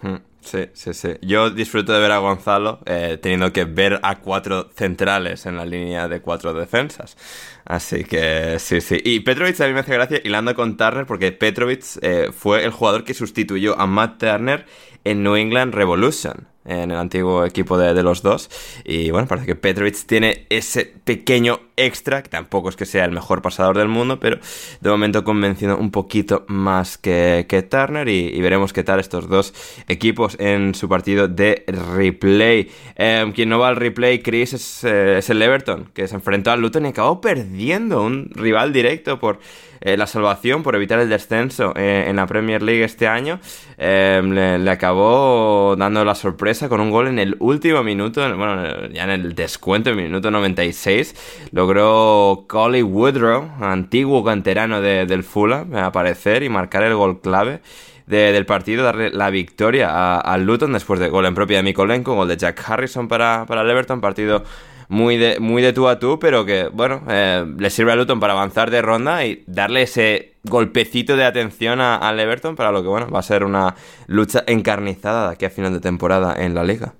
Hmm. 0.00 0.16
Sí, 0.40 0.66
sí, 0.72 0.94
sí. 0.94 1.08
Yo 1.20 1.50
disfruto 1.50 1.92
de 1.92 2.00
ver 2.00 2.12
a 2.12 2.18
Gonzalo 2.18 2.80
eh, 2.86 3.18
teniendo 3.20 3.52
que 3.52 3.64
ver 3.64 4.00
a 4.02 4.20
cuatro 4.20 4.70
centrales 4.74 5.44
en 5.46 5.56
la 5.56 5.66
línea 5.66 6.08
de 6.08 6.20
cuatro 6.22 6.54
defensas. 6.54 7.16
Así 7.64 8.04
que 8.04 8.58
sí, 8.58 8.80
sí. 8.80 8.98
Y 9.04 9.20
Petrovic 9.20 9.60
a 9.60 9.66
mí 9.66 9.74
me 9.74 9.80
hace 9.80 9.92
gracia 9.92 10.20
hilando 10.24 10.54
con 10.54 10.76
Turner 10.78 11.04
porque 11.06 11.32
Petrovic 11.32 11.84
eh, 12.00 12.30
fue 12.32 12.64
el 12.64 12.70
jugador 12.70 13.04
que 13.04 13.12
sustituyó 13.12 13.78
a 13.78 13.86
Matt 13.86 14.20
Turner 14.20 14.64
en 15.04 15.22
New 15.22 15.36
England 15.36 15.74
Revolution, 15.74 16.48
en 16.68 16.90
el 16.90 16.98
antiguo 16.98 17.44
equipo 17.44 17.78
de, 17.78 18.02
los 18.02 18.22
dos. 18.22 18.50
Y 18.84 19.10
bueno, 19.10 19.26
parece 19.26 19.46
que 19.46 19.54
Petrovic 19.56 19.96
tiene 20.06 20.46
ese 20.50 20.84
pequeño 21.04 21.60
extra, 21.76 22.22
que 22.22 22.28
tampoco 22.28 22.68
es 22.68 22.76
que 22.76 22.84
sea 22.84 23.06
el 23.06 23.12
mejor 23.12 23.40
pasador 23.40 23.78
del 23.78 23.88
mundo, 23.88 24.20
pero 24.20 24.38
de 24.80 24.90
momento 24.90 25.24
convencido 25.24 25.78
un 25.78 25.90
poquito 25.90 26.44
más 26.48 26.98
que, 26.98 27.46
que 27.48 27.62
Turner. 27.62 28.08
Y, 28.08 28.38
veremos 28.40 28.72
qué 28.72 28.84
tal 28.84 29.00
estos 29.00 29.28
dos 29.28 29.54
equipos 29.88 30.36
en 30.38 30.74
su 30.74 30.88
partido 30.88 31.26
de 31.26 31.64
replay. 31.66 32.70
Eh, 32.96 33.32
quien 33.34 33.48
no 33.48 33.58
va 33.58 33.68
al 33.68 33.76
replay, 33.76 34.20
Chris, 34.20 34.84
eh, 34.84 35.18
es 35.18 35.30
el 35.30 35.40
Everton, 35.40 35.90
que 35.94 36.06
se 36.06 36.16
enfrentó 36.16 36.50
al 36.50 36.60
Luton 36.60 36.84
y 36.84 36.90
acabó 36.90 37.20
perdiendo 37.20 38.02
un 38.02 38.30
rival 38.34 38.72
directo 38.72 39.18
por 39.18 39.38
eh, 39.80 39.96
la 39.96 40.06
salvación 40.06 40.62
por 40.62 40.74
evitar 40.74 40.98
el 40.98 41.08
descenso 41.08 41.72
eh, 41.76 42.06
en 42.08 42.16
la 42.16 42.26
Premier 42.26 42.62
League 42.62 42.84
este 42.84 43.06
año. 43.06 43.40
Eh, 43.76 44.20
le, 44.60 44.70
acabó 44.70 45.76
dando 45.76 46.04
la 46.04 46.14
sorpresa 46.14 46.68
con 46.68 46.80
un 46.80 46.90
gol 46.90 47.08
en 47.08 47.18
el 47.18 47.36
último 47.38 47.82
minuto, 47.82 48.20
bueno, 48.36 48.88
ya 48.88 49.04
en 49.04 49.10
el 49.10 49.34
descuento, 49.34 49.90
en 49.90 49.98
el 49.98 50.04
minuto 50.06 50.30
96. 50.30 51.48
Logró 51.52 52.44
Collie 52.48 52.82
Woodrow, 52.82 53.50
antiguo 53.60 54.24
canterano 54.24 54.80
de, 54.80 55.06
del 55.06 55.24
Fulham, 55.24 55.74
aparecer 55.76 56.42
y 56.42 56.48
marcar 56.48 56.82
el 56.82 56.94
gol 56.94 57.20
clave. 57.20 57.60
De, 58.06 58.32
del 58.32 58.46
partido, 58.46 58.84
darle 58.84 59.10
la 59.10 59.28
victoria 59.28 60.16
al 60.16 60.46
Luton 60.46 60.72
después 60.72 60.98
de 60.98 61.10
gol 61.10 61.26
en 61.26 61.34
propia 61.34 61.58
de 61.58 61.62
Mikolenko, 61.62 62.14
gol 62.14 62.26
de 62.26 62.38
Jack 62.38 62.64
Harrison 62.66 63.06
para, 63.06 63.44
para 63.46 63.60
el 63.60 63.68
Everton, 63.68 64.00
partido 64.00 64.44
muy 64.88 65.18
de, 65.18 65.38
muy 65.38 65.62
de 65.62 65.72
tú 65.72 65.86
a 65.88 65.98
tú, 65.98 66.18
pero 66.18 66.44
que, 66.44 66.68
bueno, 66.68 67.02
eh, 67.08 67.44
le 67.58 67.70
sirve 67.70 67.92
a 67.92 67.96
Luton 67.96 68.20
para 68.20 68.32
avanzar 68.32 68.70
de 68.70 68.82
ronda 68.82 69.24
y 69.24 69.44
darle 69.46 69.82
ese 69.82 70.34
golpecito 70.44 71.16
de 71.16 71.24
atención 71.24 71.80
al 71.80 72.18
Everton 72.18 72.56
para 72.56 72.72
lo 72.72 72.82
que, 72.82 72.88
bueno, 72.88 73.10
va 73.10 73.18
a 73.18 73.22
ser 73.22 73.44
una 73.44 73.76
lucha 74.06 74.44
encarnizada 74.46 75.28
de 75.28 75.34
aquí 75.34 75.44
a 75.44 75.50
final 75.50 75.72
de 75.72 75.80
temporada 75.80 76.34
en 76.42 76.54
la 76.54 76.64
liga. 76.64 76.94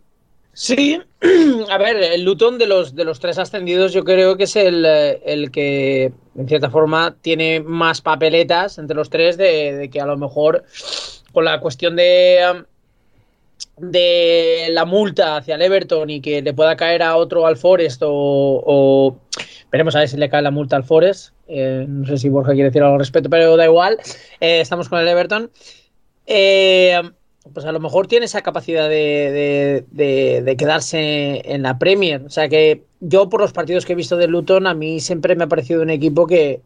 Sí, 0.53 1.01
a 1.71 1.79
ver, 1.79 1.97
el 1.97 2.25
Luton 2.25 2.59
de 2.59 2.67
los, 2.67 2.95
de 2.95 3.05
los 3.05 3.21
tres 3.21 3.39
ascendidos 3.39 3.93
yo 3.93 4.05
creo 4.05 4.37
que 4.37 4.45
es 4.45 4.57
el, 4.57 4.85
el 4.85 5.51
que, 5.51 6.13
en 6.37 6.49
cierta 6.49 6.69
forma, 6.69 7.17
tiene 7.23 7.61
más 7.61 8.01
papeletas 8.03 8.79
entre 8.79 8.97
los 8.97 9.09
tres 9.09 9.39
de 9.39 9.89
que 9.91 10.01
a 10.01 10.07
lo 10.07 10.17
mejor 10.17 10.65
con 11.33 11.45
la 11.45 11.61
cuestión 11.61 11.97
de 11.97 12.65
de 13.81 14.69
la 14.71 14.85
multa 14.85 15.37
hacia 15.37 15.55
el 15.55 15.63
Everton 15.63 16.11
y 16.11 16.21
que 16.21 16.43
le 16.43 16.55
pueda 16.55 16.77
caer 16.77 17.03
a 17.03 17.17
otro 17.17 17.47
al 17.47 17.57
Forest 17.57 18.03
o, 18.05 19.17
veremos 19.71 19.95
a 19.97 20.01
ver 20.01 20.09
si 20.09 20.17
le 20.17 20.29
cae 20.29 20.43
la 20.43 20.51
multa 20.51 20.77
al 20.77 20.85
Forest 20.85 21.33
Eh, 21.47 21.85
no 21.89 22.07
sé 22.07 22.19
si 22.19 22.29
Borja 22.29 22.53
quiere 22.53 22.69
decir 22.69 22.83
algo 22.83 22.95
al 22.95 23.01
respecto, 23.01 23.31
pero 23.31 23.57
da 23.57 23.65
igual. 23.65 23.99
Eh, 24.41 24.61
estamos 24.61 24.89
con 24.89 24.99
el 24.99 25.09
Everton. 25.09 25.51
Eh, 26.27 27.01
pues 27.53 27.65
a 27.65 27.73
lo 27.73 27.81
mejor 27.81 28.07
tiene 28.07 28.27
esa 28.27 28.43
capacidad 28.43 28.89
de, 28.89 29.85
de, 29.91 30.43
de, 30.43 30.57
quedarse 30.57 31.43
en 31.45 31.63
la 31.63 31.79
Premier. 31.79 32.23
O 32.23 32.31
sea 32.31 32.49
que 32.49 32.85
yo 33.01 33.29
por 33.29 33.41
los 33.41 33.53
partidos 33.53 33.87
que 33.87 33.95
he 33.95 33.97
visto 33.97 34.17
de 34.17 34.29
Luton, 34.29 34.67
a 34.67 34.75
mí 34.75 35.01
siempre 35.01 35.37
me 35.37 35.45
ha 35.45 35.49
parecido 35.49 35.83
un 35.83 35.91
equipo 35.91 36.27
que, 36.27 36.61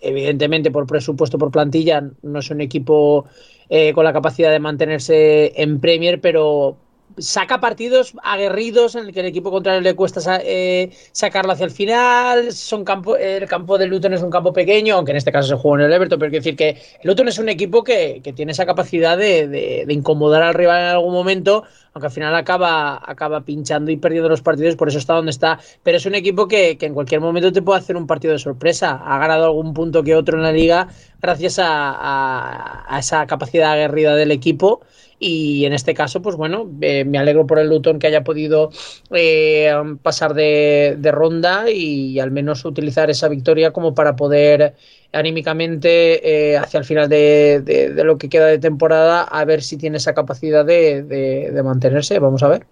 evidentemente 0.00 0.70
por 0.70 0.86
presupuesto, 0.86 1.38
por 1.38 1.50
plantilla, 1.50 2.02
no 2.22 2.38
es 2.38 2.50
un 2.50 2.60
equipo 2.60 3.26
eh, 3.68 3.92
con 3.92 4.04
la 4.04 4.12
capacidad 4.12 4.50
de 4.50 4.60
mantenerse 4.60 5.52
en 5.60 5.80
Premier, 5.80 6.20
pero 6.20 6.76
saca 7.18 7.60
partidos 7.60 8.14
aguerridos 8.22 8.94
en 8.94 9.06
el 9.06 9.12
que 9.12 9.20
el 9.20 9.26
equipo 9.26 9.50
contrario 9.50 9.80
le 9.80 9.94
cuesta 9.94 10.40
eh, 10.42 10.90
sacarlo 11.12 11.52
hacia 11.52 11.64
el 11.64 11.70
final. 11.70 12.52
Son 12.52 12.84
campo, 12.84 13.16
el 13.16 13.46
campo 13.46 13.78
de 13.78 13.86
Luton 13.86 14.14
es 14.14 14.22
un 14.22 14.30
campo 14.30 14.52
pequeño, 14.52 14.96
aunque 14.96 15.12
en 15.12 15.16
este 15.16 15.32
caso 15.32 15.48
se 15.48 15.54
juega 15.54 15.84
en 15.84 15.90
el 15.90 15.96
Everton, 15.96 16.18
pero 16.18 16.30
quiero 16.30 16.42
decir 16.42 16.56
que 16.56 16.70
el 16.70 17.08
Luton 17.08 17.28
es 17.28 17.38
un 17.38 17.48
equipo 17.48 17.82
que, 17.84 18.20
tiene 18.34 18.52
esa 18.52 18.66
capacidad 18.66 19.16
de, 19.16 19.86
incomodar 19.88 20.42
al 20.42 20.54
rival 20.54 20.80
en 20.82 20.88
algún 20.88 21.12
momento, 21.12 21.64
aunque 21.96 22.08
al 22.08 22.12
final 22.12 22.34
acaba, 22.34 23.00
acaba 23.10 23.40
pinchando 23.40 23.90
y 23.90 23.96
perdiendo 23.96 24.28
los 24.28 24.42
partidos, 24.42 24.76
por 24.76 24.90
eso 24.90 24.98
está 24.98 25.14
donde 25.14 25.30
está. 25.30 25.58
Pero 25.82 25.96
es 25.96 26.04
un 26.04 26.14
equipo 26.14 26.46
que, 26.46 26.76
que 26.76 26.84
en 26.84 26.92
cualquier 26.92 27.22
momento 27.22 27.50
te 27.54 27.62
puede 27.62 27.78
hacer 27.78 27.96
un 27.96 28.06
partido 28.06 28.34
de 28.34 28.38
sorpresa. 28.38 29.00
Ha 29.02 29.18
ganado 29.18 29.46
algún 29.46 29.72
punto 29.72 30.02
que 30.02 30.14
otro 30.14 30.36
en 30.36 30.42
la 30.42 30.52
liga 30.52 30.88
gracias 31.22 31.58
a, 31.58 32.84
a, 32.86 32.98
esa 32.98 33.26
capacidad 33.26 33.72
aguerrida 33.72 34.14
del 34.14 34.30
equipo. 34.30 34.82
Y 35.18 35.64
en 35.64 35.72
este 35.72 35.94
caso, 35.94 36.20
pues 36.20 36.36
bueno, 36.36 36.66
me 36.66 37.16
alegro 37.16 37.46
por 37.46 37.58
el 37.58 37.70
Luton 37.70 37.98
que 37.98 38.08
haya 38.08 38.22
podido 38.22 38.68
eh, 39.12 39.72
pasar 40.02 40.34
de, 40.34 40.98
ronda 41.10 41.70
y 41.70 42.20
al 42.20 42.30
menos 42.30 42.66
utilizar 42.66 43.08
esa 43.08 43.28
victoria 43.28 43.72
como 43.72 43.94
para 43.94 44.16
poder 44.16 44.74
anímicamente 45.12 46.52
eh, 46.52 46.56
hacia 46.56 46.78
el 46.78 46.84
final 46.84 47.08
de, 47.08 47.62
de, 47.64 47.92
de, 47.92 48.04
lo 48.04 48.18
que 48.18 48.28
queda 48.28 48.46
de 48.46 48.58
temporada 48.58 49.22
a 49.22 49.44
ver 49.44 49.62
si 49.62 49.76
tiene 49.76 49.96
esa 49.98 50.14
capacidad 50.14 50.64
de, 50.64 51.50
mantenerse. 51.64 52.18
Vamos 52.18 52.42
a 52.42 52.48
ver. 52.48 52.66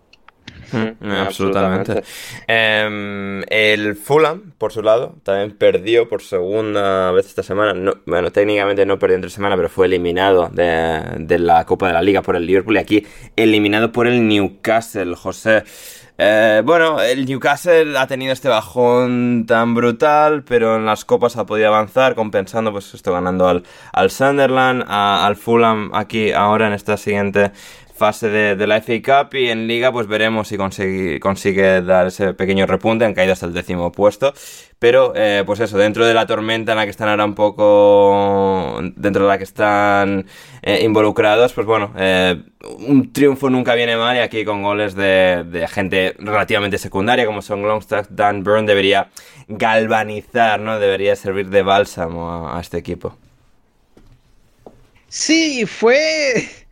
Mm, 0.72 1.10
absolutamente. 1.10 2.02
Eh, 2.48 3.42
el 3.48 3.96
Fulham, 3.96 4.52
por 4.58 4.72
su 4.72 4.82
lado, 4.82 5.14
también 5.22 5.56
perdió 5.56 6.08
por 6.08 6.22
segunda 6.22 7.12
vez 7.12 7.26
esta 7.26 7.42
semana. 7.42 7.74
No, 7.74 7.94
bueno, 8.06 8.30
técnicamente 8.30 8.84
no 8.86 8.98
perdió 8.98 9.16
entre 9.16 9.30
semana, 9.30 9.56
pero 9.56 9.68
fue 9.68 9.86
eliminado 9.86 10.48
de, 10.52 11.00
de, 11.18 11.38
la 11.38 11.64
Copa 11.64 11.88
de 11.88 11.94
la 11.94 12.02
Liga 12.02 12.22
por 12.22 12.36
el 12.36 12.46
Liverpool 12.46 12.76
y 12.76 12.78
aquí 12.78 13.06
eliminado 13.36 13.92
por 13.92 14.06
el 14.06 14.26
Newcastle, 14.26 15.14
José. 15.14 15.64
Eh, 16.16 16.62
bueno, 16.64 17.00
el 17.00 17.26
Newcastle 17.26 17.98
ha 17.98 18.06
tenido 18.06 18.32
este 18.32 18.48
bajón 18.48 19.46
tan 19.48 19.74
brutal, 19.74 20.44
pero 20.44 20.76
en 20.76 20.86
las 20.86 21.04
copas 21.04 21.36
ha 21.36 21.44
podido 21.44 21.66
avanzar, 21.68 22.14
compensando, 22.14 22.70
pues 22.70 22.94
esto 22.94 23.12
ganando 23.12 23.48
al, 23.48 23.64
al 23.92 24.10
Sunderland, 24.12 24.84
al 24.86 25.34
Fulham 25.34 25.90
aquí 25.92 26.30
ahora 26.30 26.68
en 26.68 26.72
esta 26.72 26.96
siguiente 26.96 27.50
fase 27.94 28.28
de, 28.28 28.66
la 28.66 28.80
FA 28.80 28.94
Cup 29.02 29.34
y 29.34 29.48
en 29.48 29.68
Liga 29.68 29.92
pues 29.92 30.08
veremos 30.08 30.48
si 30.48 30.56
consigue, 30.56 31.20
consigue 31.20 31.80
dar 31.80 32.08
ese 32.08 32.34
pequeño 32.34 32.66
repunte, 32.66 33.04
han 33.04 33.14
caído 33.14 33.32
hasta 33.32 33.46
el 33.46 33.54
décimo 33.54 33.92
puesto, 33.92 34.34
pero 34.80 35.12
eh, 35.14 35.44
pues 35.46 35.60
eso, 35.60 35.78
dentro 35.78 36.04
de 36.04 36.12
la 36.12 36.26
tormenta 36.26 36.72
en 36.72 36.78
la 36.78 36.84
que 36.84 36.90
están 36.90 37.08
ahora 37.08 37.24
un 37.24 37.34
poco, 37.36 38.80
dentro 38.96 39.22
de 39.22 39.28
la 39.28 39.38
que 39.38 39.44
están 39.44 40.26
eh, 40.62 40.80
involucrados, 40.82 41.52
pues 41.52 41.66
bueno, 41.66 41.92
eh, 41.96 42.42
un 42.80 43.12
triunfo 43.12 43.48
nunca 43.48 43.76
viene 43.76 43.96
mal 43.96 44.16
y 44.16 44.20
aquí 44.20 44.44
con 44.44 44.62
goles 44.62 44.96
de, 44.96 45.66
gente 45.70 46.16
relativamente 46.18 46.78
secundaria 46.78 47.26
como 47.26 47.42
son 47.42 47.62
Longstaff, 47.62 48.08
Dan 48.10 48.42
Burn 48.42 48.66
debería 48.66 49.10
galvanizar, 49.46 50.58
¿no? 50.58 50.80
Debería 50.80 51.14
servir 51.14 51.48
de 51.48 51.62
bálsamo 51.62 52.48
a 52.52 52.60
este 52.60 52.78
equipo. 52.78 53.16
Sí, 55.08 55.64
fue 55.64 56.63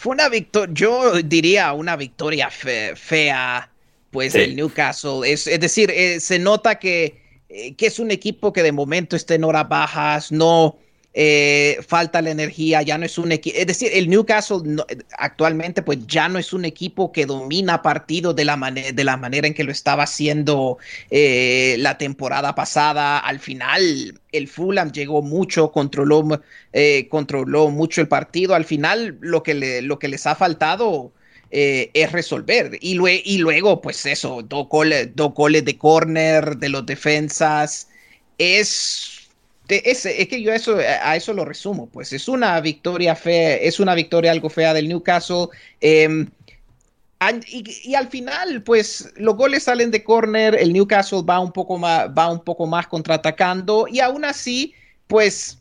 fue 0.00 0.14
una 0.14 0.30
victoria, 0.30 0.72
yo 0.72 1.20
diría 1.20 1.74
una 1.74 1.94
victoria 1.94 2.48
fe, 2.48 2.96
fea, 2.96 3.70
pues 4.10 4.32
sí. 4.32 4.38
el 4.38 4.56
Newcastle. 4.56 5.30
Es, 5.30 5.46
es 5.46 5.60
decir, 5.60 5.90
eh, 5.90 6.20
se 6.20 6.38
nota 6.38 6.78
que, 6.78 7.20
eh, 7.50 7.74
que, 7.74 7.84
es 7.84 7.98
un 7.98 8.10
equipo 8.10 8.50
que 8.50 8.62
de 8.62 8.72
momento 8.72 9.14
está 9.14 9.34
en 9.34 9.44
horas 9.44 9.68
bajas, 9.68 10.32
no 10.32 10.78
eh, 11.12 11.80
falta 11.88 12.22
la 12.22 12.30
energía, 12.30 12.82
ya 12.82 12.96
no 12.96 13.04
es 13.04 13.18
un 13.18 13.32
equipo. 13.32 13.58
Es 13.58 13.66
decir, 13.66 13.90
el 13.92 14.08
Newcastle 14.08 14.62
actualmente, 15.18 15.82
pues 15.82 16.06
ya 16.06 16.28
no 16.28 16.38
es 16.38 16.52
un 16.52 16.64
equipo 16.64 17.10
que 17.10 17.26
domina 17.26 17.82
partidos 17.82 18.36
de 18.36 18.44
la, 18.44 18.56
de 18.56 19.04
la 19.04 19.16
manera 19.16 19.48
en 19.48 19.54
que 19.54 19.64
lo 19.64 19.72
estaba 19.72 20.04
haciendo 20.04 20.78
eh, 21.10 21.76
la 21.78 21.98
temporada 21.98 22.54
pasada. 22.54 23.18
Al 23.18 23.40
final, 23.40 24.20
el 24.30 24.48
Fulham 24.48 24.92
llegó 24.92 25.20
mucho, 25.22 25.72
controló, 25.72 26.40
eh, 26.72 27.08
controló 27.08 27.70
mucho 27.70 28.00
el 28.00 28.08
partido. 28.08 28.54
Al 28.54 28.64
final, 28.64 29.18
lo 29.20 29.42
que, 29.42 29.82
lo 29.82 29.98
que 29.98 30.08
les 30.08 30.26
ha 30.26 30.36
faltado 30.36 31.12
es 31.50 32.12
resolver. 32.12 32.78
Y, 32.80 32.96
y, 33.24 33.38
luego, 33.38 33.80
pues 33.80 34.06
eso, 34.06 34.42
dos 34.42 34.68
goles, 34.68 35.10
dos 35.16 35.34
goles 35.34 35.64
de 35.64 35.76
corner 35.76 36.56
de 36.58 36.68
los 36.68 36.86
defensas. 36.86 37.88
Es. 38.38 39.19
Es, 39.70 40.02
que 40.02 40.42
yo 40.42 40.52
eso, 40.52 40.78
a 40.78 41.16
eso 41.16 41.32
lo 41.32 41.44
resumo, 41.44 41.86
pues 41.86 42.12
es 42.12 42.28
una 42.28 42.60
victoria 42.60 43.14
fea, 43.14 43.56
es 43.56 43.78
una 43.78 43.94
victoria 43.94 44.32
algo 44.32 44.50
fea 44.50 44.74
del 44.74 44.88
Newcastle. 44.88 45.48
Eh, 45.80 46.26
y, 47.48 47.94
al 47.94 48.08
final, 48.08 48.62
pues 48.62 49.12
los 49.16 49.36
goles 49.36 49.64
salen 49.64 49.90
de 49.90 50.02
corner, 50.02 50.56
el 50.58 50.72
Newcastle 50.72 51.22
va 51.22 51.38
un 51.38 51.52
poco 51.52 51.76
más, 51.76 52.08
va 52.08 52.32
un 52.32 52.42
poco 52.42 52.66
más 52.66 52.86
contraatacando 52.86 53.86
y 53.90 54.00
aún 54.00 54.24
así, 54.24 54.74
pues 55.06 55.58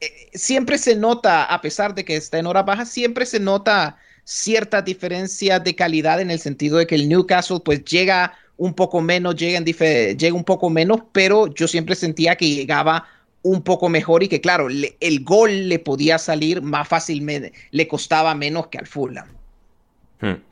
eh, 0.00 0.30
siempre 0.32 0.78
se 0.78 0.96
nota, 0.96 1.44
a 1.44 1.60
pesar 1.60 1.94
de 1.94 2.04
que 2.04 2.16
está 2.16 2.38
en 2.38 2.46
hora 2.46 2.62
baja, 2.62 2.86
siempre 2.86 3.26
se 3.26 3.40
nota 3.40 3.98
cierta 4.24 4.80
diferencia 4.80 5.58
de 5.58 5.74
calidad 5.74 6.20
en 6.20 6.30
el 6.30 6.38
sentido 6.38 6.78
de 6.78 6.86
que 6.86 6.94
el 6.94 7.08
Newcastle 7.08 7.60
pues 7.62 7.84
llega 7.84 8.32
un 8.56 8.72
poco 8.72 9.02
menos, 9.02 9.36
llega, 9.36 9.58
en 9.58 9.64
llega 9.64 10.34
un 10.34 10.44
poco 10.44 10.70
menos, 10.70 11.02
pero 11.12 11.52
yo 11.52 11.68
siempre 11.68 11.94
sentía 11.94 12.36
que 12.36 12.48
llegaba 12.48 13.06
un 13.42 13.62
poco 13.62 13.88
mejor 13.88 14.22
y 14.22 14.28
que 14.28 14.40
claro, 14.40 14.68
le, 14.68 14.96
el 15.00 15.24
gol 15.24 15.68
le 15.68 15.78
podía 15.78 16.18
salir 16.18 16.62
más 16.62 16.88
fácilmente, 16.88 17.52
le 17.70 17.88
costaba 17.88 18.34
menos 18.34 18.68
que 18.68 18.78
al 18.78 18.86
Fulham. 18.86 19.41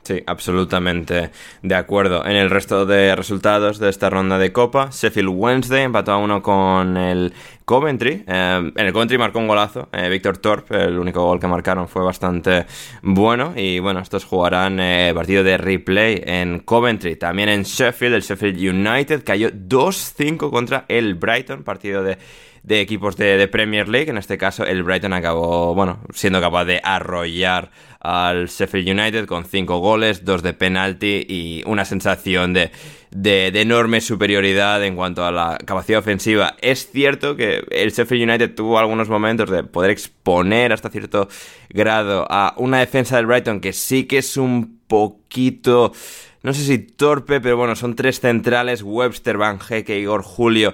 Sí, 0.03 0.21
absolutamente 0.27 1.31
de 1.61 1.75
acuerdo. 1.75 2.25
En 2.25 2.35
el 2.35 2.49
resto 2.49 2.85
de 2.85 3.15
resultados 3.15 3.79
de 3.79 3.89
esta 3.89 4.09
ronda 4.09 4.37
de 4.37 4.51
Copa, 4.51 4.89
Sheffield 4.91 5.29
Wednesday 5.31 5.83
empató 5.83 6.11
a 6.11 6.17
uno 6.17 6.41
con 6.41 6.97
el 6.97 7.33
Coventry. 7.63 8.25
Eh, 8.27 8.71
en 8.75 8.85
el 8.85 8.91
Coventry 8.91 9.17
marcó 9.17 9.39
un 9.39 9.47
golazo. 9.47 9.87
Eh, 9.93 10.09
Víctor 10.09 10.39
Torp, 10.39 10.69
el 10.73 10.99
único 10.99 11.23
gol 11.23 11.39
que 11.39 11.47
marcaron, 11.47 11.87
fue 11.87 12.03
bastante 12.03 12.65
bueno. 13.01 13.53
Y 13.55 13.79
bueno, 13.79 14.01
estos 14.01 14.25
jugarán 14.25 14.77
eh, 14.81 15.13
partido 15.15 15.41
de 15.41 15.57
replay 15.57 16.21
en 16.25 16.59
Coventry. 16.59 17.15
También 17.15 17.47
en 17.47 17.63
Sheffield, 17.63 18.15
el 18.15 18.21
Sheffield 18.23 18.59
United 18.59 19.23
cayó 19.23 19.51
2-5 19.51 20.51
contra 20.51 20.83
el 20.89 21.15
Brighton, 21.15 21.63
partido 21.63 22.03
de 22.03 22.17
de 22.63 22.79
equipos 22.79 23.17
de, 23.17 23.37
de, 23.37 23.47
Premier 23.47 23.87
League. 23.87 24.09
En 24.09 24.17
este 24.17 24.37
caso, 24.37 24.63
el 24.63 24.83
Brighton 24.83 25.13
acabó, 25.13 25.73
bueno, 25.73 26.01
siendo 26.13 26.39
capaz 26.39 26.65
de 26.65 26.79
arrollar 26.83 27.71
al 28.01 28.47
Sheffield 28.47 28.99
United 28.99 29.25
con 29.27 29.45
5 29.45 29.77
goles, 29.79 30.25
2 30.25 30.41
de 30.43 30.53
penalti 30.53 31.25
y 31.27 31.63
una 31.65 31.85
sensación 31.85 32.53
de, 32.53 32.71
de, 33.11 33.47
enorme 33.47 34.01
superioridad 34.01 34.83
en 34.83 34.95
cuanto 34.95 35.23
a 35.23 35.31
la 35.31 35.57
capacidad 35.65 35.99
ofensiva. 35.99 36.55
Es 36.61 36.89
cierto 36.91 37.35
que 37.35 37.63
el 37.69 37.91
Sheffield 37.91 38.29
United 38.29 38.55
tuvo 38.55 38.79
algunos 38.79 39.07
momentos 39.07 39.49
de 39.49 39.63
poder 39.63 39.91
exponer 39.91 40.73
hasta 40.73 40.89
cierto 40.89 41.29
grado 41.69 42.25
a 42.29 42.55
una 42.57 42.79
defensa 42.79 43.17
del 43.17 43.27
Brighton 43.27 43.61
que 43.61 43.73
sí 43.73 44.05
que 44.05 44.17
es 44.17 44.35
un 44.35 44.79
poquito 44.87 45.93
no 46.43 46.55
sé 46.55 46.63
si 46.63 46.79
torpe, 46.79 47.39
pero 47.39 47.55
bueno, 47.55 47.75
son 47.75 47.95
tres 47.95 48.19
centrales, 48.19 48.81
Webster, 48.81 49.37
Van 49.37 49.59
Hecke, 49.59 49.99
Igor 49.99 50.23
Julio, 50.23 50.73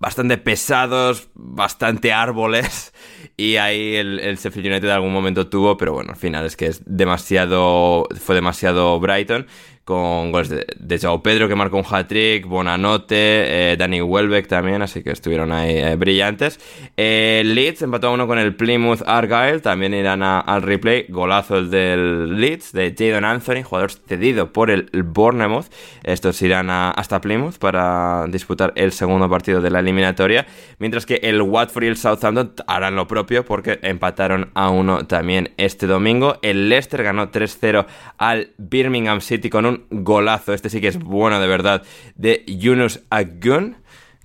bastante 0.00 0.38
pesados, 0.38 1.28
bastante 1.34 2.12
árboles. 2.12 2.92
Y 3.36 3.56
ahí 3.56 3.96
el, 3.96 4.20
el 4.20 4.36
Sheffield 4.36 4.66
United 4.66 4.88
en 4.88 4.94
algún 4.94 5.14
momento 5.14 5.48
tuvo, 5.48 5.78
pero 5.78 5.94
bueno, 5.94 6.10
al 6.10 6.18
final 6.18 6.44
es 6.44 6.56
que 6.56 6.66
es 6.66 6.82
demasiado. 6.84 8.06
Fue 8.22 8.34
demasiado 8.34 9.00
Brighton. 9.00 9.46
Con 9.90 10.30
goles 10.30 10.50
de, 10.50 10.64
de 10.78 10.98
Joao 11.00 11.20
Pedro 11.20 11.48
que 11.48 11.56
marcó 11.56 11.76
un 11.76 11.84
hat-trick, 11.84 12.46
Bonanote, 12.46 13.72
eh, 13.72 13.76
Danny 13.76 14.00
Welbeck 14.00 14.46
también, 14.46 14.82
así 14.82 15.02
que 15.02 15.10
estuvieron 15.10 15.50
ahí 15.50 15.78
eh, 15.78 15.96
brillantes. 15.96 16.60
Eh, 16.96 17.42
Leeds 17.44 17.82
empató 17.82 18.06
a 18.06 18.10
uno 18.12 18.28
con 18.28 18.38
el 18.38 18.54
Plymouth 18.54 19.02
Argyle, 19.04 19.60
también 19.60 19.92
irán 19.92 20.22
al 20.22 20.62
replay. 20.62 21.06
Golazo 21.08 21.58
el 21.58 21.70
del 21.70 22.40
Leeds, 22.40 22.70
de 22.70 22.94
Jadon 22.96 23.24
Anthony, 23.24 23.64
jugador 23.64 23.90
cedido 23.90 24.52
por 24.52 24.70
el 24.70 24.88
Bournemouth. 24.92 25.66
Estos 26.04 26.40
irán 26.40 26.70
hasta 26.70 27.20
Plymouth 27.20 27.58
para 27.58 28.26
disputar 28.28 28.72
el 28.76 28.92
segundo 28.92 29.28
partido 29.28 29.60
de 29.60 29.70
la 29.70 29.80
eliminatoria. 29.80 30.46
Mientras 30.78 31.04
que 31.04 31.16
el 31.16 31.42
Watford 31.42 31.82
y 31.82 31.86
el 31.88 31.96
Southampton 31.96 32.52
harán 32.68 32.94
lo 32.94 33.08
propio 33.08 33.44
porque 33.44 33.80
empataron 33.82 34.52
a 34.54 34.70
uno 34.70 35.08
también 35.08 35.50
este 35.56 35.88
domingo. 35.88 36.38
El 36.42 36.68
Leicester 36.68 37.02
ganó 37.02 37.32
3-0 37.32 37.86
al 38.18 38.52
Birmingham 38.56 39.20
City 39.20 39.50
con 39.50 39.66
un 39.66 39.79
golazo, 39.90 40.52
este 40.52 40.70
sí 40.70 40.80
que 40.80 40.88
es 40.88 40.98
bueno 40.98 41.40
de 41.40 41.46
verdad, 41.46 41.82
de 42.16 42.44
Yunus 42.46 43.00
Agun, 43.10 43.76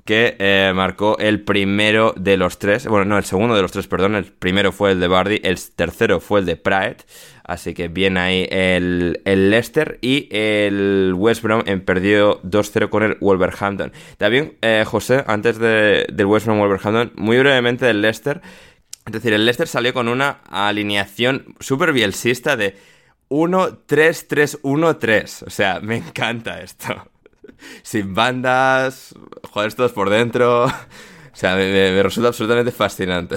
que 0.05 0.35
eh, 0.37 0.71
marcó 0.75 1.17
el 1.17 1.41
primero 1.41 2.13
de 2.15 2.37
los 2.37 2.59
tres, 2.59 2.85
bueno, 2.87 3.05
no, 3.05 3.17
el 3.17 3.23
segundo 3.23 3.55
de 3.55 3.63
los 3.63 3.71
tres, 3.71 3.87
perdón, 3.87 4.15
el 4.15 4.25
primero 4.25 4.71
fue 4.71 4.91
el 4.91 4.99
de 4.99 5.07
Bardi, 5.07 5.41
el 5.43 5.57
tercero 5.75 6.19
fue 6.19 6.41
el 6.41 6.45
de 6.45 6.57
Pratt, 6.57 7.01
así 7.43 7.73
que 7.73 7.87
bien 7.87 8.17
ahí 8.17 8.47
el, 8.51 9.21
el 9.25 9.49
Leicester 9.49 9.97
y 10.01 10.27
el 10.29 11.13
West 11.17 11.41
Brom 11.41 11.63
perdió 11.85 12.39
2-0 12.43 12.89
con 12.89 13.01
el 13.01 13.17
Wolverhampton. 13.19 13.91
También, 14.17 14.57
eh, 14.61 14.83
José, 14.85 15.23
antes 15.25 15.57
de, 15.57 16.05
del 16.13 16.25
West 16.27 16.45
Brom 16.45 16.59
Wolverhampton, 16.59 17.11
muy 17.15 17.39
brevemente 17.39 17.85
del 17.85 18.03
Leicester, 18.03 18.41
es 19.07 19.13
decir, 19.13 19.33
el 19.33 19.45
Leicester 19.45 19.67
salió 19.67 19.93
con 19.93 20.07
una 20.07 20.39
alineación 20.49 21.55
súper 21.59 21.93
bielsista 21.93 22.55
de 22.57 22.75
1-3-3-1-3, 23.35 25.43
o 25.45 25.49
sea, 25.49 25.81
me 25.81 25.97
encanta 25.97 26.61
esto 26.61 27.09
sin 27.83 28.13
bandas, 28.13 29.13
jugadores 29.49 29.75
todos 29.75 29.91
por 29.91 30.09
dentro. 30.09 30.65
O 30.65 31.37
sea, 31.37 31.55
me, 31.55 32.01
resulta 32.01 32.29
absolutamente 32.29 32.71
fascinante. 32.71 33.35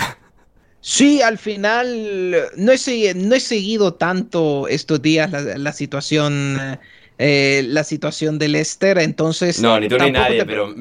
Sí, 0.81 1.21
al 1.21 1.39
final 1.39 2.37
no 2.57 2.73
he, 2.73 3.15
no 3.15 3.35
he 3.35 3.41
seguido 3.41 3.95
tanto 3.95 4.69
estos 4.69 5.03
días 5.03 5.31
la, 5.33 5.73
situación. 5.73 6.79
Eh, 7.19 7.65
la 7.67 7.83
situación 7.83 8.39
del 8.39 8.53
Leicester, 8.53 8.99
entonces... 8.99 9.61
No, 9.61 9.81
ni 9.81 9.89
tú 9.89 9.99
ni 9.99 10.13
nadie, 10.13 10.47
pero, 10.47 10.73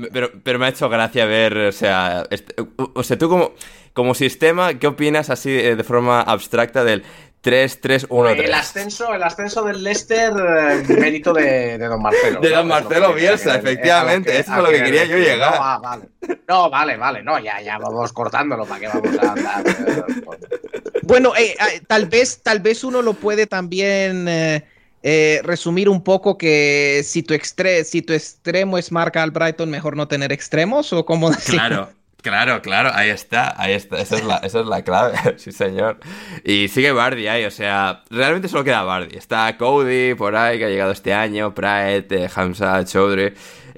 pero, 0.43 0.59
me 0.59 0.67
ha 0.67 0.69
hecho 0.69 0.87
gracia 0.87 1.25
ver, 1.25 1.57
o 1.57 1.71
sea, 1.71 2.27
este, 2.29 2.53
o 2.77 3.01
sea, 3.01 3.17
tú 3.17 3.27
como, 3.27 3.55
como 3.93 4.13
sistema, 4.13 4.75
¿qué 4.75 4.85
opinas 4.85 5.31
así 5.31 5.49
de 5.49 5.83
forma 5.83 6.21
abstracta 6.21 6.83
del 6.83 7.01
3-3-1-3. 7.43 8.43
El 8.43 8.53
ascenso, 8.53 9.13
el 9.13 9.23
ascenso 9.23 9.63
del 9.63 9.83
Leicester, 9.83 10.33
eh, 10.33 10.83
mérito 10.99 11.33
de, 11.33 11.77
Don 11.77 12.01
Marcelo. 12.01 12.39
De 12.41 12.49
Don 12.49 12.67
Marcelo 12.67 13.13
Bielsa, 13.13 13.55
efectivamente. 13.55 14.37
Eso 14.39 14.53
es 14.53 14.57
lo 14.57 14.69
que 14.69 14.83
quería 14.83 15.05
yo 15.05 15.17
llegar. 15.17 15.53
No, 15.55 15.81
vale. 15.81 16.09
No, 16.47 16.69
vale, 16.69 16.97
vale. 16.97 17.23
No, 17.23 17.39
ya, 17.39 17.61
ya 17.61 17.77
vamos 17.77 18.11
cortándolo 18.11 18.65
para 18.65 18.79
que 18.79 18.87
vamos 18.87 19.17
a 19.19 19.31
andar. 19.31 19.63
bueno, 21.03 21.33
eh, 21.37 21.55
eh, 21.73 21.81
tal, 21.87 22.07
vez, 22.07 22.41
tal 22.41 22.59
vez 22.59 22.83
uno 22.83 23.01
lo 23.01 23.13
puede 23.13 23.47
también. 23.47 24.27
resumir 25.43 25.87
un 25.87 26.03
poco 26.03 26.37
que 26.37 27.01
si 27.05 27.23
tu, 27.23 27.33
si 27.85 28.01
tu 28.01 28.13
extremo 28.13 28.77
es 28.77 28.91
marca 28.91 29.23
al 29.23 29.31
Brighton, 29.31 29.69
mejor 29.69 29.95
no 29.95 30.07
tener 30.07 30.33
extremos 30.33 30.91
o 30.91 31.05
cómo 31.05 31.29
decirlo? 31.31 31.59
Claro, 31.59 31.89
Claro, 32.23 32.61
claro, 32.61 32.89
ahí 32.93 33.09
está, 33.09 33.53
ahí 33.61 33.73
está, 33.73 34.01
esa 34.01 34.15
es 34.15 34.23
la, 34.23 34.37
esa 34.43 34.61
es 34.61 34.65
la 34.65 34.81
clave, 34.83 35.17
sí 35.37 35.51
señor. 35.51 35.99
Y 36.43 36.67
sigue 36.67 36.91
Bardi 36.91 37.27
ahí, 37.27 37.45
o 37.45 37.51
sea, 37.51 38.03
realmente 38.09 38.47
solo 38.47 38.63
queda 38.63 38.83
Bardi. 38.83 39.15
Está 39.15 39.55
Cody 39.57 40.15
por 40.15 40.35
ahí, 40.35 40.57
que 40.57 40.65
ha 40.65 40.69
llegado 40.69 40.91
este 40.91 41.13
año, 41.13 41.53
Pratt, 41.53 42.11
eh, 42.11 42.29
Hamza, 42.33 42.83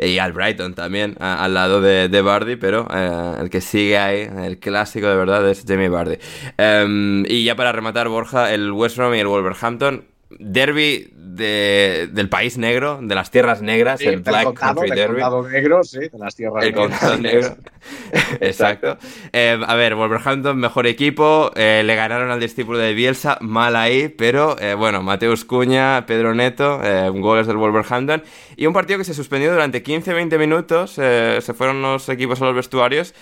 y 0.01 0.17
Al 0.17 0.31
Brighton 0.31 0.73
también, 0.73 1.15
al 1.19 1.53
lado 1.53 1.81
de, 1.81 2.07
de 2.07 2.21
Bardi, 2.21 2.55
pero 2.55 2.87
eh, 2.93 3.33
el 3.41 3.49
que 3.49 3.59
sigue 3.59 3.97
ahí, 3.97 4.29
el 4.45 4.57
clásico 4.59 5.07
de 5.07 5.15
verdad, 5.15 5.47
es 5.49 5.65
Jamie 5.67 5.89
Bardi. 5.89 6.17
Em, 6.57 7.25
y 7.27 7.43
ya 7.43 7.55
para 7.55 7.73
rematar, 7.73 8.07
Borja, 8.07 8.53
el 8.53 8.71
West 8.71 8.95
Brom 8.97 9.13
y 9.13 9.19
el 9.19 9.27
Wolverhampton, 9.27 10.05
derby 10.39 11.11
de, 11.39 12.07
del 12.11 12.29
país 12.29 12.57
negro, 12.57 12.99
de 13.01 13.15
las 13.15 13.31
tierras 13.31 13.63
negras, 13.63 13.99
el 14.01 14.21
Black 14.21 14.53
Country 14.53 14.91
Derby. 14.91 15.21
negro, 15.51 15.83
sí, 15.83 15.99
de 15.99 16.19
las 16.19 16.35
tierras 16.35 16.63
el 16.63 16.75
negras. 16.75 17.19
negro. 17.19 17.57
Exacto. 18.41 18.97
Eh, 19.33 19.59
a 19.65 19.75
ver, 19.75 19.95
Wolverhampton, 19.95 20.57
mejor 20.57 20.85
equipo. 20.85 21.51
Eh, 21.55 21.81
le 21.83 21.95
ganaron 21.95 22.29
al 22.29 22.39
discípulo 22.39 22.77
de 22.77 22.93
Bielsa, 22.93 23.37
mal 23.41 23.75
ahí, 23.75 24.09
pero 24.09 24.59
eh, 24.59 24.75
bueno, 24.75 25.01
Mateus 25.01 25.45
Cuña, 25.45 26.05
Pedro 26.05 26.35
Neto, 26.35 26.79
goles 27.15 27.47
del 27.47 27.57
Wolverhampton. 27.57 28.21
Y 28.55 28.67
un 28.67 28.73
partido 28.73 28.99
que 28.99 29.05
se 29.05 29.13
suspendió 29.13 29.51
durante 29.51 29.83
15-20 29.83 30.37
minutos. 30.37 30.91
se 30.91 31.53
fueron 31.55 31.81
los 31.81 32.07
equipos 32.09 32.41
a 32.41 32.45
los 32.45 32.55
vestuarios. 32.55 33.15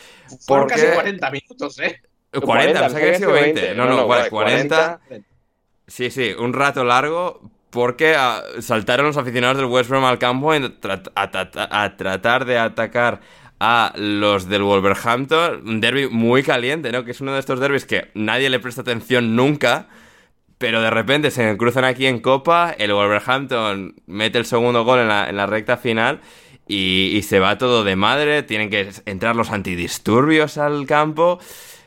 Por 0.45 0.67
casi 0.67 0.87
40 0.87 1.31
minutos, 1.31 1.79
¿eh? 1.79 2.01
40, 2.31 2.79
40 2.79 2.89
que 2.89 3.05
había 3.05 3.17
sido 3.17 3.31
20. 3.31 3.75
No, 3.75 3.85
no, 3.85 4.07
40 4.07 4.99
Sí, 5.87 6.11
sí, 6.11 6.33
un 6.37 6.51
rato 6.51 6.83
largo 6.83 7.49
porque 7.77 8.15
ah, 8.15 8.41
saltaron 8.59 9.05
los 9.05 9.17
aficionados 9.17 9.57
del 9.57 9.67
West 9.67 9.87
Brom 9.87 10.03
al 10.03 10.17
campo 10.17 10.51
a, 10.51 11.95
tratar 11.95 12.45
de 12.45 12.57
atacar 12.57 13.21
a 13.59 13.93
los 13.95 14.49
del 14.49 14.63
Wolverhampton. 14.63 15.61
Un 15.63 15.79
derby 15.79 16.07
muy 16.09 16.41
caliente, 16.41 16.91
¿no? 16.91 17.05
Que 17.05 17.11
es 17.11 17.21
uno 17.21 17.33
de 17.33 17.39
estos 17.39 17.59
derbis 17.59 17.85
que 17.85 18.09
nadie 18.15 18.49
le 18.49 18.59
presta 18.59 18.81
atención 18.81 19.35
nunca. 19.35 19.89
Pero 20.57 20.81
de 20.81 20.89
repente 20.89 21.29
se 21.29 21.55
cruzan 21.55 21.83
aquí 21.83 22.07
en 22.07 22.19
Copa, 22.19 22.73
el 22.79 22.91
Wolverhampton 22.93 23.93
mete 24.07 24.39
el 24.39 24.45
segundo 24.45 24.83
gol 24.83 25.01
en 25.01 25.07
la, 25.07 25.45
recta 25.45 25.77
final 25.77 26.21
y, 26.67 27.21
se 27.21 27.39
va 27.39 27.59
todo 27.59 27.83
de 27.83 27.95
madre. 27.95 28.41
Tienen 28.41 28.71
que 28.71 28.89
entrar 29.05 29.35
los 29.35 29.51
antidisturbios 29.51 30.57
al 30.57 30.87
campo. 30.87 31.37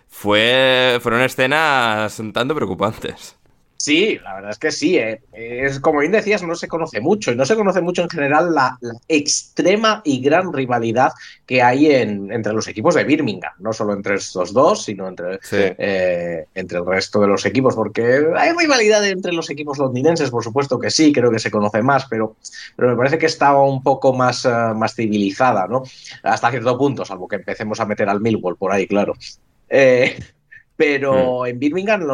Fue, 0.07 1.01
fueron 1.03 1.23
escenas 1.23 2.17
un 2.21 2.33
tanto 2.33 2.55
preocupantes. 2.55 3.40
Sí, 3.81 4.19
la 4.23 4.35
verdad 4.35 4.51
es 4.51 4.59
que 4.59 4.73
sí. 4.73 4.99
Eh. 4.99 5.23
Es 5.33 5.81
como 5.81 6.01
bien 6.01 6.13
decías, 6.13 6.43
no 6.43 6.55
se 6.55 6.69
conoce 6.69 7.01
mucho 7.01 7.33
y 7.33 7.37
no 7.37 7.47
se 7.47 7.57
conoce 7.57 7.81
mucho 7.81 8.03
en 8.03 8.11
general 8.11 8.55
la, 8.55 8.79
extrema 9.09 10.03
y 10.05 10.21
gran 10.21 10.53
rivalidad 10.53 11.13
que 11.47 11.63
hay 11.63 11.87
en, 11.87 12.31
entre 12.31 12.53
los 12.53 12.69
equipos 12.69 12.95
de 12.95 13.05
Birmingham, 13.05 13.55
no 13.59 13.73
solo 13.73 13.95
entre 13.95 14.17
estos 14.17 14.53
dos, 14.53 14.85
sino 14.85 15.09
entre, 15.09 15.39
eh, 15.51 16.45
entre 16.55 16.79
el 16.79 16.85
resto 16.85 17.23
de 17.23 17.29
los 17.29 17.47
equipos, 17.47 17.75
porque 17.75 18.27
hay 18.37 18.53
rivalidad 18.53 19.03
entre 19.09 19.33
los 19.33 19.49
equipos 19.49 19.79
londinenses, 19.79 20.31
por 20.31 20.45
supuesto 20.45 20.79
que 20.79 20.91
sí, 20.91 21.11
creo 21.11 21.31
que 21.31 21.39
se 21.39 21.51
conoce 21.51 21.83
más, 21.83 22.05
pero, 22.05 22.37
pero 22.77 22.91
me 22.91 22.97
parece 22.99 23.17
que 23.17 23.27
estaba 23.27 23.65
un 23.65 23.83
poco 23.83 24.13
más, 24.13 24.45
eh, 24.45 24.51
más 24.77 24.95
civilizada, 24.95 25.67
¿no? 25.67 25.85
Hasta 26.23 26.51
cierto 26.51 26.77
punto, 26.77 27.07
salvo 27.07 27.27
que 27.27 27.37
empecemos 27.37 27.81
a 27.81 27.87
meter 27.87 28.11
al 28.11 28.21
Millwall 28.21 28.59
por 28.59 28.73
ahí, 28.73 28.87
claro. 28.87 29.15
Eh, 29.71 30.19
pero 30.81 31.43
mm. 31.43 31.47
en 31.49 31.59
Birmingham 31.59 32.07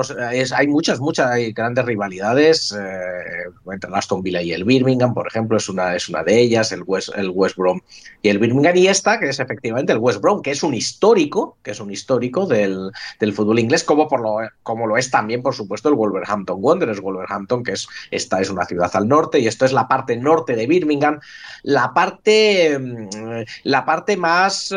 hay 0.57 0.67
muchas, 0.67 0.99
muchas 0.99 1.31
grandes 1.55 1.85
rivalidades 1.85 2.75
eh, 2.77 3.45
entre 3.73 3.95
Aston 3.95 4.23
Villa 4.23 4.43
y 4.43 4.51
el 4.51 4.65
Birmingham, 4.65 5.15
por 5.15 5.29
ejemplo, 5.29 5.57
es 5.57 5.69
una, 5.69 5.95
es 5.95 6.09
una 6.09 6.25
de 6.25 6.41
ellas, 6.41 6.73
el 6.73 6.83
West, 6.85 7.11
el 7.15 7.31
West 7.31 7.55
Brom 7.57 7.81
y 8.23 8.29
el 8.29 8.41
Birmingham, 8.41 8.77
y 8.77 8.89
esta, 8.89 9.21
que 9.21 9.29
es 9.29 9.39
efectivamente 9.39 9.93
el 9.93 9.99
West 9.99 10.21
Brom, 10.21 10.43
que 10.43 10.51
es 10.51 10.65
un 10.65 10.75
histórico, 10.75 11.59
que 11.63 11.71
es 11.71 11.79
un 11.79 11.93
histórico 11.93 12.45
del, 12.45 12.91
fútbol 13.37 13.61
inglés, 13.61 13.85
como, 13.85 14.09
por 14.09 14.21
lo, 14.21 14.39
como 14.65 14.89
lo 14.89 14.97
es 14.97 15.13
también, 15.13 15.43
por 15.43 15.55
supuesto, 15.55 15.89
el 15.89 15.95
Wolverhampton 15.95 16.59
Wanderers, 16.61 17.01
Wolverhampton, 17.01 17.63
que 17.63 17.71
es, 17.71 17.87
esta 18.11 18.41
es 18.41 18.51
una 18.51 18.65
ciudad 18.65 18.91
al 18.95 19.07
norte, 19.07 19.39
y 19.39 19.47
esto 19.47 19.65
es 19.65 19.73
la 19.73 19.87
parte 19.87 20.17
norte 20.17 20.57
de 20.57 20.67
Birmingham, 20.67 21.21
la 21.63 21.95
parte, 21.95 22.77
mm, 22.77 23.45
la 23.63 23.85
parte 23.85 24.17
más, 24.17 24.75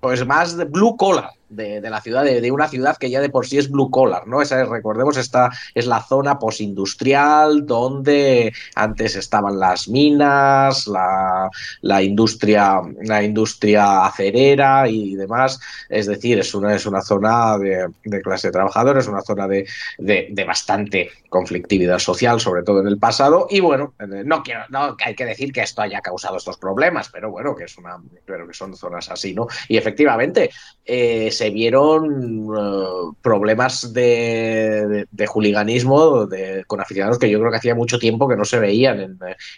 pues 0.00 0.26
más 0.26 0.58
de 0.58 0.66
blue 0.66 0.98
collar, 0.98 1.30
de, 1.50 1.80
la 1.90 2.00
ciudad, 2.00 2.24
de, 2.24 2.50
una 2.50 2.68
ciudad 2.68 2.96
que 2.96 3.10
ya 3.10 3.20
de 3.20 3.28
por 3.28 3.46
sí 3.46 3.58
es 3.58 3.70
blue 3.70 3.90
collar, 3.90 4.26
¿no? 4.26 4.40
Esa 4.40 4.64
recordemos, 4.64 5.16
esta 5.16 5.50
es 5.74 5.86
la 5.86 6.02
zona 6.02 6.38
posindustrial 6.38 7.66
donde 7.66 8.52
antes 8.74 9.16
estaban 9.16 9.58
las 9.58 9.88
minas, 9.88 10.86
la, 10.86 11.50
la, 11.82 12.02
industria, 12.02 12.80
la 13.02 13.22
industria 13.22 14.06
acerera 14.06 14.88
y 14.88 15.16
demás. 15.16 15.60
Es 15.88 16.06
decir, 16.06 16.38
es 16.38 16.54
una, 16.54 16.74
es 16.74 16.86
una 16.86 17.02
zona 17.02 17.58
de, 17.58 17.90
clase 18.22 18.48
de 18.48 18.52
trabajadores, 18.52 19.08
una 19.08 19.22
zona 19.22 19.48
de, 19.48 19.66
de, 19.98 20.44
bastante 20.44 21.10
conflictividad 21.28 21.98
social, 21.98 22.40
sobre 22.40 22.62
todo 22.62 22.80
en 22.80 22.86
el 22.86 22.98
pasado. 22.98 23.46
Y 23.50 23.60
bueno, 23.60 23.94
no 24.24 24.42
quiero, 24.42 24.62
no 24.68 24.96
hay 25.04 25.14
que 25.14 25.24
decir 25.24 25.52
que 25.52 25.62
esto 25.62 25.82
haya 25.82 26.00
causado 26.00 26.36
estos 26.36 26.56
problemas, 26.58 27.08
pero 27.08 27.30
bueno, 27.30 27.54
que 27.54 27.64
es 27.64 27.76
una, 27.76 27.98
pero 28.24 28.46
que 28.46 28.54
son 28.54 28.76
zonas 28.76 29.10
así, 29.10 29.34
¿no? 29.34 29.46
Y 29.68 29.76
efectivamente, 29.76 30.50
eh, 30.84 31.30
se 31.40 31.48
vieron 31.48 32.50
eh, 32.54 33.16
problemas 33.22 33.94
de, 33.94 35.06
de, 35.10 35.26
juliganismo 35.26 36.28
con 36.66 36.82
aficionados 36.82 37.18
que 37.18 37.30
yo 37.30 37.38
creo 37.38 37.50
que 37.50 37.56
hacía 37.56 37.74
mucho 37.74 37.98
tiempo 37.98 38.28
que 38.28 38.36
no 38.36 38.44
se 38.44 38.58
veían 38.58 39.00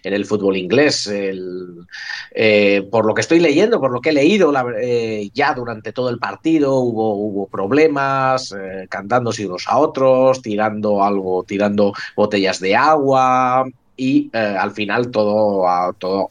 en, 0.04 0.14
el 0.14 0.24
fútbol 0.24 0.56
inglés. 0.56 1.10
Eh, 1.12 2.88
por 2.88 3.04
lo 3.04 3.14
que 3.14 3.20
estoy 3.20 3.40
leyendo, 3.40 3.80
por 3.80 3.90
lo 3.90 4.00
que 4.00 4.10
he 4.10 4.12
leído, 4.12 4.52
eh, 4.80 5.28
ya 5.34 5.54
durante 5.54 5.92
todo 5.92 6.09
el 6.09 6.20
partido 6.20 6.76
hubo, 6.76 7.16
hubo 7.16 7.48
problemas, 7.48 8.54
cantándose 8.88 9.44
unos 9.44 9.66
a 9.66 9.78
otros, 9.78 10.40
tirando 10.40 11.02
algo, 11.02 11.42
tirando 11.42 11.94
botellas 12.14 12.60
de 12.60 12.76
agua 12.76 13.64
y 13.96 14.30
al 14.32 14.70
final 14.70 15.10
todo, 15.10 15.66
todo 15.98 16.30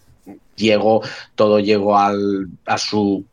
llegó, 0.56 1.02
todo 1.36 1.60
llegó 1.60 1.98
al, 1.98 2.48
a 2.66 2.78
su 2.78 3.26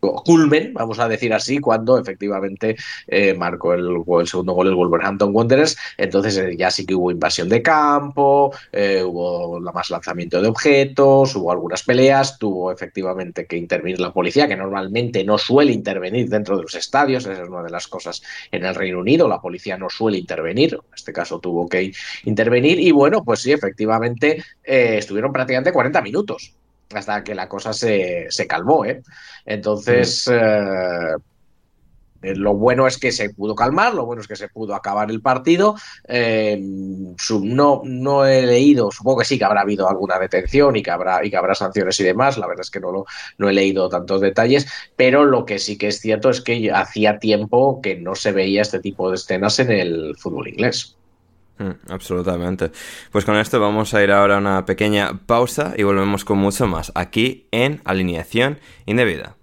culmen, 0.00 0.72
vamos 0.74 0.98
a 0.98 1.08
decir 1.08 1.32
así, 1.32 1.58
cuando 1.58 1.98
efectivamente 1.98 2.76
eh, 3.06 3.34
marcó 3.34 3.74
el, 3.74 4.02
segundo 4.26 4.52
gol 4.52 4.68
el 4.68 4.74
Wolverhampton 4.74 5.34
Wanderers. 5.34 5.76
Entonces 5.96 6.36
eh, 6.38 6.56
ya 6.56 6.70
sí 6.70 6.86
que 6.86 6.94
hubo 6.94 7.10
invasión 7.10 7.48
de 7.48 7.62
campo, 7.62 8.52
eh, 8.72 9.02
hubo 9.02 9.60
más 9.60 9.90
lanzamiento 9.90 10.40
de 10.40 10.48
objetos, 10.48 11.34
hubo 11.36 11.50
algunas 11.50 11.82
peleas, 11.82 12.38
tuvo 12.38 12.72
efectivamente 12.72 13.46
que 13.46 13.56
intervenir 13.56 14.00
la 14.00 14.12
policía, 14.12 14.48
que 14.48 14.56
normalmente 14.56 15.24
no 15.24 15.38
suele 15.38 15.72
intervenir 15.72 16.28
dentro 16.28 16.56
de 16.56 16.62
los 16.62 16.74
estadios, 16.74 17.26
esa 17.26 17.42
es 17.42 17.48
una 17.48 17.62
de 17.62 17.70
las 17.70 17.88
cosas 17.88 18.22
en 18.50 18.64
el 18.64 18.74
Reino 18.74 19.00
Unido, 19.00 19.28
la 19.28 19.40
policía 19.40 19.76
no 19.76 19.88
suele 19.88 20.18
intervenir, 20.18 20.74
en 20.74 20.94
este 20.94 21.12
caso 21.12 21.40
tuvo 21.40 21.68
que 21.68 21.92
intervenir 22.24 22.80
y 22.80 22.90
bueno, 22.90 23.24
pues 23.24 23.40
sí, 23.40 23.52
efectivamente 23.52 24.42
estuvieron 24.62 25.32
prácticamente 25.32 25.72
40 25.72 26.02
minutos 26.02 26.54
hasta 26.94 27.24
que 27.24 27.34
la 27.34 27.48
cosa 27.48 27.72
se, 27.72 28.26
se 28.30 28.46
calmó. 28.46 28.84
¿eh? 28.84 29.02
Entonces, 29.44 30.28
eh, 30.32 31.14
lo 32.34 32.54
bueno 32.54 32.86
es 32.86 32.98
que 32.98 33.12
se 33.12 33.30
pudo 33.30 33.54
calmar, 33.54 33.94
lo 33.94 34.06
bueno 34.06 34.22
es 34.22 34.28
que 34.28 34.36
se 34.36 34.48
pudo 34.48 34.74
acabar 34.74 35.10
el 35.10 35.20
partido. 35.20 35.76
Eh, 36.08 36.58
no, 36.60 37.82
no 37.84 38.26
he 38.26 38.46
leído, 38.46 38.90
supongo 38.90 39.18
que 39.20 39.24
sí 39.24 39.38
que 39.38 39.44
habrá 39.44 39.60
habido 39.60 39.88
alguna 39.88 40.18
detención 40.18 40.76
y 40.76 40.82
que 40.82 40.90
habrá, 40.90 41.24
y 41.24 41.30
que 41.30 41.36
habrá 41.36 41.54
sanciones 41.54 41.98
y 42.00 42.04
demás. 42.04 42.38
La 42.38 42.46
verdad 42.46 42.62
es 42.62 42.70
que 42.70 42.80
no, 42.80 42.90
lo, 42.92 43.06
no 43.38 43.48
he 43.48 43.52
leído 43.52 43.88
tantos 43.88 44.20
detalles, 44.20 44.66
pero 44.96 45.24
lo 45.24 45.44
que 45.44 45.58
sí 45.58 45.78
que 45.78 45.88
es 45.88 46.00
cierto 46.00 46.30
es 46.30 46.40
que 46.40 46.70
hacía 46.72 47.18
tiempo 47.18 47.80
que 47.80 47.96
no 47.96 48.14
se 48.14 48.32
veía 48.32 48.62
este 48.62 48.80
tipo 48.80 49.10
de 49.10 49.16
escenas 49.16 49.58
en 49.58 49.70
el 49.70 50.16
fútbol 50.16 50.48
inglés. 50.48 50.95
Mm, 51.58 51.90
absolutamente. 51.90 52.70
Pues 53.10 53.24
con 53.24 53.36
esto 53.36 53.58
vamos 53.60 53.94
a 53.94 54.02
ir 54.02 54.12
ahora 54.12 54.36
a 54.36 54.38
una 54.38 54.64
pequeña 54.64 55.20
pausa 55.26 55.74
y 55.76 55.84
volvemos 55.84 56.24
con 56.24 56.38
mucho 56.38 56.66
más 56.66 56.92
aquí 56.94 57.48
en 57.50 57.80
Alineación 57.84 58.58
Indebida. 58.84 59.36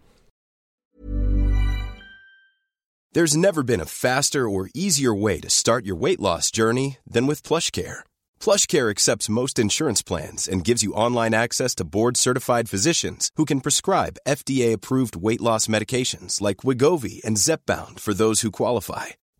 There's 3.14 3.38
never 3.38 3.62
been 3.62 3.80
a 3.80 3.86
faster 3.86 4.50
or 4.50 4.72
easier 4.74 5.14
way 5.14 5.40
to 5.40 5.48
start 5.48 5.86
your 5.86 5.96
weight 5.96 6.20
loss 6.20 6.50
journey 6.50 6.98
than 7.08 7.28
with 7.28 7.44
PlushCare. 7.44 8.02
PlushCare 8.40 8.90
accepts 8.90 9.30
most 9.30 9.60
insurance 9.60 10.02
plans 10.02 10.48
and 10.48 10.64
gives 10.64 10.82
you 10.82 10.94
online 10.96 11.36
access 11.36 11.76
to 11.76 11.84
board-certified 11.86 12.70
physicians 12.70 13.30
who 13.36 13.46
can 13.46 13.62
prescribe 13.62 14.18
FDA-approved 14.28 15.16
weight 15.16 15.42
loss 15.42 15.68
medications 15.68 16.42
like 16.42 16.66
Wigovi 16.66 17.24
and 17.24 17.38
Zepbound 17.38 18.00
for 18.00 18.16
those 18.16 18.42
who 18.42 18.50
qualify. 18.50 19.08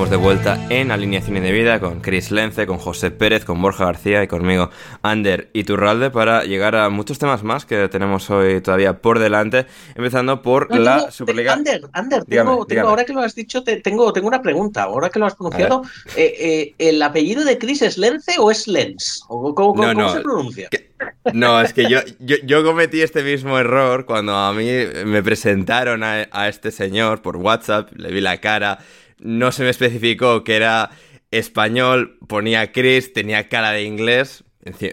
Estamos 0.00 0.10
de 0.10 0.16
vuelta 0.16 0.58
en 0.70 0.90
Alineación 0.92 1.36
Indebida 1.36 1.78
con 1.78 2.00
Chris 2.00 2.30
Lence, 2.30 2.66
con 2.66 2.78
José 2.78 3.10
Pérez, 3.10 3.44
con 3.44 3.60
Borja 3.60 3.84
García 3.84 4.22
y 4.22 4.28
conmigo 4.28 4.70
Ander 5.02 5.50
Iturralde 5.52 6.10
para 6.10 6.44
llegar 6.44 6.74
a 6.74 6.88
muchos 6.88 7.18
temas 7.18 7.42
más 7.42 7.66
que 7.66 7.86
tenemos 7.90 8.30
hoy 8.30 8.62
todavía 8.62 9.02
por 9.02 9.18
delante, 9.18 9.66
empezando 9.94 10.40
por 10.40 10.70
No, 10.70 10.78
la 10.80 10.96
tengo- 11.00 11.10
Superliga. 11.10 11.52
Ander, 11.52 11.82
Ander, 11.92 12.24
Dígame, 12.26 12.50
tengo, 12.50 12.64
dígame. 12.64 12.88
ahora 12.88 13.04
que 13.04 13.12
lo 13.12 13.20
has 13.20 13.34
dicho, 13.34 13.62
te- 13.62 13.82
tengo, 13.82 14.10
tengo 14.14 14.26
una 14.28 14.40
pregunta. 14.40 14.84
Ahora 14.84 15.10
que 15.10 15.18
lo 15.18 15.26
has 15.26 15.34
pronunciado, 15.34 15.82
eh, 16.16 16.34
eh, 16.38 16.74
¿el 16.78 17.02
apellido 17.02 17.44
de 17.44 17.58
Chris 17.58 17.82
es 17.82 17.98
Lence 17.98 18.36
o 18.38 18.50
es 18.50 18.66
Lens? 18.68 19.22
¿O 19.28 19.54
cómo, 19.54 19.74
No, 19.84 19.92
cómo 19.92 20.00
no, 20.06 20.12
se 20.14 20.20
pronuncia? 20.20 20.70
No, 21.34 21.60
es 21.60 21.74
que 21.74 21.90
yo, 21.90 21.98
yo, 22.20 22.36
yo 22.44 22.64
cometí 22.64 23.02
este 23.02 23.22
mismo 23.22 23.58
error 23.58 24.06
cuando 24.06 24.34
a 24.34 24.50
mí 24.54 24.66
me 25.04 25.22
presentaron 25.22 26.02
a, 26.04 26.26
a 26.32 26.48
este 26.48 26.70
señor 26.70 27.20
por 27.20 27.36
WhatsApp, 27.36 27.90
le 27.96 28.10
vi 28.10 28.22
la 28.22 28.38
cara, 28.38 28.78
no 29.20 29.52
se 29.52 29.62
me 29.62 29.70
especificó 29.70 30.44
que 30.44 30.56
era 30.56 30.90
español, 31.30 32.18
ponía 32.26 32.72
Chris, 32.72 33.12
tenía 33.12 33.48
cara 33.48 33.70
de 33.72 33.84
inglés, 33.84 34.44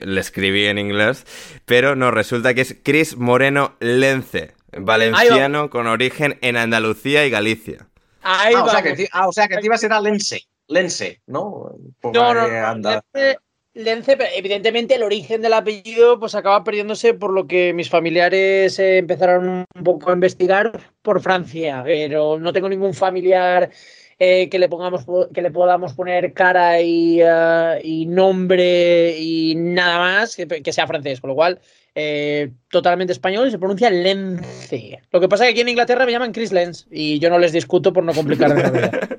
le 0.01 0.21
escribí 0.21 0.65
en 0.65 0.77
inglés, 0.77 1.25
pero 1.65 1.95
no, 1.95 2.11
resulta 2.11 2.53
que 2.53 2.61
es 2.61 2.75
Chris 2.83 3.17
Moreno 3.17 3.75
Lence, 3.79 4.53
valenciano 4.77 5.69
con 5.69 5.87
origen 5.87 6.37
en 6.41 6.57
Andalucía 6.57 7.25
y 7.25 7.29
Galicia. 7.29 7.87
Ahí 8.21 8.53
Ah, 8.55 8.63
o 8.63 8.69
sea 8.69 8.81
que, 8.81 9.07
ah, 9.11 9.27
o 9.27 9.31
sea 9.31 9.47
que 9.47 9.77
será 9.77 10.01
Lense. 10.01 10.41
Lense, 10.67 11.21
¿no? 11.27 11.71
Por 12.01 12.13
No, 12.13 12.33
no, 12.33 12.47
no. 12.47 12.67
anda. 12.67 13.01
Lence, 13.13 13.39
Lence, 13.73 14.17
pero 14.17 14.29
evidentemente 14.35 14.95
el 14.95 15.03
origen 15.03 15.41
del 15.41 15.53
apellido 15.53 16.19
pues 16.19 16.35
acaba 16.35 16.63
perdiéndose 16.63 17.13
por 17.13 17.31
lo 17.31 17.47
que 17.47 17.73
mis 17.73 17.89
familiares 17.89 18.79
eh, 18.79 18.97
empezaron 18.97 19.65
un 19.73 19.83
poco 19.83 20.09
a 20.09 20.13
investigar 20.13 20.71
por 21.01 21.21
Francia, 21.21 21.83
pero 21.85 22.39
no 22.39 22.51
tengo 22.51 22.67
ningún 22.67 22.93
familiar 22.93 23.69
eh, 24.19 24.49
que 24.49 24.59
le 24.59 24.67
pongamos 24.69 25.05
que 25.33 25.41
le 25.41 25.51
podamos 25.51 25.93
poner 25.93 26.33
cara 26.33 26.81
y, 26.81 27.19
eh, 27.21 27.79
y 27.83 28.05
nombre 28.05 29.15
y 29.17 29.55
nada 29.55 29.99
más 29.99 30.35
que, 30.35 30.47
que 30.47 30.73
sea 30.73 30.87
francés, 30.87 31.21
con 31.21 31.29
lo 31.29 31.35
cual 31.35 31.59
eh, 31.95 32.51
totalmente 32.69 33.13
español 33.13 33.47
y 33.47 33.51
se 33.51 33.57
pronuncia 33.59 33.89
Lence. 33.89 34.99
Lo 35.11 35.19
que 35.19 35.27
pasa 35.27 35.43
es 35.45 35.49
que 35.49 35.51
aquí 35.53 35.61
en 35.61 35.69
Inglaterra 35.69 36.05
me 36.05 36.11
llaman 36.11 36.31
Chris 36.31 36.51
Lenz 36.51 36.85
y 36.91 37.19
yo 37.19 37.29
no 37.29 37.39
les 37.39 37.51
discuto 37.51 37.91
por 37.93 38.03
no 38.03 38.13
complicarme 38.13 38.61
la 38.63 38.69
vida. 38.71 38.91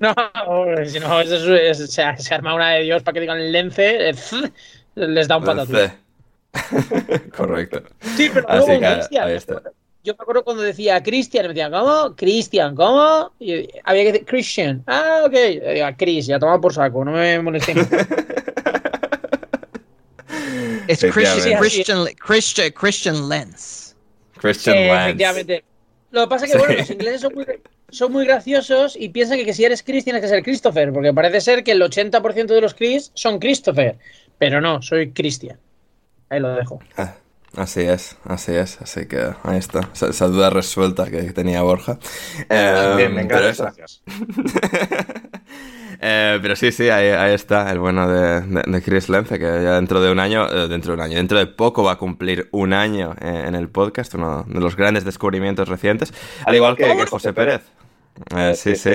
No, 0.00 0.14
si 0.86 1.00
no, 1.00 1.20
es- 1.20 1.28
es- 1.32 1.92
se, 1.92 2.04
se 2.18 2.34
arma 2.34 2.54
una 2.54 2.70
de 2.74 2.84
Dios 2.84 3.02
para 3.02 3.14
que 3.14 3.20
digan 3.20 3.50
Lence, 3.50 4.10
eh, 4.10 4.14
les 4.94 5.26
da 5.26 5.38
un 5.38 5.44
patatús. 5.44 5.70
Lence. 5.74 5.96
Correcto. 7.36 7.82
Sí, 8.16 8.30
pero 8.32 8.48
Así 8.48 8.66
luego 8.68 8.80
que 9.10 9.18
ahí 9.18 9.34
está. 9.34 9.62
Yo 10.08 10.14
me 10.18 10.22
acuerdo 10.22 10.42
cuando 10.42 10.62
decía 10.62 11.02
Cristian, 11.02 11.42
me 11.42 11.48
decían, 11.52 11.70
¿cómo? 11.70 12.16
Cristian, 12.16 12.74
¿cómo? 12.74 13.30
Y 13.38 13.68
había 13.84 14.04
que 14.04 14.12
decir 14.12 14.24
Christian. 14.26 14.82
Ah, 14.86 15.24
ok. 15.26 15.32
Digo, 15.32 15.86
Chris, 15.98 16.26
ya 16.26 16.38
toma 16.38 16.58
por 16.58 16.72
saco, 16.72 17.04
no 17.04 17.12
me 17.12 17.38
molesten. 17.42 17.76
Es. 20.88 21.00
Christian, 21.12 21.58
Christian, 21.58 22.06
Christian, 22.18 22.70
Christian 22.72 23.28
Lens. 23.28 23.94
Christian 24.38 24.76
Eh, 24.78 24.88
Lance. 24.88 25.04
efectivamente. 25.10 25.64
Lo 26.10 26.22
que 26.22 26.28
pasa 26.28 26.46
es 26.46 26.52
que, 26.52 26.58
Sí. 26.58 26.64
bueno, 26.64 26.80
los 26.80 26.90
ingleses 26.90 27.20
son 27.20 27.34
muy, 27.34 27.44
son 27.90 28.12
muy 28.12 28.24
graciosos 28.24 28.96
y 28.96 29.10
piensan 29.10 29.36
que, 29.36 29.44
que 29.44 29.52
si 29.52 29.64
eres 29.66 29.82
Chris 29.82 30.04
tienes 30.04 30.22
que 30.22 30.28
ser 30.28 30.42
Christopher, 30.42 30.90
porque 30.90 31.12
parece 31.12 31.42
ser 31.42 31.62
que 31.62 31.72
el 31.72 31.82
80% 31.82 32.46
de 32.54 32.60
los 32.62 32.72
Chris 32.72 33.10
son 33.12 33.38
Christopher. 33.38 33.98
Pero 34.38 34.62
no, 34.62 34.80
soy 34.80 35.10
Christian. 35.12 35.58
Ahí 36.30 36.40
lo 36.40 36.54
dejo. 36.54 36.80
Ah, 36.96 37.14
Así 37.58 37.80
es, 37.82 38.16
así 38.24 38.52
es, 38.54 38.80
así 38.80 39.06
que 39.06 39.30
ahí 39.42 39.58
está, 39.58 39.80
esa, 39.92 40.08
esa 40.10 40.28
duda 40.28 40.48
resuelta 40.48 41.10
que 41.10 41.22
tenía 41.32 41.60
Borja. 41.62 41.98
Eh, 42.48 42.94
Bien, 42.96 43.14
venga, 43.16 43.36
pero 43.36 43.48
eso. 43.48 43.64
gracias. 43.64 44.02
Eh, 46.00 46.38
pero 46.40 46.54
sí, 46.54 46.70
sí, 46.70 46.88
ahí, 46.90 47.08
ahí 47.08 47.34
está 47.34 47.72
el 47.72 47.80
bueno 47.80 48.08
de, 48.08 48.42
de- 48.42 48.62
de 48.64 48.82
Chris 48.82 49.08
Lence, 49.08 49.36
que 49.36 49.44
ya 49.44 49.74
dentro 49.74 50.00
de 50.00 50.12
un 50.12 50.20
año, 50.20 50.46
eh, 50.48 50.68
dentro 50.68 50.92
de 50.92 50.98
un 50.98 51.00
año, 51.02 51.16
dentro 51.16 51.38
de 51.38 51.48
poco 51.48 51.82
va 51.82 51.92
a 51.92 51.96
cumplir 51.98 52.48
un 52.52 52.72
año 52.72 53.16
eh, 53.20 53.44
en 53.48 53.56
el 53.56 53.68
podcast, 53.68 54.14
uno 54.14 54.44
de 54.46 54.60
los 54.60 54.76
grandes 54.76 55.04
descubrimientos 55.04 55.68
recientes, 55.68 56.14
al 56.46 56.54
igual 56.54 56.76
que, 56.76 56.84
que 56.84 57.06
José 57.06 57.32
Pérez. 57.32 57.62
Eh, 58.36 58.54
sí, 58.56 58.74
sí. 58.76 58.90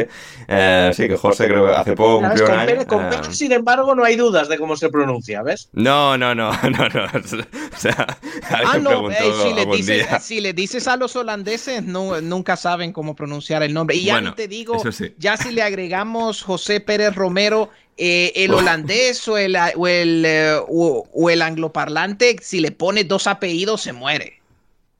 Eh, 0.47 0.91
sí, 0.93 1.07
que 1.07 1.15
José 1.17 1.47
creo 1.47 1.65
que 1.67 1.73
hace 1.73 1.95
poco 1.95 2.19
cumplió 2.21 2.45
un 2.45 2.51
Con 2.51 2.59
año. 2.59 2.65
Pérez, 2.65 2.85
con 2.85 3.05
eh, 3.05 3.17
sin 3.31 3.51
embargo, 3.51 3.95
no 3.95 4.03
hay 4.03 4.15
dudas 4.15 4.49
de 4.49 4.57
cómo 4.57 4.75
se 4.75 4.89
pronuncia, 4.89 5.41
¿ves? 5.43 5.69
No, 5.73 6.17
no, 6.17 6.35
no, 6.35 6.51
no, 6.63 6.89
no. 6.89 7.05
O 7.05 7.77
sea, 7.77 8.17
Ah, 8.49 8.77
no, 8.77 8.89
preguntó 8.89 9.23
eh, 9.23 9.33
si, 9.43 9.53
le 9.53 9.65
dices, 9.65 10.07
día. 10.09 10.19
si 10.19 10.41
le 10.41 10.53
dices 10.53 10.87
a 10.87 10.97
los 10.97 11.15
holandeses, 11.15 11.83
no, 11.83 12.19
nunca 12.21 12.55
saben 12.57 12.91
cómo 12.91 13.15
pronunciar 13.15 13.63
el 13.63 13.73
nombre. 13.73 13.95
Y 13.95 14.05
ya 14.05 14.13
Bueno, 14.13 14.29
ni 14.31 14.35
te 14.35 14.47
digo, 14.47 14.83
sí. 14.91 15.13
ya 15.17 15.37
si 15.37 15.51
le 15.51 15.61
agregamos 15.63 16.41
José 16.43 16.79
Pérez 16.79 17.15
Romero, 17.15 17.69
eh, 17.97 18.31
el 18.35 18.53
holandés 18.53 19.27
o 19.27 19.37
el, 19.37 19.55
o, 19.75 19.87
el, 19.87 20.23
eh, 20.25 20.55
o- 20.67 21.07
o 21.13 21.29
el 21.29 21.41
angloparlante, 21.41 22.37
si 22.41 22.59
le 22.59 22.71
pone 22.71 23.03
dos 23.03 23.27
apellidos, 23.27 23.81
se 23.81 23.93
muere. 23.93 24.41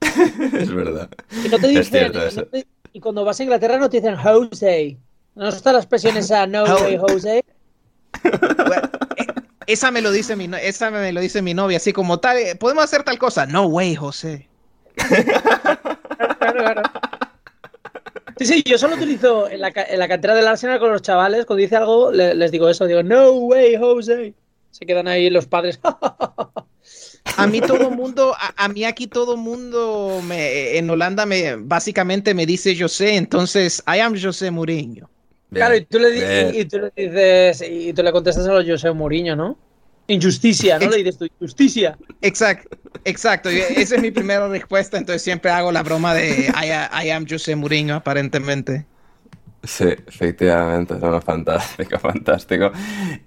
Es 0.00 0.72
verdad. 0.72 1.08
No 1.50 1.58
te 1.58 1.66
Es 1.78 1.90
dicen, 1.90 2.12
cierto 2.12 2.24
y, 2.24 2.28
eso. 2.28 2.40
no 2.40 2.46
te- 2.46 2.66
y 2.94 3.00
cuando 3.00 3.24
vas 3.24 3.38
a 3.38 3.42
Inglaterra 3.42 3.76
no 3.76 3.90
te 3.90 3.98
dicen 3.98 4.16
Jose. 4.16 4.96
¿No 5.34 5.48
está 5.48 5.72
la 5.72 5.80
expresión 5.80 6.16
esa 6.16 6.46
no 6.46 6.64
way 6.64 6.96
Jose? 6.96 7.44
Bueno, 8.22 8.88
eh, 9.16 9.26
esa 9.66 9.90
me 9.90 10.00
lo 10.00 10.10
dice 10.12 10.36
mi 10.36 10.48
esa 10.62 10.90
me 10.90 11.12
lo 11.12 11.20
dice 11.20 11.42
mi 11.42 11.52
novia, 11.54 11.76
así 11.78 11.92
como 11.92 12.20
tal, 12.20 12.38
eh, 12.38 12.54
podemos 12.56 12.84
hacer 12.84 13.02
tal 13.02 13.18
cosa. 13.18 13.44
No 13.46 13.66
way, 13.66 13.94
José. 13.94 14.48
Claro, 16.38 16.60
claro. 16.60 16.82
Sí, 18.38 18.46
sí, 18.46 18.62
yo 18.66 18.76
solo 18.78 18.96
utilizo 18.96 19.48
en 19.48 19.60
la, 19.60 19.70
ca- 19.72 19.84
en 19.84 19.98
la 19.98 20.06
cantera 20.08 20.34
del 20.34 20.46
Arsenal 20.46 20.78
con 20.78 20.92
los 20.92 21.02
chavales, 21.02 21.46
cuando 21.46 21.62
dice 21.62 21.76
algo, 21.76 22.12
le- 22.12 22.34
les 22.34 22.50
digo 22.50 22.68
eso, 22.68 22.86
digo, 22.86 23.02
no 23.02 23.30
way, 23.32 23.76
Jose. 23.76 24.34
Se 24.70 24.86
quedan 24.86 25.08
ahí 25.08 25.30
los 25.30 25.46
padres. 25.46 25.80
A 27.36 27.46
mí 27.46 27.60
todo 27.60 27.90
mundo, 27.90 28.34
a, 28.38 28.68
mí 28.68 28.84
aquí 28.84 29.06
todo 29.06 29.36
mundo 29.36 30.20
me, 30.26 30.76
en 30.76 30.88
Holanda 30.90 31.26
me 31.26 31.56
básicamente 31.56 32.34
me 32.34 32.46
dice 32.46 32.76
José, 32.78 33.16
entonces 33.16 33.82
I 33.86 34.00
am 34.00 34.14
José 34.20 34.50
Mourinho. 34.50 35.08
claro, 35.50 35.74
y 35.74 35.84
tú, 35.84 35.98
le, 35.98 36.10
dices, 36.10 37.64
y 37.68 37.92
tú 37.92 38.02
le 38.02 38.12
contestas 38.12 38.46
a 38.46 38.52
los 38.52 38.66
José 38.66 38.92
Mourinho, 38.92 39.34
¿no? 39.34 39.58
Injusticia, 40.06 40.78
¿no? 40.78 40.90
Le 40.90 40.98
dices 40.98 41.16
tú, 41.16 41.26
justicia. 41.38 41.96
Exacto, 42.20 42.76
exacto. 43.04 43.48
Esa 43.48 43.96
es 43.96 44.02
mi 44.02 44.10
primera 44.10 44.46
respuesta, 44.48 44.98
entonces 44.98 45.22
siempre 45.22 45.50
hago 45.50 45.72
la 45.72 45.82
broma 45.82 46.14
de 46.14 46.52
I, 46.54 47.06
I 47.06 47.10
am 47.10 47.26
José 47.26 47.56
Mourinho, 47.56 47.94
aparentemente. 47.94 48.84
Sí, 49.66 49.84
efectivamente, 49.84 50.94
no, 51.00 51.20
fantástico, 51.22 51.98
fantástico. 52.00 52.70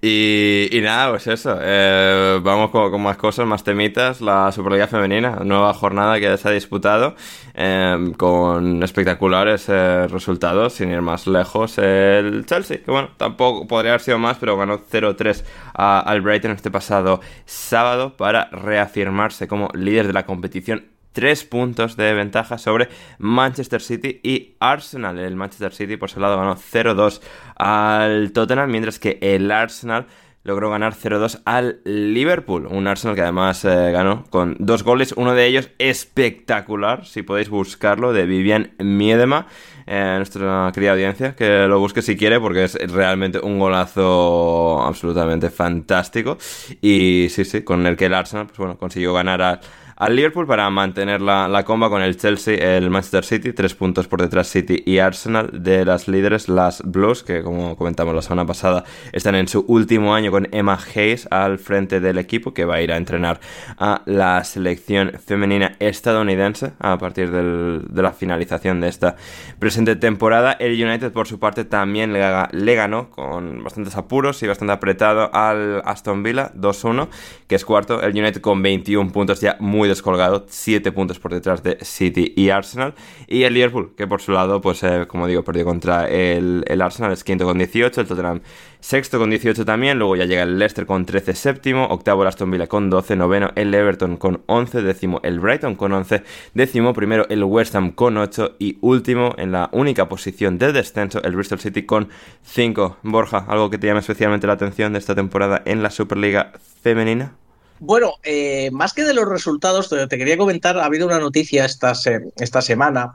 Y, 0.00 0.68
y 0.70 0.80
nada, 0.80 1.10
pues 1.10 1.26
eso, 1.26 1.58
eh, 1.60 2.38
vamos 2.40 2.70
con, 2.70 3.02
más 3.02 3.16
cosas, 3.16 3.44
más 3.44 3.64
temitas, 3.64 4.20
la 4.20 4.52
Superliga 4.52 4.86
Femenina, 4.86 5.40
nueva 5.44 5.74
jornada 5.74 6.20
que 6.20 6.36
se 6.36 6.48
ha 6.48 6.52
disputado 6.52 7.16
em, 7.54 8.12
con 8.12 8.82
espectaculares 8.84 9.68
eh, 9.68 10.06
resultados, 10.06 10.74
sin 10.74 10.90
ir 10.90 11.02
más 11.02 11.26
lejos, 11.26 11.76
el 11.78 12.46
Chelsea, 12.46 12.82
que 12.84 12.90
bueno, 12.90 13.10
tampoco 13.16 13.66
podría 13.66 13.92
haber 13.92 14.02
sido 14.02 14.18
más, 14.18 14.38
pero 14.38 14.56
ganó 14.56 14.78
0-3 14.78 15.44
al 15.74 16.20
Brighton 16.20 16.52
este 16.52 16.70
pasado 16.70 17.20
sábado 17.46 18.16
para 18.16 18.44
reafirmarse 18.50 19.48
como 19.48 19.70
líder 19.74 20.06
de 20.06 20.12
la 20.12 20.24
competición 20.24 20.97
tres 21.18 21.42
puntos 21.42 21.96
de 21.96 22.14
ventaja 22.14 22.58
sobre 22.58 22.88
Manchester 23.18 23.82
City 23.82 24.20
y 24.22 24.54
Arsenal. 24.60 25.18
El 25.18 25.34
Manchester 25.34 25.74
City 25.74 25.96
por 25.96 26.10
su 26.10 26.20
lado 26.20 26.36
ganó 26.36 26.54
0-2 26.54 27.20
al 27.56 28.30
Tottenham, 28.30 28.70
mientras 28.70 29.00
que 29.00 29.18
el 29.20 29.50
Arsenal 29.50 30.06
logró 30.44 30.70
ganar 30.70 30.94
0-2 30.94 31.42
al 31.44 31.80
Liverpool. 31.82 32.68
Un 32.70 32.86
Arsenal 32.86 33.16
que 33.16 33.22
además 33.22 33.64
eh, 33.64 33.90
ganó 33.90 34.26
con 34.30 34.54
dos 34.60 34.84
goles, 34.84 35.12
uno 35.16 35.34
de 35.34 35.46
ellos 35.46 35.70
espectacular, 35.78 37.04
si 37.04 37.22
podéis 37.22 37.48
buscarlo, 37.48 38.12
de 38.12 38.24
Vivian 38.24 38.70
Miedema. 38.78 39.48
Eh, 39.88 40.14
nuestra 40.18 40.70
querida 40.72 40.92
audiencia, 40.92 41.34
que 41.34 41.66
lo 41.66 41.80
busque 41.80 42.00
si 42.00 42.16
quiere, 42.16 42.38
porque 42.38 42.62
es 42.62 42.74
realmente 42.92 43.40
un 43.40 43.58
golazo 43.58 44.80
absolutamente 44.82 45.50
fantástico. 45.50 46.38
Y 46.80 47.26
sí, 47.30 47.44
sí, 47.44 47.62
con 47.62 47.84
el 47.88 47.96
que 47.96 48.06
el 48.06 48.14
Arsenal 48.14 48.46
pues, 48.46 48.58
bueno, 48.58 48.78
consiguió 48.78 49.12
ganar 49.14 49.42
al 49.42 49.60
al 49.98 50.14
Liverpool 50.14 50.46
para 50.46 50.70
mantener 50.70 51.20
la, 51.20 51.48
la, 51.48 51.64
comba 51.64 51.90
con 51.90 52.02
el 52.02 52.16
Chelsea, 52.16 52.54
el 52.54 52.88
Manchester 52.88 53.24
City, 53.24 53.52
tres 53.52 53.74
puntos 53.74 54.06
por 54.06 54.22
detrás 54.22 54.48
City 54.48 54.80
y 54.86 54.98
Arsenal 54.98 55.50
de 55.52 55.84
las 55.84 56.06
líderes, 56.06 56.48
las 56.48 56.82
Blues, 56.84 57.24
que 57.24 57.42
como 57.42 57.76
comentamos 57.76 58.14
la 58.14 58.22
semana 58.22 58.46
pasada, 58.46 58.84
están 59.12 59.34
en 59.34 59.48
su 59.48 59.64
último 59.66 60.14
año 60.14 60.30
con 60.30 60.46
Emma 60.52 60.78
Hayes 60.94 61.26
al 61.32 61.58
frente 61.58 61.98
del 61.98 62.18
equipo, 62.18 62.54
que 62.54 62.64
va 62.64 62.76
a 62.76 62.80
ir 62.80 62.92
a 62.92 62.96
entrenar 62.96 63.40
a 63.76 64.02
la 64.06 64.44
selección 64.44 65.14
femenina 65.18 65.74
estadounidense 65.80 66.74
a 66.78 66.96
partir 66.98 67.32
de 67.32 68.02
la 68.02 68.12
finalización 68.12 68.80
de 68.80 68.88
esta 68.88 69.16
presente 69.58 69.96
temporada. 69.96 70.52
El 70.52 70.80
United, 70.80 71.10
por 71.10 71.26
su 71.26 71.40
parte, 71.40 71.64
también 71.64 72.12
le, 72.12 72.22
le 72.52 72.74
ganó 72.76 73.10
con 73.10 73.64
bastantes 73.64 73.96
apuros 73.96 74.40
y 74.44 74.46
bastante 74.46 74.72
apretado 74.72 75.34
al 75.34 75.82
Aston 75.84 76.22
Villa 76.22 76.52
2-1, 76.54 77.08
que 77.48 77.56
es 77.56 77.64
cuarto. 77.64 78.00
El 78.00 78.16
United 78.16 78.40
con 78.40 78.62
21 78.62 79.10
puntos 79.10 79.40
ya 79.40 79.56
muy 79.58 79.87
descolgado, 79.88 80.46
7 80.48 80.92
puntos 80.92 81.18
por 81.18 81.32
detrás 81.32 81.62
de 81.62 81.78
City 81.82 82.32
y 82.36 82.50
Arsenal. 82.50 82.94
Y 83.26 83.42
el 83.42 83.54
Liverpool, 83.54 83.94
que 83.96 84.06
por 84.06 84.20
su 84.20 84.32
lado, 84.32 84.60
pues 84.60 84.82
eh, 84.82 85.06
como 85.08 85.26
digo, 85.26 85.42
perdió 85.42 85.64
contra 85.64 86.08
el, 86.08 86.64
el, 86.66 86.82
Arsenal, 86.82 87.12
es 87.12 87.24
quinto 87.24 87.44
con 87.44 87.58
18, 87.58 88.00
el 88.00 88.06
Tottenham 88.06 88.40
sexto 88.80 89.18
con 89.18 89.30
18 89.30 89.64
también, 89.64 89.98
luego 89.98 90.16
ya 90.16 90.24
llega 90.24 90.42
el 90.42 90.58
Leicester 90.58 90.86
con 90.86 91.04
13 91.04 91.34
séptimo, 91.34 91.86
octavo 91.86 92.22
el 92.22 92.28
Aston 92.28 92.50
Villa 92.50 92.66
con 92.66 92.90
12, 92.90 93.16
noveno 93.16 93.50
el 93.56 93.74
Everton 93.74 94.16
con 94.16 94.42
11, 94.46 94.82
décimo 94.82 95.20
el 95.22 95.40
Brighton 95.40 95.74
con 95.74 95.92
11, 95.92 96.22
décimo 96.54 96.92
primero 96.92 97.26
el 97.28 97.44
West 97.44 97.74
Ham 97.74 97.90
con 97.90 98.16
8 98.16 98.56
y 98.58 98.78
último 98.80 99.34
en 99.36 99.52
la 99.52 99.68
única 99.72 100.08
posición 100.08 100.58
de 100.58 100.72
descenso 100.72 101.22
el 101.22 101.34
Bristol 101.34 101.60
City 101.60 101.84
con 101.84 102.08
5. 102.42 102.98
Borja, 103.02 103.44
algo 103.48 103.70
que 103.70 103.78
te 103.78 103.86
llama 103.86 104.00
especialmente 104.00 104.46
la 104.46 104.54
atención 104.54 104.92
de 104.92 104.98
esta 104.98 105.14
temporada 105.14 105.62
en 105.64 105.82
la 105.82 105.90
Superliga 105.90 106.52
femenina. 106.82 107.37
Bueno, 107.80 108.14
eh, 108.22 108.70
más 108.72 108.92
que 108.92 109.04
de 109.04 109.14
los 109.14 109.28
resultados, 109.28 109.88
te, 109.88 110.18
quería 110.18 110.36
comentar, 110.36 110.78
ha 110.78 110.84
habido 110.84 111.06
una 111.06 111.18
noticia 111.18 111.64
esta, 111.64 111.92
esta 112.36 112.62
semana, 112.62 113.14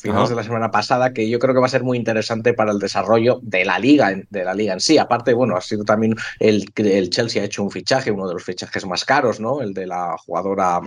finales 0.00 0.30
de 0.30 0.34
la 0.34 0.42
semana 0.42 0.70
pasada, 0.70 1.12
que 1.12 1.28
yo 1.28 1.38
creo 1.38 1.54
que 1.54 1.60
va 1.60 1.66
a 1.66 1.70
ser 1.70 1.84
muy 1.84 1.98
interesante 1.98 2.54
para 2.54 2.72
el 2.72 2.78
desarrollo 2.78 3.38
de 3.42 3.64
la 3.64 3.78
liga, 3.78 4.12
de 4.30 4.44
la 4.44 4.54
liga 4.54 4.72
en 4.72 4.80
sí. 4.80 4.98
Aparte, 4.98 5.34
bueno, 5.34 5.56
ha 5.56 5.60
sido 5.60 5.84
también 5.84 6.16
el, 6.38 6.72
el 6.76 7.10
Chelsea 7.10 7.42
ha 7.42 7.44
hecho 7.44 7.62
un 7.62 7.70
fichaje, 7.70 8.10
uno 8.10 8.26
de 8.26 8.34
los 8.34 8.44
fichajes 8.44 8.86
más 8.86 9.04
caros, 9.04 9.40
¿no? 9.40 9.60
El 9.60 9.74
de 9.74 9.86
la 9.86 10.16
jugadora 10.18 10.80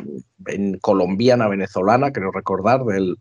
en 0.47 0.79
colombiana, 0.79 1.47
venezolana, 1.47 2.11
creo 2.11 2.31
recordar, 2.31 2.83
del, 2.83 3.17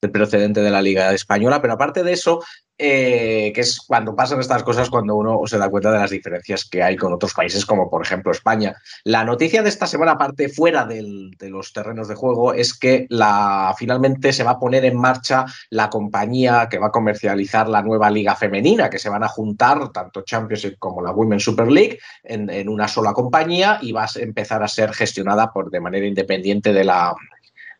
del 0.00 0.10
precedente 0.10 0.60
de 0.60 0.70
la 0.70 0.82
liga 0.82 1.12
española. 1.12 1.60
Pero 1.60 1.74
aparte 1.74 2.02
de 2.02 2.12
eso, 2.12 2.42
eh, 2.76 3.52
que 3.54 3.60
es 3.60 3.80
cuando 3.86 4.16
pasan 4.16 4.40
estas 4.40 4.64
cosas, 4.64 4.90
cuando 4.90 5.14
uno 5.14 5.40
se 5.46 5.58
da 5.58 5.68
cuenta 5.68 5.92
de 5.92 5.98
las 5.98 6.10
diferencias 6.10 6.64
que 6.64 6.82
hay 6.82 6.96
con 6.96 7.12
otros 7.12 7.32
países, 7.32 7.64
como 7.64 7.88
por 7.88 8.02
ejemplo 8.02 8.32
España. 8.32 8.74
La 9.04 9.24
noticia 9.24 9.62
de 9.62 9.68
esta 9.68 9.86
semana, 9.86 10.12
aparte 10.12 10.48
fuera 10.48 10.84
del, 10.84 11.30
de 11.38 11.50
los 11.50 11.72
terrenos 11.72 12.08
de 12.08 12.16
juego, 12.16 12.52
es 12.52 12.76
que 12.76 13.06
la, 13.10 13.74
finalmente 13.78 14.32
se 14.32 14.42
va 14.42 14.52
a 14.52 14.58
poner 14.58 14.84
en 14.84 14.98
marcha 14.98 15.44
la 15.70 15.88
compañía 15.88 16.68
que 16.68 16.78
va 16.78 16.88
a 16.88 16.92
comercializar 16.92 17.68
la 17.68 17.82
nueva 17.82 18.10
liga 18.10 18.34
femenina, 18.34 18.90
que 18.90 18.98
se 18.98 19.08
van 19.08 19.22
a 19.22 19.28
juntar 19.28 19.92
tanto 19.92 20.22
Championship 20.22 20.76
como 20.78 21.00
la 21.00 21.12
Women's 21.12 21.44
Super 21.44 21.70
League 21.70 22.00
en, 22.24 22.50
en 22.50 22.68
una 22.68 22.88
sola 22.88 23.12
compañía 23.12 23.78
y 23.82 23.92
va 23.92 24.04
a 24.04 24.08
empezar 24.16 24.62
a 24.62 24.68
ser 24.68 24.92
gestionada 24.92 25.52
por, 25.52 25.70
de 25.70 25.80
manera 25.80 26.06
independiente 26.06 26.72
de 26.72 26.84
la, 26.84 27.14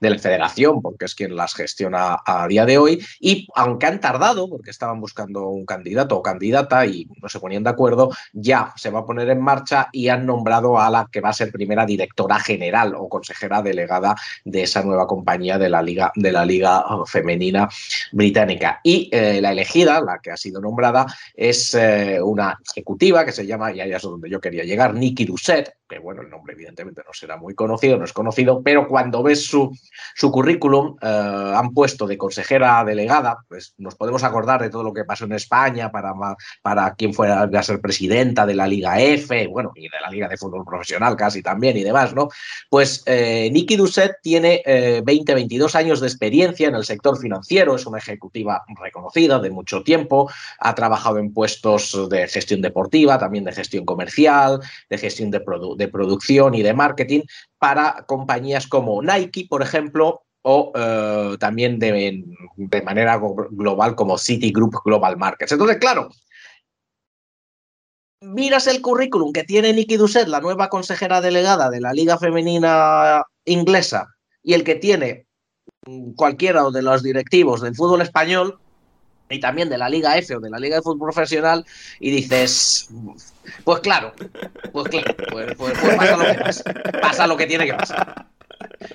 de 0.01 0.11
la 0.11 0.19
federación, 0.19 0.83
porque 0.83 1.07
es 1.07 1.15
quien 1.15 1.37
las 1.37 1.55
gestiona 1.55 2.19
a 2.25 2.47
día 2.49 2.65
de 2.66 2.79
hoy. 2.79 3.05
Y 3.21 3.49
aunque 3.55 3.87
han 3.87 4.01
tardado, 4.01 4.49
porque 4.49 4.71
estaban 4.71 5.01
buscando 5.01 5.49
un 5.49 5.66
candidato 5.66 6.16
o 6.16 6.23
candidata 6.23 6.87
y 6.87 7.09
no 7.21 7.29
se 7.29 7.41
ponían 7.41 7.65
de 7.65 7.71
acuerdo, 7.71 8.11
ya 8.33 8.73
se 8.77 8.91
va 8.91 9.01
a 9.01 9.07
poner 9.07 9.29
en 9.31 9.41
marcha 9.41 9.89
y 9.93 10.09
han 10.09 10.27
nombrado 10.27 10.79
a 10.79 10.91
la 10.91 11.09
que 11.11 11.21
va 11.21 11.31
a 11.31 11.35
ser 11.35 11.53
primera 11.53 11.87
directora 11.87 12.39
general 12.39 12.95
o 12.97 13.09
consejera 13.09 13.62
delegada 13.62 14.15
de 14.45 14.62
esa 14.62 14.83
nueva 14.83 15.07
compañía 15.07 15.59
de 15.59 15.69
la 15.69 15.83
Liga, 15.83 16.12
de 16.15 16.33
la 16.33 16.45
Liga 16.45 16.85
Femenina 17.07 17.69
Británica. 18.12 18.81
Y 18.83 19.09
eh, 19.12 19.41
la 19.41 19.53
elegida, 19.53 20.01
la 20.01 20.19
que 20.19 20.31
ha 20.31 20.37
sido 20.37 20.61
nombrada, 20.61 21.07
es 21.35 21.75
eh, 21.75 22.21
una 22.23 22.59
ejecutiva 22.71 23.25
que 23.25 23.33
se 23.33 23.47
llama, 23.47 23.73
y 23.73 23.81
ahí 23.81 23.93
es 23.93 24.03
donde 24.03 24.31
yo 24.31 24.41
quería 24.41 24.65
llegar, 24.65 24.95
Nikki 24.95 25.25
Doucet, 25.25 25.75
que 25.89 25.99
bueno, 25.99 26.23
el 26.23 26.31
nombre 26.31 26.55
evidentemente 26.55 27.03
no 27.07 27.12
será 27.12 27.37
muy 27.37 27.55
conocido, 27.55 27.97
no 27.99 28.05
es 28.05 28.12
conocido, 28.12 28.62
pero 28.62 28.89
cuando 28.89 29.23
ves 29.23 29.45
su, 29.45 29.77
su 30.15 30.31
currículum, 30.31 30.97
eh, 31.01 31.52
han 31.56 31.73
puesto 31.73 32.06
de 32.06 32.19
consejera 32.19 32.85
delegada, 32.85 33.39
pues 33.48 33.74
nos 33.78 33.94
podemos 33.94 34.24
acordar 34.24 34.62
de 34.62 34.70
todo 34.70 34.82
lo 34.82 34.93
que 34.93 35.05
pasó 35.05 35.24
en 35.24 35.32
España 35.32 35.90
para, 35.90 36.12
para 36.62 36.94
quien 36.94 37.15
fuera 37.15 37.43
a 37.43 37.62
ser 37.62 37.81
presidenta 37.81 38.47
de 38.47 38.55
la 38.55 38.66
Liga 38.66 39.01
F, 39.01 39.47
bueno, 39.48 39.73
y 39.74 39.82
de 39.82 40.01
la 40.01 40.11
Liga 40.11 40.28
de 40.28 40.36
Fútbol 40.36 40.65
Profesional 40.65 41.16
casi 41.16 41.43
también 41.43 41.77
y 41.77 41.82
demás, 41.82 42.15
¿no? 42.15 42.28
Pues 42.69 43.02
eh, 43.06 43.51
Nikki 43.52 43.77
Doucet 43.77 44.16
tiene 44.23 44.62
20, 45.05 45.32
eh, 45.32 45.35
22 45.35 45.74
años 45.74 46.01
de 46.01 46.06
experiencia 46.06 46.69
en 46.69 46.74
el 46.74 46.85
sector 46.85 47.19
financiero, 47.19 47.77
es 47.77 47.86
una 47.86 47.98
ejecutiva 47.98 48.65
reconocida 48.81 49.39
de 49.39 49.51
mucho 49.51 49.82
tiempo, 49.82 50.31
ha 50.59 50.74
trabajado 50.74 51.19
en 51.19 51.32
puestos 51.32 52.09
de 52.09 52.28
gestión 52.28 52.61
deportiva, 52.62 53.19
también 53.19 53.44
de 53.44 53.52
gestión 53.52 53.85
comercial, 53.85 54.61
de 54.89 54.98
gestión 54.98 55.31
de, 55.31 55.43
de 55.77 55.89
producción 55.89 56.55
y 56.55 56.62
de 56.62 56.74
marketing 56.74 57.23
para 57.65 58.05
compañías 58.06 58.66
como 58.66 59.01
Nike, 59.01 59.47
por 59.48 59.62
ejemplo, 59.62 59.73
o 60.46 60.72
eh, 60.74 61.36
también 61.38 61.78
de, 61.78 62.22
manera 62.84 63.18
global 63.51 63.94
como 63.94 64.18
Citigroup 64.18 64.74
Global 64.84 65.16
Markets. 65.16 65.52
Entonces, 65.52 65.78
claro, 65.78 66.10
miras 68.20 68.66
el 68.66 68.82
currículum 68.82 69.32
que 69.32 69.44
tiene 69.44 69.72
Nikki 69.72 69.96
Doucet, 69.96 70.28
la 70.28 70.40
nueva 70.40 70.68
consejera 70.68 71.22
delegada 71.22 71.70
de 71.70 71.80
la 71.80 71.94
Liga 71.94 72.18
Femenina 72.18 73.22
Inglesa, 73.46 74.09
y 74.42 74.52
el 74.52 74.64
que 74.64 74.74
tiene 74.74 75.26
cualquiera 76.14 76.68
de 76.70 76.82
los 76.82 77.02
directivos 77.02 77.62
del 77.62 77.74
fútbol 77.74 78.02
español, 78.02 78.59
y 79.30 79.40
también 79.40 79.70
de 79.70 79.78
la 79.78 79.88
Liga 79.88 80.18
F 80.18 80.36
o 80.36 80.40
de 80.40 80.51
la 80.51 80.59
Liga 80.59 80.76
de 80.76 80.82
Fútbol 80.82 81.09
Profesional, 81.12 81.64
y 82.01 82.10
dices, 82.10 82.90
pues 83.64 83.80
claro, 83.80 84.12
pues 84.72 84.88
claro, 84.88 85.14
pues, 85.30 85.55
pues, 85.56 85.78
pues 85.78 86.64
pasa 87.01 87.26
lo 87.26 87.36
que 87.38 87.46
tiene 87.46 87.64
que 87.64 87.74
pasar. 87.74 88.34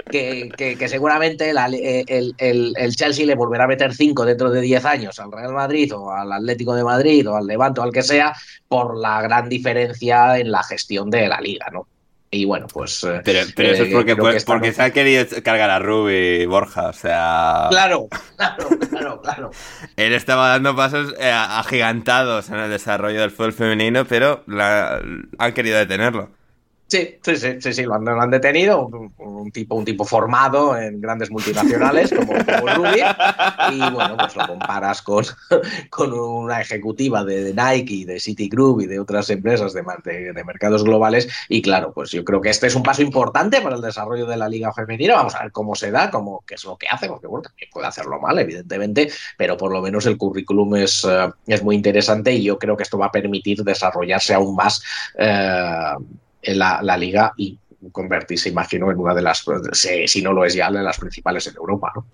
Que, 0.09 0.49
que, 0.57 0.89
seguramente 0.89 1.51
eh, 1.51 2.05
el, 2.07 2.35
el, 2.37 2.73
el, 2.77 2.95
Chelsea 2.95 3.25
le 3.25 3.35
volverá 3.35 3.65
a 3.65 3.67
meter 3.67 3.93
5 3.93 4.25
dentro 4.25 4.49
de 4.49 4.61
10 4.61 4.85
años 4.85 5.19
al 5.19 5.31
Real 5.31 5.53
Madrid 5.53 5.93
o 5.95 6.11
al 6.11 6.31
Atlético 6.31 6.75
de 6.75 6.83
Madrid 6.83 7.29
o 7.29 7.35
al 7.35 7.47
Levante 7.47 7.81
o 7.81 7.83
al 7.83 7.91
que 7.91 8.03
sea 8.03 8.33
por 8.67 8.97
la 8.97 9.21
gran 9.21 9.49
diferencia 9.49 10.37
en 10.37 10.51
la 10.51 10.63
gestión 10.63 11.09
de 11.09 11.27
la 11.27 11.39
liga, 11.39 11.67
¿no? 11.71 11.87
Y 12.31 12.45
bueno, 12.45 12.67
pues. 12.71 13.03
Eh, 13.03 13.21
pero, 13.25 13.39
eso 13.39 13.83
es 13.83 13.89
eh, 13.89 13.91
porque, 13.91 14.15
pues, 14.15 14.45
porque 14.45 14.71
se 14.71 14.83
ha 14.83 14.91
querido 14.91 15.25
cargar 15.43 15.71
a 15.71 15.79
Ruby 15.79 16.45
Borja, 16.45 16.89
o 16.89 16.93
sea. 16.93 17.67
Claro, 17.71 18.07
claro, 18.37 18.69
claro, 18.89 19.21
claro. 19.21 19.51
Él 19.95 20.13
estaba 20.13 20.49
dando 20.49 20.75
pasos 20.75 21.15
agigantados 21.19 22.49
en 22.49 22.59
el 22.59 22.69
desarrollo 22.69 23.21
del 23.21 23.31
fútbol 23.31 23.53
femenino, 23.53 24.05
pero 24.05 24.43
la, 24.45 25.01
han 25.39 25.53
querido 25.53 25.79
detenerlo. 25.79 26.29
Sí, 26.89 27.19
sí, 27.21 27.37
sí, 27.37 27.61
sí, 27.61 27.71
sí 27.71 27.83
lo, 27.83 27.93
han, 27.93 28.31
detenido, 28.31 28.87
un, 29.19 29.51
tipo, 29.51 29.75
un 29.75 29.85
tipo 29.85 30.05
formado 30.05 30.75
en 30.75 30.99
grandes 30.99 31.29
multinacionales 31.29 32.11
como, 32.11 32.33
como 32.33 32.73
Rubik, 32.73 33.05
y 33.73 33.79
bueno, 33.91 34.17
pues 34.17 34.35
lo 34.35 34.47
comparas 34.47 35.03
con, 35.03 35.23
con 35.91 36.11
una 36.13 36.61
ejecutiva 36.61 37.23
de, 37.23 37.53
Nike 37.53 38.05
de 38.07 38.19
Citigroup 38.19 38.81
y 38.81 38.87
de 38.87 38.99
otras 38.99 39.29
empresas 39.29 39.71
de, 39.73 39.83
de, 40.03 40.33
de, 40.33 40.43
mercados 40.43 40.83
globales, 40.83 41.29
y 41.47 41.61
claro, 41.61 41.93
pues 41.93 42.09
yo 42.09 42.25
creo 42.25 42.41
que 42.41 42.49
este 42.49 42.65
es 42.65 42.73
un 42.73 42.81
paso 42.81 43.03
importante 43.03 43.61
para 43.61 43.75
el 43.75 43.83
desarrollo 43.83 44.25
de 44.25 44.37
la 44.37 44.49
liga 44.49 44.73
femenina, 44.73 45.13
vamos 45.13 45.35
a 45.35 45.43
ver 45.43 45.51
cómo 45.51 45.75
se 45.75 45.91
da, 45.91 46.09
cómo, 46.09 46.43
qué 46.47 46.55
es 46.55 46.63
lo 46.63 46.75
que 46.75 46.87
hace, 46.87 47.07
porque 47.07 47.27
bueno, 47.27 47.43
también 47.43 47.69
puede 47.71 47.85
hacerlo 47.85 48.19
mal, 48.19 48.39
evidentemente, 48.39 49.11
pero 49.37 49.57
por 49.57 49.71
lo 49.71 49.83
menos 49.83 50.07
el 50.07 50.17
currículum 50.17 50.77
es, 50.77 51.03
uh, 51.03 51.31
es 51.45 51.61
muy 51.61 51.75
interesante 51.75 52.33
y 52.33 52.41
yo 52.41 52.57
creo 52.57 52.75
que 52.75 52.81
esto 52.81 52.97
va 52.97 53.05
a 53.05 53.11
permitir 53.11 53.63
desarrollarse 53.63 54.33
aún 54.33 54.55
más. 54.55 54.81
Uh, 55.13 56.03
la, 56.43 56.81
la, 56.81 56.97
liga 56.97 57.33
y 57.37 57.57
convertirse, 57.91 58.49
imagino, 58.49 58.91
en 58.91 58.97
una 58.97 59.13
de 59.13 59.21
las, 59.21 59.45
si 60.05 60.21
no 60.21 60.33
lo 60.33 60.45
es 60.45 60.53
ya, 60.53 60.71
de 60.71 60.83
las 60.83 60.97
principales 60.97 61.47
en 61.47 61.55
Europa, 61.55 61.91
¿no? 61.95 62.05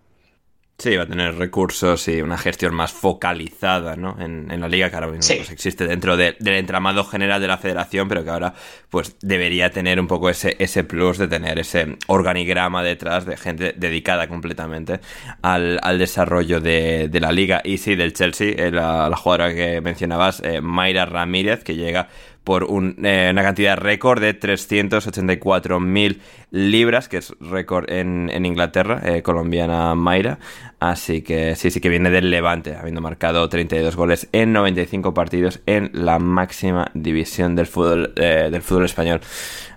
Sí, 0.78 0.94
va 0.98 1.04
a 1.04 1.08
tener 1.08 1.38
recursos 1.38 2.06
y 2.10 2.22
una 2.22 2.38
gestión 2.38 2.76
más 2.76 2.92
focalizada 2.92 3.96
¿no? 3.96 4.18
en, 4.20 4.52
en 4.52 4.60
la 4.60 4.68
liga 4.68 4.90
que 4.90 4.96
ahora 4.96 5.08
mismo 5.08 5.24
sí. 5.24 5.36
pues, 5.38 5.50
existe 5.50 5.88
dentro 5.88 6.18
de, 6.18 6.36
del 6.40 6.56
entramado 6.56 7.06
general 7.06 7.40
de 7.40 7.48
la 7.48 7.58
federación, 7.58 8.10
pero 8.10 8.26
que 8.26 8.30
ahora 8.30 8.54
pues 8.90 9.16
debería 9.22 9.72
tener 9.72 10.02
un 10.02 10.08
poco 10.08 10.30
ese, 10.30 10.58
ese 10.60 10.84
plus 10.84 11.18
de 11.18 11.30
tener 11.30 11.60
ese 11.60 11.98
organigrama 12.08 12.84
detrás 12.84 13.26
de 13.26 13.38
gente 13.38 13.74
dedicada 13.78 14.28
completamente 14.28 15.00
al, 15.42 15.80
al 15.82 15.98
desarrollo 15.98 16.60
de, 16.60 17.08
de, 17.08 17.20
la 17.22 17.32
liga. 17.32 17.62
Y 17.64 17.78
sí, 17.78 17.96
del 17.96 18.12
Chelsea, 18.12 18.50
eh, 18.58 18.70
la, 18.70 19.08
la 19.08 19.16
jugadora 19.16 19.56
que 19.56 19.80
mencionabas, 19.80 20.42
eh, 20.44 20.60
Mayra 20.60 21.06
Ramírez, 21.06 21.64
que 21.64 21.76
llega 21.76 22.10
por 22.46 22.64
un, 22.64 22.96
eh, 23.04 23.28
una 23.32 23.44
cantidad 23.44 23.76
récord 23.76 24.22
de 24.22 24.40
384.000 24.40 26.20
libras, 26.52 27.10
que 27.10 27.18
es 27.18 27.34
récord 27.40 27.90
en, 27.90 28.30
en 28.32 28.46
Inglaterra, 28.46 29.02
eh, 29.04 29.22
colombiana 29.22 29.96
Mayra. 29.96 30.40
Así 30.80 31.22
que 31.22 31.56
sí, 31.56 31.72
sí 31.72 31.80
que 31.80 31.90
viene 31.90 32.10
del 32.10 32.30
Levante, 32.30 32.76
habiendo 32.76 33.02
marcado 33.02 33.48
32 33.48 33.96
goles 33.96 34.28
en 34.34 34.54
95 34.54 35.14
partidos 35.14 35.62
en 35.66 35.90
la 35.94 36.20
máxima 36.20 36.92
división 36.94 37.56
del 37.56 37.66
fútbol, 37.66 38.14
eh, 38.18 38.50
del 38.52 38.62
fútbol 38.62 38.86
español. 38.86 39.22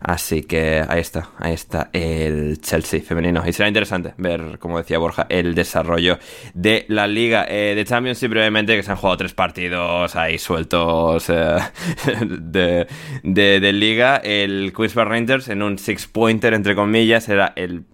Así 0.00 0.42
que 0.42 0.84
ahí 0.86 1.00
está, 1.00 1.30
ahí 1.38 1.54
está 1.54 1.90
el 1.92 2.60
Chelsea 2.60 3.00
femenino. 3.00 3.42
Y 3.46 3.52
será 3.52 3.68
interesante 3.68 4.14
ver, 4.16 4.58
como 4.58 4.78
decía 4.78 4.98
Borja, 4.98 5.26
el 5.28 5.54
desarrollo 5.54 6.18
de 6.54 6.84
la 6.88 7.06
liga 7.06 7.46
eh, 7.48 7.74
de 7.74 7.84
Championship 7.84 8.30
brevemente, 8.30 8.76
que 8.76 8.82
se 8.82 8.90
han 8.90 8.96
jugado 8.96 9.16
tres 9.16 9.34
partidos 9.34 10.14
ahí 10.14 10.38
sueltos 10.38 11.26
de, 12.28 12.86
de, 13.22 13.72
liga. 13.72 14.16
El 14.16 14.72
Queens 14.76 14.94
Rangers 14.94 15.48
en 15.48 15.62
un 15.62 15.78
six-pointer, 15.78 16.54
entre 16.58 16.74
comillas, 16.74 17.28
era 17.28 17.52
el 17.56 17.84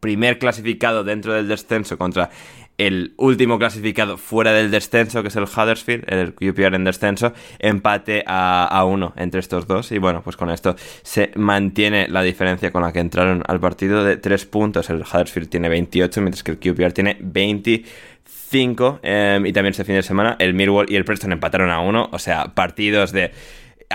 primer 0.00 0.38
clasificado 0.38 1.02
dentro 1.02 1.32
del 1.32 1.48
descenso 1.48 1.96
contra 1.96 2.30
el 2.76 3.14
último 3.16 3.58
clasificado 3.58 4.16
fuera 4.18 4.52
del 4.52 4.70
descenso, 4.70 5.22
que 5.22 5.28
es 5.28 5.36
el 5.36 5.44
Huddersfield, 5.44 6.04
el 6.12 6.34
QPR 6.34 6.74
en 6.74 6.84
descenso, 6.84 7.32
empate 7.58 8.24
a, 8.26 8.66
a, 8.66 8.84
uno 8.84 9.12
entre 9.16 9.40
estos 9.40 9.66
dos. 9.66 9.92
Y 9.92 9.98
bueno, 9.98 10.22
pues 10.22 10.36
con 10.36 10.50
esto 10.50 10.74
se 11.02 11.30
mantiene 11.36 12.08
la 12.08 12.22
diferencia 12.22 12.72
con 12.72 12.82
la 12.82 12.92
que 12.92 12.98
entraron 13.00 13.42
al 13.46 13.60
partido 13.60 14.04
de 14.04 14.16
tres 14.16 14.44
puntos. 14.44 14.90
El 14.90 15.02
Huddersfield 15.02 15.48
tiene 15.48 15.68
28, 15.68 16.20
mientras 16.20 16.42
que 16.42 16.50
el 16.50 16.58
QPR 16.58 16.92
tiene 16.92 17.16
25. 17.20 19.00
Eh, 19.02 19.40
y 19.44 19.52
también 19.52 19.70
este 19.70 19.84
fin 19.84 19.94
de 19.94 20.02
semana 20.02 20.36
el 20.38 20.54
Millwall 20.54 20.90
y 20.90 20.96
el 20.96 21.04
Preston 21.04 21.32
empataron 21.32 21.70
a 21.70 21.80
uno. 21.80 22.08
O 22.12 22.18
sea, 22.18 22.54
partidos 22.54 23.12
de 23.12 23.30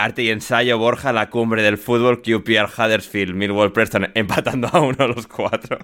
arte 0.03 0.23
y 0.23 0.29
ensayo, 0.29 0.77
Borja, 0.77 1.13
la 1.13 1.29
cumbre 1.29 1.61
del 1.61 1.77
fútbol, 1.77 2.21
QPR, 2.21 2.69
Huddersfield, 2.75 3.35
Millwall, 3.35 3.71
Preston, 3.71 4.11
empatando 4.15 4.69
a 4.71 4.79
uno 4.79 5.07
los 5.07 5.27
cuatro. 5.27 5.77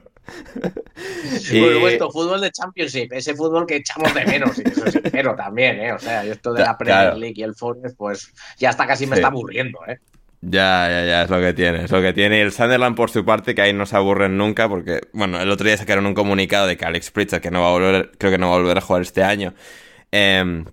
y... 1.52 1.60
Por 1.60 1.74
supuesto, 1.74 2.12
fútbol 2.12 2.42
de 2.42 2.52
Championship, 2.52 3.14
ese 3.14 3.36
fútbol 3.36 3.66
que 3.66 3.78
echamos 3.78 4.14
de 4.14 4.26
menos, 4.26 4.58
y 4.60 4.64
eso 4.68 4.86
es 4.86 4.94
sincero 4.94 5.36
también, 5.36 5.80
¿eh? 5.80 5.94
O 5.94 6.00
sea, 6.00 6.24
esto 6.24 6.54
de 6.54 6.64
la 6.64 6.78
Premier 6.78 7.02
claro. 7.02 7.18
League 7.18 7.36
y 7.38 7.44
el 7.44 7.56
Forest, 7.56 7.98
pues 7.98 8.34
ya 8.58 8.70
hasta 8.70 8.88
casi 8.88 9.06
me 9.06 9.16
sí. 9.16 9.20
está 9.20 9.28
aburriendo, 9.28 9.80
¿eh? 9.88 10.00
Ya, 10.42 10.88
ya, 10.90 11.06
ya, 11.06 11.24
es 11.24 11.30
lo 11.30 11.40
que 11.40 11.54
tiene, 11.54 11.86
es 11.86 11.92
lo 11.92 12.02
que 12.02 12.14
tiene. 12.14 12.38
Y 12.38 12.42
el 12.42 12.52
Sunderland, 12.52 12.96
por 12.96 13.10
su 13.10 13.26
parte, 13.26 13.56
que 13.56 13.64
ahí 13.64 13.74
no 13.74 13.88
se 13.88 13.96
aburren 13.96 14.38
nunca, 14.38 14.70
porque, 14.70 15.02
bueno, 15.12 15.42
el 15.42 15.50
otro 15.50 15.66
día 15.66 15.76
sacaron 15.76 16.06
un 16.06 16.14
comunicado 16.14 16.68
de 16.68 16.78
que 16.78 16.86
Alex 16.86 17.10
Pritchard, 17.10 17.42
que 17.42 17.50
no 17.50 17.62
va 17.62 17.70
a 17.70 17.72
volver, 17.72 18.12
creo 18.18 18.32
que 18.32 18.38
no 18.38 18.50
va 18.50 18.56
a 18.56 18.60
volver 18.60 18.78
a 18.78 18.82
jugar 18.82 19.02
este 19.02 19.24
año, 19.24 19.56
eh, 20.12 20.64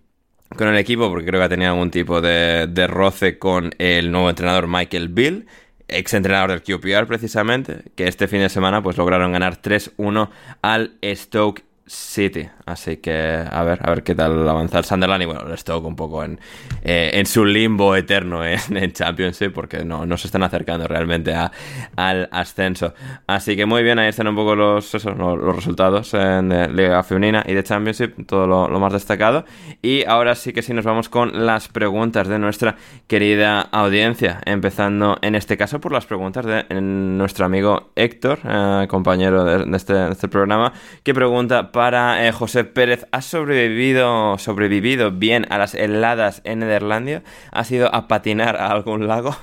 con 0.56 0.68
el 0.68 0.76
equipo 0.76 1.08
porque 1.08 1.26
creo 1.26 1.40
que 1.40 1.44
ha 1.44 1.48
tenido 1.48 1.72
algún 1.72 1.90
tipo 1.90 2.20
de, 2.20 2.86
roce 2.88 3.38
con 3.38 3.74
el 3.78 4.10
nuevo 4.10 4.30
entrenador 4.30 4.66
Michael 4.68 5.08
Bill, 5.08 5.46
ex 5.88 6.14
entrenador 6.14 6.50
del 6.50 6.62
QPR 6.62 7.06
precisamente, 7.06 7.82
que 7.94 8.08
este 8.08 8.28
fin 8.28 8.40
de 8.40 8.48
semana 8.48 8.82
pues 8.82 8.96
lograron 8.96 9.32
ganar 9.32 9.60
3-1 9.60 10.30
al 10.62 10.92
Stoke 11.02 11.64
City. 11.92 12.48
Así 12.64 12.96
que 12.98 13.44
a 13.50 13.62
ver, 13.64 13.80
a 13.82 13.90
ver 13.90 14.02
qué 14.02 14.14
tal 14.14 14.48
avanza 14.48 14.78
el 14.78 14.84
Sunderland 14.84 15.22
y 15.22 15.26
bueno, 15.26 15.42
el 15.46 15.58
Stoke 15.58 15.86
un 15.86 15.96
poco 15.96 16.24
en, 16.24 16.40
eh, 16.82 17.10
en 17.14 17.26
su 17.26 17.44
limbo 17.44 17.94
eterno 17.96 18.44
en, 18.46 18.58
en, 18.76 18.92
Championship 18.92 19.52
porque 19.52 19.84
no, 19.84 20.06
no 20.06 20.16
se 20.16 20.28
están 20.28 20.42
acercando 20.42 20.88
realmente 20.88 21.34
a, 21.34 21.52
al 21.96 22.28
ascenso. 22.32 22.94
Así 23.26 23.56
que 23.56 23.66
muy 23.66 23.82
bien, 23.82 23.98
ahí 23.98 24.08
están 24.08 24.28
un 24.28 24.36
poco 24.36 24.54
los, 24.54 24.94
eso, 24.94 25.10
los, 25.10 25.56
resultados 25.56 26.14
en 26.14 26.48
de 26.48 26.68
Liga 26.68 27.02
Femenina 27.02 27.44
y 27.46 27.54
de 27.54 27.62
Championship, 27.62 28.26
todo 28.26 28.46
lo, 28.46 28.80
más 28.80 28.92
destacado. 28.92 29.44
Y 29.80 30.04
ahora 30.06 30.34
sí 30.34 30.52
que 30.52 30.62
sí 30.62 30.72
nos 30.72 30.84
vamos 30.84 31.08
con 31.08 31.46
las 31.46 31.68
preguntas 31.68 32.28
de 32.28 32.38
nuestra 32.38 32.76
querida 33.06 33.60
audiencia, 33.60 34.40
empezando 34.44 35.18
en 35.22 35.34
este 35.34 35.56
caso 35.56 35.80
por 35.80 35.92
las 35.92 36.06
preguntas 36.06 36.44
de 36.46 36.64
nuestro 36.80 37.46
amigo 37.46 37.92
Héctor, 37.96 38.40
eh, 38.44 38.86
compañero 38.88 39.44
de, 39.44 39.76
este, 39.76 39.94
de, 39.94 40.12
este, 40.12 40.28
programa, 40.28 40.72
que 41.02 41.14
pregunta 41.14 41.72
para 41.72 41.81
eh, 41.90 42.32
José 42.32 42.64
Pérez, 42.64 43.06
¿has 43.10 43.24
sobrevivido, 43.24 44.38
sobrevivido 44.38 45.10
bien 45.10 45.46
a 45.50 45.58
las 45.58 45.74
heladas 45.74 46.40
en 46.44 46.60
Nederlandia? 46.60 47.22
¿Has 47.50 47.70
ido 47.70 47.92
a 47.92 48.06
patinar 48.06 48.56
a 48.56 48.68
algún 48.68 49.08
lago? 49.08 49.36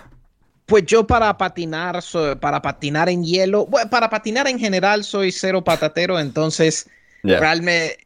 Pues 0.66 0.86
yo 0.86 1.06
para 1.06 1.38
patinar, 1.38 2.00
para 2.40 2.62
patinar 2.62 3.10
en 3.10 3.24
hielo, 3.24 3.66
bueno, 3.66 3.90
para 3.90 4.10
patinar 4.10 4.48
en 4.48 4.60
general 4.60 5.04
soy 5.04 5.32
cero 5.32 5.64
patatero, 5.64 6.20
entonces 6.20 6.88
yeah. 7.24 7.40
realmente 7.40 7.98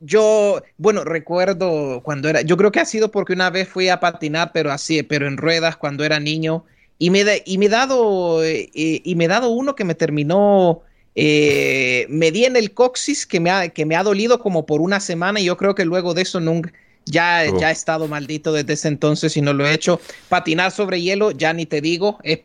yo, 0.00 0.62
bueno, 0.78 1.04
recuerdo 1.04 2.00
cuando 2.02 2.28
era, 2.28 2.42
yo 2.42 2.56
creo 2.56 2.72
que 2.72 2.80
ha 2.80 2.84
sido 2.84 3.10
porque 3.10 3.32
una 3.32 3.50
vez 3.50 3.68
fui 3.68 3.88
a 3.88 4.00
patinar, 4.00 4.52
pero 4.54 4.72
así, 4.72 5.02
pero 5.02 5.26
en 5.26 5.36
ruedas 5.36 5.76
cuando 5.76 6.04
era 6.04 6.18
niño 6.18 6.64
y 6.98 7.10
me, 7.10 7.24
de, 7.24 7.42
y 7.44 7.58
me 7.58 7.66
he 7.66 7.68
dado, 7.68 8.42
eh, 8.44 8.70
y 8.72 9.14
me 9.16 9.24
he 9.24 9.28
dado 9.28 9.50
uno 9.50 9.74
que 9.74 9.84
me 9.84 9.94
terminó 9.94 10.82
eh, 11.14 12.06
me 12.08 12.30
di 12.30 12.44
en 12.44 12.56
el 12.56 12.72
coxis 12.72 13.26
que 13.26 13.40
me, 13.40 13.50
ha, 13.50 13.68
que 13.68 13.84
me 13.84 13.96
ha 13.96 14.02
dolido 14.02 14.38
como 14.38 14.64
por 14.66 14.80
una 14.80 15.00
semana 15.00 15.40
y 15.40 15.44
yo 15.44 15.56
creo 15.56 15.74
que 15.74 15.84
luego 15.84 16.14
de 16.14 16.22
eso 16.22 16.40
nunca, 16.40 16.72
ya, 17.04 17.44
uh. 17.50 17.58
ya 17.58 17.70
he 17.70 17.72
estado 17.72 18.08
maldito 18.08 18.52
desde 18.52 18.72
ese 18.74 18.88
entonces 18.88 19.36
y 19.36 19.42
no 19.42 19.52
lo 19.52 19.66
he 19.66 19.74
hecho. 19.74 20.00
Patinar 20.28 20.70
sobre 20.70 21.00
hielo, 21.00 21.30
ya 21.32 21.52
ni 21.52 21.66
te 21.66 21.80
digo, 21.80 22.18
es, 22.22 22.40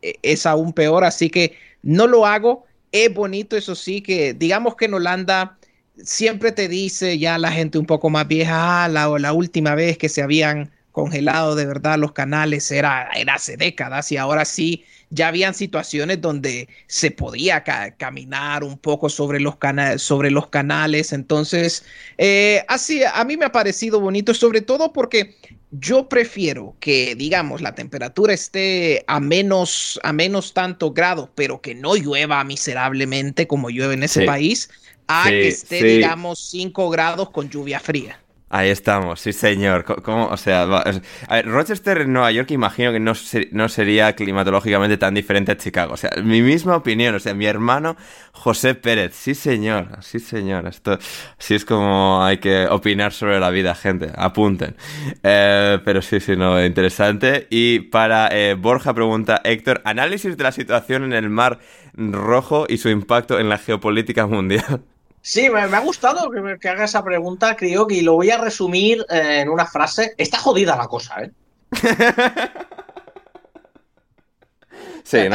es 0.00 0.46
aún 0.46 0.72
peor, 0.72 1.04
así 1.04 1.30
que 1.30 1.56
no 1.82 2.06
lo 2.06 2.26
hago. 2.26 2.66
Es 2.92 3.12
bonito, 3.14 3.56
eso 3.56 3.74
sí, 3.74 4.00
que 4.00 4.34
digamos 4.34 4.74
que 4.74 4.86
en 4.86 4.94
Holanda 4.94 5.56
siempre 6.02 6.50
te 6.50 6.66
dice 6.66 7.18
ya 7.18 7.38
la 7.38 7.52
gente 7.52 7.78
un 7.78 7.86
poco 7.86 8.10
más 8.10 8.26
vieja, 8.26 8.84
ah, 8.84 8.88
la, 8.88 9.08
la 9.18 9.32
última 9.32 9.74
vez 9.74 9.96
que 9.96 10.08
se 10.08 10.22
habían 10.22 10.70
congelado 10.92 11.54
de 11.54 11.66
verdad 11.66 11.98
los 11.98 12.12
canales 12.12 12.70
era, 12.70 13.08
era 13.14 13.34
hace 13.34 13.56
décadas 13.56 14.10
y 14.12 14.16
ahora 14.16 14.44
sí 14.44 14.84
ya 15.10 15.28
habían 15.28 15.54
situaciones 15.54 16.20
donde 16.20 16.68
se 16.86 17.10
podía 17.10 17.64
ca 17.64 17.96
caminar 17.96 18.62
un 18.62 18.78
poco 18.78 19.08
sobre 19.08 19.40
los, 19.40 19.56
cana 19.56 19.98
sobre 19.98 20.30
los 20.30 20.48
canales. 20.48 21.12
Entonces, 21.12 21.84
eh, 22.16 22.64
así 22.68 23.02
a 23.04 23.24
mí 23.24 23.36
me 23.36 23.44
ha 23.44 23.52
parecido 23.52 24.00
bonito, 24.00 24.34
sobre 24.34 24.60
todo 24.60 24.92
porque 24.92 25.36
yo 25.72 26.08
prefiero 26.08 26.76
que, 26.80 27.14
digamos, 27.14 27.60
la 27.60 27.74
temperatura 27.74 28.32
esté 28.32 29.04
a 29.06 29.20
menos, 29.20 30.00
a 30.02 30.12
menos 30.12 30.52
tanto 30.52 30.92
grados, 30.92 31.28
pero 31.34 31.60
que 31.60 31.74
no 31.74 31.94
llueva 31.96 32.42
miserablemente 32.44 33.46
como 33.46 33.70
llueve 33.70 33.94
en 33.94 34.02
ese 34.02 34.20
sí. 34.20 34.26
país, 34.26 34.70
a 35.06 35.24
sí, 35.24 35.30
que 35.30 35.48
esté, 35.48 35.80
sí. 35.80 35.86
digamos, 35.86 36.40
5 36.50 36.90
grados 36.90 37.30
con 37.30 37.48
lluvia 37.50 37.78
fría. 37.78 38.20
Ahí 38.52 38.70
estamos, 38.70 39.20
sí 39.20 39.32
señor. 39.32 39.84
¿Cómo? 40.02 40.26
O 40.26 40.36
sea, 40.36 40.62
a 40.62 41.34
ver, 41.36 41.46
Rochester 41.46 41.98
en 41.98 42.12
Nueva 42.12 42.32
York 42.32 42.50
imagino 42.50 42.90
que 42.90 42.98
no, 42.98 43.14
ser, 43.14 43.46
no, 43.52 43.68
sería 43.68 44.16
climatológicamente 44.16 44.96
tan 44.96 45.14
diferente 45.14 45.52
a 45.52 45.56
Chicago. 45.56 45.94
O 45.94 45.96
sea, 45.96 46.10
mi 46.24 46.42
misma 46.42 46.74
opinión, 46.74 47.14
o 47.14 47.20
sea, 47.20 47.32
mi 47.32 47.46
hermano 47.46 47.96
José 48.32 48.74
Pérez, 48.74 49.14
sí 49.14 49.36
señor, 49.36 49.98
sí 50.00 50.18
señor. 50.18 50.66
Esto 50.66 50.98
sí 51.38 51.54
es 51.54 51.64
como 51.64 52.24
hay 52.24 52.38
que 52.38 52.66
opinar 52.66 53.12
sobre 53.12 53.38
la 53.38 53.50
vida, 53.50 53.76
gente, 53.76 54.10
apunten. 54.16 54.74
Eh, 55.22 55.78
pero 55.84 56.02
sí, 56.02 56.18
sí, 56.18 56.34
no, 56.36 56.64
interesante. 56.64 57.46
Y 57.50 57.78
para 57.78 58.30
eh, 58.32 58.54
Borja 58.54 58.92
pregunta, 58.94 59.40
Héctor, 59.44 59.80
análisis 59.84 60.36
de 60.36 60.42
la 60.42 60.50
situación 60.50 61.04
en 61.04 61.12
el 61.12 61.30
Mar 61.30 61.60
Rojo 61.94 62.66
y 62.68 62.78
su 62.78 62.88
impacto 62.88 63.38
en 63.38 63.48
la 63.48 63.58
geopolítica 63.58 64.26
mundial. 64.26 64.82
Sí, 65.22 65.50
me, 65.50 65.60
ha 65.60 65.80
gustado 65.80 66.30
que, 66.30 66.68
haga 66.68 66.84
esa 66.84 67.04
pregunta, 67.04 67.54
creo 67.56 67.86
que 67.86 68.02
lo 68.02 68.14
voy 68.14 68.30
a 68.30 68.38
resumir 68.38 69.04
eh, 69.10 69.40
en 69.40 69.48
una 69.50 69.66
frase. 69.66 70.14
Está 70.16 70.38
jodida 70.38 70.76
la 70.76 70.88
cosa, 70.88 71.22
¿eh? 71.22 71.30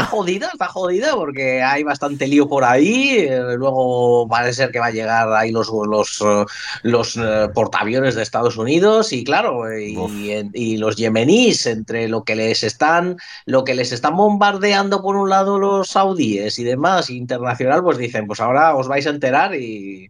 Está 0.01 0.05
jodida, 0.05 0.49
está 0.53 0.67
jodida 0.67 1.15
porque 1.15 1.61
hay 1.61 1.83
bastante 1.83 2.27
lío 2.27 2.47
por 2.47 2.63
ahí. 2.63 3.17
eh, 3.19 3.55
luego 3.57 4.27
parece 4.27 4.53
ser 4.53 4.71
que 4.71 4.79
va 4.79 4.87
a 4.87 4.91
llegar 4.91 5.31
ahí 5.33 5.51
los, 5.51 5.69
los, 5.69 6.21
eh, 6.21 6.45
los 6.83 7.17
eh, 7.17 7.49
portaaviones 7.53 8.15
de 8.15 8.23
Estados 8.23 8.57
Unidos 8.57 9.11
y 9.11 9.23
claro, 9.23 9.63
y, 9.77 9.97
y 10.53 10.77
los 10.77 10.95
yemeníes 10.95 11.65
entre 11.65 12.07
lo 12.07 12.23
que 12.23 12.35
les 12.35 12.63
están, 12.63 13.17
lo 13.45 13.63
que 13.63 13.75
les 13.75 13.91
están 13.91 14.15
bombardeando 14.15 15.01
por 15.01 15.15
un 15.15 15.29
lado 15.29 15.59
los 15.59 15.89
saudíes 15.89 16.57
y 16.59 16.63
demás 16.63 17.09
internacional, 17.09 17.83
pues 17.83 17.97
dicen, 17.97 18.27
pues 18.27 18.39
ahora 18.39 18.75
os 18.75 18.87
vais 18.87 19.05
a 19.07 19.09
enterar 19.09 19.55
y 19.55 20.09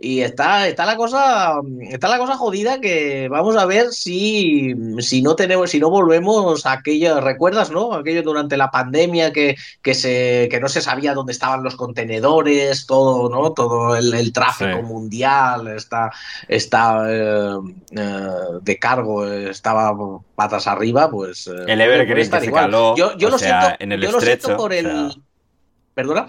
y 0.00 0.20
está, 0.20 0.68
está 0.68 0.86
la 0.86 0.96
cosa, 0.96 1.54
está 1.90 2.08
la 2.08 2.18
cosa 2.18 2.36
jodida 2.36 2.80
que 2.80 3.26
vamos 3.28 3.56
a 3.56 3.66
ver 3.66 3.88
si, 3.90 4.72
si 5.00 5.22
no 5.22 5.34
tenemos, 5.34 5.70
si 5.70 5.80
no 5.80 5.90
volvemos 5.90 6.64
a 6.66 6.72
aquello, 6.72 7.20
¿recuerdas, 7.20 7.72
no? 7.72 7.94
Aquello 7.94 8.22
durante 8.22 8.56
la 8.56 8.70
pandemia 8.70 9.32
que, 9.32 9.56
que 9.82 9.94
se, 9.94 10.46
que 10.50 10.60
no 10.60 10.68
se 10.68 10.82
sabía 10.82 11.14
dónde 11.14 11.32
estaban 11.32 11.64
los 11.64 11.74
contenedores, 11.74 12.86
todo, 12.86 13.28
¿no? 13.28 13.52
Todo 13.54 13.96
el, 13.96 14.14
el 14.14 14.32
tráfico 14.32 14.78
Sí. 14.78 14.82
mundial 14.84 15.66
está, 15.68 16.12
está 16.46 17.04
eh, 17.08 17.58
eh, 17.96 18.28
de 18.62 18.78
cargo, 18.78 19.26
estaba 19.26 19.96
patas 20.36 20.68
arriba, 20.68 21.10
pues. 21.10 21.48
eh, 21.48 21.64
El 21.66 21.80
Evergreen 21.80 22.30
que 22.30 22.40
se 22.40 22.52
caló, 22.52 22.94
Yo, 22.96 23.14
lo 23.28 23.36
sea, 23.38 23.60
siento, 23.60 23.76
en 23.82 23.92
el 23.92 24.00
yo 24.02 24.12
lo 24.12 24.20
siento 24.20 24.56
por 24.56 24.70
o 24.70 24.74
el. 24.74 24.86
sea. 24.86 25.22
¿Perdona? 25.94 26.28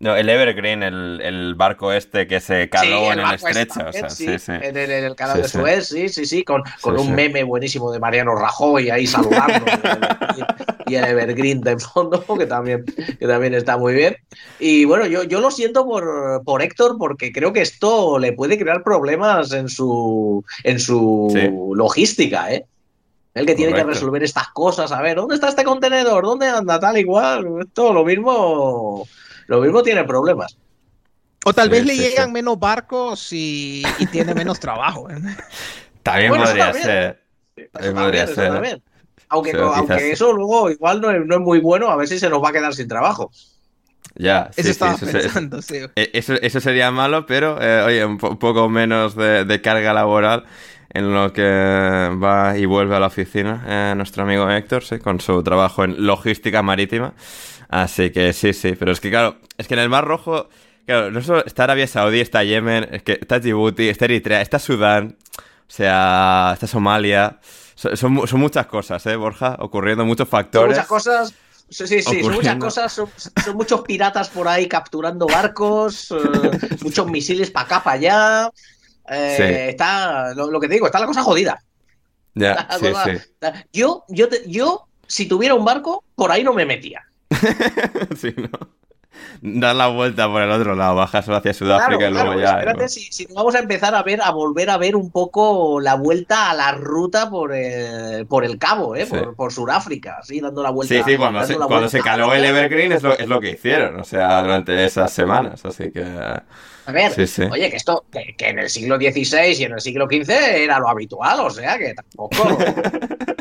No, 0.00 0.14
el 0.14 0.28
Evergreen, 0.28 0.84
el, 0.84 1.20
el 1.20 1.54
barco 1.56 1.92
este 1.92 2.28
que 2.28 2.38
se 2.38 2.68
caló 2.70 2.98
Sí, 2.98 3.04
en 3.06 3.18
el 3.18 3.34
estrecho. 3.34 3.80
O 3.88 3.92
sea, 3.92 4.08
sí, 4.08 4.38
sí. 4.38 4.52
En 4.52 4.76
el, 4.76 4.90
en 4.92 5.04
el 5.04 5.16
canal 5.16 5.36
Sí, 5.36 5.42
de. 5.42 5.48
Suez, 5.48 5.88
sí, 5.88 6.08
sí, 6.08 6.24
sí, 6.24 6.44
con, 6.44 6.62
con 6.80 6.98
un 6.98 7.14
meme 7.16 7.42
buenísimo 7.42 7.90
de 7.90 7.98
Mariano 7.98 8.36
Rajoy 8.36 8.90
ahí 8.90 9.08
saludando 9.08 9.64
y 10.86 10.94
el 10.94 11.04
Evergreen 11.04 11.60
de 11.62 11.76
fondo, 11.78 12.24
que 12.38 12.46
también, 12.46 12.84
que 12.84 13.26
también 13.26 13.54
está 13.54 13.76
muy 13.76 13.92
bien. 13.94 14.16
Y 14.60 14.84
bueno, 14.84 15.04
yo, 15.06 15.24
yo 15.24 15.40
lo 15.40 15.50
siento 15.50 15.84
por, 15.84 16.42
por 16.44 16.62
Héctor, 16.62 16.96
porque 16.96 17.32
creo 17.32 17.52
que 17.52 17.62
esto 17.62 18.20
le 18.20 18.32
puede 18.32 18.56
crear 18.56 18.84
problemas 18.84 19.52
en 19.52 19.68
su, 19.68 20.44
en 20.62 20.78
su 20.78 21.72
logística, 21.74 22.52
¿eh? 22.52 22.64
El 23.34 23.46
que 23.46 23.54
tiene 23.54 23.72
que 23.72 23.80
Correcto. 23.80 23.94
resolver 24.00 24.22
estas 24.22 24.48
cosas, 24.48 24.90
a 24.90 25.00
ver, 25.02 25.16
¿dónde 25.16 25.34
está 25.34 25.48
este 25.48 25.62
contenedor? 25.64 26.24
¿Dónde 26.24 26.46
anda? 26.46 26.80
Tal 26.80 26.98
igual. 26.98 27.46
Esto 27.60 27.92
lo 27.92 28.04
mismo, 28.04 29.06
lo 29.48 29.60
mismo 29.60 29.82
tiene 29.82 30.04
problemas. 30.04 30.56
O 31.44 31.52
tal 31.52 31.66
Sí, 31.66 31.70
vez 31.72 31.86
le 31.86 31.94
sí, 31.94 32.00
llegan 32.00 32.26
sí. 32.28 32.32
menos 32.32 32.58
barcos 32.58 33.32
y, 33.32 33.82
y 33.98 34.06
tiene 34.06 34.34
menos 34.34 34.58
trabajo. 34.60 35.10
¿eh? 35.10 35.16
También 36.02 36.30
Bueno, 36.30 36.44
podría 36.44 36.64
también. 36.66 36.84
ser. 36.84 37.22
Eso 37.56 37.68
También 37.72 37.94
podría 37.96 38.26
ser. 38.26 38.52
también. 38.52 38.82
Aunque, 39.30 39.52
Pero 39.52 39.74
aunque 39.74 39.94
quizás- 39.96 40.02
eso 40.12 40.32
luego 40.32 40.70
igual 40.70 41.00
no 41.00 41.10
es, 41.10 41.26
no 41.26 41.34
es 41.34 41.40
muy 41.40 41.60
bueno, 41.60 41.90
a 41.90 41.96
ver 41.96 42.08
si 42.08 42.18
se 42.18 42.30
nos 42.30 42.42
va 42.42 42.48
a 42.48 42.52
quedar 42.52 42.72
sin 42.74 42.88
trabajo. 42.88 43.30
Ya, 44.18 44.50
sí, 44.52 44.60
Eso 44.60 44.66
sí, 44.66 44.70
estaba 44.72 44.92
eso, 44.94 45.06
eso- 45.06 45.18
pensando, 45.18 45.62
sí. 45.62 45.76
eh, 45.94 46.10
eso- 46.12 46.34
eso 46.42 46.60
sería 46.60 46.90
malo, 46.90 47.24
pero 47.26 47.58
eh, 47.60 47.82
oye, 47.82 48.04
un, 48.04 48.18
po- 48.18 48.30
un 48.30 48.38
poco 48.38 48.68
menos 48.68 49.14
de, 49.14 49.44
de 49.44 49.60
carga 49.62 49.92
laboral 49.92 50.44
en 50.92 51.12
lo 51.14 51.32
que 51.32 51.42
va 52.22 52.56
y 52.58 52.64
vuelve 52.66 52.96
a 52.96 53.00
la 53.00 53.06
oficina 53.06 53.62
eh, 53.66 53.94
nuestro 53.96 54.24
amigo 54.24 54.50
Héctor, 54.50 54.82
sí, 54.84 54.98
con 54.98 55.20
su 55.20 55.42
trabajo 55.42 55.84
en 55.84 56.04
logística 56.06 56.62
marítima. 56.62 57.14
Así 57.68 58.10
que 58.10 58.32
sí, 58.32 58.52
sí, 58.54 58.72
pero 58.78 58.92
es 58.92 59.00
que 59.00 59.10
claro, 59.10 59.36
es 59.58 59.68
que 59.68 59.74
en 59.74 59.80
el 59.80 59.88
Mar 59.90 60.04
Rojo, 60.06 60.48
claro, 60.86 61.10
no 61.10 61.20
solo 61.22 61.44
está 61.44 61.64
Arabia 61.64 61.86
Saudí, 61.86 62.20
está 62.20 62.42
Yemen, 62.42 62.88
es 62.90 63.02
que 63.02 63.18
está 63.20 63.38
Djibouti, 63.38 63.88
está 63.88 64.06
Eritrea, 64.06 64.40
está 64.40 64.58
Sudán, 64.58 65.16
o 65.38 65.42
sea, 65.70 66.50
está 66.54 66.66
Somalia. 66.66 67.38
Son, 67.74 67.96
son 67.96 68.26
son 68.26 68.40
muchas 68.40 68.66
cosas, 68.66 69.04
¿eh, 69.06 69.14
Borja? 69.16 69.56
Ocurriendo 69.60 70.04
muchos 70.04 70.28
Son 70.28 70.38
factores. 70.40 70.70
muchas 70.70 70.86
cosas. 70.88 71.34
Sí, 71.70 71.86
sí, 71.86 72.02
sí, 72.02 72.22
son 72.22 72.32
muchas 72.34 72.56
cosas. 72.56 72.92
Son, 72.92 73.08
son 73.44 73.56
muchos 73.56 73.82
piratas 73.82 74.28
por 74.30 74.48
ahí 74.48 74.66
capturando 74.68 75.26
barcos, 75.26 76.10
eh, 76.12 76.58
muchos 76.82 77.06
misiles 77.10 77.50
para 77.50 77.66
acá, 77.66 77.82
para 77.84 77.96
allá. 77.96 78.50
Eh, 79.10 79.34
Sí. 79.36 79.42
Está 79.70 80.34
lo, 80.34 80.50
lo 80.50 80.60
que 80.60 80.68
te 80.68 80.74
digo, 80.74 80.86
está 80.86 80.98
la 81.00 81.06
cosa 81.06 81.22
jodida. 81.22 81.62
Ya, 82.34 82.68
sí, 82.80 82.88
cosa- 82.88 83.04
sí. 83.04 83.10
está- 83.12 83.66
Yo, 83.72 84.04
yo, 84.08 84.28
te- 84.28 84.48
yo, 84.50 84.86
si 85.06 85.26
tuviera 85.26 85.54
un 85.54 85.64
barco, 85.64 86.04
por 86.14 86.30
ahí 86.30 86.42
no 86.44 86.52
me 86.54 86.64
metía. 86.66 87.02
Sí, 88.18 88.34
¿no? 88.36 88.48
Dar 89.40 89.76
la 89.76 89.88
vuelta 89.88 90.28
por 90.28 90.42
el 90.42 90.50
otro 90.50 90.74
lado, 90.74 90.94
bajas 90.96 91.28
hacia 91.28 91.54
Sudáfrica 91.54 92.08
Claro, 92.08 92.10
y 92.10 92.12
luego 92.14 92.32
claro, 92.34 92.40
ya. 92.40 92.50
espérate, 92.58 92.82
¿no? 92.84 92.88
si, 92.88 93.00
si 93.12 93.26
no 93.26 93.34
vamos 93.34 93.54
a 93.54 93.58
empezar 93.60 93.94
a 93.94 94.02
ver, 94.02 94.20
a 94.22 94.30
volver 94.30 94.70
a 94.70 94.76
ver 94.78 94.96
un 94.96 95.10
poco 95.10 95.80
la 95.80 95.94
vuelta 95.94 96.50
a 96.50 96.54
la 96.54 96.72
ruta 96.72 97.30
por 97.30 97.52
el, 97.54 98.26
por 98.26 98.44
el 98.44 98.58
cabo, 98.58 98.96
¿eh? 98.96 99.06
Sí. 99.06 99.10
por, 99.10 99.34
por 99.36 99.52
Sudáfrica, 99.52 100.18
así 100.20 100.40
dando 100.40 100.62
la 100.62 100.70
vuelta. 100.70 100.94
Sí, 100.94 101.02
sí, 101.04 101.16
cuando, 101.16 101.44
se, 101.44 101.54
cuando 101.56 101.68
vuelta. 101.68 101.88
se 101.90 102.00
caló 102.00 102.32
el 102.34 102.44
Evergreen 102.44 102.92
es 102.92 103.02
lo, 103.02 103.16
es 103.16 103.28
lo 103.28 103.40
que 103.40 103.50
hicieron, 103.50 103.98
o 104.00 104.04
sea, 104.04 104.42
durante 104.42 104.84
esas 104.84 105.12
semanas, 105.12 105.64
así 105.64 105.90
que... 105.92 106.02
A 106.02 106.92
ver, 106.92 107.12
Sí, 107.12 107.26
sí. 107.26 107.42
oye, 107.42 107.68
que 107.70 107.76
esto, 107.76 108.06
que, 108.10 108.34
que 108.34 108.48
en 108.48 108.60
el 108.60 108.70
siglo 108.70 108.96
XVI 108.96 109.54
y 109.60 109.64
en 109.64 109.72
el 109.74 109.80
siglo 109.82 110.06
XV 110.06 110.30
era 110.30 110.78
lo 110.78 110.88
habitual, 110.88 111.40
o 111.40 111.50
sea, 111.50 111.76
que 111.76 111.92
tampoco. 111.92 112.56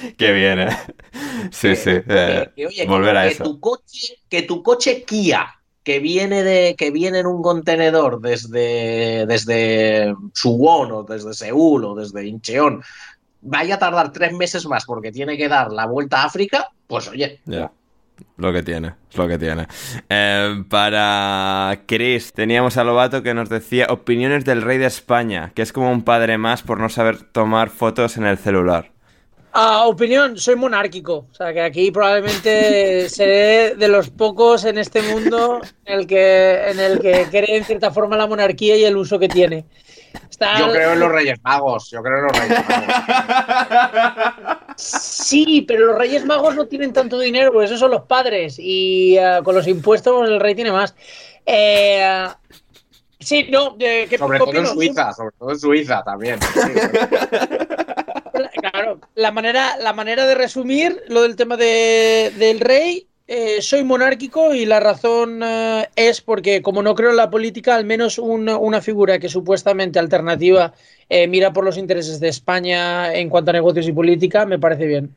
Qué 0.18 0.32
bien, 0.32 0.60
¿eh? 0.60 0.68
Sí, 1.50 1.74
sí, 1.76 1.90
eh, 1.90 2.02
que- 2.06 2.52
que, 2.54 2.66
oye, 2.66 2.86
volver 2.86 3.16
a 3.16 3.22
que 3.24 3.28
eso. 3.34 3.44
Tu 3.44 3.60
coche, 3.60 4.18
que 4.28 4.42
tu 4.42 4.62
coche 4.62 5.02
Kia, 5.04 5.46
que 5.82 5.98
viene 5.98 6.42
de, 6.42 6.74
que 6.76 6.90
viene 6.90 7.20
en 7.20 7.26
un 7.26 7.42
contenedor 7.42 8.20
desde, 8.20 9.26
desde 9.26 10.14
Suwon 10.34 10.92
o 10.92 11.02
desde 11.02 11.32
Seúl 11.34 11.84
o 11.84 11.94
desde 11.94 12.26
Incheon, 12.26 12.82
vaya 13.40 13.76
a 13.76 13.78
tardar 13.78 14.12
tres 14.12 14.32
meses 14.34 14.66
más 14.66 14.84
porque 14.84 15.10
tiene 15.12 15.36
que 15.36 15.48
dar 15.48 15.72
la 15.72 15.86
vuelta 15.86 16.22
a 16.22 16.26
África, 16.26 16.68
pues 16.86 17.08
oye, 17.08 17.40
Ya. 17.46 17.70
Lo 18.36 18.52
que 18.52 18.62
tiene, 18.62 18.94
es 19.10 19.16
lo 19.16 19.26
que 19.26 19.38
tiene. 19.38 19.66
Eh, 20.10 20.62
para 20.68 21.80
Chris, 21.86 22.34
teníamos 22.34 22.76
a 22.76 22.84
Lobato 22.84 23.22
que 23.22 23.32
nos 23.32 23.48
decía 23.48 23.86
opiniones 23.88 24.44
del 24.44 24.60
rey 24.60 24.76
de 24.76 24.84
España, 24.86 25.52
que 25.54 25.62
es 25.62 25.72
como 25.72 25.90
un 25.90 26.02
padre 26.02 26.36
más 26.36 26.60
por 26.62 26.78
no 26.80 26.90
saber 26.90 27.22
tomar 27.22 27.70
fotos 27.70 28.18
en 28.18 28.26
el 28.26 28.36
celular. 28.36 28.89
Ah, 29.52 29.86
opinión, 29.86 30.38
soy 30.38 30.54
monárquico. 30.56 31.26
O 31.30 31.34
sea, 31.34 31.52
que 31.52 31.60
aquí 31.60 31.90
probablemente 31.90 33.08
seré 33.10 33.74
de 33.74 33.88
los 33.88 34.10
pocos 34.10 34.64
en 34.64 34.78
este 34.78 35.02
mundo 35.02 35.60
en 35.84 36.00
el 36.00 36.06
que, 36.06 36.70
en 36.70 36.78
el 36.78 37.00
que 37.00 37.26
cree 37.30 37.56
en 37.56 37.64
cierta 37.64 37.90
forma 37.90 38.16
la 38.16 38.26
monarquía 38.26 38.76
y 38.76 38.84
el 38.84 38.96
uso 38.96 39.18
que 39.18 39.28
tiene. 39.28 39.64
Está- 40.28 40.58
yo 40.58 40.72
creo 40.72 40.92
en 40.92 41.00
los 41.00 41.10
Reyes 41.12 41.38
Magos, 41.42 41.90
yo 41.90 42.02
creo 42.02 42.18
en 42.18 42.24
los 42.24 42.38
Reyes 42.38 42.58
Magos. 42.68 44.56
Sí, 44.76 45.64
pero 45.66 45.86
los 45.86 45.98
Reyes 45.98 46.24
Magos 46.24 46.54
no 46.54 46.66
tienen 46.66 46.92
tanto 46.92 47.18
dinero, 47.18 47.52
porque 47.52 47.66
esos 47.66 47.80
son 47.80 47.90
los 47.90 48.02
padres. 48.02 48.56
Y 48.58 49.18
ah, 49.18 49.40
con 49.42 49.54
los 49.54 49.66
impuestos 49.66 50.14
pues, 50.16 50.30
el 50.30 50.40
rey 50.40 50.54
tiene 50.54 50.72
más. 50.72 50.94
Eh, 51.44 52.26
sí, 53.18 53.48
no, 53.50 53.76
eh, 53.78 54.06
¿qué, 54.08 54.16
Sobre 54.18 54.38
qué 54.38 54.44
todo 54.44 54.58
en? 54.58 54.66
Suiza, 54.66 55.12
sobre 55.12 55.34
todo 55.38 55.50
en 55.50 55.58
Suiza 55.58 56.02
también. 56.02 56.38
Claro, 58.82 59.00
la 59.14 59.30
manera, 59.32 59.76
la 59.78 59.92
manera 59.92 60.26
de 60.26 60.34
resumir 60.34 61.02
lo 61.08 61.22
del 61.22 61.36
tema 61.36 61.56
de- 61.56 62.32
del 62.38 62.60
rey, 62.60 63.06
eh, 63.26 63.62
soy 63.62 63.84
monárquico 63.84 64.54
y 64.54 64.66
la 64.66 64.80
razón 64.80 65.40
eh, 65.42 65.88
es 65.96 66.20
porque 66.20 66.62
como 66.62 66.82
no 66.82 66.94
creo 66.94 67.10
en 67.10 67.16
la 67.16 67.30
política, 67.30 67.76
al 67.76 67.84
menos 67.84 68.18
una, 68.18 68.56
una 68.56 68.80
figura 68.80 69.18
que 69.18 69.28
supuestamente 69.28 69.98
alternativa 69.98 70.72
eh, 71.08 71.28
mira 71.28 71.52
por 71.52 71.64
los 71.64 71.76
intereses 71.76 72.20
de 72.20 72.28
España 72.28 73.14
en 73.14 73.28
cuanto 73.28 73.50
a 73.50 73.54
negocios 73.54 73.86
y 73.86 73.92
política, 73.92 74.46
me 74.46 74.58
parece 74.58 74.86
bien. 74.86 75.14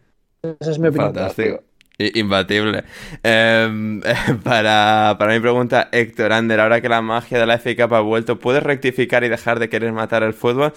Esa 0.60 0.72
es 0.72 0.80
mi 0.80 0.90
opinión. 0.90 1.14
Fantástico. 1.14 1.64
Imbatible. 1.98 2.84
Eh, 3.24 4.02
para, 4.44 5.16
para 5.18 5.34
mi 5.34 5.40
pregunta, 5.40 5.90
Héctor 5.92 6.34
Ander, 6.34 6.60
ahora 6.60 6.82
que 6.82 6.90
la 6.90 7.02
magia 7.02 7.40
de 7.40 7.46
la 7.46 7.56
FA 7.56 7.84
ha 7.84 8.00
vuelto, 8.02 8.40
¿puedes 8.40 8.64
rectificar 8.64 9.24
y 9.24 9.30
dejar 9.30 9.60
de 9.60 9.70
querer 9.70 9.92
matar 9.94 10.24
el 10.24 10.34
fútbol? 10.34 10.74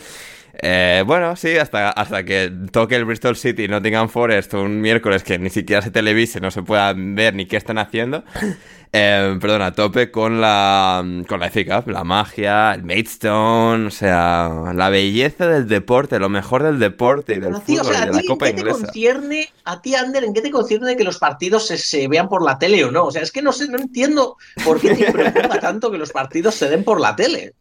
Eh, 0.63 1.05
bueno, 1.07 1.37
sí, 1.37 1.57
hasta, 1.57 1.91
hasta 1.91 2.25
que 2.25 2.51
toque 2.73 2.97
el 2.97 3.05
Bristol 3.05 3.37
City 3.37 3.65
y 3.65 3.69
Nottingham 3.69 4.09
Forest 4.09 4.55
un 4.55 4.81
miércoles 4.81 5.23
que 5.23 5.39
ni 5.39 5.51
siquiera 5.51 5.83
se 5.83 5.91
televise, 5.91 6.41
no 6.41 6.51
se 6.51 6.63
puedan 6.63 7.15
ver 7.15 7.35
ni 7.35 7.47
qué 7.47 7.57
están 7.57 7.79
haciendo. 7.79 8.25
Eh, 8.93 9.37
perdón, 9.41 9.61
a 9.61 9.73
tope 9.73 10.11
con 10.11 10.41
la, 10.41 11.05
con 11.29 11.41
la 11.41 11.51
Cup, 11.51 11.91
la 11.91 12.03
magia, 12.03 12.73
el 12.73 12.83
Maidstone, 12.85 13.89
o 13.89 13.91
sea, 13.91 14.73
la 14.75 14.89
belleza 14.89 15.47
del 15.49 15.69
deporte, 15.69 16.19
lo 16.19 16.31
mejor 16.31 16.63
del 16.63 16.79
deporte 16.79 17.35
y 17.35 17.41
del 17.41 17.51
Pero, 17.51 17.61
tío, 17.61 17.83
o 17.83 17.85
fútbol 17.85 17.95
sea, 17.95 18.05
y 18.05 18.09
¿a 18.09 18.13
de 18.13 18.13
la 18.13 18.23
Copa 18.23 18.49
en 18.49 18.57
qué 18.57 18.63
te 18.63 18.71
Inglesa. 18.71 18.87
concierne, 18.87 19.49
a 19.65 19.83
ti, 19.83 19.95
Ander, 19.95 20.25
en 20.25 20.33
qué 20.33 20.41
te 20.41 20.51
concierne 20.51 20.97
que 20.97 21.05
los 21.05 21.19
partidos 21.19 21.67
se, 21.67 21.77
se 21.77 22.09
vean 22.09 22.29
por 22.29 22.43
la 22.43 22.59
tele 22.59 22.85
o 22.85 22.91
no? 22.91 23.05
O 23.05 23.11
sea, 23.11 23.21
es 23.21 23.33
que 23.33 23.43
no 23.43 23.53
sé, 23.53 23.69
no 23.69 23.77
entiendo 23.77 24.37
por 24.65 24.81
qué 24.81 24.95
te 24.95 25.13
preocupa 25.13 25.61
tanto 25.61 25.91
que 25.91 25.99
los 25.99 26.13
partidos 26.13 26.55
se 26.55 26.71
den 26.71 26.83
por 26.85 26.99
la 26.99 27.15
tele. 27.17 27.55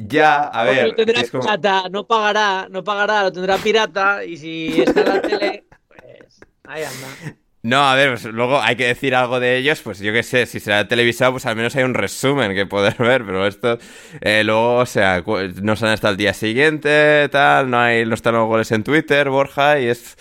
Ya, 0.00 0.44
a 0.44 0.64
Porque 0.64 0.74
ver, 0.80 0.86
lo 0.88 0.94
tendrá 0.94 1.20
es 1.20 1.30
como- 1.30 1.42
pirata, 1.42 1.88
no 1.90 2.06
pagará, 2.06 2.68
no 2.70 2.84
pagará, 2.84 3.24
lo 3.24 3.32
tendrá 3.32 3.56
pirata 3.58 4.24
y 4.24 4.36
si 4.36 4.80
está 4.82 5.00
en 5.00 5.08
la 5.08 5.20
tele, 5.22 5.64
pues 5.88 6.40
ahí 6.68 6.82
anda. 6.84 7.36
No, 7.62 7.82
a 7.88 7.96
ver, 7.96 8.10
pues 8.10 8.24
luego 8.24 8.60
hay 8.60 8.76
que 8.76 8.86
decir 8.86 9.14
algo 9.16 9.40
de 9.40 9.56
ellos, 9.56 9.80
pues 9.82 9.98
yo 9.98 10.12
qué 10.12 10.22
sé, 10.22 10.46
si 10.46 10.60
será 10.60 10.86
televisado, 10.86 11.32
pues 11.32 11.44
al 11.46 11.56
menos 11.56 11.74
hay 11.74 11.82
un 11.82 11.94
resumen 11.94 12.54
que 12.54 12.64
poder 12.66 12.94
ver, 12.98 13.24
pero 13.26 13.44
esto, 13.46 13.78
eh, 14.20 14.44
luego, 14.44 14.76
o 14.76 14.86
sea, 14.86 15.24
no 15.62 15.74
salen 15.76 15.94
hasta 15.94 16.08
el 16.10 16.16
día 16.16 16.32
siguiente, 16.32 17.28
tal, 17.30 17.68
no 17.68 17.80
hay, 17.80 18.06
no 18.06 18.14
están 18.14 18.34
los 18.34 18.46
goles 18.46 18.70
en 18.70 18.84
Twitter, 18.84 19.28
Borja, 19.28 19.80
y 19.80 19.88
es, 19.88 20.16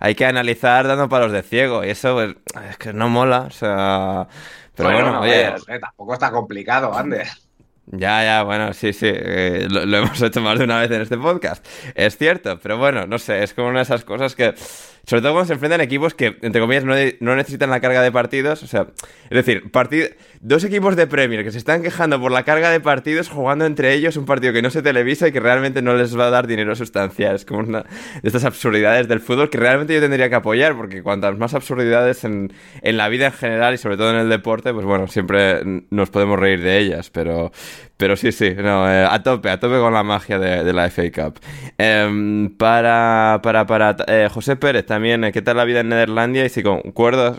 hay 0.00 0.16
que 0.16 0.26
analizar 0.26 0.88
dando 0.88 1.08
palos 1.08 1.30
de 1.30 1.42
ciego. 1.42 1.84
Y 1.84 1.90
eso 1.90 2.14
pues, 2.14 2.34
es 2.70 2.76
que 2.78 2.92
no 2.92 3.08
mola. 3.10 3.42
O 3.42 3.50
sea. 3.50 4.26
Pero 4.74 4.90
bueno, 4.92 5.20
oye. 5.20 5.46
eh, 5.48 5.78
tampoco 5.78 6.14
está 6.14 6.30
complicado, 6.32 6.92
Ander. 6.96 7.28
Ya, 7.92 8.22
ya, 8.22 8.42
bueno, 8.44 8.72
sí, 8.72 8.92
sí, 8.92 9.10
eh, 9.12 9.66
lo, 9.68 9.84
lo, 9.84 9.98
hemos 9.98 10.22
hecho 10.22 10.40
más 10.40 10.58
de 10.58 10.64
una 10.64 10.78
vez 10.78 10.92
en 10.92 11.00
este 11.00 11.18
podcast, 11.18 11.66
es 11.96 12.16
cierto, 12.16 12.60
pero 12.62 12.78
bueno, 12.78 13.06
no 13.08 13.18
sé, 13.18 13.42
es 13.42 13.52
como 13.52 13.68
una 13.68 13.80
de 13.80 13.82
esas 13.82 14.04
cosas 14.04 14.36
que, 14.36 14.54
sobre 15.04 15.22
todo 15.22 15.32
cuando 15.32 15.48
se 15.48 15.54
enfrentan 15.54 15.80
equipos 15.80 16.14
que, 16.14 16.36
entre 16.42 16.60
comillas, 16.60 16.84
no, 16.84 16.94
no 17.18 17.34
necesitan 17.34 17.68
la 17.68 17.80
carga 17.80 18.00
de 18.00 18.12
partidos, 18.12 18.62
o 18.62 18.68
sea, 18.68 18.86
es 19.24 19.30
decir, 19.36 19.72
partid 19.72 20.04
dos 20.40 20.62
equipos 20.62 20.94
de 20.94 21.08
Premier 21.08 21.42
que 21.42 21.50
se 21.50 21.58
están 21.58 21.82
quejando 21.82 22.20
por 22.20 22.30
la 22.30 22.44
carga 22.44 22.70
de 22.70 22.78
partidos 22.78 23.28
jugando 23.28 23.66
entre 23.66 23.92
ellos 23.92 24.16
un 24.16 24.24
partido 24.24 24.52
que 24.52 24.62
no 24.62 24.70
se 24.70 24.82
televisa 24.82 25.26
y 25.26 25.32
que 25.32 25.40
realmente 25.40 25.82
no 25.82 25.94
les 25.94 26.16
va 26.16 26.28
a 26.28 26.30
dar 26.30 26.46
dinero 26.46 26.76
sustancial, 26.76 27.34
es 27.34 27.44
como 27.44 27.60
una 27.60 27.82
de 27.82 27.88
estas 28.22 28.44
absurdidades 28.44 29.08
del 29.08 29.18
fútbol 29.18 29.50
que 29.50 29.58
realmente 29.58 29.94
yo 29.94 30.00
tendría 30.00 30.28
que 30.28 30.36
apoyar, 30.36 30.76
porque 30.76 31.02
cuantas 31.02 31.36
más 31.36 31.54
absurdidades 31.54 32.22
en, 32.22 32.52
en 32.82 32.96
la 32.96 33.08
vida 33.08 33.26
en 33.26 33.32
general 33.32 33.74
y 33.74 33.78
sobre 33.78 33.96
todo 33.96 34.10
en 34.10 34.16
el 34.16 34.28
deporte, 34.28 34.72
pues 34.72 34.86
bueno, 34.86 35.08
siempre 35.08 35.60
nos 35.90 36.10
podemos 36.10 36.38
reír 36.38 36.62
de 36.62 36.78
ellas, 36.78 37.10
pero... 37.10 37.50
Pero 37.96 38.16
sí, 38.16 38.32
sí, 38.32 38.54
no, 38.56 38.90
eh, 38.90 39.06
a 39.08 39.22
tope, 39.22 39.50
a 39.50 39.60
tope 39.60 39.78
con 39.78 39.92
la 39.92 40.02
magia 40.02 40.38
de, 40.38 40.64
de 40.64 40.72
la 40.72 40.90
FA 40.90 41.10
Cup. 41.12 41.38
Eh, 41.78 42.48
para 42.58 43.40
para, 43.42 43.66
para 43.66 43.96
eh, 44.06 44.28
José 44.32 44.56
Pérez 44.56 44.86
también, 44.86 45.24
eh, 45.24 45.32
¿qué 45.32 45.42
tal 45.42 45.56
la 45.56 45.64
vida 45.64 45.80
en 45.80 45.88
Nederlandia? 45.88 46.44
Y 46.44 46.48
si 46.48 46.62
concuerdas, 46.62 47.38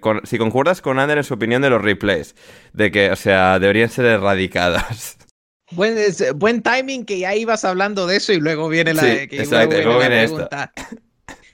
con, 0.00 0.20
si 0.24 0.38
concuerdas 0.38 0.80
con 0.80 0.98
Ander 0.98 1.18
en 1.18 1.24
su 1.24 1.34
opinión 1.34 1.62
de 1.62 1.70
los 1.70 1.82
replays, 1.82 2.34
de 2.72 2.90
que, 2.90 3.10
o 3.10 3.16
sea, 3.16 3.58
deberían 3.58 3.90
ser 3.90 4.06
erradicados. 4.06 5.16
Buen, 5.70 5.98
es, 5.98 6.24
buen 6.34 6.62
timing 6.62 7.04
que 7.04 7.18
ya 7.18 7.34
ibas 7.34 7.62
hablando 7.62 8.06
de 8.06 8.16
eso 8.16 8.32
y 8.32 8.40
luego 8.40 8.70
viene 8.70 8.94
la, 8.94 9.02
sí, 9.02 9.28
que 9.28 9.40
exacto, 9.40 9.76
luego 9.76 9.98
viene, 9.98 10.26
viene 10.26 10.38
la 10.38 10.72
pregunta. 10.72 10.72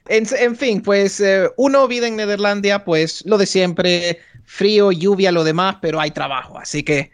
En, 0.09 0.25
en, 0.39 0.55
fin, 0.55 0.83
pues 0.83 1.19
eh, 1.21 1.49
uno 1.57 1.89
vive 1.89 2.07
en 2.09 2.17
Nederlandia, 2.17 2.85
pues 2.85 3.25
lo 3.27 3.39
de 3.39 3.47
siempre, 3.47 4.21
frío, 4.45 4.93
lluvia, 4.93 5.33
lo 5.33 5.45
demás, 5.45 5.79
pero 5.81 5.99
hay 5.99 6.11
trabajo, 6.11 6.59
así 6.59 6.83
que 6.83 7.11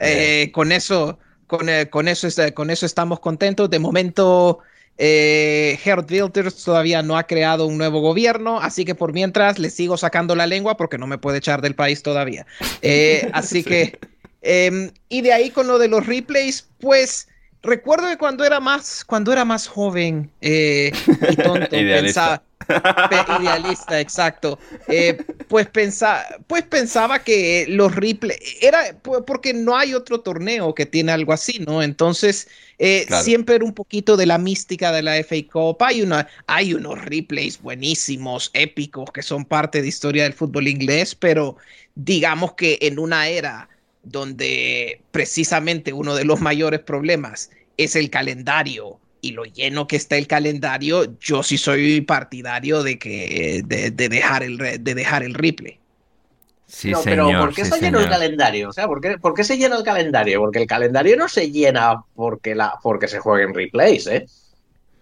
eh, 0.00 0.50
con 0.52 0.72
eso, 0.72 1.18
con, 1.46 1.68
eh, 1.68 1.88
con, 1.88 2.08
eso 2.08 2.28
con 2.54 2.70
eso 2.70 2.86
estamos 2.86 3.20
contentos. 3.20 3.70
De 3.70 3.78
momento, 3.78 4.60
eh, 4.98 5.78
Gerd 5.82 6.10
Wilders 6.10 6.64
todavía 6.64 7.02
no 7.02 7.18
ha 7.18 7.24
creado 7.24 7.66
un 7.66 7.76
nuevo 7.76 8.00
gobierno, 8.00 8.60
así 8.60 8.84
que 8.84 8.94
por 8.94 9.12
mientras 9.12 9.58
le 9.58 9.70
sigo 9.70 9.96
sacando 9.96 10.34
la 10.34 10.46
lengua 10.46 10.76
porque 10.76 10.96
no 10.96 11.06
me 11.06 11.18
puede 11.18 11.38
echar 11.38 11.60
del 11.60 11.74
país 11.74 12.02
todavía. 12.02 12.46
Eh, 12.82 13.28
así 13.34 13.62
sí. 13.62 13.64
que, 13.64 13.98
em, 14.42 14.90
y 15.08 15.20
de 15.20 15.32
ahí 15.32 15.50
con 15.50 15.66
lo 15.66 15.78
de 15.78 15.88
los 15.88 16.06
replays, 16.06 16.66
pues 16.80 17.28
recuerdo 17.62 18.08
que 18.08 18.16
cuando 18.16 18.44
era 18.44 18.58
más, 18.58 19.04
cuando 19.04 19.32
era 19.32 19.44
más 19.44 19.66
joven 19.66 20.30
y 20.40 20.90
tonto, 21.42 21.68
pensaba, 21.70 22.42
idealista, 23.40 24.00
exacto. 24.00 24.58
Eh, 24.88 25.16
pues, 25.48 25.66
pensa, 25.68 26.26
pues 26.46 26.64
pensaba 26.64 27.22
que 27.22 27.66
los 27.68 27.94
replays 27.94 28.40
era 28.60 28.96
porque 29.26 29.52
no 29.54 29.76
hay 29.76 29.94
otro 29.94 30.20
torneo 30.20 30.74
que 30.74 30.86
tiene 30.86 31.12
algo 31.12 31.32
así, 31.32 31.58
¿no? 31.60 31.82
Entonces, 31.82 32.48
eh, 32.78 33.04
claro. 33.06 33.24
siempre 33.24 33.56
era 33.56 33.64
un 33.64 33.74
poquito 33.74 34.16
de 34.16 34.26
la 34.26 34.38
mística 34.38 34.92
de 34.92 35.02
la 35.02 35.16
FA 35.16 35.36
Cup. 35.50 35.82
Hay, 35.82 36.02
una, 36.02 36.28
hay 36.46 36.74
unos 36.74 37.04
replays 37.04 37.60
buenísimos, 37.60 38.50
épicos, 38.52 39.10
que 39.12 39.22
son 39.22 39.44
parte 39.44 39.82
de 39.82 39.88
historia 39.88 40.24
del 40.24 40.32
fútbol 40.32 40.68
inglés, 40.68 41.14
pero 41.14 41.56
digamos 41.94 42.54
que 42.54 42.78
en 42.82 42.98
una 42.98 43.28
era 43.28 43.68
donde 44.02 45.00
precisamente 45.10 45.92
uno 45.92 46.14
de 46.14 46.24
los 46.24 46.40
mayores 46.40 46.80
problemas 46.80 47.50
es 47.76 47.96
el 47.96 48.10
calendario 48.10 49.00
y 49.26 49.32
lo 49.32 49.44
lleno 49.44 49.86
que 49.86 49.96
está 49.96 50.16
el 50.16 50.26
calendario, 50.26 51.18
yo 51.20 51.42
sí 51.42 51.58
soy 51.58 52.00
partidario 52.00 52.82
de 52.82 52.98
que 52.98 53.62
de, 53.64 53.90
de 53.90 54.08
dejar 54.08 54.42
el 54.42 54.56
de 54.56 54.94
dejar 54.94 55.22
el 55.22 55.34
replay. 55.34 55.78
Sí, 56.66 56.90
no, 56.90 57.00
señor, 57.02 57.26
pero 57.28 57.40
¿por 57.40 57.54
qué 57.54 57.64
sí, 57.64 57.70
se 57.70 57.80
llena 57.80 58.00
el 58.00 58.08
calendario? 58.08 58.68
O 58.68 58.72
sea, 58.72 58.86
¿por 58.88 59.00
qué, 59.00 59.18
¿por 59.18 59.34
qué, 59.34 59.44
se 59.44 59.56
llena 59.56 59.76
el 59.76 59.84
calendario? 59.84 60.40
Porque 60.40 60.58
el 60.58 60.66
calendario 60.66 61.16
no 61.16 61.28
se 61.28 61.50
llena 61.50 62.02
porque, 62.14 62.54
la, 62.56 62.74
porque 62.82 63.06
se 63.06 63.20
jueguen 63.20 63.54
replays, 63.54 64.06
¿eh? 64.08 64.26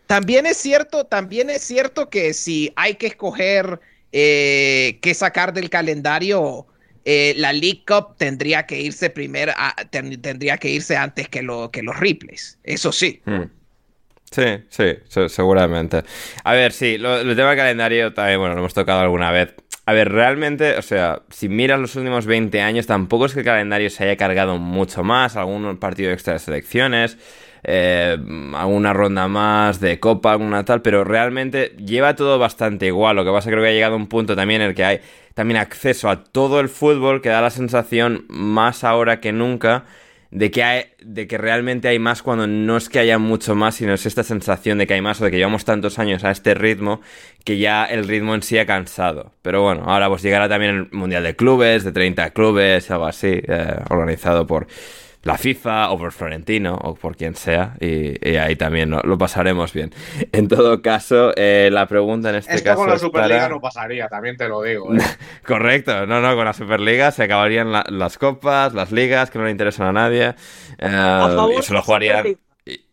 También 0.07 0.45
es 0.45 0.59
cierto, 0.59 1.05
también 1.05 1.49
es 1.49 1.63
cierto 1.63 2.11
que 2.11 2.35
si 2.35 2.71
hay 2.77 2.97
que 2.97 3.07
escoger 3.07 3.81
eh, 4.13 4.99
qué 5.01 5.15
sacar 5.15 5.55
del 5.55 5.71
calendario, 5.71 6.67
eh, 7.07 7.33
la 7.39 7.55
League 7.55 7.83
Cup 7.87 8.17
tendría 8.19 8.67
que 8.67 8.81
irse 8.81 9.09
primero, 9.09 9.53
a, 9.57 9.75
ten, 9.91 10.21
tendría 10.21 10.59
que 10.59 10.69
irse 10.69 10.97
antes 10.97 11.31
que, 11.31 11.43
lo, 11.43 11.71
que 11.71 11.83
los 11.83 11.99
replays. 11.99 12.59
Eso 12.63 12.93
sí. 12.93 13.23
Hmm. 13.25 13.45
Sí, 14.35 14.65
sí, 14.69 15.29
seguramente. 15.29 16.03
A 16.43 16.55
ver, 16.55 16.73
sí, 16.73 16.99
lo, 16.99 17.21
el 17.21 17.37
tema 17.37 17.51
del 17.51 17.57
calendario 17.59 18.13
también, 18.13 18.41
bueno, 18.41 18.55
lo 18.55 18.63
hemos 18.63 18.75
tocado 18.75 18.99
alguna 19.01 19.31
vez. 19.31 19.55
A 19.87 19.93
ver, 19.93 20.11
realmente, 20.11 20.77
o 20.77 20.83
sea, 20.83 21.23
si 21.31 21.49
miras 21.49 21.79
los 21.79 21.95
últimos 21.95 22.27
20 22.27 22.61
años, 22.61 22.87
tampoco 22.89 23.27
es 23.27 23.33
que 23.35 23.41
el 23.41 23.45
calendario 23.45 23.91
se 23.91 24.03
haya 24.03 24.17
cargado 24.17 24.59
mucho 24.59 25.05
más, 25.05 25.37
algún 25.37 25.77
partido 25.77 26.11
extra 26.11 26.33
de 26.33 26.41
selecciones, 26.41 27.17
eh, 27.63 28.17
alguna 28.55 28.93
ronda 28.93 29.29
más 29.29 29.79
de 29.79 30.01
copa, 30.01 30.33
alguna 30.33 30.65
tal, 30.65 30.83
pero 30.83 31.05
realmente 31.05 31.77
lleva 31.79 32.17
todo 32.17 32.37
bastante 32.41 32.87
igual. 32.87 33.15
Lo 33.15 33.25
que 33.25 33.31
pasa 33.31 33.39
es 33.41 33.45
que 33.45 33.51
creo 33.53 33.63
que 33.63 33.71
ha 33.71 33.75
llegado 33.75 33.95
un 33.95 34.09
punto 34.09 34.35
también 34.35 34.63
en 34.63 34.71
el 34.71 34.75
que 34.75 34.85
hay 34.85 35.01
también 35.35 35.59
acceso 35.61 36.11
a 36.11 36.25
todo 36.25 36.59
el 36.59 36.69
fútbol 36.69 37.23
que 37.23 37.29
da 37.29 37.41
la 37.41 37.51
sensación, 37.51 38.25
más 38.29 38.83
ahora 38.83 39.21
que 39.21 39.33
nunca, 39.33 39.85
de 40.35 40.51
que, 40.51 40.65
hay, 40.65 40.85
de 41.01 41.29
que 41.29 41.39
realmente 41.39 41.87
hay 41.87 42.01
más 42.01 42.21
cuando 42.21 42.49
no 42.49 42.77
es 42.77 42.89
que 42.89 42.99
haya 42.99 43.19
mucho 43.19 43.55
más, 43.55 43.77
sino 43.77 43.95
es 43.95 44.05
esta 44.05 44.25
sensación 44.25 44.79
de 44.79 44.89
que 44.89 44.95
hay 44.95 45.01
más 45.01 45.21
o 45.21 45.25
de 45.25 45.31
que 45.31 45.37
llevamos 45.37 45.65
tantos 45.65 46.01
años 46.01 46.25
a 46.25 46.33
este 46.33 46.55
ritmo 46.55 47.01
que 47.45 47.59
ya 47.59 47.85
el 47.85 48.09
ritmo 48.09 48.35
en 48.35 48.43
sí 48.43 48.59
ha 48.59 48.67
cansado. 48.67 49.33
Pero 49.43 49.63
bueno, 49.63 49.85
ahora 49.87 50.09
pues 50.09 50.23
llegará 50.23 50.49
también 50.49 50.75
el 50.75 50.89
Mundial 50.91 51.23
de 51.23 51.37
Clubes, 51.37 51.85
de 51.85 51.93
30 51.93 52.31
clubes, 52.31 52.91
algo 52.91 53.07
así, 53.07 53.43
eh, 53.47 53.77
organizado 53.91 54.45
por 54.45 54.67
la 55.25 55.39
FIFA 55.39 55.91
o 55.91 55.99
por 55.99 56.13
Florentino 56.13 56.79
o 56.81 56.95
por 56.95 57.17
quien 57.17 57.35
sea 57.35 57.75
y, 57.81 58.29
y 58.29 58.37
ahí 58.37 58.57
también 58.57 58.91
¿no? 58.91 59.01
lo 59.03 59.19
pasaremos 59.19 59.73
bien. 59.73 59.93
En 60.33 60.49
todo 60.49 60.83
caso, 60.83 61.33
eh, 61.37 61.71
la 61.73 61.87
pregunta 61.87 62.31
en 62.31 62.37
este 62.37 62.55
Esto 62.55 62.65
caso 62.65 62.81
con 62.81 62.91
la 62.91 62.99
Superliga 62.99 63.41
para... 63.41 63.49
no 63.49 63.61
pasaría, 63.61 64.09
también 64.09 64.37
te 64.37 64.49
lo 64.49 64.63
digo. 64.63 64.95
¿eh? 64.95 65.01
Correcto, 65.47 66.07
no, 66.07 66.21
no, 66.21 66.35
con 66.37 66.45
la 66.45 66.53
Superliga 66.53 67.11
se 67.11 67.25
acabarían 67.25 67.73
la, 67.73 67.85
las 67.89 68.19
copas, 68.19 68.75
las 68.75 68.93
ligas 68.93 69.31
que 69.31 69.39
no 69.39 69.45
le 69.45 69.51
interesan 69.51 69.89
a 69.89 69.93
nadie 69.93 70.35
eh, 70.79 71.59
y 71.59 71.63
se 71.63 71.73
lo 71.73 71.83
jugarían... 71.83 72.39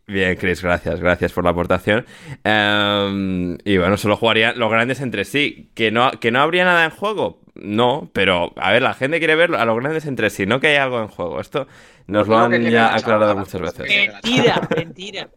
Bien, 0.04 0.36
Chris, 0.36 0.62
gracias, 0.62 1.00
gracias 1.00 1.32
por 1.32 1.44
la 1.44 1.50
aportación. 1.50 2.04
Um, 2.44 3.56
y 3.64 3.78
bueno, 3.78 3.96
solo 3.96 4.16
jugarían 4.16 4.58
los 4.58 4.70
grandes 4.70 5.00
entre 5.00 5.24
sí. 5.24 5.70
¿Que 5.74 5.90
no, 5.90 6.10
¿Que 6.20 6.30
no 6.30 6.40
habría 6.40 6.64
nada 6.64 6.84
en 6.84 6.90
juego? 6.90 7.40
No, 7.54 8.10
pero 8.12 8.52
a 8.56 8.72
ver, 8.72 8.82
la 8.82 8.94
gente 8.94 9.18
quiere 9.18 9.36
ver 9.36 9.54
a 9.54 9.64
los 9.64 9.76
grandes 9.78 10.06
entre 10.06 10.30
sí, 10.30 10.44
no 10.44 10.58
que 10.58 10.68
haya 10.68 10.84
algo 10.84 11.00
en 11.00 11.08
juego. 11.08 11.40
Esto 11.40 11.66
nos 12.06 12.28
lo 12.28 12.38
han 12.38 12.62
ya 12.62 12.94
aclarado 12.94 13.36
muchas 13.36 13.60
veces. 13.60 14.12
Mentira, 14.12 14.68
mentira. 14.76 15.28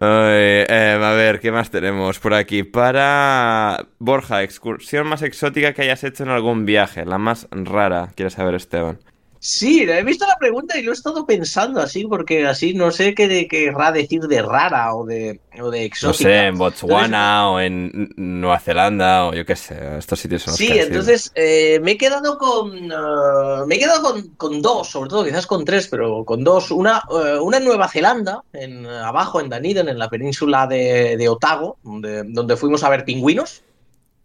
Ay, 0.00 0.64
eh, 0.68 0.98
a 1.02 1.12
ver, 1.12 1.40
¿qué 1.40 1.50
más 1.50 1.70
tenemos 1.70 2.18
por 2.18 2.34
aquí? 2.34 2.62
Para 2.62 3.88
Borja, 3.98 4.42
excursión 4.42 5.06
más 5.06 5.22
exótica 5.22 5.72
que 5.72 5.82
hayas 5.82 6.04
hecho 6.04 6.22
en 6.22 6.30
algún 6.30 6.64
viaje, 6.64 7.04
la 7.04 7.18
más 7.18 7.48
rara, 7.50 8.10
¿quieres 8.14 8.34
saber, 8.34 8.54
Esteban? 8.54 9.00
Sí, 9.44 9.82
he 9.82 10.04
visto 10.04 10.24
la 10.24 10.36
pregunta 10.38 10.78
y 10.78 10.84
lo 10.84 10.92
he 10.92 10.94
estado 10.94 11.26
pensando 11.26 11.80
así, 11.80 12.04
porque 12.04 12.46
así 12.46 12.74
no 12.74 12.92
sé 12.92 13.12
qué 13.12 13.26
de, 13.26 13.48
querrá 13.48 13.90
decir 13.90 14.20
de 14.20 14.40
rara 14.40 14.94
o 14.94 15.04
de, 15.04 15.40
o 15.60 15.68
de 15.68 15.84
exótica. 15.84 16.28
No 16.28 16.32
sé, 16.32 16.46
en 16.46 16.58
Botswana 16.58 17.48
entonces, 17.64 18.12
o 18.14 18.20
en 18.20 18.40
Nueva 18.40 18.60
Zelanda 18.60 19.26
o 19.26 19.34
yo 19.34 19.44
qué 19.44 19.56
sé, 19.56 19.98
estos 19.98 20.20
sitios 20.20 20.42
son 20.42 20.52
los 20.52 20.58
Sí, 20.58 20.68
que 20.68 20.82
entonces 20.82 21.32
eh, 21.34 21.80
me 21.82 21.90
he 21.90 21.96
quedado 21.98 22.38
con 22.38 22.92
uh, 22.92 23.66
me 23.66 23.74
he 23.74 23.78
quedado 23.80 24.12
con, 24.12 24.28
con, 24.36 24.62
dos, 24.62 24.88
sobre 24.88 25.10
todo 25.10 25.24
quizás 25.24 25.48
con 25.48 25.64
tres, 25.64 25.88
pero 25.88 26.24
con 26.24 26.44
dos. 26.44 26.70
Una, 26.70 27.02
uh, 27.10 27.42
una 27.42 27.56
en 27.56 27.64
Nueva 27.64 27.88
Zelanda, 27.88 28.44
en 28.52 28.86
abajo 28.86 29.40
en 29.40 29.50
Dunedin, 29.50 29.88
en 29.88 29.98
la 29.98 30.08
península 30.08 30.68
de, 30.68 31.16
de 31.16 31.28
Otago, 31.28 31.78
donde, 31.82 32.22
donde 32.28 32.56
fuimos 32.56 32.84
a 32.84 32.90
ver 32.90 33.04
pingüinos. 33.04 33.64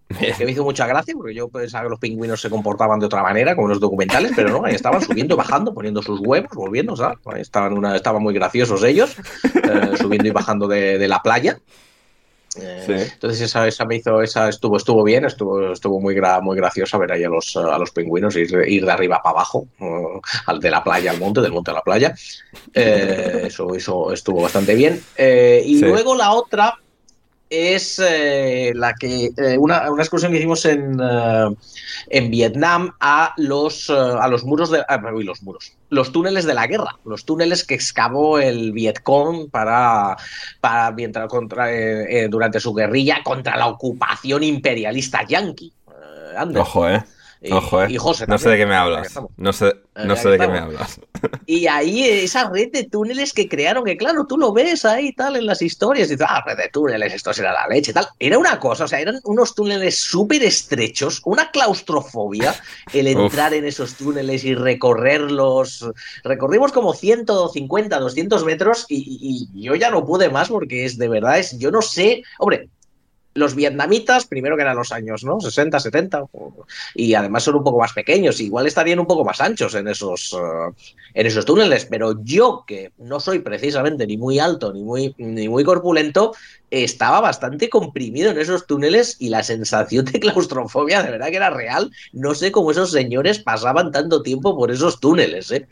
Que 0.07 0.45
me 0.45 0.51
hizo 0.51 0.63
mucha 0.63 0.87
gracia 0.87 1.13
porque 1.15 1.33
yo 1.33 1.49
pensaba 1.49 1.83
que 1.83 1.89
los 1.89 1.99
pingüinos 1.99 2.39
se 2.39 2.49
comportaban 2.49 2.99
de 2.99 3.05
otra 3.07 3.21
manera, 3.21 3.55
como 3.55 3.67
en 3.67 3.71
los 3.71 3.79
documentales, 3.79 4.31
pero 4.35 4.49
no, 4.49 4.65
ahí 4.65 4.75
estaban 4.75 5.01
subiendo 5.01 5.35
y 5.35 5.37
bajando, 5.37 5.73
poniendo 5.73 6.01
sus 6.01 6.19
huevos, 6.21 6.49
volviendo, 6.53 6.95
¿sabes? 6.95 7.17
Ahí 7.25 7.41
estaban, 7.41 7.73
una, 7.73 7.95
estaban 7.95 8.23
muy 8.23 8.33
graciosos 8.33 8.83
ellos, 8.83 9.15
eh, 9.43 9.97
subiendo 9.97 10.27
y 10.27 10.31
bajando 10.31 10.67
de, 10.67 10.97
de 10.97 11.07
la 11.07 11.21
playa. 11.21 11.59
Eh, 12.59 12.83
sí. 12.85 13.11
Entonces 13.13 13.41
esa, 13.41 13.67
esa 13.67 13.85
me 13.85 13.97
hizo, 13.97 14.21
esa 14.21 14.49
estuvo, 14.49 14.77
estuvo 14.77 15.03
bien, 15.03 15.25
estuvo, 15.25 15.73
estuvo 15.73 15.99
muy, 15.99 16.15
gra, 16.15 16.39
muy 16.41 16.55
graciosa 16.55 16.97
ver 16.97 17.11
ahí 17.11 17.23
a 17.23 17.29
los, 17.29 17.55
a 17.55 17.77
los 17.77 17.91
pingüinos 17.91 18.35
ir, 18.35 18.49
ir 18.65 18.85
de 18.85 18.91
arriba 18.91 19.21
para 19.21 19.33
abajo, 19.33 19.67
uh, 19.79 20.19
al 20.47 20.59
de 20.59 20.71
la 20.71 20.83
playa 20.83 21.11
al 21.11 21.19
monte, 21.19 21.41
del 21.41 21.51
monte 21.51 21.71
a 21.71 21.75
la 21.75 21.81
playa. 21.81 22.15
Eh, 22.73 23.43
eso, 23.47 23.75
eso 23.75 24.11
estuvo 24.11 24.41
bastante 24.41 24.73
bien. 24.73 24.95
Y 24.95 25.79
sí. 25.79 25.81
luego 25.81 26.15
la 26.15 26.31
otra 26.31 26.79
es 27.49 27.99
eh, 27.99 28.71
la 28.75 28.93
que 28.93 29.31
eh, 29.37 29.57
una, 29.57 29.89
una, 29.91 30.03
excursión 30.03 30.31
que 30.31 30.37
hicimos 30.37 30.65
en, 30.65 30.99
uh, 30.99 31.55
en 32.09 32.31
Vietnam 32.31 32.93
a 32.99 33.33
los, 33.37 33.89
uh, 33.89 34.17
a 34.19 34.27
los 34.27 34.43
muros 34.43 34.69
de 34.69 34.83
ah, 34.87 34.97
los 34.97 35.41
muros 35.43 35.73
los 35.89 36.11
túneles 36.11 36.45
de 36.45 36.53
la 36.53 36.67
guerra 36.67 36.97
los 37.05 37.25
túneles 37.25 37.63
que 37.63 37.75
excavó 37.75 38.39
el 38.39 38.73
Vietcong 38.73 39.49
para, 39.49 40.17
para 40.59 40.91
mientras, 40.91 41.27
contra, 41.29 41.71
eh, 41.71 42.27
durante 42.29 42.59
su 42.59 42.73
guerrilla 42.73 43.23
contra 43.23 43.55
la 43.55 43.67
ocupación 43.67 44.43
imperialista 44.43 45.25
yanqui 45.25 45.73
Ojo, 46.55 46.87
eh. 46.87 47.03
Ojo, 47.51 47.83
eh. 47.83 47.97
no 48.27 48.37
sé 48.37 48.49
de 48.49 48.57
qué 48.57 48.65
me 48.65 48.75
hablas. 48.75 49.19
No 49.37 49.53
sé, 49.53 49.73
no 49.95 50.15
sé 50.15 50.29
de 50.29 50.39
qué 50.39 50.47
me 50.47 50.59
hablas. 50.59 50.99
Y 51.47 51.65
ahí 51.65 52.03
esa 52.03 52.47
red 52.49 52.71
de 52.71 52.83
túneles 52.83 53.33
que 53.33 53.49
crearon, 53.49 53.83
que 53.83 53.97
claro, 53.97 54.27
tú 54.27 54.37
lo 54.37 54.53
ves 54.53 54.85
ahí 54.85 55.13
tal 55.13 55.35
en 55.35 55.47
las 55.47 55.63
historias, 55.63 56.09
y 56.09 56.11
dices, 56.11 56.27
ah, 56.29 56.43
red 56.45 56.57
de 56.57 56.69
túneles, 56.69 57.11
esto 57.11 57.33
será 57.33 57.53
la 57.53 57.67
leche, 57.67 57.91
tal. 57.91 58.07
Era 58.19 58.37
una 58.37 58.59
cosa, 58.59 58.83
o 58.83 58.87
sea, 58.87 58.99
eran 58.99 59.19
unos 59.23 59.55
túneles 59.55 59.97
súper 59.97 60.43
estrechos, 60.43 61.21
una 61.25 61.49
claustrofobia, 61.49 62.53
el 62.93 63.07
entrar 63.07 63.53
en 63.55 63.65
esos 63.65 63.95
túneles 63.95 64.43
y 64.43 64.53
recorrerlos. 64.53 65.89
Recorrimos 66.23 66.71
como 66.71 66.93
150, 66.93 67.99
200 67.99 68.45
metros 68.45 68.85
y, 68.89 69.49
y 69.53 69.63
yo 69.63 69.73
ya 69.73 69.89
no 69.89 70.05
pude 70.05 70.29
más 70.29 70.49
porque 70.49 70.85
es 70.85 70.99
de 70.99 71.07
verdad, 71.07 71.39
es, 71.39 71.57
yo 71.57 71.71
no 71.71 71.81
sé, 71.81 72.21
hombre, 72.37 72.69
los 73.37 73.55
vietnamitas, 73.55 74.25
primero 74.25 74.55
que 74.55 74.63
eran 74.63 74.75
los 74.75 74.91
años, 74.91 75.23
¿no? 75.23 75.39
60, 75.39 75.79
70, 75.79 76.23
y 76.95 77.13
además 77.13 77.43
son 77.43 77.55
un 77.55 77.63
poco 77.63 77.79
más 77.79 77.93
pequeños, 77.93 78.39
igual 78.41 78.67
estarían 78.67 78.99
un 78.99 79.07
poco 79.07 79.23
más 79.23 79.39
anchos 79.39 79.75
en 79.75 79.87
esos, 79.87 80.33
uh, 80.33 80.73
en 81.13 81.27
esos 81.27 81.45
túneles, 81.45 81.85
pero 81.85 82.21
yo, 82.23 82.63
que 82.67 82.91
no 82.97 83.19
soy 83.19 83.39
precisamente 83.39 84.07
ni 84.07 84.17
muy 84.17 84.39
alto 84.39 84.73
ni 84.73 84.83
muy, 84.83 85.13
ni 85.17 85.47
muy 85.47 85.63
corpulento, 85.63 86.33
estaba 86.71 87.21
bastante 87.21 87.69
comprimido 87.69 88.31
en 88.31 88.39
esos 88.39 88.67
túneles 88.67 89.15
y 89.19 89.29
la 89.29 89.43
sensación 89.43 90.05
de 90.05 90.19
claustrofobia 90.19 91.03
de 91.03 91.11
verdad 91.11 91.29
que 91.29 91.37
era 91.37 91.49
real. 91.49 91.91
No 92.13 92.35
sé 92.35 92.51
cómo 92.51 92.71
esos 92.71 92.91
señores 92.91 93.39
pasaban 93.39 93.91
tanto 93.91 94.21
tiempo 94.21 94.57
por 94.57 94.71
esos 94.71 94.99
túneles, 94.99 95.51
¿eh? 95.51 95.67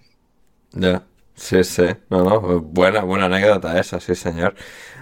Ya, 0.72 1.04
sí, 1.36 1.64
sí, 1.64 1.86
no, 2.10 2.24
no, 2.24 2.60
buena, 2.62 3.04
buena 3.04 3.26
anécdota 3.26 3.80
esa, 3.80 4.00
sí, 4.00 4.16
señor. 4.16 4.56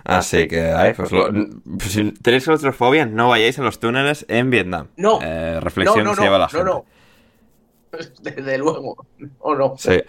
Así 0.03 0.47
que, 0.47 0.93
pues, 0.97 1.11
lo, 1.11 1.29
pues 1.77 1.91
si 1.91 2.11
tenéis 2.11 2.43
claustrofobia, 2.43 3.05
no 3.05 3.29
vayáis 3.29 3.57
a 3.59 3.63
los 3.63 3.79
túneles 3.79 4.25
en 4.27 4.49
Vietnam. 4.49 4.87
No. 4.97 5.19
Eh, 5.21 5.59
reflexión 5.61 6.03
no, 6.03 6.11
no, 6.11 6.15
se 6.15 6.21
lleva 6.21 6.37
la 6.37 6.49
gente. 6.49 6.65
No, 6.65 6.73
no. 6.73 6.85
Desde 8.21 8.57
luego. 8.57 9.05
O 9.39 9.55
no. 9.55 9.75
Sí. 9.77 10.01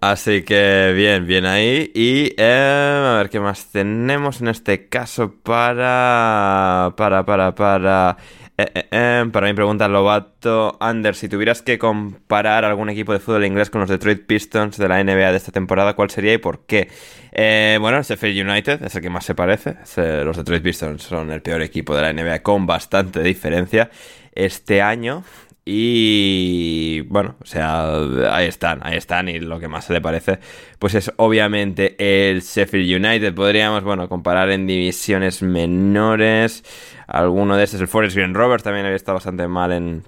Así 0.00 0.42
que 0.42 0.92
bien, 0.94 1.26
bien 1.26 1.46
ahí. 1.46 1.90
Y 1.94 2.34
eh, 2.36 3.12
a 3.14 3.16
ver 3.18 3.30
qué 3.30 3.40
más 3.40 3.70
tenemos 3.70 4.40
en 4.40 4.48
este 4.48 4.88
caso 4.88 5.34
para. 5.42 6.92
Para, 6.96 7.24
para, 7.24 7.54
para. 7.54 8.16
Eh, 8.56 8.70
eh, 8.72 8.88
eh, 8.92 9.24
para 9.32 9.48
mi 9.48 9.54
pregunta, 9.54 9.88
Lobato, 9.88 10.76
Anders, 10.80 11.18
si 11.18 11.28
tuvieras 11.28 11.60
que 11.60 11.76
comparar 11.76 12.64
algún 12.64 12.88
equipo 12.88 13.12
de 13.12 13.18
fútbol 13.18 13.44
inglés 13.44 13.68
con 13.68 13.80
los 13.80 13.90
Detroit 13.90 14.26
Pistons 14.26 14.78
de 14.78 14.86
la 14.86 15.02
NBA 15.02 15.32
de 15.32 15.36
esta 15.36 15.50
temporada, 15.50 15.94
¿cuál 15.94 16.10
sería 16.10 16.34
y 16.34 16.38
por 16.38 16.64
qué? 16.64 16.88
Bueno, 17.80 17.98
el 17.98 18.04
Sheffield 18.04 18.48
United 18.48 18.84
es 18.84 18.94
el 18.94 19.02
que 19.02 19.10
más 19.10 19.24
se 19.24 19.34
parece. 19.34 19.74
Los 20.24 20.36
Detroit 20.36 20.62
Pistons 20.62 21.02
son 21.02 21.32
el 21.32 21.42
peor 21.42 21.62
equipo 21.62 21.96
de 21.96 22.02
la 22.02 22.12
NBA 22.12 22.44
con 22.44 22.64
bastante 22.64 23.24
diferencia 23.24 23.90
este 24.32 24.80
año. 24.80 25.24
Y 25.66 27.00
bueno, 27.08 27.36
o 27.40 27.46
sea, 27.46 27.94
ahí 28.30 28.46
están, 28.46 28.80
ahí 28.82 28.96
están. 28.96 29.28
Y 29.28 29.40
lo 29.40 29.58
que 29.58 29.68
más 29.68 29.86
se 29.86 29.94
le 29.94 30.00
parece, 30.00 30.38
pues 30.78 30.94
es 30.94 31.10
obviamente 31.16 31.96
el 31.98 32.42
Sheffield 32.42 33.04
United. 33.04 33.34
Podríamos, 33.34 33.82
bueno, 33.82 34.08
comparar 34.08 34.50
en 34.50 34.66
divisiones 34.66 35.42
menores. 35.42 36.62
Alguno 37.06 37.56
de 37.56 37.64
estos, 37.64 37.80
el 37.80 37.88
Forest 37.88 38.16
Green 38.16 38.34
Rovers 38.34 38.62
también 38.62 38.86
había 38.86 38.96
estado 38.96 39.16
bastante 39.16 39.46
mal 39.48 39.72
en, 39.72 40.04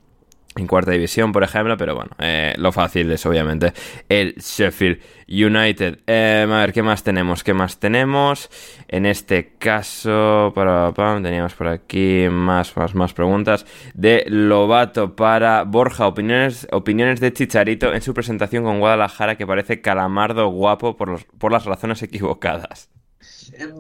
en 0.57 0.67
cuarta 0.67 0.91
división, 0.91 1.33
por 1.33 1.45
ejemplo, 1.45 1.77
pero 1.77 1.95
bueno, 1.95 2.11
eh, 2.19 2.55
lo 2.57 2.73
fácil 2.73 3.11
es 3.13 3.25
obviamente 3.27 3.73
el 4.09 4.35
Sheffield 4.37 5.01
United. 5.29 6.01
Eh, 6.07 6.47
a 6.49 6.57
ver, 6.59 6.73
¿qué 6.73 6.83
más 6.83 7.03
tenemos? 7.03 7.45
¿Qué 7.45 7.53
más 7.53 7.79
tenemos? 7.79 8.51
En 8.89 9.07
este 9.07 9.55
caso, 9.59 10.53
para, 10.55 10.93
teníamos 11.23 11.55
por 11.55 11.69
aquí 11.69 12.27
más, 12.31 12.77
más, 12.77 12.95
más 12.95 13.13
preguntas 13.13 13.67
de 13.95 14.25
Lobato 14.29 15.15
para 15.15 15.65
Borja. 15.65 16.07
Opiniones, 16.07 16.67
opiniones 16.73 17.21
de 17.21 17.33
Chicharito 17.33 17.93
en 17.93 18.01
su 18.01 18.15
presentación 18.15 18.65
con 18.65 18.81
Guadalajara 18.81 19.37
que 19.37 19.47
parece 19.47 19.81
calamardo 19.81 20.49
guapo 20.49 20.97
por, 20.97 21.09
los, 21.09 21.25
por 21.25 21.53
las 21.53 21.67
razones 21.67 22.03
equivocadas. 22.03 22.96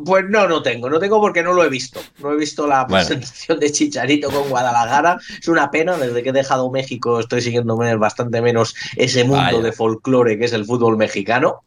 Pues 0.04 0.24
no, 0.28 0.48
no 0.48 0.62
tengo, 0.62 0.88
no 0.90 0.98
tengo 0.98 1.20
porque 1.20 1.42
no 1.42 1.52
lo 1.52 1.64
he 1.64 1.68
visto. 1.68 2.00
No 2.20 2.32
he 2.32 2.36
visto 2.36 2.66
la 2.66 2.86
presentación 2.86 3.58
de 3.60 3.70
Chicharito 3.72 4.30
con 4.30 4.48
Guadalajara. 4.48 5.18
Es 5.40 5.48
una 5.48 5.70
pena, 5.70 5.96
desde 5.96 6.22
que 6.22 6.30
he 6.30 6.32
dejado 6.32 6.70
México 6.70 7.20
estoy 7.20 7.42
siguiendo 7.42 7.76
bastante 7.98 8.40
menos 8.40 8.74
ese 8.96 9.24
mundo 9.24 9.62
de 9.62 9.72
folclore 9.72 10.38
que 10.38 10.44
es 10.44 10.52
el 10.52 10.64
fútbol 10.64 10.96
mexicano, 10.96 11.62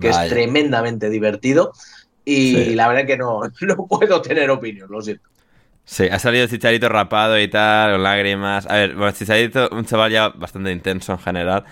que 0.00 0.08
es 0.10 0.28
tremendamente 0.28 1.10
divertido. 1.10 1.72
Y 2.24 2.74
la 2.74 2.88
verdad 2.88 3.06
que 3.06 3.16
no, 3.16 3.42
no 3.60 3.86
puedo 3.86 4.22
tener 4.22 4.50
opinión, 4.50 4.88
lo 4.90 5.02
siento. 5.02 5.28
Sí, 5.86 6.08
ha 6.10 6.18
salido 6.18 6.46
Chicharito 6.46 6.88
rapado 6.88 7.38
y 7.38 7.48
tal, 7.48 7.92
con 7.92 8.02
lágrimas. 8.02 8.66
A 8.66 8.76
ver, 8.76 8.94
bueno, 8.94 9.12
Chicharito, 9.12 9.68
un 9.70 9.84
chaval 9.84 10.10
ya 10.10 10.30
bastante 10.30 10.72
intenso 10.72 11.12
en 11.12 11.18
general. 11.18 11.64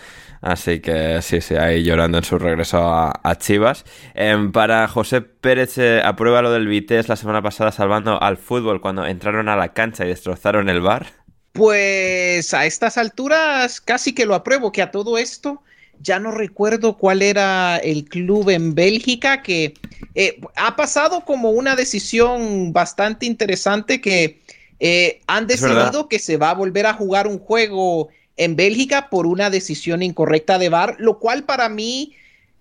Así 0.43 0.81
que 0.81 1.23
sí, 1.23 1.41
sí, 1.41 1.55
ahí 1.55 1.85
llorando 1.85 2.19
en 2.19 2.25
su 2.25 2.37
regreso 2.37 2.79
a, 2.83 3.39
Chivas. 3.39 3.85
Em, 4.15 4.51
para 4.51 4.89
José 4.89 5.21
Pérez, 5.21 5.79
eh, 5.79 6.03
aprueba 6.05 6.43
lo 6.43 6.51
del 6.51 6.67
Vitesse 6.67 7.09
la 7.09 7.15
semana 7.15 7.41
pasada 7.43 7.71
salvando 7.71 8.21
al 8.21 8.37
fútbol 8.37 8.81
cuando 8.81 9.07
entraron 9.07 9.49
a 9.49 9.55
la 9.55 9.73
cancha 9.73 10.05
y 10.05 10.09
destrozaron 10.09 10.69
el 10.69 10.81
bar. 10.81 11.07
Pues 11.53 12.53
a 12.55 12.67
estas 12.67 12.99
alturas 12.99 13.81
casi 13.81 14.15
que 14.15 14.27
lo 14.27 14.35
apruebo, 14.35 14.73
que 14.73 14.83
a 14.83 14.91
todo 14.91 15.17
esto 15.17 15.63
ya 16.01 16.19
no 16.19 16.33
recuerdo 16.33 16.99
cuál 16.99 17.23
era 17.23 17.77
el 17.77 18.05
club 18.07 18.51
en 18.51 18.75
Bélgica 18.75 19.43
que 19.43 19.75
eh, 20.17 20.41
ha 20.57 20.75
pasado 20.75 21.25
como 21.25 21.51
una 21.51 21.77
decisión 21.77 22.73
bastante 22.73 23.27
interesante 23.27 24.01
que 24.01 24.41
eh, 24.81 25.21
han 25.29 25.47
decidido 25.47 26.09
que 26.09 26.19
se 26.19 26.37
va 26.37 26.51
a 26.51 26.55
volver 26.55 26.87
a 26.87 26.95
jugar 26.95 27.29
un 27.29 27.39
juego 27.39 28.09
en 28.45 28.57
Bélgica 28.57 29.09
por 29.11 29.27
una 29.27 29.51
decisión 29.51 30.03
incorrecta 30.03 30.59
de 30.59 30.69
VAR, 30.69 30.97
lo 30.99 31.19
cual 31.19 31.45
para 31.45 31.69
mí 31.69 32.15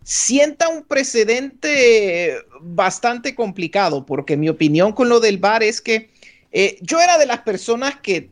sienta 0.04 0.68
un 0.68 0.84
precedente 0.84 2.38
bastante 2.62 3.36
complicado, 3.36 4.06
porque 4.06 4.38
mi 4.38 4.50
opinión 4.50 4.94
con 4.94 5.10
lo 5.10 5.20
del 5.20 5.38
VAR 5.38 5.64
es 5.64 5.82
que 5.82 6.10
eh, 6.52 6.78
yo 6.82 7.00
era 7.00 7.18
de 7.18 7.26
las 7.26 7.40
personas 7.40 7.96
que 8.02 8.30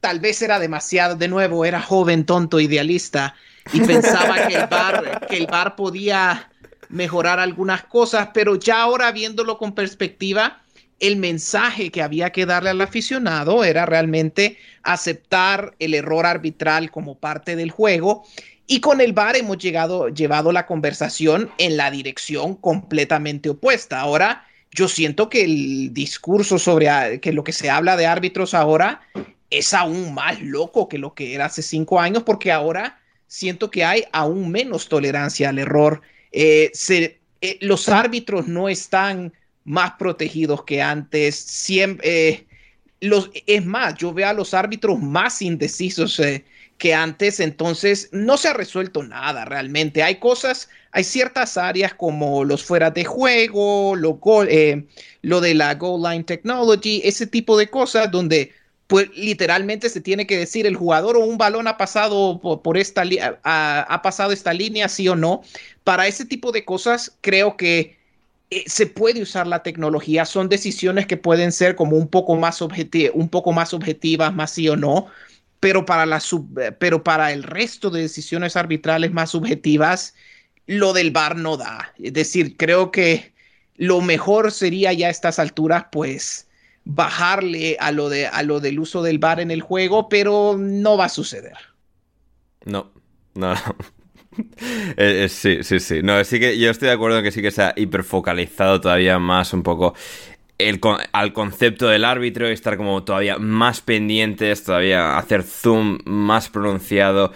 tal 0.00 0.20
vez 0.20 0.42
era 0.42 0.58
demasiado, 0.58 1.16
de 1.16 1.28
nuevo, 1.28 1.64
era 1.64 1.80
joven, 1.80 2.26
tonto, 2.26 2.60
idealista, 2.60 3.34
y 3.72 3.80
pensaba 3.80 4.48
que 4.48 4.54
el 4.54 4.66
VAR, 4.66 5.26
que 5.28 5.36
el 5.36 5.46
VAR 5.46 5.76
podía 5.76 6.50
mejorar 6.88 7.38
algunas 7.38 7.84
cosas, 7.84 8.28
pero 8.34 8.56
ya 8.56 8.82
ahora 8.82 9.12
viéndolo 9.12 9.58
con 9.58 9.74
perspectiva, 9.74 10.61
el 11.02 11.16
mensaje 11.16 11.90
que 11.90 12.00
había 12.00 12.30
que 12.30 12.46
darle 12.46 12.70
al 12.70 12.80
aficionado 12.80 13.64
era 13.64 13.84
realmente 13.86 14.56
aceptar 14.84 15.74
el 15.80 15.94
error 15.94 16.24
arbitral 16.26 16.92
como 16.92 17.18
parte 17.18 17.56
del 17.56 17.72
juego. 17.72 18.24
Y 18.68 18.78
con 18.78 19.00
el 19.00 19.12
VAR 19.12 19.34
hemos 19.34 19.58
llegado, 19.58 20.10
llevado 20.10 20.52
la 20.52 20.64
conversación 20.64 21.50
en 21.58 21.76
la 21.76 21.90
dirección 21.90 22.54
completamente 22.54 23.50
opuesta. 23.50 23.98
Ahora, 23.98 24.46
yo 24.70 24.86
siento 24.86 25.28
que 25.28 25.42
el 25.42 25.92
discurso 25.92 26.56
sobre 26.60 27.18
que 27.18 27.32
lo 27.32 27.42
que 27.42 27.52
se 27.52 27.68
habla 27.68 27.96
de 27.96 28.06
árbitros 28.06 28.54
ahora 28.54 29.02
es 29.50 29.74
aún 29.74 30.14
más 30.14 30.40
loco 30.40 30.88
que 30.88 30.98
lo 30.98 31.14
que 31.14 31.34
era 31.34 31.46
hace 31.46 31.62
cinco 31.62 31.98
años, 31.98 32.22
porque 32.22 32.52
ahora 32.52 33.00
siento 33.26 33.72
que 33.72 33.84
hay 33.84 34.04
aún 34.12 34.52
menos 34.52 34.88
tolerancia 34.88 35.48
al 35.48 35.58
error. 35.58 36.00
Eh, 36.30 36.70
eh, 37.40 37.58
los 37.60 37.88
árbitros 37.88 38.46
no 38.46 38.68
están 38.68 39.32
más 39.64 39.92
protegidos 39.98 40.64
que 40.64 40.82
antes. 40.82 41.36
Siempre, 41.36 42.28
eh, 42.28 42.46
los, 43.00 43.30
es 43.46 43.64
más, 43.64 43.94
yo 43.96 44.12
veo 44.12 44.28
a 44.28 44.32
los 44.32 44.54
árbitros 44.54 45.00
más 45.00 45.42
indecisos 45.42 46.18
eh, 46.20 46.44
que 46.78 46.94
antes, 46.94 47.38
entonces 47.40 48.08
no 48.12 48.36
se 48.36 48.48
ha 48.48 48.54
resuelto 48.54 49.02
nada 49.02 49.44
realmente. 49.44 50.02
Hay 50.02 50.16
cosas, 50.16 50.68
hay 50.90 51.04
ciertas 51.04 51.56
áreas 51.56 51.94
como 51.94 52.44
los 52.44 52.64
fuera 52.64 52.90
de 52.90 53.04
juego, 53.04 53.94
lo, 53.96 54.18
eh, 54.48 54.86
lo 55.22 55.40
de 55.40 55.54
la 55.54 55.74
goal 55.74 56.02
line 56.02 56.24
technology, 56.24 57.00
ese 57.04 57.26
tipo 57.26 57.56
de 57.56 57.70
cosas 57.70 58.10
donde 58.10 58.52
pues 58.88 59.08
literalmente 59.16 59.88
se 59.88 60.00
tiene 60.02 60.26
que 60.26 60.36
decir 60.36 60.66
el 60.66 60.76
jugador 60.76 61.16
o 61.16 61.20
un 61.20 61.38
balón 61.38 61.66
ha 61.66 61.78
pasado 61.78 62.40
por, 62.40 62.76
esta 62.76 63.04
ha 63.42 64.00
pasado 64.02 64.32
esta 64.32 64.52
línea 64.52 64.88
sí 64.88 65.08
o 65.08 65.16
no. 65.16 65.42
Para 65.82 66.08
ese 66.08 66.26
tipo 66.26 66.52
de 66.52 66.64
cosas 66.64 67.16
creo 67.22 67.56
que 67.56 68.01
eh, 68.52 68.64
se 68.66 68.86
puede 68.86 69.22
usar 69.22 69.46
la 69.46 69.62
tecnología, 69.62 70.26
son 70.26 70.50
decisiones 70.50 71.06
que 71.06 71.16
pueden 71.16 71.52
ser 71.52 71.74
como 71.74 71.96
un 71.96 72.06
poco 72.06 72.36
más, 72.36 72.60
un 72.60 73.28
poco 73.30 73.52
más 73.52 73.72
objetivas, 73.72 74.34
más 74.34 74.50
sí 74.50 74.68
o 74.68 74.76
no, 74.76 75.06
pero 75.58 75.86
para, 75.86 76.04
la 76.04 76.18
eh, 76.60 76.72
pero 76.78 77.02
para 77.02 77.32
el 77.32 77.44
resto 77.44 77.88
de 77.88 78.02
decisiones 78.02 78.54
arbitrales 78.56 79.10
más 79.10 79.30
subjetivas, 79.30 80.14
lo 80.66 80.92
del 80.92 81.12
VAR 81.12 81.36
no 81.36 81.56
da. 81.56 81.94
Es 81.98 82.12
decir, 82.12 82.58
creo 82.58 82.90
que 82.90 83.32
lo 83.76 84.02
mejor 84.02 84.52
sería 84.52 84.92
ya 84.92 85.06
a 85.06 85.10
estas 85.10 85.38
alturas, 85.38 85.86
pues, 85.90 86.46
bajarle 86.84 87.78
a 87.80 87.90
lo, 87.90 88.10
de, 88.10 88.26
a 88.26 88.42
lo 88.42 88.60
del 88.60 88.80
uso 88.80 89.02
del 89.02 89.18
bar 89.18 89.40
en 89.40 89.50
el 89.50 89.62
juego, 89.62 90.10
pero 90.10 90.56
no 90.58 90.98
va 90.98 91.06
a 91.06 91.08
suceder. 91.08 91.56
No, 92.66 92.92
no, 93.34 93.54
no. 93.54 93.76
Eh, 94.96 95.24
eh, 95.24 95.28
sí, 95.28 95.62
sí, 95.62 95.80
sí. 95.80 96.02
No, 96.02 96.22
sí 96.24 96.38
que 96.38 96.58
yo 96.58 96.70
estoy 96.70 96.88
de 96.88 96.94
acuerdo 96.94 97.18
en 97.18 97.24
que 97.24 97.32
sí 97.32 97.40
que 97.40 97.50
se 97.50 97.62
ha 97.62 97.72
hiperfocalizado 97.76 98.80
todavía 98.80 99.18
más 99.18 99.52
un 99.54 99.62
poco 99.62 99.94
el, 100.58 100.80
al 101.12 101.32
concepto 101.32 101.88
del 101.88 102.04
árbitro 102.04 102.48
y 102.48 102.52
estar 102.52 102.76
como 102.76 103.02
todavía 103.04 103.38
más 103.38 103.80
pendientes, 103.80 104.64
todavía 104.64 105.16
hacer 105.16 105.42
zoom 105.42 105.98
más 106.04 106.50
pronunciado, 106.50 107.32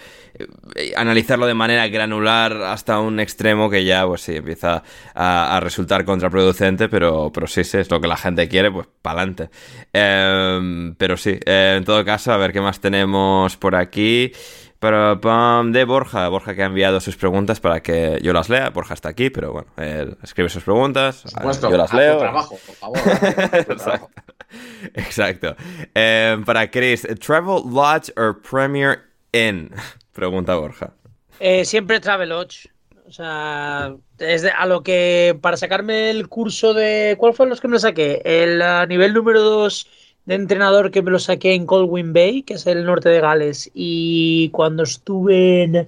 eh, 0.75 0.93
analizarlo 0.95 1.47
de 1.47 1.55
manera 1.55 1.87
granular 1.87 2.53
hasta 2.61 2.99
un 2.99 3.19
extremo 3.19 3.69
que 3.69 3.83
ya, 3.83 4.05
pues 4.05 4.21
sí, 4.21 4.35
empieza 4.35 4.83
a, 5.15 5.59
resultar 5.61 6.05
contraproducente, 6.05 6.89
pero, 6.89 7.31
pero 7.33 7.47
sí, 7.47 7.63
sí, 7.63 7.77
es 7.77 7.89
lo 7.89 7.99
que 7.99 8.07
la 8.07 8.17
gente 8.17 8.47
quiere, 8.47 8.71
pues 8.71 8.87
para 9.01 9.21
adelante. 9.21 9.49
Em, 9.93 10.95
pero 10.95 11.17
sí, 11.17 11.39
en 11.45 11.83
todo 11.83 12.05
caso, 12.05 12.31
a 12.31 12.37
ver 12.37 12.53
qué 12.53 12.61
más 12.61 12.79
tenemos 12.79 13.57
por 13.57 13.75
aquí 13.75 14.31
de 14.79 15.85
Borja. 15.85 16.27
Borja 16.29 16.55
que 16.55 16.63
ha 16.63 16.65
enviado 16.65 16.99
sus 16.99 17.15
preguntas 17.15 17.59
para 17.59 17.81
que 17.81 18.19
yo 18.21 18.33
las 18.33 18.49
lea. 18.49 18.69
Borja 18.69 18.93
está 18.93 19.09
aquí, 19.09 19.29
pero 19.29 19.51
bueno, 19.51 19.67
él 19.77 20.17
escribe 20.23 20.49
sus 20.49 20.63
preguntas. 20.63 21.23
yo 21.61 21.77
las 21.77 21.93
leo. 21.93 22.19
Trabajo, 22.19 22.57
por 22.65 22.75
favor. 22.75 22.97
Exacto. 23.53 24.09
Exacto. 24.93 25.55
Eh, 25.93 26.41
para 26.45 26.69
Chris, 26.69 27.07
¿Travel 27.19 27.63
Lodge 27.71 28.11
o 28.17 28.37
Premier 28.41 28.99
Inn? 29.31 29.71
Pregunta 30.13 30.55
Borja. 30.55 30.93
Eh, 31.39 31.65
siempre 31.65 31.99
Travel 31.99 32.29
Lodge. 32.29 32.67
O 33.07 33.11
sea, 33.11 33.95
es 34.19 34.43
a 34.43 34.65
lo 34.65 34.83
que 34.83 35.37
para 35.41 35.55
sacarme 35.55 36.09
el 36.09 36.27
curso 36.27 36.73
de. 36.73 37.15
¿Cuál 37.17 37.33
fue 37.33 37.47
los 37.47 37.61
que 37.61 37.69
me 37.69 37.79
saqué? 37.79 38.21
El 38.25 38.61
nivel 38.89 39.13
número 39.13 39.41
2 39.41 39.87
de 40.27 40.35
entrenador 40.35 40.91
que 40.91 41.01
me 41.01 41.09
lo 41.09 41.19
saqué 41.19 41.53
en 41.53 41.65
Colwyn 41.65 42.11
Bay, 42.11 42.43
que 42.43 42.55
es 42.55 42.67
el 42.67 42.85
norte 42.85 43.07
de 43.09 43.21
Gales, 43.21 43.71
y 43.73 44.49
cuando 44.49 44.83
estuve 44.83 45.63
en 45.63 45.87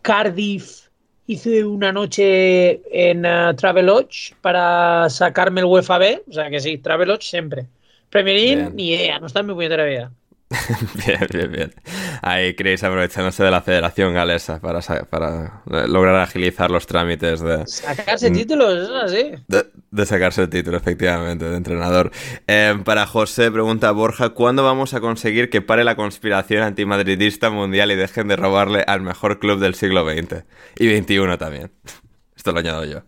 Cardiff 0.00 0.88
hice 1.26 1.64
una 1.64 1.90
noche 1.92 2.80
en 2.92 3.26
uh, 3.26 3.54
Travelodge 3.56 4.34
para 4.40 5.10
sacarme 5.10 5.60
el 5.60 5.66
UEFA 5.66 5.98
B, 5.98 6.22
o 6.28 6.32
sea 6.32 6.48
que 6.50 6.60
sí, 6.60 6.78
Travelodge 6.78 7.24
siempre. 7.24 7.66
Premier 8.10 8.36
Inn, 8.36 8.76
ni 8.76 8.90
idea, 8.90 9.18
no 9.18 9.26
está 9.26 9.40
en 9.40 9.46
mi 9.46 9.54
puñetera 9.54 9.84
vida. 9.84 10.12
bien, 11.06 11.26
bien, 11.32 11.52
bien. 11.52 11.74
Ahí 12.22 12.54
Chris 12.54 12.82
aprovechándose 12.84 13.42
de 13.42 13.50
la 13.50 13.62
Federación 13.62 14.14
Galesa 14.14 14.60
para, 14.60 14.80
para 14.80 15.62
lograr 15.86 16.16
agilizar 16.16 16.70
los 16.70 16.86
trámites 16.86 17.40
de... 17.40 17.66
Sacarse 17.66 18.30
mm. 18.30 18.34
títulos, 18.34 18.84
eso 18.84 18.96
así. 18.96 19.32
De, 19.48 20.06
sacarse 20.06 20.42
el 20.42 20.48
título, 20.48 20.76
efectivamente, 20.76 21.44
de 21.44 21.56
entrenador. 21.56 22.10
Em, 22.46 22.84
para 22.84 23.06
José, 23.06 23.50
pregunta 23.50 23.90
Borja, 23.90 24.30
¿cuándo 24.30 24.64
vamos 24.64 24.94
a 24.94 25.00
conseguir 25.00 25.50
que 25.50 25.62
pare 25.62 25.84
la 25.84 25.96
conspiración 25.96 26.62
antimadridista 26.62 27.50
mundial 27.50 27.90
y 27.90 27.96
dejen 27.96 28.28
de 28.28 28.36
robarle 28.36 28.84
al 28.86 29.00
mejor 29.00 29.38
club 29.38 29.60
del 29.60 29.74
siglo 29.74 30.04
XX? 30.04 30.44
Y 30.78 30.96
XXI 30.96 31.36
también. 31.38 31.72
Esto 32.36 32.52
lo 32.52 32.58
añado 32.58 32.84
yo. 32.84 33.02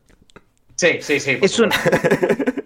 Sí, 0.77 0.99
sí, 1.01 1.21
sí. 1.21 1.39
Es 1.41 1.59
un... 1.59 1.71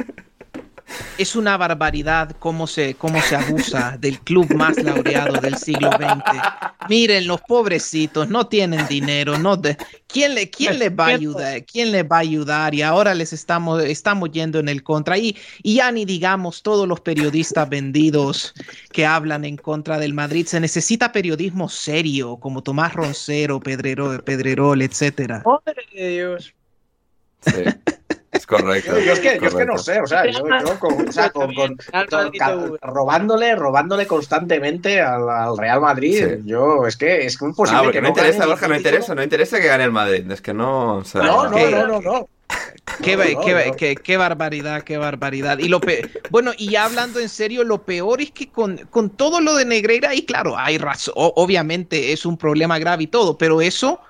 es 1.21 1.37
una 1.37 1.59
barbaridad 1.59 2.35
cómo 2.39 2.67
se, 2.67 2.95
cómo 2.95 3.21
se 3.21 3.37
abusa 3.37 3.99
del 4.01 4.19
club 4.21 4.55
más 4.55 4.83
laureado 4.83 5.39
del 5.39 5.57
siglo 5.59 5.91
XX. 5.91 6.41
Miren, 6.89 7.27
los 7.27 7.43
pobrecitos 7.43 8.31
no 8.31 8.47
tienen 8.47 8.87
dinero, 8.89 9.39
no 9.39 9.61
¿quién, 10.07 10.35
le, 10.35 10.49
¿quién 10.49 10.79
les 10.79 10.91
va 10.91 11.07
a 11.07 11.09
ayudar? 11.09 11.65
¿Quién 11.67 11.93
les 11.93 12.05
va 12.05 12.17
a 12.17 12.21
ayudar? 12.21 12.75
Y 12.75 12.81
ahora 12.81 13.15
les 13.15 13.35
estamos, 13.35 13.83
estamos 13.83 14.31
yendo 14.31 14.59
en 14.61 14.71
el 14.71 14.83
contra. 14.83 15.19
Y, 15.19 15.37
y 15.63 15.75
ya 15.75 15.93
ni 15.93 16.07
digamos 16.07 16.63
todos 16.63 16.89
los 16.89 17.01
periodistas 17.01 17.69
vendidos 17.69 18.55
que 18.91 19.05
hablan 19.05 19.45
en 19.45 19.59
contra 19.59 19.99
del 19.99 20.15
Madrid. 20.15 20.47
Se 20.47 20.59
necesita 20.59 21.13
periodismo 21.13 21.69
serio, 21.69 22.39
como 22.39 22.63
Tomás 22.63 22.95
Roncero, 22.95 23.61
Pedrerol, 23.61 24.25
Pedrerol 24.25 24.81
etcétera. 24.81 25.43
Madre 25.45 25.83
de 25.93 26.09
Dios. 26.09 26.55
Sí. 27.43 27.65
Es 28.33 28.47
correcto. 28.47 28.99
Yo, 29.01 29.13
es 29.13 29.19
que, 29.19 29.41
yo 29.41 29.49
es 29.49 29.55
que 29.55 29.65
no 29.65 29.77
sé, 29.77 30.01
o 30.01 30.07
sea, 30.07 30.25
yo, 30.31 30.43
con, 30.79 31.09
o 31.09 31.13
sea, 31.13 31.31
con, 31.31 31.53
con, 31.53 31.77
robándole, 32.81 33.57
robándole 33.57 34.07
constantemente 34.07 35.01
al, 35.01 35.59
Real 35.59 35.81
Madrid, 35.81 36.39
yo 36.45 36.87
es 36.87 36.97
que 36.97 37.27
es 37.27 37.41
imposible. 37.43 37.89
Ah, 37.89 37.93
que 37.93 38.01
no, 38.01 38.09
interesa, 38.09 38.47
Borja, 38.47 38.69
no 38.69 38.77
interesa, 38.77 39.15
no 39.17 39.23
interesa 39.25 39.61
que 39.61 39.67
gane 39.67 39.83
el 39.83 39.91
Madrid, 39.91 40.31
es 40.31 40.41
que 40.41 40.55
no. 40.55 40.99
O 40.99 41.05
sea, 41.05 41.23
no, 41.23 41.49
no, 41.49 41.71
no, 41.71 41.87
no, 41.87 42.01
no. 42.01 42.29
Qué, 43.03 43.17
qué, 43.17 43.73
qué, 43.77 43.95
qué, 43.97 44.17
barbaridad, 44.17 44.83
qué 44.83 44.97
barbaridad. 44.97 45.59
Y 45.59 45.69
lo 45.69 45.81
bueno, 46.31 46.53
y 46.57 46.71
ya 46.71 46.85
hablando 46.85 47.19
en 47.19 47.29
serio, 47.29 47.65
lo 47.65 47.83
peor 47.83 48.21
es 48.21 48.31
que 48.31 48.49
con, 48.49 48.77
con 48.91 49.11
todo 49.11 49.41
lo 49.41 49.57
de 49.57 49.65
Negreira, 49.65 50.15
y 50.15 50.25
claro, 50.25 50.57
hay 50.57 50.79
razón, 50.79 51.15
obviamente 51.17 52.13
es 52.13 52.25
un 52.25 52.37
problema 52.37 52.79
grave 52.79 53.05
y 53.05 53.07
todo, 53.09 53.39
pero 53.39 53.61
eso 53.61 54.01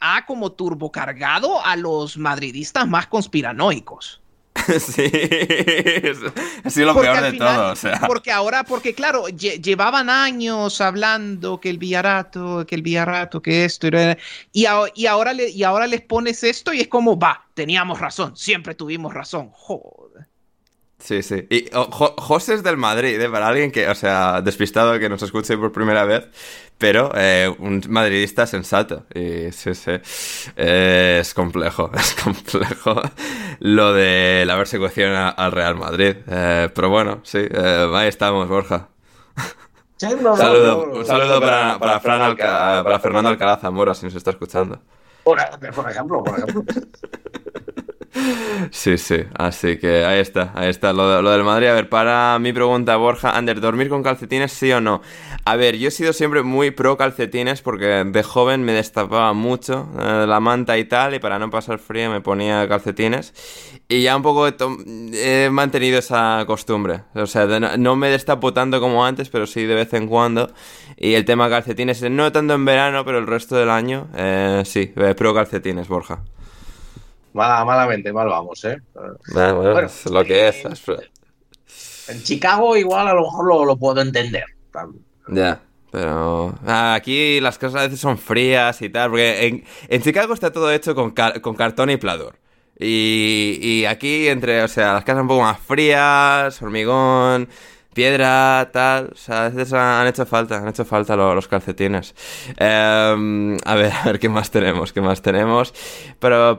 ha, 0.00 0.26
como 0.26 0.52
turbocargado 0.52 1.64
a 1.64 1.76
los 1.76 2.16
madridistas 2.16 2.88
más 2.88 3.06
conspiranoicos. 3.06 4.20
Sí, 4.80 5.02
es 5.12 6.76
lo 6.76 6.94
peor 7.00 7.22
de 7.22 7.32
todo. 7.32 7.74
Porque 8.06 8.30
ahora, 8.30 8.64
porque 8.64 8.94
claro, 8.94 9.26
llevaban 9.28 10.10
años 10.10 10.80
hablando 10.80 11.60
que 11.60 11.70
el 11.70 11.78
Villarato, 11.78 12.64
que 12.66 12.74
el 12.74 12.82
Villarato, 12.82 13.40
que 13.40 13.64
esto, 13.64 13.88
y, 14.52 14.66
y, 14.94 15.06
ahora 15.06 15.32
le, 15.32 15.50
y 15.50 15.62
ahora 15.62 15.86
les 15.86 16.02
pones 16.02 16.44
esto 16.44 16.72
y 16.72 16.80
es 16.80 16.88
como, 16.88 17.18
va, 17.18 17.46
teníamos 17.54 18.00
razón, 18.00 18.36
siempre 18.36 18.74
tuvimos 18.74 19.14
razón. 19.14 19.50
Joder. 19.52 20.29
Sí, 21.00 21.22
sí. 21.22 21.46
Y 21.48 21.64
oh, 21.74 21.88
José 22.18 22.54
es 22.54 22.62
del 22.62 22.76
Madrid, 22.76 23.20
¿eh? 23.20 23.28
para 23.28 23.48
alguien 23.48 23.72
que, 23.72 23.88
o 23.88 23.94
sea, 23.94 24.42
despistado 24.42 24.98
que 24.98 25.08
nos 25.08 25.22
escuche 25.22 25.56
por 25.56 25.72
primera 25.72 26.04
vez, 26.04 26.28
pero 26.76 27.10
eh, 27.14 27.52
un 27.58 27.82
madridista 27.88 28.46
sensato. 28.46 29.06
Y 29.14 29.50
sí, 29.50 29.74
sí. 29.74 29.92
es 30.56 31.34
complejo, 31.34 31.90
es 31.96 32.14
complejo 32.14 33.00
lo 33.60 33.94
de 33.94 34.44
la 34.46 34.56
persecución 34.56 35.14
al 35.14 35.52
Real 35.52 35.76
Madrid. 35.76 36.16
Eh, 36.26 36.68
pero 36.74 36.90
bueno, 36.90 37.20
sí, 37.22 37.38
ahí 37.38 38.08
estamos, 38.08 38.46
Borja. 38.48 38.88
un 40.02 40.36
saludo, 40.36 41.40
para, 41.40 41.78
para, 41.78 42.00
para, 42.84 43.00
Fernando 43.00 43.30
Alcalá 43.30 43.56
Zamora, 43.56 43.94
si 43.94 44.04
nos 44.04 44.14
está 44.14 44.30
escuchando. 44.30 44.80
Por, 45.24 45.38
ejemplo, 45.90 46.22
por 46.22 46.38
ejemplo. 46.38 46.64
Sí, 48.70 48.98
sí, 48.98 49.24
así 49.34 49.78
que 49.78 50.04
ahí 50.04 50.18
está, 50.18 50.52
ahí 50.54 50.68
está 50.68 50.92
lo, 50.92 51.22
del 51.22 51.44
Madrid. 51.44 51.68
A 51.68 51.74
ver, 51.74 51.88
para 51.88 52.38
mi 52.38 52.52
pregunta, 52.52 52.96
Borja, 52.96 53.36
Ander, 53.36 53.60
¿dormir 53.60 53.88
con 53.88 54.02
calcetines 54.02 54.52
sí 54.52 54.72
o 54.72 54.80
no? 54.80 55.00
A 55.44 55.56
ver, 55.56 55.76
yo 55.76 55.88
he 55.88 55.90
sido 55.90 56.12
siempre 56.12 56.42
muy 56.42 56.70
pro 56.70 56.96
calcetines 56.96 57.62
porque 57.62 57.86
de 58.04 58.22
joven 58.22 58.64
me 58.64 58.72
destapaba 58.72 59.32
mucho 59.32 59.88
eh, 59.98 60.24
la 60.26 60.40
manta 60.40 60.76
y 60.78 60.84
tal, 60.84 61.14
y 61.14 61.18
para 61.20 61.38
no 61.38 61.50
pasar 61.50 61.78
frío 61.78 62.10
me 62.10 62.20
ponía 62.20 62.68
calcetines. 62.68 63.32
Y 63.88 64.02
ya 64.02 64.16
un 64.16 64.22
poco 64.22 64.48
he, 64.48 65.48
mantenido 65.50 65.98
esa 65.98 66.44
costumbre. 66.46 67.02
O 67.14 67.26
sea, 67.26 67.46
no, 67.46 67.96
me 67.96 68.08
destapo 68.08 68.52
tanto 68.52 68.80
como 68.80 69.04
antes, 69.04 69.28
pero 69.30 69.46
sí 69.46 69.64
de 69.64 69.74
vez 69.74 69.92
en 69.94 70.06
cuando. 70.06 70.52
Y 70.96 71.14
el 71.14 71.24
tema 71.24 71.48
calcetines, 71.48 72.02
no 72.10 72.30
tanto 72.32 72.54
en 72.54 72.64
verano, 72.64 73.04
pero 73.04 73.18
el 73.18 73.26
resto 73.26 73.56
del 73.56 73.70
año, 73.70 74.08
eh, 74.16 74.62
sí, 74.64 74.92
eh, 74.96 75.14
pro 75.16 75.34
calcetines, 75.34 75.88
Borja. 75.88 76.22
Mala, 77.32 77.64
malamente, 77.64 78.12
mal 78.12 78.28
vamos, 78.28 78.64
¿eh? 78.64 78.78
bueno, 79.32 79.80
es 79.80 80.06
lo 80.06 80.24
que 80.24 80.48
es. 80.48 80.64
En 82.08 82.22
Chicago 82.22 82.76
igual 82.76 83.06
a 83.06 83.14
lo 83.14 83.22
mejor 83.22 83.66
lo, 83.66 83.76
puedo 83.76 84.00
entender. 84.00 84.44
Ya. 85.28 85.60
Pero 85.92 86.54
ah, 86.66 86.94
aquí 86.94 87.40
las 87.40 87.58
cosas 87.58 87.80
a 87.80 87.84
veces 87.84 88.00
son 88.00 88.16
frías 88.18 88.80
y 88.82 88.88
tal, 88.88 89.10
porque 89.10 89.64
en, 89.88 90.02
Chicago 90.02 90.34
está 90.34 90.52
todo 90.52 90.70
hecho 90.72 90.94
con, 90.94 91.12
con 91.12 91.54
cartón 91.54 91.90
y 91.90 91.96
plador. 91.96 92.36
Y, 92.78 93.58
y, 93.60 93.84
aquí 93.84 94.28
entre, 94.28 94.62
o 94.62 94.68
sea, 94.68 94.94
las 94.94 95.04
casas 95.04 95.22
un 95.22 95.28
poco 95.28 95.42
más 95.42 95.58
frías, 95.60 96.62
hormigón, 96.62 97.48
piedra, 97.94 98.70
tal. 98.72 99.10
O 99.12 99.16
sea, 99.16 99.46
a 99.46 99.48
veces 99.48 99.72
han 99.72 100.06
hecho 100.06 100.26
falta, 100.26 100.58
han 100.58 100.68
hecho 100.68 100.84
falta 100.84 101.16
los, 101.16 101.48
calcetines. 101.48 102.14
Em, 102.56 103.56
a 103.64 103.74
ver, 103.74 103.92
a 104.02 104.04
ver 104.04 104.18
qué 104.18 104.28
más 104.28 104.50
tenemos, 104.50 104.92
qué 104.92 105.00
más 105.00 105.22
tenemos. 105.22 105.74
Pero 106.18 106.58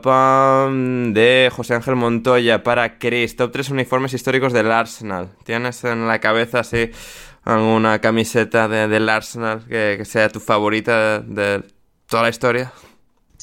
de 1.12 1.50
José 1.52 1.74
Ángel 1.74 1.96
Montoya 1.96 2.62
para 2.62 2.98
Chris, 2.98 3.36
top 3.36 3.52
3 3.52 3.70
uniformes 3.70 4.14
históricos 4.14 4.52
del 4.52 4.70
Arsenal. 4.70 5.30
¿Tienes 5.44 5.84
en 5.84 6.06
la 6.06 6.20
cabeza 6.20 6.60
así 6.60 6.90
alguna 7.44 8.00
camiseta 8.00 8.68
del 8.68 9.08
Arsenal 9.08 9.64
que 9.68 10.04
sea 10.04 10.28
tu 10.28 10.40
favorita 10.40 11.20
de 11.20 11.64
toda 12.06 12.24
la 12.24 12.28
historia? 12.28 12.72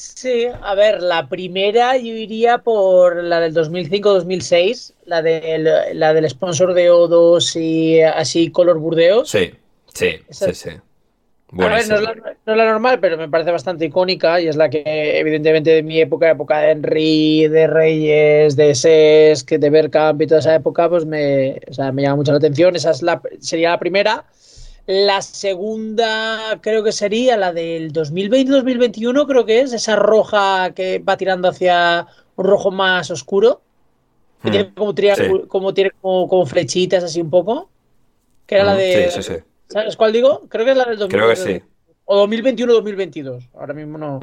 Sí, 0.00 0.46
a 0.62 0.74
ver, 0.74 1.02
la 1.02 1.28
primera 1.28 1.94
yo 1.98 2.14
iría 2.14 2.58
por 2.58 3.22
la 3.22 3.38
del 3.38 3.54
2005-2006, 3.54 4.94
la 5.04 5.20
del, 5.20 5.68
la 5.92 6.14
del 6.14 6.28
sponsor 6.30 6.72
de 6.72 6.90
O2 6.90 7.60
y 7.60 8.00
así 8.00 8.50
color 8.50 8.78
burdeos. 8.78 9.28
Sí, 9.28 9.52
sí, 9.92 10.20
sí, 10.30 10.54
sí. 10.54 10.70
A 10.70 11.68
ver, 11.68 11.70
no, 11.70 11.76
es 11.76 11.88
la, 11.88 12.14
no 12.14 12.52
es 12.52 12.56
la 12.56 12.64
normal, 12.64 12.98
pero 12.98 13.18
me 13.18 13.28
parece 13.28 13.50
bastante 13.50 13.84
icónica 13.84 14.40
y 14.40 14.48
es 14.48 14.56
la 14.56 14.70
que, 14.70 15.18
evidentemente, 15.18 15.68
de 15.68 15.82
mi 15.82 16.00
época, 16.00 16.30
época 16.30 16.60
de 16.60 16.70
Henry, 16.70 17.48
de 17.48 17.66
Reyes, 17.66 18.56
de 18.56 18.74
Ses, 18.74 19.44
que 19.44 19.58
de 19.58 19.68
Bergkamp 19.68 20.22
y 20.22 20.26
toda 20.26 20.40
esa 20.40 20.54
época, 20.54 20.88
pues 20.88 21.04
me, 21.04 21.60
o 21.68 21.74
sea, 21.74 21.92
me 21.92 22.02
llama 22.02 22.16
mucho 22.16 22.32
la 22.32 22.38
atención. 22.38 22.74
Esa 22.74 22.92
es 22.92 23.02
la, 23.02 23.20
sería 23.40 23.70
la 23.70 23.78
primera. 23.78 24.24
La 24.86 25.22
segunda 25.22 26.58
creo 26.62 26.82
que 26.82 26.92
sería 26.92 27.36
la 27.36 27.52
del 27.52 27.92
2020-2021, 27.92 29.26
creo 29.26 29.44
que 29.46 29.60
es, 29.60 29.72
esa 29.72 29.96
roja 29.96 30.72
que 30.74 30.98
va 30.98 31.16
tirando 31.16 31.48
hacia 31.48 32.06
un 32.36 32.44
rojo 32.44 32.70
más 32.70 33.10
oscuro, 33.10 33.60
que 34.42 34.48
Hmm, 34.48 34.52
tiene 34.52 34.74
como, 34.74 34.92
sí. 34.92 35.22
como, 35.48 35.74
tiene 35.74 35.90
como, 36.00 36.28
como 36.28 36.46
flechitas 36.46 37.04
así 37.04 37.20
un 37.20 37.30
poco, 37.30 37.68
que 38.46 38.54
era 38.56 38.64
la 38.64 38.74
Mm, 38.74 38.78
de... 38.78 39.10
sí, 39.10 39.22
sí, 39.22 39.34
sí. 39.34 39.40
¿Sabes 39.68 39.96
cuál 39.96 40.12
digo? 40.12 40.42
Creo 40.48 40.64
que 40.64 40.72
es 40.72 40.76
la 40.76 40.84
del 40.86 40.98
2000, 40.98 41.18
Creo 41.18 41.28
que 41.30 41.36
sí. 41.36 41.62
O 42.06 42.26
2021-2022, 42.26 43.50
ahora 43.54 43.74
mismo 43.74 43.98
no... 43.98 44.18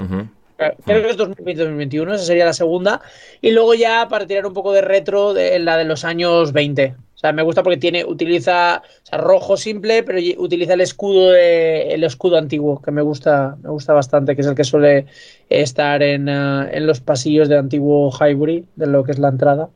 Creo 0.58 1.04
que 1.04 1.10
es 1.12 1.18
2020-2021, 1.18 2.16
esa 2.16 2.26
sería 2.26 2.46
la 2.46 2.54
segunda. 2.54 3.02
Y 3.42 3.52
luego 3.52 3.76
ya 3.76 4.08
para 4.10 4.26
tirar 4.26 4.46
un 4.48 4.54
poco 4.54 4.74
de 4.74 4.82
retro, 4.82 5.34
de, 5.34 5.60
la 5.60 5.78
de 5.78 5.86
los 5.86 6.04
años 6.04 6.52
20. 6.52 6.96
O 7.18 7.19
sea, 7.19 7.34
me 7.34 7.41
gusta 7.41 7.64
porque 7.64 7.77
tiene, 7.77 8.06
utiliza, 8.06 8.84
o 8.85 9.06
sea, 9.06 9.18
rojo 9.18 9.57
simple, 9.57 10.03
pero 10.03 10.19
utiliza 10.38 10.76
el 10.76 10.81
escudo 10.81 11.31
de- 11.31 11.91
el 11.95 12.03
escudo 12.03 12.38
antiguo, 12.38 12.80
que 12.80 12.91
me 12.91 13.02
gusta, 13.02 13.57
me 13.64 13.69
gusta 13.72 13.94
bastante, 13.94 14.35
que 14.35 14.41
es 14.41 14.48
el 14.48 14.53
que 14.53 14.64
suele 14.64 15.07
estar 15.49 16.03
en, 16.03 16.30
eh, 16.30 16.69
en 16.73 16.85
los 16.85 16.99
pasillos 17.02 17.49
de 17.49 17.57
antiguo 17.57 18.11
Highbury, 18.11 18.65
de 18.76 18.85
lo 18.85 19.03
que 19.03 19.14
es 19.14 19.18
la 19.19 19.30
entrada. 19.30 19.68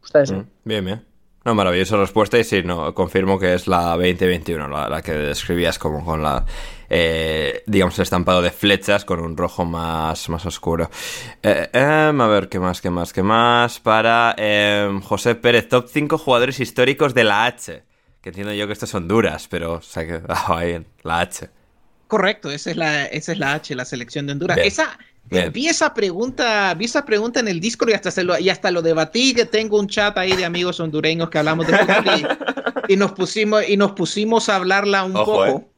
Gusta 0.00 0.22
eso. 0.22 0.34
Mm, 0.34 0.46
Bien, 0.64 0.84
bien. 0.84 1.02
No, 1.44 1.54
maravillosa 1.54 1.96
respuesta 1.96 2.38
y 2.38 2.44
sí, 2.44 2.62
no, 2.64 2.92
confirmo 2.94 3.38
que 3.38 3.54
es 3.54 3.68
la 3.68 3.90
2021, 3.96 4.66
la, 4.66 4.88
la 4.88 5.00
que 5.02 5.12
describías 5.12 5.78
como 5.78 6.04
con 6.04 6.22
la, 6.22 6.44
eh, 6.88 7.62
digamos, 7.66 7.98
el 7.98 8.02
estampado 8.02 8.42
de 8.42 8.50
flechas 8.50 9.04
con 9.04 9.20
un 9.20 9.36
rojo 9.36 9.64
más, 9.64 10.28
más 10.28 10.44
oscuro. 10.46 10.90
Eh, 11.42 11.68
em, 11.72 12.20
a 12.20 12.26
ver, 12.26 12.48
¿qué 12.48 12.58
más, 12.58 12.80
qué 12.80 12.90
más, 12.90 13.12
qué 13.12 13.22
más? 13.22 13.80
Para 13.80 14.34
em, 14.36 15.00
José 15.00 15.34
Pérez, 15.34 15.68
top 15.68 15.88
5 15.88 16.18
jugadores 16.18 16.60
históricos 16.60 17.14
de 17.14 17.24
la 17.24 17.46
H. 17.46 17.82
Que 18.20 18.30
entiendo 18.30 18.52
yo 18.54 18.66
que 18.66 18.72
esto 18.72 18.86
es 18.86 18.94
Honduras, 18.94 19.48
pero, 19.48 19.74
o 19.74 19.82
sea, 19.82 20.06
que, 20.06 20.20
ah, 20.28 20.56
ahí, 20.56 20.84
la 21.02 21.20
H. 21.20 21.48
Correcto, 22.06 22.50
esa 22.50 22.70
es 22.70 22.76
la, 22.76 23.06
esa 23.06 23.32
es 23.32 23.38
la 23.38 23.54
H, 23.54 23.74
la 23.74 23.84
selección 23.84 24.26
de 24.26 24.32
Honduras. 24.32 24.56
Bien. 24.56 24.68
Esa, 24.68 24.98
Bien. 25.24 25.50
vi 25.52 25.68
esa 25.68 25.94
pregunta, 25.94 26.74
vi 26.74 26.84
esa 26.84 27.04
pregunta 27.04 27.40
en 27.40 27.48
el 27.48 27.60
Discord 27.60 27.90
y 27.90 27.92
hasta, 27.94 28.10
se 28.10 28.24
lo, 28.24 28.38
y 28.38 28.50
hasta 28.50 28.70
lo 28.70 28.82
debatí, 28.82 29.34
que 29.34 29.46
tengo 29.46 29.78
un 29.78 29.88
chat 29.88 30.16
ahí 30.18 30.36
de 30.36 30.44
amigos 30.44 30.80
hondureños 30.80 31.30
que 31.30 31.38
hablamos 31.38 31.66
de 31.66 31.78
fútbol 31.78 32.04
y, 32.88 32.92
y 32.92 32.96
nos 32.96 33.12
pusimos 33.12 33.66
y 33.66 33.76
nos 33.76 33.92
pusimos 33.92 34.48
a 34.48 34.56
hablarla 34.56 35.04
un 35.04 35.16
Ojo, 35.16 35.24
poco. 35.24 35.70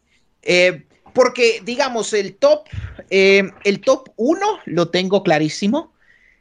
Eh, 0.43 0.87
porque, 1.17 1.63
digamos, 1.65 2.13
el 2.13 2.37
top, 2.37 2.67
eh, 3.09 3.51
el 3.65 3.81
top 3.81 4.11
1 4.17 4.39
lo 4.67 4.89
tengo 4.91 5.23
clarísimo, 5.23 5.95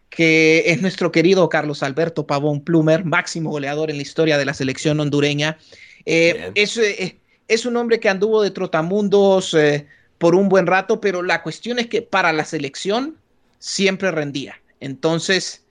que 0.10 0.64
es 0.68 0.82
nuestro 0.82 1.14
querido 1.14 1.48
Carlos 1.48 1.82
Alberto 1.82 2.28
Pavón 2.28 2.60
Plumer, 2.60 3.06
máximo 3.06 3.52
goleador 3.52 3.90
en 3.90 3.96
la 3.96 4.02
historia 4.02 4.38
de 4.38 4.44
la 4.44 4.54
selección 4.54 5.00
hondureña. 5.00 5.58
Eh, 6.06 6.52
es, 6.56 6.76
eh, 6.76 7.18
es 7.48 7.66
un 7.66 7.78
hombre 7.78 8.02
que 8.02 8.10
anduvo 8.10 8.42
de 8.42 8.52
trotamundos 8.52 9.54
eh, 9.54 9.88
por 10.18 10.36
un 10.36 10.50
buen 10.50 10.68
rato, 10.68 11.00
pero 11.00 11.24
la 11.24 11.42
cuestión 11.42 11.80
es 11.80 11.88
que 11.88 12.02
para 12.02 12.34
la 12.34 12.44
selección 12.44 13.16
siempre 13.60 14.12
rendía. 14.12 14.62
Entonces, 14.82 15.62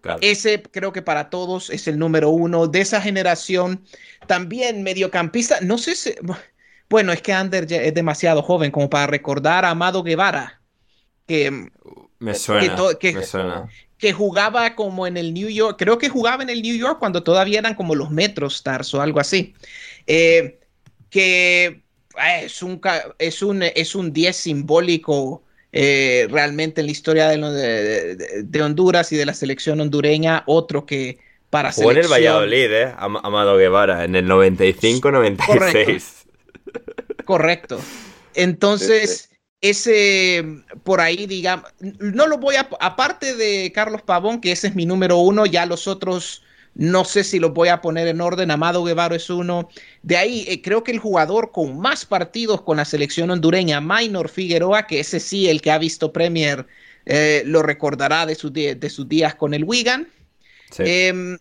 Claro. 0.00 0.20
ese 0.22 0.62
creo 0.62 0.92
que 0.94 1.02
para 1.02 1.28
todos 1.28 1.68
es 1.68 1.88
el 1.88 1.98
número 1.98 2.30
uno 2.30 2.68
de 2.68 2.80
esa 2.80 3.02
generación. 3.02 3.82
También 4.26 4.82
mediocampista, 4.82 5.60
no 5.60 5.76
sé 5.76 5.94
si, 5.94 6.14
bueno, 6.88 7.12
es 7.12 7.20
que 7.22 7.32
Ander 7.32 7.66
es 7.70 7.94
demasiado 7.94 8.42
joven 8.42 8.70
como 8.70 8.88
para 8.90 9.06
recordar 9.06 9.64
a 9.64 9.70
Amado 9.70 10.02
Guevara, 10.02 10.60
que, 11.26 11.68
Me 12.18 12.34
suena, 12.34 12.76
to- 12.76 12.98
que- 12.98 13.12
me 13.14 13.22
suena. 13.24 13.68
que 13.98 14.12
jugaba 14.12 14.74
como 14.74 15.06
en 15.06 15.16
el 15.16 15.32
New 15.34 15.48
York, 15.48 15.76
creo 15.78 15.98
que 15.98 16.08
jugaba 16.08 16.42
en 16.42 16.50
el 16.50 16.62
New 16.62 16.76
York 16.76 16.98
cuando 16.98 17.22
todavía 17.22 17.58
eran 17.58 17.74
como 17.74 17.94
los 17.94 18.10
Metro 18.10 18.46
Stars 18.46 18.92
o 18.94 19.02
algo 19.02 19.20
así. 19.20 19.54
Eh, 20.06 20.58
que 21.10 21.64
eh, 22.18 22.42
es 22.44 22.62
un, 22.62 22.80
es 23.18 23.42
un, 23.42 23.62
es 23.62 23.94
un 23.94 24.12
10 24.12 24.36
simbólico 24.36 25.42
eh, 25.72 26.26
realmente 26.30 26.80
en 26.80 26.86
la 26.86 26.92
historia 26.92 27.28
de, 27.28 28.16
de- 28.44 28.62
Honduras 28.62 29.12
y 29.12 29.16
de 29.16 29.26
la 29.26 29.34
selección 29.34 29.80
hondureña, 29.80 30.42
otro 30.46 30.86
que 30.86 31.18
para 31.50 31.72
Jugó 31.72 31.90
en 31.92 31.98
el 31.98 32.04
selección- 32.04 32.34
Valladolid, 32.34 32.72
¿eh? 32.72 32.94
Am- 32.96 33.16
Amado 33.22 33.56
Guevara, 33.56 34.04
en 34.04 34.14
el 34.16 34.26
95-96. 34.26 36.15
Correcto. 37.24 37.80
Entonces, 38.34 39.30
ese 39.60 40.44
por 40.84 41.00
ahí, 41.00 41.26
digamos, 41.26 41.70
no 41.80 42.26
lo 42.26 42.38
voy 42.38 42.56
a, 42.56 42.68
aparte 42.80 43.34
de 43.34 43.72
Carlos 43.72 44.02
Pavón, 44.02 44.40
que 44.40 44.52
ese 44.52 44.68
es 44.68 44.74
mi 44.74 44.86
número 44.86 45.18
uno, 45.18 45.46
ya 45.46 45.66
los 45.66 45.86
otros 45.86 46.42
no 46.78 47.06
sé 47.06 47.24
si 47.24 47.38
los 47.38 47.54
voy 47.54 47.68
a 47.68 47.80
poner 47.80 48.06
en 48.06 48.20
orden. 48.20 48.50
Amado 48.50 48.84
Guevara 48.84 49.16
es 49.16 49.30
uno. 49.30 49.70
De 50.02 50.18
ahí, 50.18 50.44
eh, 50.46 50.60
creo 50.60 50.84
que 50.84 50.92
el 50.92 50.98
jugador 50.98 51.50
con 51.50 51.78
más 51.78 52.04
partidos 52.04 52.60
con 52.60 52.76
la 52.76 52.84
selección 52.84 53.30
hondureña, 53.30 53.80
Minor 53.80 54.28
Figueroa, 54.28 54.86
que 54.86 55.00
ese 55.00 55.18
sí, 55.18 55.48
el 55.48 55.62
que 55.62 55.70
ha 55.70 55.78
visto 55.78 56.12
Premier, 56.12 56.66
eh, 57.06 57.42
lo 57.46 57.62
recordará 57.62 58.26
de, 58.26 58.34
sus 58.34 58.52
di- 58.52 58.74
de 58.74 58.90
sus 58.90 59.08
días 59.08 59.34
con 59.34 59.54
el 59.54 59.64
Wigan. 59.64 60.06
Sí. 60.70 60.82
Em, 60.84 61.38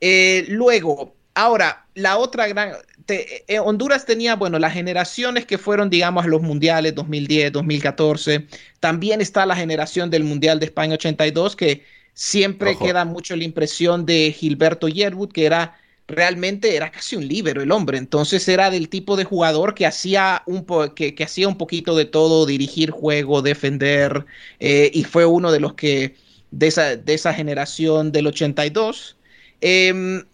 eh, 0.00 0.46
luego, 0.48 1.14
ahora, 1.34 1.86
la 1.94 2.18
otra 2.18 2.48
gran... 2.48 2.72
te- 3.10 3.44
eh, 3.54 3.58
Honduras 3.60 4.06
tenía, 4.06 4.36
bueno, 4.36 4.58
las 4.58 4.72
generaciones 4.72 5.46
que 5.46 5.58
fueron, 5.58 5.90
digamos, 5.90 6.24
a 6.24 6.28
los 6.28 6.42
mundiales 6.42 6.94
2010, 6.94 7.52
2014. 7.52 8.46
También 8.80 9.20
está 9.20 9.46
la 9.46 9.56
generación 9.56 10.10
del 10.10 10.24
Mundial 10.24 10.60
de 10.60 10.66
España 10.66 10.94
82, 10.94 11.56
que 11.56 11.84
siempre 12.14 12.70
Ojo. 12.70 12.84
queda 12.86 13.04
mucho 13.04 13.36
la 13.36 13.44
impresión 13.44 14.06
de 14.06 14.32
Gilberto 14.36 14.88
Yerwood, 14.88 15.32
que 15.32 15.46
era 15.46 15.76
realmente 16.08 16.74
era 16.76 16.90
casi 16.90 17.16
un 17.16 17.26
líbero 17.28 17.62
el 17.62 17.70
hombre. 17.72 17.98
Entonces 17.98 18.46
era 18.48 18.70
del 18.70 18.88
tipo 18.88 19.16
de 19.16 19.24
jugador 19.24 19.74
que 19.74 19.86
hacía 19.86 20.42
un, 20.46 20.64
po- 20.64 20.94
que, 20.94 21.14
que 21.14 21.24
hacía 21.24 21.48
un 21.48 21.56
poquito 21.58 21.96
de 21.96 22.04
todo, 22.04 22.46
dirigir 22.46 22.90
juego, 22.90 23.42
defender, 23.42 24.26
eh, 24.58 24.90
y 24.92 25.04
fue 25.04 25.26
uno 25.26 25.52
de 25.52 25.60
los 25.60 25.74
que 25.74 26.14
de 26.50 26.66
esa, 26.66 26.96
de 26.96 27.14
esa 27.14 27.32
generación 27.34 28.12
del 28.12 28.26
82. 28.26 29.16
Em, 29.60 30.24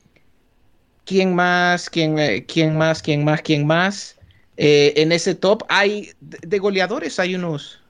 ¿Quién 1.06 1.34
más? 1.34 1.88
¿Quién, 1.88 2.18
eh, 2.18 2.44
quién 2.46 2.76
más? 2.76 3.00
¿Quién 3.00 3.24
más? 3.24 3.40
¿Quién 3.40 3.66
más? 3.66 4.16
Eh, 4.58 4.92
en 4.96 5.12
ese 5.12 5.34
top 5.34 5.62
hay 5.68 6.10
de, 6.20 6.58
goleadores 6.58 7.18
hay 7.20 7.34
unos 7.34 7.80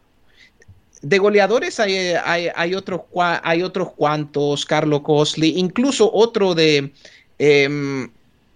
de 1.00 1.18
goleadores 1.18 1.78
hay, 1.80 1.94
eh, 1.94 2.18
hay, 2.24 2.48
hay 2.54 2.74
otros 2.74 3.02
hay 3.14 3.62
otros 3.62 3.92
cuantos 3.92 4.66
Carlo 4.66 5.02
Cosley 5.02 5.54
incluso 5.56 6.10
otro 6.12 6.54
de 6.54 6.92
em, 7.38 8.10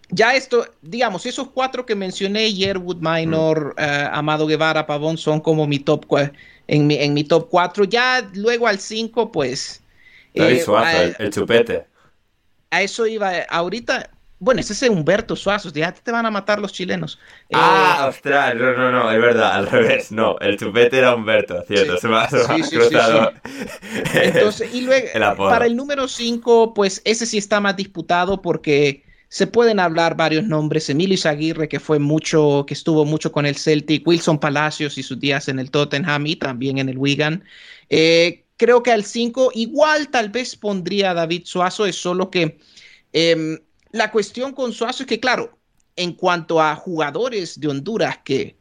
ya 0.09 0.35
esto 0.35 0.67
digamos 0.83 1.25
esos 1.25 1.51
cuatro 1.51 1.87
que 1.87 1.95
mencioné 1.95 2.53
Yerwood 2.53 2.97
Minor 2.97 3.75
Amado 3.79 4.47
Guevara 4.49 4.87
Pavón 4.87 5.17
son 5.17 5.41
como 5.41 5.69
mi 5.69 5.79
top 5.79 6.05
en 6.67 6.87
mi, 6.87 6.97
en 6.97 7.15
mi 7.15 7.25
top 7.25 7.49
4 7.49 7.85
ya 7.85 8.29
luego 8.35 8.67
al 8.67 8.79
5 8.81 9.31
pues 9.31 9.83
eh, 10.35 10.65
a- 10.77 11.03
el, 11.05 11.17
el 11.19 11.31
chupete. 11.31 11.87
a 12.71 12.83
eso 12.83 13.07
iba 13.07 13.31
ahorita. 13.49 14.11
Bueno, 14.41 14.61
ese 14.61 14.73
es 14.73 14.83
Humberto 14.91 15.37
Suazo, 15.37 15.71
ya 15.73 15.93
te 15.93 16.11
van 16.13 16.27
a 16.27 16.31
matar 16.31 16.59
los 16.61 16.73
chilenos. 16.73 17.21
Eh, 17.49 17.57
Ah, 17.59 18.07
ostras, 18.09 18.55
no, 18.55 18.73
no, 18.77 18.93
no, 18.93 19.11
es 19.11 19.21
verdad, 19.21 19.53
al 19.55 19.67
revés, 19.69 20.13
no, 20.13 20.39
el 20.39 20.57
chupete 20.57 20.99
era 20.99 21.15
Humberto, 21.17 21.63
cierto, 21.67 21.97
Sí. 21.97 21.99
se 21.99 22.09
me 22.09 22.17
ha, 22.17 22.29
se 22.31 22.39
Sí, 22.39 22.63
sí, 22.63 22.77
cruzado. 22.77 23.33
Entonces, 24.13 24.69
y 24.73 24.83
luego, 24.83 25.09
El 25.13 25.23
para 25.47 25.67
el 25.67 25.77
número 25.77 26.07
5, 26.09 26.75
pues 26.75 27.03
ese 27.05 27.27
sí 27.27 27.39
está 27.39 27.61
más 27.61 27.77
disputado 27.77 28.41
porque 28.41 29.05
se 29.29 29.47
pueden 29.49 29.81
hablar 29.81 30.17
varios 30.17 30.45
nombres. 30.45 30.89
Emilio 30.91 31.19
Aguirre, 31.29 31.69
que 31.69 31.81
fue 31.81 31.99
mucho, 31.99 32.65
que 32.67 32.75
estuvo 32.75 33.05
mucho 33.05 33.33
con 33.33 33.47
el 33.47 33.57
Celtic, 33.57 34.07
Wilson 34.07 34.39
Palacios 34.41 34.97
y 34.99 35.03
sus 35.03 35.19
días 35.21 35.49
en 35.49 35.59
el 35.59 35.71
Tottenham 35.73 36.27
y 36.27 36.37
también 36.37 36.79
en 36.79 36.89
el 36.89 36.99
Wigan. 36.99 37.45
Eh, 37.89 38.45
creo 38.57 38.83
que 38.83 38.93
al 38.93 39.05
5, 39.05 39.51
igual 39.55 40.09
tal 40.11 40.31
vez 40.31 40.57
pondría 40.57 41.11
a 41.11 41.15
David 41.15 41.43
Suazo, 41.47 41.87
es 41.87 41.97
solo 41.97 42.31
que 42.31 42.59
em, 43.13 43.59
la 43.93 44.11
cuestión 44.11 44.53
con 44.53 44.73
Suazo 44.73 45.03
es 45.03 45.07
que, 45.07 45.21
claro, 45.21 45.59
en 45.97 46.13
cuanto 46.13 46.61
a 46.61 46.77
jugadores 46.77 47.59
de 47.59 47.69
Honduras 47.69 48.19
que 48.25 48.57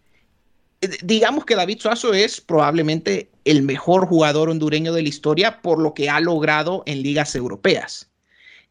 eh, 0.81 0.89
digamos 1.03 1.45
que 1.45 1.55
David 1.55 1.79
Suazo 1.79 2.13
es 2.13 2.41
probablemente 2.41 3.29
el 3.45 3.63
mejor 3.63 4.07
jugador 4.07 4.49
hondureño 4.49 4.93
de 4.93 5.03
la 5.03 5.09
historia 5.09 5.61
por 5.61 5.79
lo 5.79 5.93
que 5.93 6.09
ha 6.09 6.19
logrado 6.19 6.83
en 6.85 7.01
ligas 7.01 7.35
europeas. 7.35 8.09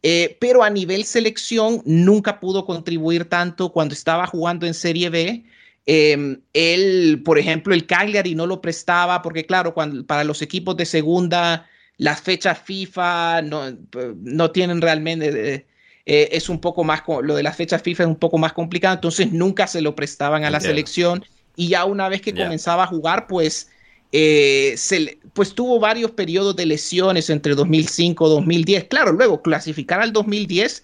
Eh, 0.01 0.37
pero 0.39 0.63
a 0.63 0.69
nivel 0.69 1.03
selección 1.03 1.81
nunca 1.85 2.39
pudo 2.39 2.65
contribuir 2.65 3.25
tanto 3.25 3.71
cuando 3.71 3.93
estaba 3.93 4.27
jugando 4.27 4.65
en 4.65 4.73
Serie 4.73 5.09
B. 5.09 5.45
Eh, 5.85 6.37
él, 6.53 7.21
por 7.25 7.37
ejemplo, 7.37 7.73
el 7.73 7.85
Cagliari 7.85 8.35
no 8.35 8.45
lo 8.45 8.61
prestaba 8.61 9.21
porque, 9.21 9.45
claro, 9.45 9.73
cuando, 9.73 10.05
para 10.05 10.23
los 10.23 10.41
equipos 10.41 10.77
de 10.77 10.85
segunda, 10.85 11.67
las 11.97 12.21
fechas 12.21 12.59
FIFA 12.59 13.41
no, 13.43 13.77
no 14.21 14.51
tienen 14.51 14.81
realmente... 14.81 15.55
eh, 15.55 15.68
eh, 16.11 16.35
es 16.35 16.49
un 16.49 16.59
poco 16.59 16.83
más, 16.83 17.03
lo 17.21 17.35
de 17.35 17.43
las 17.43 17.55
fechas 17.55 17.83
FIFA 17.83 18.01
es 18.01 18.09
un 18.09 18.15
poco 18.15 18.39
más 18.39 18.53
complicado, 18.53 18.95
entonces 18.95 19.31
nunca 19.31 19.67
se 19.67 19.79
lo 19.79 19.95
prestaban 19.95 20.43
a 20.43 20.49
la 20.49 20.59
selección 20.59 21.23
y 21.55 21.67
ya 21.67 21.85
una 21.85 22.09
vez 22.09 22.23
que 22.23 22.33
comenzaba 22.33 22.85
a 22.85 22.87
jugar, 22.87 23.27
pues, 23.27 23.69
eh, 24.11 24.73
se, 24.75 25.19
pues 25.33 25.53
tuvo 25.53 25.79
varios 25.79 26.09
periodos 26.09 26.55
de 26.55 26.65
lesiones 26.65 27.29
entre 27.29 27.53
2005 27.53 28.25
y 28.25 28.29
2010. 28.31 28.85
Claro, 28.85 29.11
luego 29.11 29.43
clasificar 29.43 30.01
al 30.01 30.11
2010, 30.11 30.83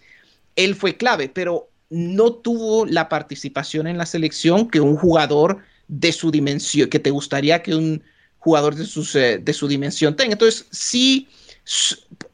él 0.57 0.75
fue 0.75 0.95
clave, 0.95 1.27
pero 1.27 1.71
no 1.89 2.31
tuvo 2.31 2.85
la 2.85 3.09
participación 3.09 3.87
en 3.87 3.97
la 3.97 4.05
selección 4.05 4.69
que 4.69 4.79
un 4.79 4.95
jugador 4.95 5.57
de 5.87 6.11
su 6.11 6.29
dimensión, 6.29 6.87
que 6.87 6.99
te 6.99 7.09
gustaría 7.09 7.63
que 7.63 7.73
un 7.73 8.03
jugador 8.37 8.75
de, 8.75 8.85
sus, 8.85 9.15
eh, 9.15 9.39
de 9.39 9.53
su 9.53 9.67
dimensión 9.67 10.15
tenga. 10.15 10.33
Entonces, 10.33 10.67
sí, 10.69 11.27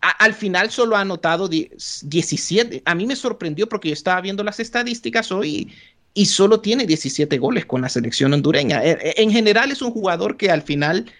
al 0.01 0.33
final 0.33 0.71
solo 0.71 0.95
ha 0.95 1.01
anotado 1.01 1.47
17. 1.47 2.81
A 2.85 2.95
mí 2.95 3.05
me 3.05 3.15
sorprendió 3.15 3.67
porque 3.67 3.89
yo 3.89 3.93
estaba 3.93 4.19
viendo 4.21 4.43
las 4.43 4.59
estadísticas 4.59 5.31
hoy 5.31 5.71
y 6.13 6.25
solo 6.25 6.59
tiene 6.59 6.85
17 6.85 7.37
goles 7.37 7.65
con 7.65 7.81
la 7.81 7.89
selección 7.89 8.33
hondureña. 8.33 8.83
E, 8.83 8.91
e, 8.91 9.21
en 9.21 9.31
general 9.31 9.71
es 9.71 9.81
un 9.81 9.91
jugador 9.91 10.37
que 10.37 10.51
al 10.51 10.61
final 10.61 11.11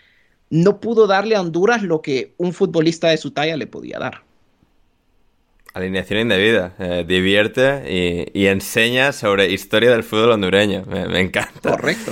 no 0.50 0.82
pudo 0.82 1.08
darle 1.08 1.36
a 1.36 1.42
Honduras 1.42 1.82
lo 1.82 2.02
que 2.02 2.34
un 2.38 2.54
futbolista 2.54 3.10
de 3.10 3.18
su 3.18 3.32
talla 3.32 3.56
le 3.56 3.68
podía 3.68 3.98
dar. 4.00 4.24
Alineación 5.74 6.20
indebida. 6.20 6.76
Eh, 6.80 7.06
divierte 7.08 8.30
y, 8.34 8.48
enseña 8.48 9.14
sobre 9.14 9.50
historia 9.50 9.92
del 9.92 10.04
fútbol 10.04 10.32
hondureño. 10.32 10.84
Me, 10.86 11.22
encanta. 11.22 11.72
Correcto. 11.72 12.12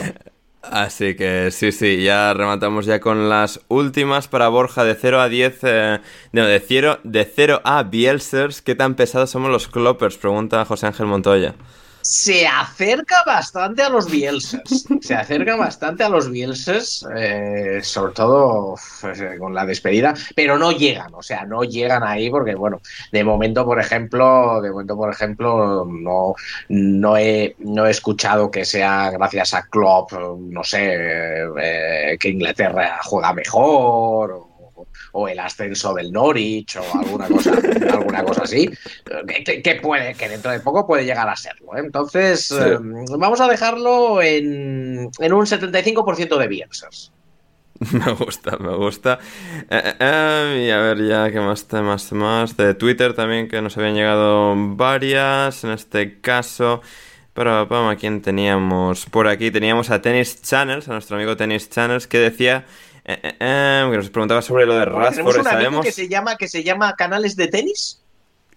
Así 0.62 1.16
que 1.16 1.52
sí, 1.52 1.72
sí, 1.72 2.04
ya 2.04 2.34
rematamos 2.34 2.86
ya 2.86 3.00
con 3.00 3.30
las 3.30 3.62
últimas 3.70 4.28
para 4.28 4.50
Borja 4.50 4.84
de 4.84 4.96
0 4.96 5.22
a 5.22 5.30
10. 5.30 5.60
Eh, 5.64 6.00
no, 6.34 6.46
de 6.46 6.60
0, 6.60 7.00
de 7.04 7.26
0 7.26 7.62
a 7.64 7.84
Bielsers. 7.84 8.62
¿Qué 8.62 8.76
tan 8.76 8.96
pesados 8.96 9.30
somos 9.30 9.50
los 9.50 9.68
Cloppers? 9.68 10.18
Pregunta 10.18 10.66
José 10.66 10.88
Ángel 10.88 11.06
Montoya 11.06 11.56
se 12.10 12.48
acerca 12.48 13.24
bastante 13.24 13.84
a 13.84 13.90
los 13.90 14.10
Bielses. 14.10 14.88
Se 15.00 15.14
acerca 15.14 15.56
bastante 15.56 16.04
a 16.04 16.10
los 16.10 16.32
Bielses, 16.32 17.06
eh, 17.16 17.82
sobre 17.84 18.14
todo 18.14 18.76
eh, 19.04 19.38
con 19.38 19.54
la 19.54 19.64
despedida, 19.64 20.16
pero 20.36 20.58
no 20.58 20.72
llegan, 20.72 21.14
o 21.14 21.22
sea, 21.22 21.46
no 21.46 21.64
llegan 21.64 22.04
ahí 22.04 22.32
porque, 22.32 22.56
bueno, 22.56 22.82
de 23.12 23.24
momento, 23.24 23.64
por 23.64 23.80
ejemplo, 23.80 24.60
de 24.60 24.72
momento, 24.72 24.96
por 24.98 25.12
ejemplo, 25.12 25.86
no, 25.86 26.34
no, 26.70 27.16
he, 27.16 27.56
no 27.60 27.86
he 27.86 27.92
escuchado 27.92 28.50
que 28.50 28.66
sea 28.66 29.12
gracias 29.12 29.54
a 29.54 29.68
Klopp, 29.68 30.14
no 30.14 30.64
sé, 30.64 30.96
eh, 31.62 32.18
que 32.20 32.30
Inglaterra 32.30 33.00
juega 33.04 33.34
mejor 33.34 34.32
o 34.32 34.49
el 35.28 35.40
ascenso 35.40 35.94
del 35.94 36.12
Norwich 36.12 36.78
o 36.78 36.98
alguna 36.98 37.28
cosa, 37.28 37.52
alguna 37.92 38.24
cosa 38.24 38.44
así, 38.44 38.70
que, 39.64 39.80
puede, 39.82 40.14
que 40.16 40.30
dentro 40.30 40.52
de 40.52 40.60
poco 40.60 40.86
puede 40.86 41.06
llegar 41.06 41.28
a 41.30 41.36
serlo. 41.36 41.76
¿eh? 41.76 41.82
Entonces, 41.84 42.52
em, 42.52 43.06
vamos 43.18 43.42
a 43.42 43.48
dejarlo 43.48 44.22
en, 44.22 45.10
en 45.20 45.34
un 45.34 45.46
75% 45.46 46.38
de 46.38 46.48
Bielsers. 46.48 47.12
Me 47.92 48.12
gusta, 48.12 48.58
me 48.58 48.76
gusta. 48.76 49.20
Eh, 49.70 49.94
eh, 50.00 50.66
y 50.68 50.70
a 50.70 50.80
ver 50.80 51.08
ya 51.08 51.32
qué 51.32 51.40
más 51.40 51.66
temas 51.66 52.12
más. 52.12 52.58
De 52.58 52.74
Twitter 52.74 53.14
también 53.14 53.48
que 53.48 53.62
nos 53.62 53.78
habían 53.78 53.96
llegado 53.96 54.54
varias. 54.76 55.64
En 55.64 55.72
este 55.72 56.20
caso, 56.20 56.82
pero 57.34 57.68
vamos, 57.68 57.94
¿a 57.94 57.96
quién 57.96 58.22
teníamos? 58.22 59.06
Por 59.06 59.30
aquí 59.30 59.50
teníamos 59.50 59.90
a 59.92 60.02
Tennis 60.02 60.42
Channels, 60.42 60.90
a 60.90 60.92
nuestro 60.92 61.16
amigo 61.16 61.38
Tennis 61.38 61.70
Channels, 61.70 62.06
que 62.06 62.18
decía 62.20 62.66
eh, 63.10 63.20
eh, 63.24 63.36
eh, 63.40 63.88
que 63.90 63.98
nos 63.98 64.10
preguntaba 64.12 64.42
sobre 64.44 64.68
lo 64.68 64.76
de 64.76 64.86
Rashford. 64.86 65.16
¿Tenemos 65.16 65.38
un 65.38 65.48
amigo 65.48 65.82
que 65.82 65.92
se 65.92 66.08
llama 66.08 66.38
que 66.38 66.48
se 66.48 66.64
llama 66.64 66.96
canales 66.96 67.36
de 67.36 67.48
tenis? 67.48 68.04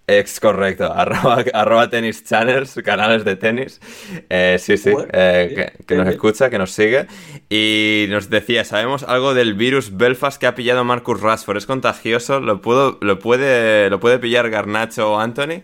Ex 0.08 0.40
correcto, 0.40 0.92
arroba, 1.54 1.88
tenis 1.88 2.24
channels, 2.24 2.74
canales 2.84 3.24
de 3.24 3.36
tenis. 3.36 3.80
Eh, 4.28 4.56
sí, 4.58 4.76
sí, 4.76 4.92
eh, 5.12 5.72
que, 5.86 5.94
nos 5.94 6.08
escucha, 6.08 6.50
que 6.50 6.58
nos 6.58 6.72
sigue. 6.72 7.06
Y 7.48 8.06
nos 8.08 8.28
decía, 8.28 8.64
¿sabemos 8.64 9.04
algo 9.04 9.32
del 9.32 9.54
virus 9.54 9.96
Belfast 9.96 10.40
que 10.40 10.48
ha 10.48 10.56
pillado 10.56 10.82
Marcus 10.84 11.20
Rashford? 11.20 11.56
¿Es 11.56 11.66
contagioso? 11.66 12.40
¿Lo, 12.40 12.60
puedo, 12.60 12.98
lo, 13.00 13.20
puede, 13.20 13.90
¿Lo 13.90 14.00
puede 14.00 14.18
pillar 14.18 14.50
Garnacho 14.50 15.12
o 15.12 15.20
Anthony? 15.20 15.62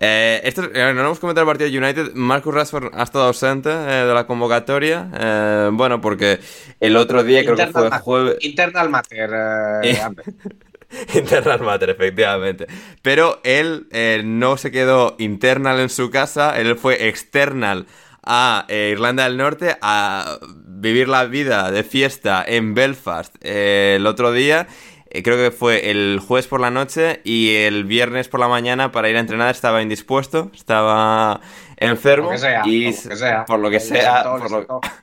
Eh, 0.00 0.40
esto, 0.42 0.62
no 0.62 0.92
lo 0.92 1.00
hemos 1.02 1.20
comentado 1.20 1.44
el 1.44 1.56
partido 1.56 1.70
de 1.70 1.78
United. 1.78 2.14
Marcus 2.14 2.54
Rashford 2.54 2.92
ha 2.92 3.04
estado 3.04 3.26
ausente 3.26 3.68
de 3.68 4.12
la 4.12 4.26
convocatoria. 4.26 5.70
bueno, 5.72 6.00
porque 6.00 6.40
el 6.80 6.96
otro 6.96 7.22
día 7.22 7.44
creo 7.44 7.56
que 7.56 7.68
fue 7.68 7.88
jueves... 8.00 8.36
Internal 8.40 8.90
Matter, 8.90 9.30
Internal 11.14 11.60
Matter, 11.62 11.90
efectivamente. 11.90 12.66
Pero 13.02 13.40
él 13.44 13.86
eh, 13.90 14.22
no 14.24 14.56
se 14.56 14.70
quedó 14.70 15.16
internal 15.18 15.80
en 15.80 15.88
su 15.88 16.10
casa, 16.10 16.58
él 16.58 16.76
fue 16.76 17.08
external 17.08 17.86
a 18.22 18.64
eh, 18.68 18.90
Irlanda 18.92 19.24
del 19.24 19.36
Norte 19.36 19.76
a 19.80 20.38
vivir 20.66 21.08
la 21.08 21.24
vida 21.24 21.70
de 21.70 21.84
fiesta 21.84 22.44
en 22.46 22.74
Belfast 22.74 23.34
eh, 23.40 23.94
el 23.96 24.06
otro 24.06 24.32
día. 24.32 24.66
creo 25.22 25.36
que 25.36 25.56
fue 25.56 25.90
el 25.90 26.20
jueves 26.20 26.48
por 26.48 26.60
la 26.60 26.70
noche 26.70 27.20
y 27.24 27.54
el 27.54 27.84
viernes 27.84 28.28
por 28.28 28.40
la 28.40 28.48
mañana 28.48 28.90
para 28.90 29.08
ir 29.08 29.16
a 29.16 29.20
entrenar 29.20 29.50
estaba 29.54 29.80
indispuesto, 29.80 30.50
estaba 30.54 31.40
enfermo 31.76 32.30
y 32.64 32.94
por 33.46 33.58
lo 33.58 33.70
que 33.70 33.80
sea, 33.80 34.24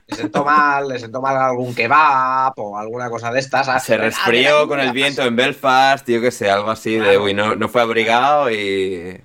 le 0.08 0.16
sentó 0.16 0.44
mal, 0.44 0.88
le 0.88 1.00
sentó 1.00 1.22
mal 1.22 1.38
algún 1.38 1.74
kebab 1.76 2.54
o 2.58 2.78
alguna 2.78 3.10
cosa 3.10 3.32
de 3.32 3.40
estas. 3.40 3.84
Se 3.84 3.98
resfrió 3.98 4.68
con 4.68 4.80
el 4.80 4.92
viento 4.92 5.22
en 5.24 5.36
Belfast, 5.36 6.08
yo 6.10 6.22
que 6.22 6.32
sé, 6.32 6.50
algo 6.50 6.72
así 6.72 6.96
de, 6.96 7.18
uy, 7.18 7.34
no, 7.34 7.56
no 7.56 7.70
fue 7.70 7.82
abrigado 7.82 8.50
y... 8.50 9.22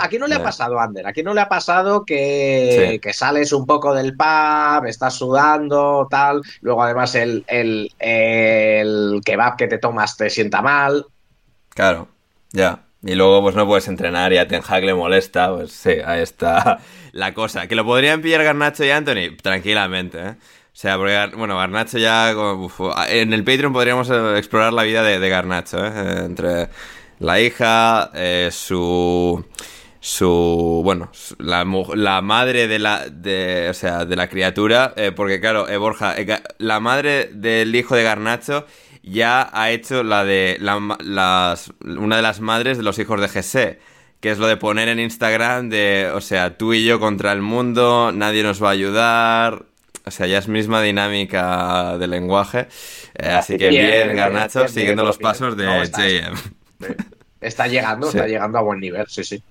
aquí, 0.00 0.18
no, 0.18 0.26
le 0.26 0.36
ha 0.36 0.42
pasado, 0.42 0.78
Ander. 0.78 1.06
Aquí 1.06 1.22
no 1.22 1.34
le 1.34 1.40
ha 1.40 1.48
pasado 1.48 2.04
que, 2.04 3.00
que, 3.02 3.12
sales 3.12 3.52
un 3.52 3.66
poco 3.66 3.94
del 3.94 4.16
pub, 4.16 4.86
estás 4.86 5.14
sudando, 5.14 6.06
tal. 6.08 6.40
Luego, 6.60 6.82
además, 6.82 7.14
el, 7.16 7.44
el, 7.48 7.90
el 7.98 9.20
kebab 9.24 9.56
que 9.56 9.66
te 9.66 9.78
tomas 9.78 10.16
te 10.16 10.30
sienta 10.30 10.62
mal. 10.62 11.06
Claro, 11.70 12.08
ya. 12.52 12.80
Y 13.04 13.14
luego 13.16 13.42
pues 13.42 13.56
no 13.56 13.66
puedes 13.66 13.88
entrenar 13.88 14.32
y 14.32 14.38
a 14.38 14.46
Ten 14.46 14.62
Hag 14.66 14.84
le 14.84 14.94
molesta, 14.94 15.52
pues 15.52 15.72
sí, 15.72 15.90
ahí 16.04 16.22
está 16.22 16.78
la 17.12 17.34
cosa. 17.34 17.66
¿Que 17.66 17.74
lo 17.74 17.84
podrían 17.84 18.22
pillar 18.22 18.44
Garnacho 18.44 18.84
y 18.84 18.90
Anthony? 18.90 19.36
Tranquilamente, 19.42 20.18
¿eh? 20.18 20.30
O 20.30 20.74
sea, 20.74 20.96
porque, 20.96 21.36
bueno, 21.36 21.58
Garnacho 21.58 21.98
ya... 21.98 22.30
en 23.08 23.32
el 23.32 23.44
Patreon 23.44 23.72
podríamos 23.72 24.08
eh, 24.08 24.38
explorar 24.38 24.72
la 24.72 24.84
vida 24.84 25.02
de, 25.02 25.28
Garnacho, 25.28 25.84
¿eh? 25.84 26.24
Entre 26.24 26.68
la 27.18 27.40
hija, 27.40 28.10
eh, 28.14 28.48
su... 28.52 29.44
Su... 30.00 30.80
Bueno, 30.82 31.10
la, 31.38 31.64
la 31.94 32.22
madre 32.22 32.68
de 32.68 32.78
la... 32.78 33.08
De, 33.10 33.68
o 33.68 33.74
sea, 33.74 34.04
de 34.04 34.16
la 34.16 34.28
criatura, 34.28 34.94
porque 35.14 35.40
claro, 35.40 35.66
Borja, 35.78 36.14
la 36.58 36.80
madre 36.80 37.30
del 37.32 37.74
hijo 37.74 37.94
de 37.94 38.02
Garnacho 38.04 38.66
ya 39.02 39.50
ha 39.52 39.70
hecho 39.70 40.02
la 40.02 40.24
de 40.24 40.56
las, 40.60 41.72
una 41.84 42.16
de 42.16 42.22
las 42.22 42.40
madres 42.40 42.76
de 42.78 42.84
los 42.84 42.98
hijos 42.98 43.20
de 43.20 43.28
Jesse, 43.28 43.78
que 44.20 44.30
es 44.30 44.38
lo 44.38 44.46
de 44.46 44.56
poner 44.56 44.88
en 44.88 45.00
Instagram 45.00 45.68
de, 45.68 46.10
o 46.14 46.20
sea, 46.20 46.56
tú 46.56 46.72
y 46.72 46.84
yo 46.84 47.00
contra 47.00 47.32
el 47.32 47.42
mundo, 47.42 48.12
nadie 48.12 48.42
nos 48.42 48.62
va 48.62 48.68
a 48.68 48.72
ayudar. 48.72 49.64
O 50.04 50.10
sea, 50.10 50.26
ya 50.26 50.38
es 50.38 50.48
misma 50.48 50.82
dinámica 50.82 51.96
de 51.96 52.08
lenguaje. 52.08 52.66
Eh, 53.14 53.28
así 53.28 53.56
que 53.56 53.68
bien, 53.68 54.16
Garnacho, 54.16 54.66
siguiendo 54.66 55.04
los 55.04 55.18
pasos 55.18 55.56
de 55.56 55.64
JM. 55.64 56.34
Está, 57.40 57.66
llegando, 57.66 58.08
está 58.08 58.26
llegando 58.26 58.58
a 58.58 58.62
buen 58.62 58.80
nivel, 58.80 59.06
sí, 59.08 59.24
sí. 59.24 59.42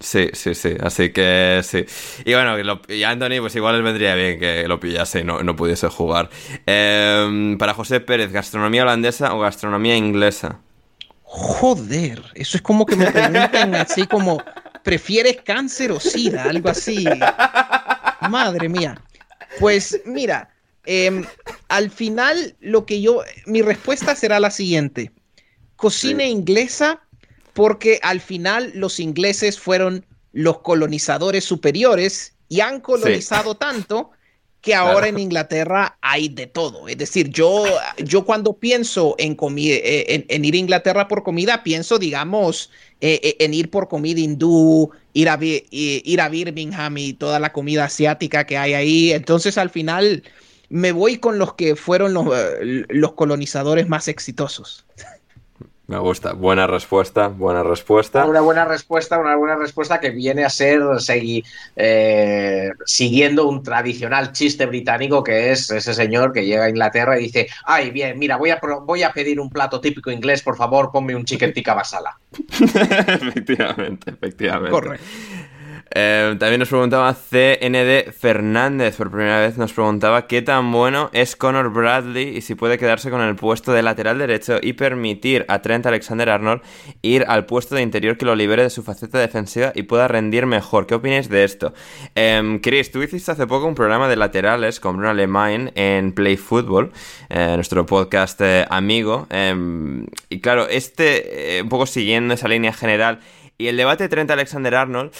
Sí, 0.00 0.28
sí, 0.32 0.54
sí, 0.54 0.76
así 0.80 1.10
que 1.10 1.60
sí. 1.64 1.84
Y 2.24 2.32
bueno, 2.32 2.56
y 2.88 3.02
Anthony, 3.02 3.40
pues 3.40 3.56
igual 3.56 3.76
les 3.76 3.84
vendría 3.84 4.14
bien 4.14 4.38
que 4.38 4.68
lo 4.68 4.78
pillase 4.78 5.20
y 5.20 5.24
no, 5.24 5.42
no 5.42 5.56
pudiese 5.56 5.88
jugar. 5.88 6.30
Em, 6.66 7.58
para 7.58 7.74
José 7.74 7.98
Pérez, 7.98 8.30
¿gastronomía 8.30 8.82
holandesa 8.82 9.34
o 9.34 9.40
gastronomía 9.40 9.96
inglesa? 9.96 10.60
Joder, 11.22 12.22
eso 12.34 12.56
es 12.56 12.62
como 12.62 12.86
que 12.86 12.94
me 12.94 13.10
preguntan 13.10 13.74
así 13.74 14.06
como, 14.06 14.42
¿prefieres 14.84 15.38
cáncer 15.42 15.90
o 15.90 15.98
sida? 15.98 16.44
Algo 16.44 16.70
así. 16.70 17.04
Madre 18.30 18.68
mía. 18.68 19.02
Pues 19.58 20.00
mira, 20.04 20.48
em, 20.86 21.24
al 21.68 21.90
final 21.90 22.56
lo 22.60 22.86
que 22.86 23.00
yo, 23.00 23.22
mi 23.46 23.62
respuesta 23.62 24.14
será 24.14 24.38
la 24.38 24.50
siguiente. 24.50 25.10
Cocina 25.74 26.24
inglesa 26.24 27.02
porque 27.58 27.98
al 28.04 28.20
final 28.20 28.70
los 28.76 29.00
ingleses 29.00 29.58
fueron 29.58 30.06
los 30.32 30.60
colonizadores 30.60 31.42
superiores 31.42 32.34
y 32.48 32.60
han 32.60 32.78
colonizado 32.78 33.56
tanto 33.56 34.12
que 34.60 34.76
ahora 34.76 35.08
en 35.08 35.18
Inglaterra 35.18 35.98
hay 36.00 36.28
de 36.28 36.46
todo. 36.46 36.86
Es 36.86 36.98
decir, 36.98 37.30
yo, 37.30 37.64
yo 37.96 38.24
cuando 38.24 38.52
pienso 38.52 39.16
en, 39.18 39.36
eh, 39.56 40.24
en, 40.28 40.44
ir 40.44 40.54
a 40.54 40.56
Inglaterra 40.56 41.08
por 41.08 41.24
comida, 41.24 41.64
pienso, 41.64 41.98
digamos, 41.98 42.70
eh, 43.00 43.18
eh, 43.24 43.36
en 43.40 43.52
ir 43.54 43.70
por 43.70 43.88
comida 43.88 44.20
hindú, 44.20 44.92
ir 45.12 45.28
a, 45.28 45.36
ir 45.40 46.20
a 46.20 46.28
Birmingham 46.28 46.96
y 46.96 47.12
toda 47.14 47.40
la 47.40 47.52
comida 47.52 47.86
asiática 47.86 48.46
que 48.46 48.56
hay 48.56 48.74
ahí. 48.74 49.10
Entonces, 49.10 49.58
al 49.58 49.70
final, 49.70 50.22
me 50.68 50.92
voy 50.92 51.18
con 51.18 51.40
los 51.40 51.54
que 51.54 51.74
fueron 51.74 52.14
los, 52.14 52.24
los 52.60 53.12
colonizadores 53.14 53.88
más 53.88 54.06
exitosos. 54.06 54.86
Me 55.88 55.96
gusta. 55.98 56.34
Buena 56.34 56.66
respuesta, 56.66 57.28
buena 57.28 57.62
respuesta. 57.62 58.26
Una 58.26 58.42
buena 58.42 58.66
respuesta, 58.66 59.18
una 59.18 59.34
buena 59.36 59.56
respuesta 59.56 59.98
que 59.98 60.10
viene 60.10 60.44
a 60.44 60.50
ser 60.50 60.82
seguir, 60.98 61.44
eh, 61.76 62.72
siguiendo 62.84 63.48
un 63.48 63.62
tradicional 63.62 64.32
chiste 64.32 64.66
británico 64.66 65.24
que 65.24 65.50
es 65.50 65.70
ese 65.70 65.94
señor 65.94 66.34
que 66.34 66.44
llega 66.44 66.64
a 66.64 66.68
Inglaterra 66.68 67.18
y 67.18 67.22
dice, 67.22 67.48
ay, 67.64 67.90
bien, 67.90 68.18
mira, 68.18 68.36
voy 68.36 68.50
a, 68.50 68.60
voy 68.84 69.02
a 69.02 69.12
pedir 69.14 69.40
un 69.40 69.48
plato 69.48 69.80
típico 69.80 70.10
inglés, 70.10 70.42
por 70.42 70.58
favor, 70.58 70.90
ponme 70.92 71.16
un 71.16 71.24
chicken 71.24 71.54
tikka 71.54 71.74
masala. 71.74 72.18
efectivamente, 72.60 74.10
efectivamente. 74.10 74.70
Correcto. 74.70 75.06
Eh, 75.94 76.36
también 76.38 76.60
nos 76.60 76.68
preguntaba 76.68 77.14
CND 77.14 78.12
Fernández, 78.12 78.96
por 78.96 79.10
primera 79.10 79.40
vez 79.40 79.56
nos 79.56 79.72
preguntaba 79.72 80.26
qué 80.26 80.42
tan 80.42 80.70
bueno 80.70 81.08
es 81.12 81.34
Conor 81.34 81.72
Bradley 81.72 82.36
y 82.36 82.40
si 82.42 82.54
puede 82.54 82.78
quedarse 82.78 83.10
con 83.10 83.20
el 83.20 83.36
puesto 83.36 83.72
de 83.72 83.82
lateral 83.82 84.18
derecho 84.18 84.58
y 84.60 84.74
permitir 84.74 85.44
a 85.48 85.62
Trent 85.62 85.86
Alexander 85.86 86.28
Arnold 86.28 86.62
ir 87.02 87.24
al 87.26 87.46
puesto 87.46 87.74
de 87.74 87.82
interior 87.82 88.18
que 88.18 88.26
lo 88.26 88.36
libere 88.36 88.62
de 88.64 88.70
su 88.70 88.82
faceta 88.82 89.18
defensiva 89.18 89.72
y 89.74 89.84
pueda 89.84 90.08
rendir 90.08 90.46
mejor. 90.46 90.86
¿Qué 90.86 90.94
opináis 90.94 91.28
de 91.28 91.44
esto? 91.44 91.72
Eh, 92.14 92.60
Chris, 92.62 92.90
tú 92.90 93.02
hiciste 93.02 93.32
hace 93.32 93.46
poco 93.46 93.66
un 93.66 93.74
programa 93.74 94.08
de 94.08 94.16
laterales 94.16 94.80
con 94.80 94.96
Bruno 94.96 95.10
Alemán 95.10 95.72
en 95.74 96.12
Play 96.12 96.36
Football, 96.36 96.92
eh, 97.28 97.52
nuestro 97.54 97.86
podcast 97.86 98.40
eh, 98.40 98.66
amigo. 98.68 99.26
Em, 99.30 100.06
y 100.28 100.40
claro, 100.40 100.68
este, 100.68 101.60
un 101.62 101.68
poco 101.68 101.86
siguiendo 101.86 102.34
esa 102.34 102.48
línea 102.48 102.72
general, 102.72 103.20
y 103.58 103.66
el 103.66 103.76
debate 103.76 104.04
de 104.04 104.08
Trent 104.08 104.30
Alexander 104.30 104.74
Arnold 104.76 105.10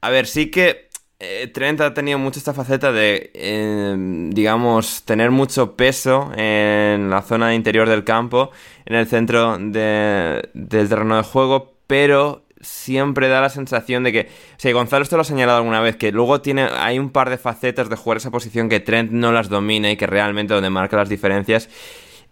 a 0.00 0.10
ver, 0.10 0.26
sí 0.26 0.50
que 0.50 0.88
eh, 1.20 1.48
Trent 1.52 1.80
ha 1.80 1.94
tenido 1.94 2.18
mucho 2.18 2.38
esta 2.38 2.54
faceta 2.54 2.92
de, 2.92 3.32
em, 3.34 4.30
digamos, 4.30 5.02
tener 5.04 5.30
mucho 5.32 5.74
peso 5.76 6.30
en 6.36 7.10
la 7.10 7.22
zona 7.22 7.54
interior 7.54 7.88
del 7.88 8.04
campo, 8.04 8.50
en 8.86 8.94
el 8.94 9.06
centro 9.08 9.58
del 9.58 10.42
terreno 10.68 11.16
de 11.16 11.22
juego, 11.24 11.74
pero 11.88 12.44
siempre 12.60 13.28
da 13.28 13.40
la 13.40 13.48
sensación 13.48 14.04
de 14.04 14.12
que, 14.12 14.20
o 14.20 14.58
sea, 14.60 14.72
Gonzalo 14.72 15.02
esto 15.02 15.16
lo 15.16 15.22
ha 15.22 15.24
señalado 15.24 15.58
alguna 15.58 15.80
vez, 15.80 15.96
que 15.96 16.12
luego 16.12 16.40
tiene, 16.40 16.62
hay 16.62 16.98
un 16.98 17.10
par 17.10 17.30
de 17.30 17.38
facetas 17.38 17.88
de 17.88 17.96
jugar 17.96 18.18
esa 18.18 18.30
posición 18.30 18.68
que 18.68 18.80
Trent 18.80 19.10
no 19.10 19.32
las 19.32 19.48
domina 19.48 19.90
y 19.90 19.96
que 19.96 20.06
realmente 20.06 20.54
donde 20.54 20.70
marca 20.70 20.96
las 20.96 21.08
diferencias 21.08 21.68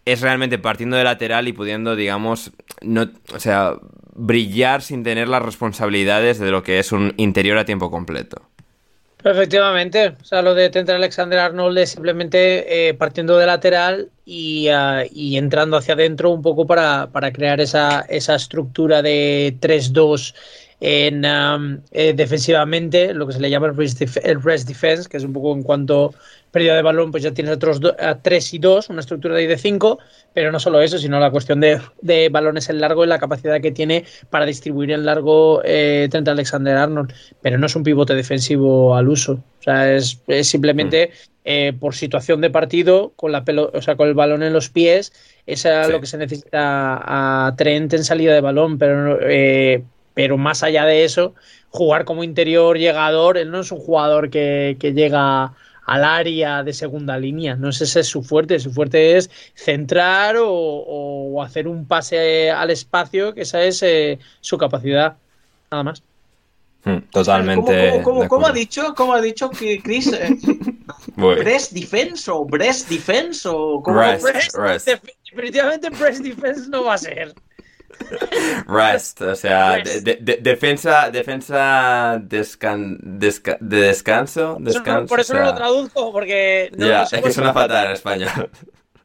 es 0.04 0.20
realmente 0.20 0.58
partiendo 0.58 0.96
de 0.96 1.04
lateral 1.04 1.48
y 1.48 1.52
pudiendo, 1.52 1.96
digamos, 1.96 2.52
no, 2.82 3.10
o 3.34 3.40
sea, 3.40 3.74
brillar 4.16 4.82
sin 4.82 5.04
tener 5.04 5.28
las 5.28 5.42
responsabilidades 5.42 6.38
de 6.38 6.50
lo 6.50 6.62
que 6.62 6.78
es 6.78 6.92
un 6.92 7.14
interior 7.16 7.58
a 7.58 7.64
tiempo 7.64 7.90
completo. 7.90 8.42
Efectivamente, 9.24 10.14
o 10.20 10.24
sea, 10.24 10.40
lo 10.40 10.54
de 10.54 10.70
Trent 10.70 10.88
Alexander 10.88 11.40
Arnold 11.40 11.78
es 11.78 11.90
simplemente 11.90 12.88
eh, 12.88 12.94
partiendo 12.94 13.36
de 13.38 13.46
lateral 13.46 14.10
y, 14.24 14.68
ah, 14.68 15.02
y, 15.10 15.36
entrando 15.36 15.76
hacia 15.76 15.94
adentro 15.94 16.30
un 16.30 16.42
poco 16.42 16.66
para, 16.66 17.08
para 17.10 17.32
crear 17.32 17.60
esa, 17.60 18.02
esa 18.08 18.36
estructura 18.36 19.02
de 19.02 19.56
3-2 19.60 20.34
en 20.80 21.24
eh, 21.24 22.12
defensivamente, 22.14 23.14
lo 23.14 23.26
que 23.26 23.32
se 23.32 23.40
le 23.40 23.50
llama 23.50 23.68
el 23.68 23.76
rest, 23.76 23.98
defense, 24.68 25.08
que 25.08 25.16
es 25.16 25.24
un 25.24 25.32
poco 25.32 25.52
en 25.54 25.62
cuanto 25.62 26.14
pérdida 26.50 26.76
de 26.76 26.82
balón, 26.82 27.10
pues 27.10 27.22
ya 27.22 27.32
tienes 27.32 27.54
otros 27.54 27.80
3 28.22 28.54
y 28.54 28.58
2, 28.58 28.88
una 28.88 29.00
estructura 29.00 29.34
de 29.34 29.42
I 29.42 29.46
de 29.46 29.58
5, 29.58 29.98
pero 30.32 30.50
no 30.52 30.58
solo 30.58 30.80
eso, 30.80 30.98
sino 30.98 31.20
la 31.20 31.30
cuestión 31.30 31.60
de, 31.60 31.80
de, 32.00 32.28
balones 32.30 32.70
en 32.70 32.80
largo 32.80 33.04
y 33.04 33.08
la 33.08 33.18
capacidad 33.18 33.60
que 33.60 33.72
tiene 33.72 34.04
para 34.30 34.46
distribuir 34.46 34.90
en 34.90 35.04
largo 35.04 35.60
eh, 35.64 36.08
Alexander 36.26 36.76
Arnold, 36.76 37.12
pero 37.42 37.58
no 37.58 37.66
es 37.66 37.76
un 37.76 37.82
pivote 37.82 38.14
defensivo 38.14 38.96
al 38.96 39.08
uso, 39.08 39.32
o 39.32 39.62
sea, 39.62 39.94
es, 39.94 40.22
simplemente 40.42 41.10
mm. 41.12 41.30
eh, 41.44 41.72
por 41.78 41.94
situación 41.94 42.40
de 42.40 42.48
partido, 42.48 43.12
con, 43.16 43.32
la 43.32 43.44
pelo, 43.44 43.70
o 43.74 43.82
sea, 43.82 43.96
con 43.96 44.08
el 44.08 44.14
balón 44.14 44.42
en 44.42 44.54
los 44.54 44.70
pies, 44.70 45.12
es 45.46 45.66
lo 45.90 46.00
que 46.00 46.06
se 46.06 46.16
necesita 46.16 47.00
a 47.46 47.54
Trent 47.56 47.92
en 47.92 48.04
salida 48.04 48.32
de 48.32 48.40
balón, 48.40 48.78
pero 48.78 49.18
eh, 49.20 49.82
pero 50.16 50.38
más 50.38 50.62
allá 50.62 50.86
de 50.86 51.04
eso, 51.04 51.34
jugar 51.68 52.06
como 52.06 52.24
interior 52.24 52.78
llegador, 52.78 53.36
él 53.36 53.50
no 53.50 53.60
es 53.60 53.70
un 53.70 53.78
jugador 53.78 54.30
que, 54.30 54.78
llega 54.80 55.52
al 55.84 56.04
área 56.04 56.62
de 56.62 56.72
segunda 56.72 57.18
línea, 57.18 57.54
no 57.54 57.68
es 57.68 57.82
ese 57.82 58.02
su 58.02 58.22
fuerte, 58.22 58.58
su 58.58 58.72
fuerte 58.72 59.18
es 59.18 59.30
centrar 59.54 60.36
o, 60.38 61.42
hacer 61.44 61.68
un 61.68 61.86
pase 61.86 62.50
al 62.50 62.70
espacio, 62.70 63.34
que 63.34 63.42
esa 63.42 63.62
es 63.62 63.82
eh, 63.82 64.18
su 64.40 64.56
capacidad, 64.56 65.18
nada 65.70 65.82
más. 65.82 66.02
Hmm, 66.84 67.00
totalmente. 67.10 68.00
¿Cómo, 68.02 68.46
ha 68.46 68.52
dicho? 68.52 68.94
¿Cómo 68.94 69.12
ha 69.12 69.20
dicho 69.20 69.50
que 69.50 69.82
Chris? 69.82 70.14
Eh, 70.14 70.34
¿Breast 71.16 71.72
defense 71.72 72.30
o 72.30 72.46
breast 72.46 72.88
defense 72.88 73.46
o 73.46 73.82
Definitivamente 75.30 75.90
breast 75.90 76.22
defense 76.22 76.70
no 76.70 76.84
va 76.84 76.94
a 76.94 76.98
ser. 76.98 77.34
Rest, 78.66 79.20
o 79.22 79.34
sea, 79.34 79.78
defensa, 79.78 81.10
defensa 81.10 82.20
de 82.20 82.38
descanso, 83.58 84.56
descanso. 84.60 85.06
por 85.06 85.20
eso 85.20 85.34
no 85.34 85.44
lo 85.44 85.54
traduzco, 85.54 86.12
porque... 86.12 86.70
ya, 86.76 87.02
es 87.04 87.10
que 87.10 87.32
suena 87.32 87.52
fatal 87.52 87.86
en 87.86 87.92
español. 87.92 88.50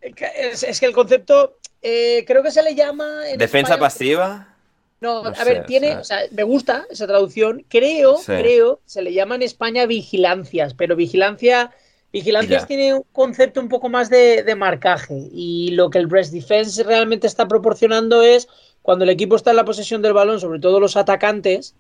Es, 0.01 0.79
que 0.79 0.85
el 0.85 0.93
concepto, 0.93 1.57
eh, 1.81 2.23
creo 2.25 2.43
que 2.43 2.51
se 2.51 2.63
le 2.63 2.75
llama... 2.75 3.21
¿Defensa 3.37 3.77
pasiva? 3.77 4.55
No, 4.99 5.23
a 5.25 5.43
ver, 5.43 5.65
tiene, 5.65 5.97
o 5.97 6.03
sea, 6.03 6.19
me 6.31 6.43
gusta 6.43 6.85
esa 6.89 7.07
traducción. 7.07 7.65
Creo, 7.67 8.19
creo, 8.23 8.81
se 8.85 9.01
le 9.01 9.13
llama 9.13 9.35
en 9.35 9.43
España 9.43 9.85
vigilancias, 9.85 10.73
pero 10.73 10.95
vigilancia... 10.95 11.71
Vigilancias 12.13 12.67
tiene 12.67 12.93
un 12.93 13.05
concepto 13.13 13.61
un 13.61 13.69
poco 13.69 13.87
más 13.87 14.09
de, 14.09 14.43
de, 14.43 14.55
marcaje 14.55 15.29
y 15.31 15.71
lo 15.71 15.89
que 15.89 15.97
el 15.97 16.07
Breast 16.07 16.33
Defense 16.33 16.83
realmente 16.83 17.25
está 17.25 17.47
proporcionando 17.47 18.21
es 18.21 18.49
cuando 18.81 19.03
el 19.03 19.09
equipo 19.09 19.35
está 19.35 19.51
en 19.51 19.57
la 19.57 19.65
posesión 19.65 20.01
del 20.01 20.13
balón, 20.13 20.39
sobre 20.39 20.59
todo 20.59 20.79
los 20.79 20.97
atacantes, 20.97 21.75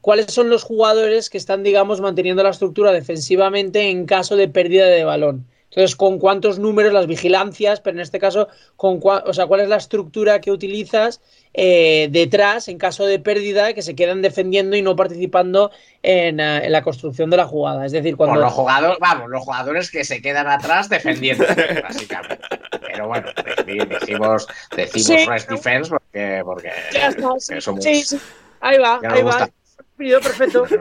cuáles 0.00 0.32
son 0.32 0.50
los 0.50 0.62
jugadores 0.62 1.30
que 1.30 1.38
están, 1.38 1.62
digamos, 1.62 2.00
manteniendo 2.00 2.42
la 2.42 2.50
estructura 2.50 2.92
defensivamente 2.92 3.90
en 3.90 4.06
caso 4.06 4.36
de 4.36 4.48
pérdida 4.48 4.86
de 4.86 5.04
balón. 5.04 5.46
Entonces, 5.70 5.96
con 5.96 6.18
cuántos 6.18 6.58
números, 6.58 6.92
las 6.92 7.06
vigilancias, 7.06 7.80
pero 7.80 7.96
en 7.96 8.00
este 8.00 8.18
caso, 8.18 8.48
con 8.76 9.00
o 9.02 9.32
sea, 9.34 9.46
cuál 9.46 9.60
es 9.60 9.68
la 9.68 9.76
estructura 9.76 10.40
que 10.40 10.50
utilizas 10.50 11.20
eh, 11.52 12.08
detrás 12.10 12.68
en 12.68 12.78
caso 12.78 13.04
de 13.04 13.18
pérdida 13.18 13.74
que 13.74 13.82
se 13.82 13.94
quedan 13.94 14.22
defendiendo 14.22 14.76
y 14.76 14.82
no 14.82 14.96
participando 14.96 15.70
en, 16.02 16.38
eh, 16.40 16.70
la 16.70 16.82
construcción 16.82 17.28
de 17.30 17.36
la 17.36 17.46
jugada. 17.46 17.84
Es 17.84 17.92
decir, 17.92 18.16
cuando. 18.16 18.40
los 18.40 18.52
jugadores, 18.52 18.98
vamos, 19.00 19.28
los 19.28 19.42
jugadores 19.42 19.90
que 19.90 20.04
se 20.04 20.22
quedan 20.22 20.46
atrás 20.46 20.88
defendiendo, 20.88 21.44
básicamente. 21.82 22.38
Pero 22.80 23.08
bueno, 23.08 23.28
decimos, 23.66 24.46
decimos 24.74 25.26
rest 25.26 25.50
defense 25.50 25.94
porque, 26.44 26.70
porque, 27.12 27.60
somos, 27.60 27.84
sí, 27.84 28.02
sí. 28.02 28.18
Ahí 28.60 28.78
va, 28.78 29.00
ahí 29.02 29.22
va 29.22 29.48
perfecto. 29.96 30.66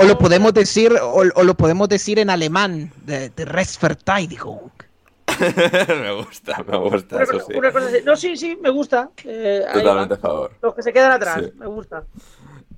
O 0.00 0.04
lo 0.04 0.18
podemos 0.18 0.52
decir, 0.52 0.92
o, 1.00 1.24
lo 1.24 1.54
podemos 1.54 1.88
decir 1.88 2.18
en 2.18 2.30
alemán, 2.30 2.92
de, 3.04 3.30
de 3.30 3.44
Restverteidigung. 3.44 4.70
me 5.88 6.12
gusta, 6.12 6.62
me 6.66 6.76
gusta. 6.76 7.22
eso 7.22 7.40
sí. 7.40 7.54
No, 8.04 8.16
sí, 8.16 8.36
sí, 8.36 8.58
me 8.60 8.70
gusta. 8.70 9.10
Eh, 9.24 9.64
Totalmente 9.72 10.14
a 10.14 10.18
favor. 10.18 10.52
Los 10.60 10.74
que 10.74 10.82
se 10.82 10.92
quedan 10.92 11.12
atrás, 11.12 11.42
me 11.54 11.66
gusta. 11.66 12.04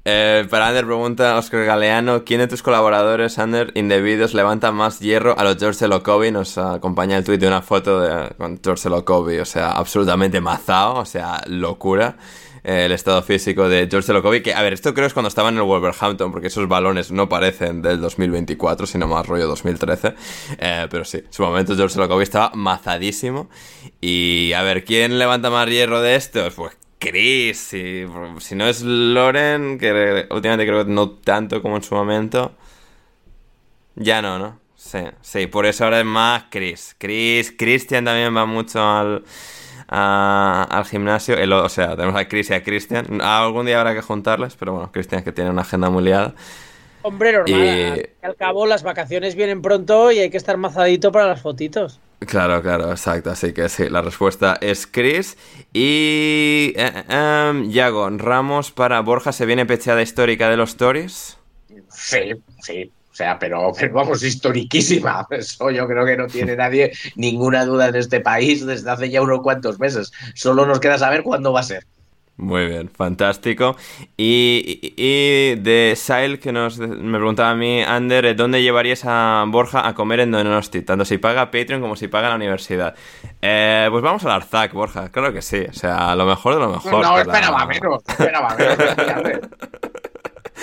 Eh, 0.05 0.47
para 0.51 0.67
Ander 0.67 0.85
pregunta 0.85 1.37
Oscar 1.37 1.65
Galeano, 1.65 2.25
¿quién 2.25 2.41
de 2.41 2.49
tus 2.49 2.63
colaboradores, 2.63 3.39
Ander, 3.39 3.71
indebidos, 3.75 4.35
levanta 4.35 4.73
más 4.73 4.99
hierro 4.99 5.39
a 5.39 5.45
los 5.45 5.59
George 5.59 5.87
Lokovi? 5.87 6.33
Nos 6.33 6.59
acompaña 6.59 7.17
el 7.17 7.25
tweet 7.25 7.39
de 7.39 7.47
una 7.47 7.63
foto 7.63 8.01
de, 8.01 8.35
con 8.37 8.61
George 8.63 8.89
Lokovi, 8.89 9.39
o 9.39 9.45
sea, 9.45 9.71
absolutamente 9.73 10.41
mazao, 10.41 10.97
o 10.99 11.05
sea, 11.05 11.41
locura 11.47 12.17
el 12.65 12.93
estado 12.93 13.23
físico 13.23 13.69
de 13.69 13.89
George 13.91 14.13
Lokovic. 14.13 14.45
Que, 14.45 14.55
a 14.55 14.63
ver, 14.63 14.73
esto 14.73 14.95
creo 14.95 15.07
es 15.07 15.13
cuando 15.13 15.29
estaba 15.29 15.49
en 15.49 15.57
el 15.57 15.63
Wolverhampton, 15.63 16.31
porque 16.31 16.49
esos 16.49 16.69
balones 16.69 17.11
no 17.11 17.29
parecen 17.29 17.83
del 17.83 18.01
2024, 18.01 18.87
sino 18.87 19.09
más 19.09 19.27
rollo 19.27 19.47
2013. 19.47 20.15
Eh, 20.59 20.87
pero 20.91 21.05
sí, 21.05 21.19
en 21.19 21.33
su 21.33 21.43
momento 21.43 21.77
George 21.77 21.99
Lokovic 21.99 22.23
estaba 22.23 22.53
mazadísimo. 22.55 23.49
Y 24.01 24.53
a 24.53 24.63
ver, 24.63 24.85
¿quién 24.85 25.19
levanta 25.19 25.51
más 25.51 25.69
hierro 25.69 26.01
de 26.01 26.15
estos? 26.15 26.55
Pues 26.55 26.77
Chris. 27.03 27.59
Si, 27.59 28.05
si 28.39 28.55
no 28.55 28.67
es 28.67 28.83
Loren, 28.83 29.79
que 29.79 30.27
últimamente 30.31 30.67
creo 30.67 30.85
que 30.85 30.93
no 30.93 31.11
tanto 31.11 31.61
como 31.61 31.77
en 31.77 31.83
su 31.83 31.95
momento. 31.95 32.53
Ya 33.97 34.23
no, 34.23 34.39
¿no? 34.39 34.61
Sí, 34.77 35.01
sí, 35.21 35.47
por 35.47 35.67
eso 35.67 35.85
ahora 35.85 36.01
es 36.01 36.07
más 36.07 36.45
Chris. 36.51 36.95
Chris, 36.99 37.53
Christian 37.57 38.05
también 38.05 38.35
va 38.37 38.47
mucho 38.47 38.81
al 38.81 39.25
al 39.95 40.85
gimnasio. 40.87 41.37
o 41.63 41.69
sea, 41.69 41.97
tenemos 41.97 42.19
a 42.19 42.27
Chris 42.27 42.51
y 42.51 42.55
a 42.55 42.63
Christian. 42.63 43.21
Algún 43.21 43.67
día 43.67 43.79
habrá 43.79 43.95
que 43.95 44.01
juntarles, 44.01 44.57
pero 44.57 44.73
bueno, 44.73 44.91
Christian 44.91 45.23
que 45.23 45.33
tiene 45.33 45.51
una 45.51 45.63
agenda 45.63 45.91
muy 45.91 46.05
liada. 46.05 46.35
Hombre, 47.03 47.33
normal. 47.33 48.09
Al 48.23 48.37
cabo, 48.37 48.67
las 48.67 48.83
vacaciones 48.83 49.35
vienen 49.35 49.63
pronto 49.63 50.11
y 50.13 50.21
hay 50.21 50.31
que 50.31 50.37
estar 50.37 50.57
mazadito 50.57 51.13
para 51.13 51.27
las 51.27 51.41
fotitos. 51.41 52.01
Claro, 52.21 52.63
claro, 52.63 52.91
exacto. 52.91 53.31
Así 53.31 53.53
que 53.53 53.69
sí, 53.69 53.89
la 53.89 54.03
respuesta 54.03 54.57
es 54.61 54.87
Chris. 54.87 55.37
Y. 55.73 56.73
Eh, 56.77 57.05
em, 57.09 57.71
Yago, 57.71 58.09
Ramos 58.11 58.71
para 58.71 59.01
Borja, 59.01 59.33
¿se 59.33 59.47
viene 59.47 59.67
pecheada 59.67 60.03
histórica 60.03 60.49
de 60.49 60.57
los 60.57 60.77
Tories? 60.77 61.37
Sí, 61.91 62.33
sí. 62.61 62.93
O 63.11 63.15
sea, 63.15 63.39
pero, 63.39 63.73
pero 63.79 63.93
vamos, 63.93 64.23
historiquísima. 64.23 65.27
Eso 65.31 65.71
yo 65.71 65.87
creo 65.87 66.07
que 66.07 66.17
no 66.17 66.27
tiene 66.29 66.57
nadie 66.57 66.93
ninguna 67.15 67.65
duda 67.67 67.89
en 67.89 67.97
este 67.97 68.21
país 68.21 68.65
desde 68.65 68.91
hace 68.91 69.11
ya 69.11 69.21
unos 69.21 69.41
cuantos 69.43 69.79
meses. 69.79 70.13
Solo 70.35 70.65
nos 70.65 70.81
queda 70.81 70.97
saber 70.99 71.23
cuándo 71.23 71.53
va 71.53 71.61
a 71.61 71.65
ser. 71.65 71.85
Muy 72.37 72.67
bien, 72.67 72.89
fantástico. 72.89 73.77
Y, 74.17 74.95
y 74.97 75.55
de 75.57 75.95
Sail, 75.97 76.41
que 76.41 76.51
nos, 76.51 76.79
me 76.79 77.19
preguntaba 77.19 77.51
a 77.51 77.55
mí, 77.55 77.83
Ander, 77.83 78.35
¿dónde 78.35 78.63
llevarías 78.63 79.05
a 79.05 79.45
Borja 79.47 79.87
a 79.87 79.95
comer 79.95 80.21
en 80.21 80.33
Donosti? 80.33 80.83
Tanto 80.83 81.05
si 81.05 81.19
paga 81.19 81.51
Patreon 81.51 81.81
como 81.81 81.95
si 81.95 82.09
paga 82.09 82.31
la 82.31 82.37
universidad. 82.37 82.95
Eh, 83.41 83.87
pues 83.91 84.03
vamos 84.03 84.25
al 84.25 84.33
Arzac, 84.33 84.73
Borja, 84.73 85.11
claro 85.11 85.33
que 85.33 85.43
sí. 85.43 85.67
O 85.69 85.73
sea, 85.73 86.17
lo 86.17 86.25
mejor 86.25 86.55
de 86.55 86.61
lo 86.61 86.69
mejor. 86.71 87.03
No, 87.03 87.19
esperaba 87.19 87.67
menos, 87.67 88.03
esperaba 88.09 88.57
menos. 88.57 88.79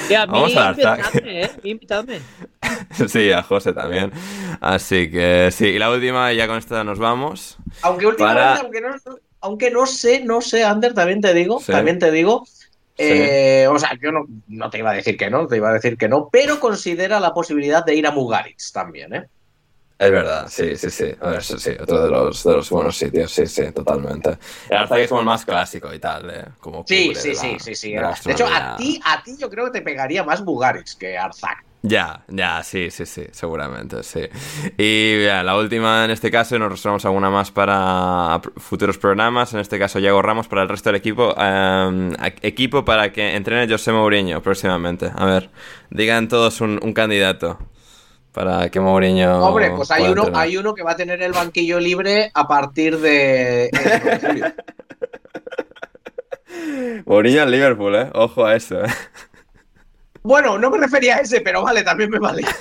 Y 0.10 0.14
a 0.14 0.26
mí, 0.26 0.40
invitadme, 0.40 1.44
¿eh? 1.44 1.52
Invitadme. 1.64 2.20
sí, 3.08 3.32
a 3.32 3.44
José 3.44 3.74
también. 3.74 4.12
Así 4.60 5.12
que 5.12 5.50
sí, 5.52 5.68
y 5.68 5.80
la 5.80 5.92
última, 5.92 6.32
ya 6.34 6.48
con 6.48 6.58
esta 6.58 6.84
nos 6.84 7.00
vamos. 7.00 7.58
Aunque 7.84 8.08
últimamente, 8.08 8.62
aunque 8.62 8.82
no 8.82 8.90
aunque 9.42 9.72
no 9.72 9.86
sé, 9.86 10.24
no 10.24 10.42
sé, 10.42 10.64
Ander, 10.64 10.94
también 10.94 11.22
te 11.22 11.34
digo, 11.34 11.62
también 11.66 12.00
te 12.00 12.12
digo. 12.12 12.46
Eh, 12.98 13.66
o 13.72 13.80
sea, 13.80 13.98
yo 14.02 14.12
no, 14.12 14.26
no, 14.48 14.70
te 14.70 14.80
iba 14.80 14.92
a 14.92 14.94
decir 14.94 15.16
que 15.16 15.30
no, 15.30 15.48
te 15.48 15.56
iba 15.56 15.70
a 15.70 15.74
decir 15.74 15.98
que 15.98 16.10
no, 16.10 16.28
pero 16.30 16.60
considera 16.60 17.22
la 17.22 17.34
posibilidad 17.34 17.86
de 17.86 17.96
ir 17.96 18.06
a 18.06 18.12
Mugaritz 18.12 18.74
también, 18.74 19.16
¿eh? 19.16 19.28
Es 19.98 20.12
verdad, 20.12 20.48
sí, 20.50 20.78
sí, 20.78 20.90
sí. 20.90 21.14
A 21.20 21.30
ver, 21.32 21.44
sí, 21.44 21.72
otro 21.80 22.04
de 22.04 22.10
los, 22.10 22.44
de 22.44 22.54
los 22.54 22.70
buenos 22.70 22.98
sitios, 22.98 23.32
sí, 23.34 23.46
sí, 23.46 23.70
totalmente. 23.74 24.38
El 24.70 24.78
Arzac 24.78 25.00
es 25.00 25.10
como 25.10 25.20
el 25.20 25.26
más 25.26 25.44
clásico 25.44 25.94
y 25.94 26.00
tal, 26.00 26.30
¿eh? 26.30 26.46
Como 26.60 26.86
sí, 26.88 27.14
sí, 27.16 27.36
sí, 27.36 27.58
sí, 27.60 27.76
sí. 27.76 27.92
De, 27.94 28.32
hecho, 28.32 28.48
a 28.48 28.78
ti, 28.78 29.00
a 29.04 29.22
ti 29.22 29.36
yo 29.38 29.50
creo 29.50 29.66
que 29.66 29.72
te 29.72 29.82
pegaría 29.82 30.24
más 30.24 30.42
Mugaritz 30.42 30.96
que 30.96 31.18
Arzac. 31.18 31.66
Ya, 31.82 32.26
ya, 32.28 32.62
sí, 32.62 32.92
sí, 32.92 33.06
sí, 33.06 33.24
seguramente, 33.32 34.04
sí. 34.04 34.28
Y 34.78 35.24
ya, 35.24 35.44
la 35.44 35.56
última 35.56 36.04
en 36.04 36.12
este 36.12 36.30
caso, 36.30 36.58
y 36.58 36.60
nos 36.60 36.72
reservamos 36.72 37.06
alguna 37.06 37.30
más 37.30 37.52
para 37.52 38.42
futuros 38.58 38.98
programas. 38.98 39.54
En 39.54 39.62
este 39.62 39.80
caso, 39.80 39.98
ya 40.00 40.12
Ramos 40.20 40.50
para 40.50 40.64
el 40.64 40.70
resto 40.70 40.90
del 40.90 40.98
equipo. 40.98 41.34
Em, 41.38 42.12
equipo 42.42 42.84
para 42.84 43.14
que 43.14 43.36
entrene 43.36 43.72
José 43.72 43.94
Mourinho 43.94 44.42
próximamente. 44.42 45.10
A 45.16 45.26
ver, 45.26 45.50
digan 45.90 46.28
todos 46.28 46.60
un, 46.60 46.80
candidato 46.94 47.58
para 48.34 48.70
que 48.70 48.82
Mourinho. 48.82 49.42
Hombre, 49.42 49.72
pues 49.72 49.90
hay 49.92 50.10
uno, 50.10 50.24
hay 50.34 50.58
uno 50.58 50.74
que 50.74 50.84
va 50.84 50.92
a 50.92 50.96
tener 50.98 51.22
el 51.22 51.32
banquillo 51.32 51.80
libre 51.80 52.30
a 52.34 52.46
partir 52.46 53.00
de. 53.00 53.70
Mourinho 57.06 57.44
en 57.44 57.52
Liverpool, 57.52 57.96
eh. 57.96 58.10
Ojo 58.14 58.46
a 58.46 58.58
eso, 58.58 58.84
eh. 58.84 58.90
Bueno, 60.24 60.58
no 60.58 60.70
me 60.70 60.78
refería 60.78 61.18
a 61.18 61.20
ese, 61.20 61.42
pero 61.42 61.64
vale, 61.64 61.84
también 61.84 62.10
me 62.10 62.20
vale. 62.20 62.44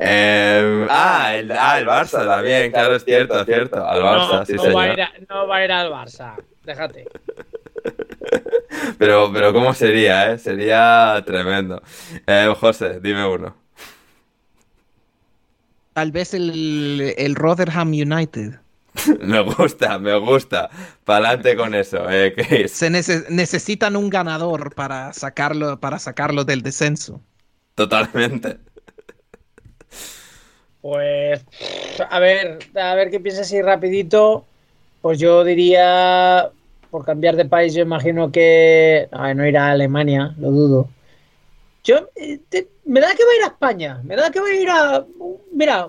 Em, 0.00 0.86
ah, 0.88 1.34
el, 1.34 1.50
ah, 1.50 1.78
el 1.78 1.86
Barça 1.86 2.24
también, 2.24 2.70
claro, 2.70 2.94
es 2.94 3.04
cierto, 3.04 3.40
es 3.40 3.46
cierto. 3.46 3.86
Al 3.86 4.00
Barça, 4.02 4.38
no, 4.38 4.46
sí, 4.46 4.52
no 4.54 4.62
señor. 4.62 4.76
Va 4.76 4.82
a 4.82 4.88
ir 4.92 5.26
no 5.28 5.46
va 5.48 5.56
a 5.56 5.64
ir 5.64 5.72
al 5.72 5.90
Barça, 5.90 6.34
déjate. 6.64 7.06
Pero, 8.98 9.30
pero 9.32 9.52
¿cómo 9.52 9.72
sería, 9.74 10.32
eh? 10.32 10.38
Sería 10.38 11.22
tremendo. 11.24 11.82
Eh, 12.26 12.52
José, 12.58 13.00
dime 13.00 13.26
uno. 13.26 13.56
Tal 15.94 16.12
vez 16.12 16.34
el, 16.34 17.14
el 17.16 17.34
Rotherham 17.34 17.88
United. 17.88 18.60
me 19.20 19.40
gusta, 19.40 19.98
me 19.98 20.18
gusta. 20.18 20.70
Pa'lante 21.04 21.56
con 21.56 21.74
eso. 21.74 22.08
Eh, 22.10 22.68
Se 22.68 22.90
necesitan 22.90 23.96
un 23.96 24.10
ganador 24.10 24.74
para 24.74 25.12
sacarlo, 25.12 25.78
para 25.80 25.98
sacarlo 25.98 26.44
del 26.44 26.62
descenso. 26.62 27.20
Totalmente. 27.74 28.58
Pues, 30.80 31.44
a 32.08 32.18
ver, 32.18 32.58
a 32.74 32.94
ver 32.94 33.10
qué 33.10 33.20
piensas 33.20 33.46
así 33.46 33.60
rapidito. 33.62 34.44
Pues 35.00 35.18
yo 35.18 35.44
diría, 35.44 36.50
por 36.90 37.04
cambiar 37.04 37.36
de 37.36 37.44
país, 37.44 37.74
yo 37.74 37.82
imagino 37.82 38.32
que 38.32 39.08
no 39.12 39.46
irá 39.46 39.68
a 39.68 39.72
Alemania, 39.72 40.34
lo 40.38 40.50
dudo. 40.50 40.88
Yo, 41.84 42.08
eh, 42.16 42.40
me 42.84 43.00
da 43.00 43.14
que 43.14 43.24
va 43.24 43.30
a 43.30 43.36
ir 43.36 43.42
a 43.44 43.46
España, 43.46 44.00
me 44.04 44.16
da 44.16 44.30
que 44.30 44.40
va 44.40 44.46
a 44.48 44.54
ir 44.54 44.68
a, 44.68 45.06
mira, 45.52 45.88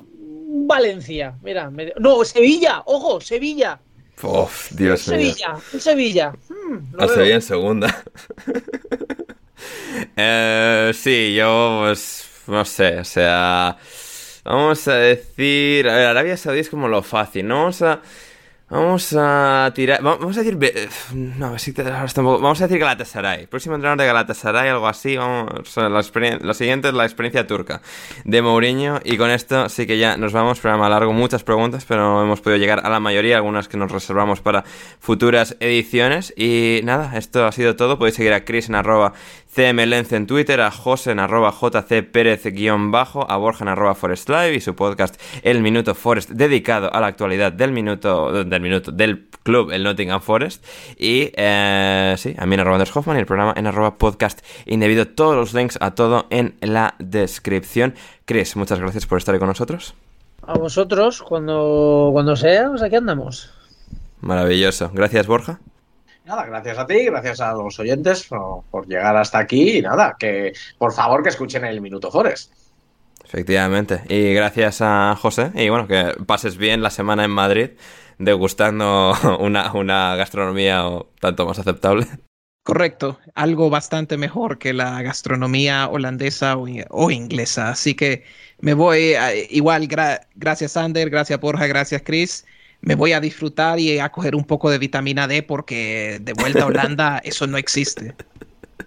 Valencia. 0.52 1.36
Mira, 1.44 1.72
no, 2.00 2.26
Sevilla, 2.26 2.82
ojo, 2.86 3.22
Sevilla. 3.22 3.80
Uf, 4.22 4.72
Dios 4.72 5.02
Sevilla, 5.02 5.54
mío. 5.54 5.80
Sevilla. 5.80 6.34
Hmm, 6.50 7.08
Sevilla 7.08 7.36
en 7.36 7.42
segunda. 7.42 8.04
eh, 10.18 10.92
sí, 10.94 11.36
yo, 11.36 11.82
pues, 11.84 12.28
no 12.48 12.66
sé, 12.66 13.00
o 13.00 13.06
sea, 13.06 13.78
vamos 14.44 14.88
a 14.88 14.96
decir, 14.96 15.88
a 15.88 15.96
ver, 15.96 16.06
Arabia 16.08 16.36
Saudí 16.36 16.60
es 16.60 16.70
como 16.70 16.88
lo 16.88 17.04
fácil, 17.04 17.48
¿no? 17.48 17.56
Vamos 17.56 17.82
a 17.84 18.02
Vamos 18.70 19.16
a 19.18 19.72
tirar. 19.74 20.04
Vamos 20.04 20.38
a 20.38 20.44
decir. 20.44 20.58
No, 21.14 21.58
sí, 21.58 21.74
Vamos 21.76 22.62
a 22.62 22.68
decir 22.68 22.80
Galatasaray. 22.80 23.48
Próximo 23.48 23.76
entrenador 23.76 24.00
de 24.00 24.06
Galatasaray, 24.06 24.70
algo 24.70 24.88
así. 24.88 25.18
Vamos. 25.18 25.76
La, 25.76 26.54
siguiente 26.54 26.90
es 26.90 26.94
la 26.94 27.04
experiencia 27.04 27.48
turca 27.48 27.82
de 28.26 28.42
Mourinho. 28.44 29.00
Y 29.04 29.18
con 29.18 29.32
esto 29.32 29.70
sí 29.70 29.88
que 29.88 29.98
ya 29.98 30.18
nos 30.18 30.34
vamos. 30.34 30.60
Programa 30.60 30.88
largo, 30.88 31.14
muchas 31.14 31.44
preguntas, 31.44 31.84
pero 31.86 32.22
hemos 32.22 32.42
podido 32.42 32.60
llegar 32.60 32.82
a 32.86 32.90
la 32.90 33.00
mayoría. 33.00 33.38
Algunas 33.38 33.68
que 33.68 33.78
nos 33.78 33.92
reservamos 33.92 34.42
para 34.42 34.64
futuras 35.00 35.58
ediciones. 35.60 36.32
Y 36.38 36.82
nada, 36.84 37.18
esto 37.18 37.48
ha 37.48 37.52
sido 37.52 37.76
todo. 37.76 37.98
Podéis 37.98 38.18
seguir 38.18 38.34
a 38.34 38.46
Chris 38.46 38.70
en 38.70 38.76
arroba 38.76 39.14
CMLenz 39.54 40.14
en 40.14 40.28
Twitter, 40.28 40.62
a 40.62 40.70
José 40.70 41.12
en 41.12 41.20
arroba 41.20 41.52
JC 41.52 42.08
a 43.28 43.38
Borja 43.38 43.64
en 43.64 43.68
arroba 43.68 43.96
Forest 43.96 44.30
Live 44.30 44.54
y 44.54 44.62
su 44.62 44.76
podcast 44.76 45.20
El 45.42 45.62
Minuto 45.62 45.96
Forest 45.96 46.30
dedicado 46.30 46.94
a 46.94 47.02
la 47.02 47.08
actualidad 47.08 47.52
del 47.52 47.72
minuto, 47.72 48.44
del 48.44 48.62
minuto, 48.62 48.92
del 48.92 49.28
club, 49.44 49.72
el 49.72 49.84
Nottingham 49.84 50.22
Forest. 50.22 50.64
Y 50.98 51.32
eh, 51.36 52.14
sí, 52.18 52.36
a 52.38 52.46
mí 52.46 52.54
en 52.54 52.60
arroba 52.60 52.76
Anders 52.76 52.96
Hoffman 52.96 53.18
y 53.18 53.22
el 53.22 53.26
programa 53.26 53.54
en 53.58 53.66
arroba 53.66 53.98
podcast 53.98 54.46
indebido. 54.66 55.08
Todos 55.08 55.36
los 55.36 55.54
links 55.54 55.78
a 55.82 55.96
todo 55.96 56.28
en 56.30 56.56
la 56.62 56.94
descripción. 57.00 57.96
Chris, 58.26 58.56
muchas 58.56 58.80
gracias 58.80 59.08
por 59.08 59.18
estar 59.18 59.34
ahí 59.34 59.40
con 59.40 59.50
nosotros. 59.50 59.96
A 60.46 60.58
vosotros, 60.58 61.24
cuando, 61.24 62.10
cuando 62.14 62.36
sea, 62.36 62.70
pues 62.70 62.82
aquí 62.82 62.96
andamos. 62.96 63.52
Maravilloso. 64.22 64.92
Gracias, 64.94 65.28
Borja. 65.28 65.60
Nada, 66.30 66.46
gracias 66.46 66.78
a 66.78 66.86
ti, 66.86 67.06
gracias 67.06 67.42
a 67.42 67.54
los 67.54 67.80
oyentes 67.80 68.28
por, 68.28 68.86
llegar 68.86 69.18
hasta 69.18 69.40
aquí 69.40 69.80
y 69.80 69.82
nada, 69.82 70.16
que 70.20 70.54
por 70.78 70.94
favor 70.94 71.24
que 71.24 71.30
escuchen 71.30 71.66
el 71.66 71.82
Minuto 71.82 72.12
Forest. 72.12 72.54
Efectivamente. 73.26 74.04
Y 74.08 74.36
gracias 74.36 74.80
a 74.82 75.18
José. 75.20 75.52
Y 75.56 75.70
bueno, 75.70 75.88
que 75.88 76.14
pases 76.28 76.58
bien 76.58 76.84
la 76.84 76.92
semana 76.92 77.24
en 77.24 77.32
Madrid 77.32 77.72
degustando 78.20 79.16
una, 79.40 79.74
una 79.74 80.16
gastronomía 80.18 80.84
tanto 81.20 81.48
más 81.48 81.58
aceptable. 81.58 82.06
Correcto, 82.62 83.18
algo 83.34 83.72
bastante 83.72 84.16
mejor 84.16 84.60
que 84.60 84.72
la 84.72 85.02
gastronomía 85.02 85.88
holandesa 85.88 86.58
o, 86.58 87.10
inglesa. 87.10 87.72
Así 87.72 87.96
que 87.96 88.24
me 88.60 88.76
voy, 88.76 89.16
igual, 89.50 89.88
gracias 90.36 90.78
Ander, 90.78 91.10
gracias 91.10 91.40
Borja, 91.40 91.66
gracias 91.66 92.04
Chris 92.06 92.46
me 92.82 92.96
voy 92.96 93.14
a 93.14 93.20
disfrutar 93.20 93.80
y 93.80 94.00
a 94.00 94.10
coger 94.10 94.36
un 94.36 94.44
poco 94.44 94.70
de 94.70 94.78
vitamina 94.78 95.28
D 95.28 95.44
porque 95.44 96.20
de 96.22 96.34
vuelta 96.34 96.64
a 96.64 96.68
Holanda 96.68 97.18
eso 97.24 97.48
no 97.48 97.58
existe. 97.58 98.16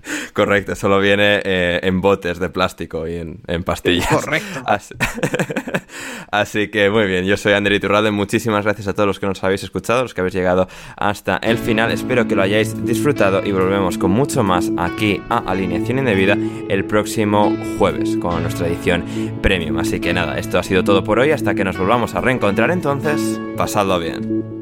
Correcto, 0.33 0.75
solo 0.75 1.01
viene 1.01 1.41
eh, 1.45 1.81
en 1.83 2.01
botes 2.01 2.39
de 2.39 2.49
plástico 2.49 3.07
y 3.07 3.17
en, 3.17 3.65
pastillas. 3.65 4.09
Correcto. 4.09 4.63
Así, 6.31 6.69
que 6.69 6.91
muy 6.91 7.07
bien, 7.07 7.25
yo 7.25 7.37
soy 7.37 7.53
Ander 7.53 7.73
Iturralde. 7.73 8.11
Muchísimas 8.11 8.65
gracias 8.65 8.89
a 8.89 8.95
todos 8.95 9.07
los 9.07 9.21
que 9.21 9.27
nos 9.27 9.43
habéis 9.45 9.63
escuchado, 9.63 10.03
los 10.03 10.15
que 10.15 10.21
habéis 10.21 10.35
llegado 10.35 10.69
hasta 10.97 11.37
el 11.39 11.59
final. 11.59 11.93
Espero 11.93 12.27
que 12.27 12.35
lo 12.35 12.43
hayáis 12.43 12.85
disfrutado 12.85 13.45
y 13.45 13.53
volvemos 13.53 13.99
con 13.99 14.11
mucho 14.11 14.43
más 14.43 14.71
aquí 14.79 15.21
a 15.29 15.39
Alineación 15.39 15.99
Indebida 15.99 16.37
el 16.69 16.85
próximo 16.85 17.57
jueves 17.79 18.17
con 18.17 18.43
nuestra 18.43 18.67
edición 18.67 19.05
premium. 19.43 19.79
Así 19.79 20.01
que 20.01 20.13
nada, 20.13 20.39
esto 20.39 20.59
ha 20.59 20.63
sido 20.63 20.85
todo 20.85 21.05
por 21.05 21.19
hoy. 21.19 21.31
Hasta 21.31 21.55
que 21.55 21.65
nos 21.65 21.77
volvamos 21.77 22.15
a 22.15 22.21
reencontrar 22.21 22.71
entonces, 22.71 23.41
pasadlo 23.57 23.99
bien. 23.99 24.62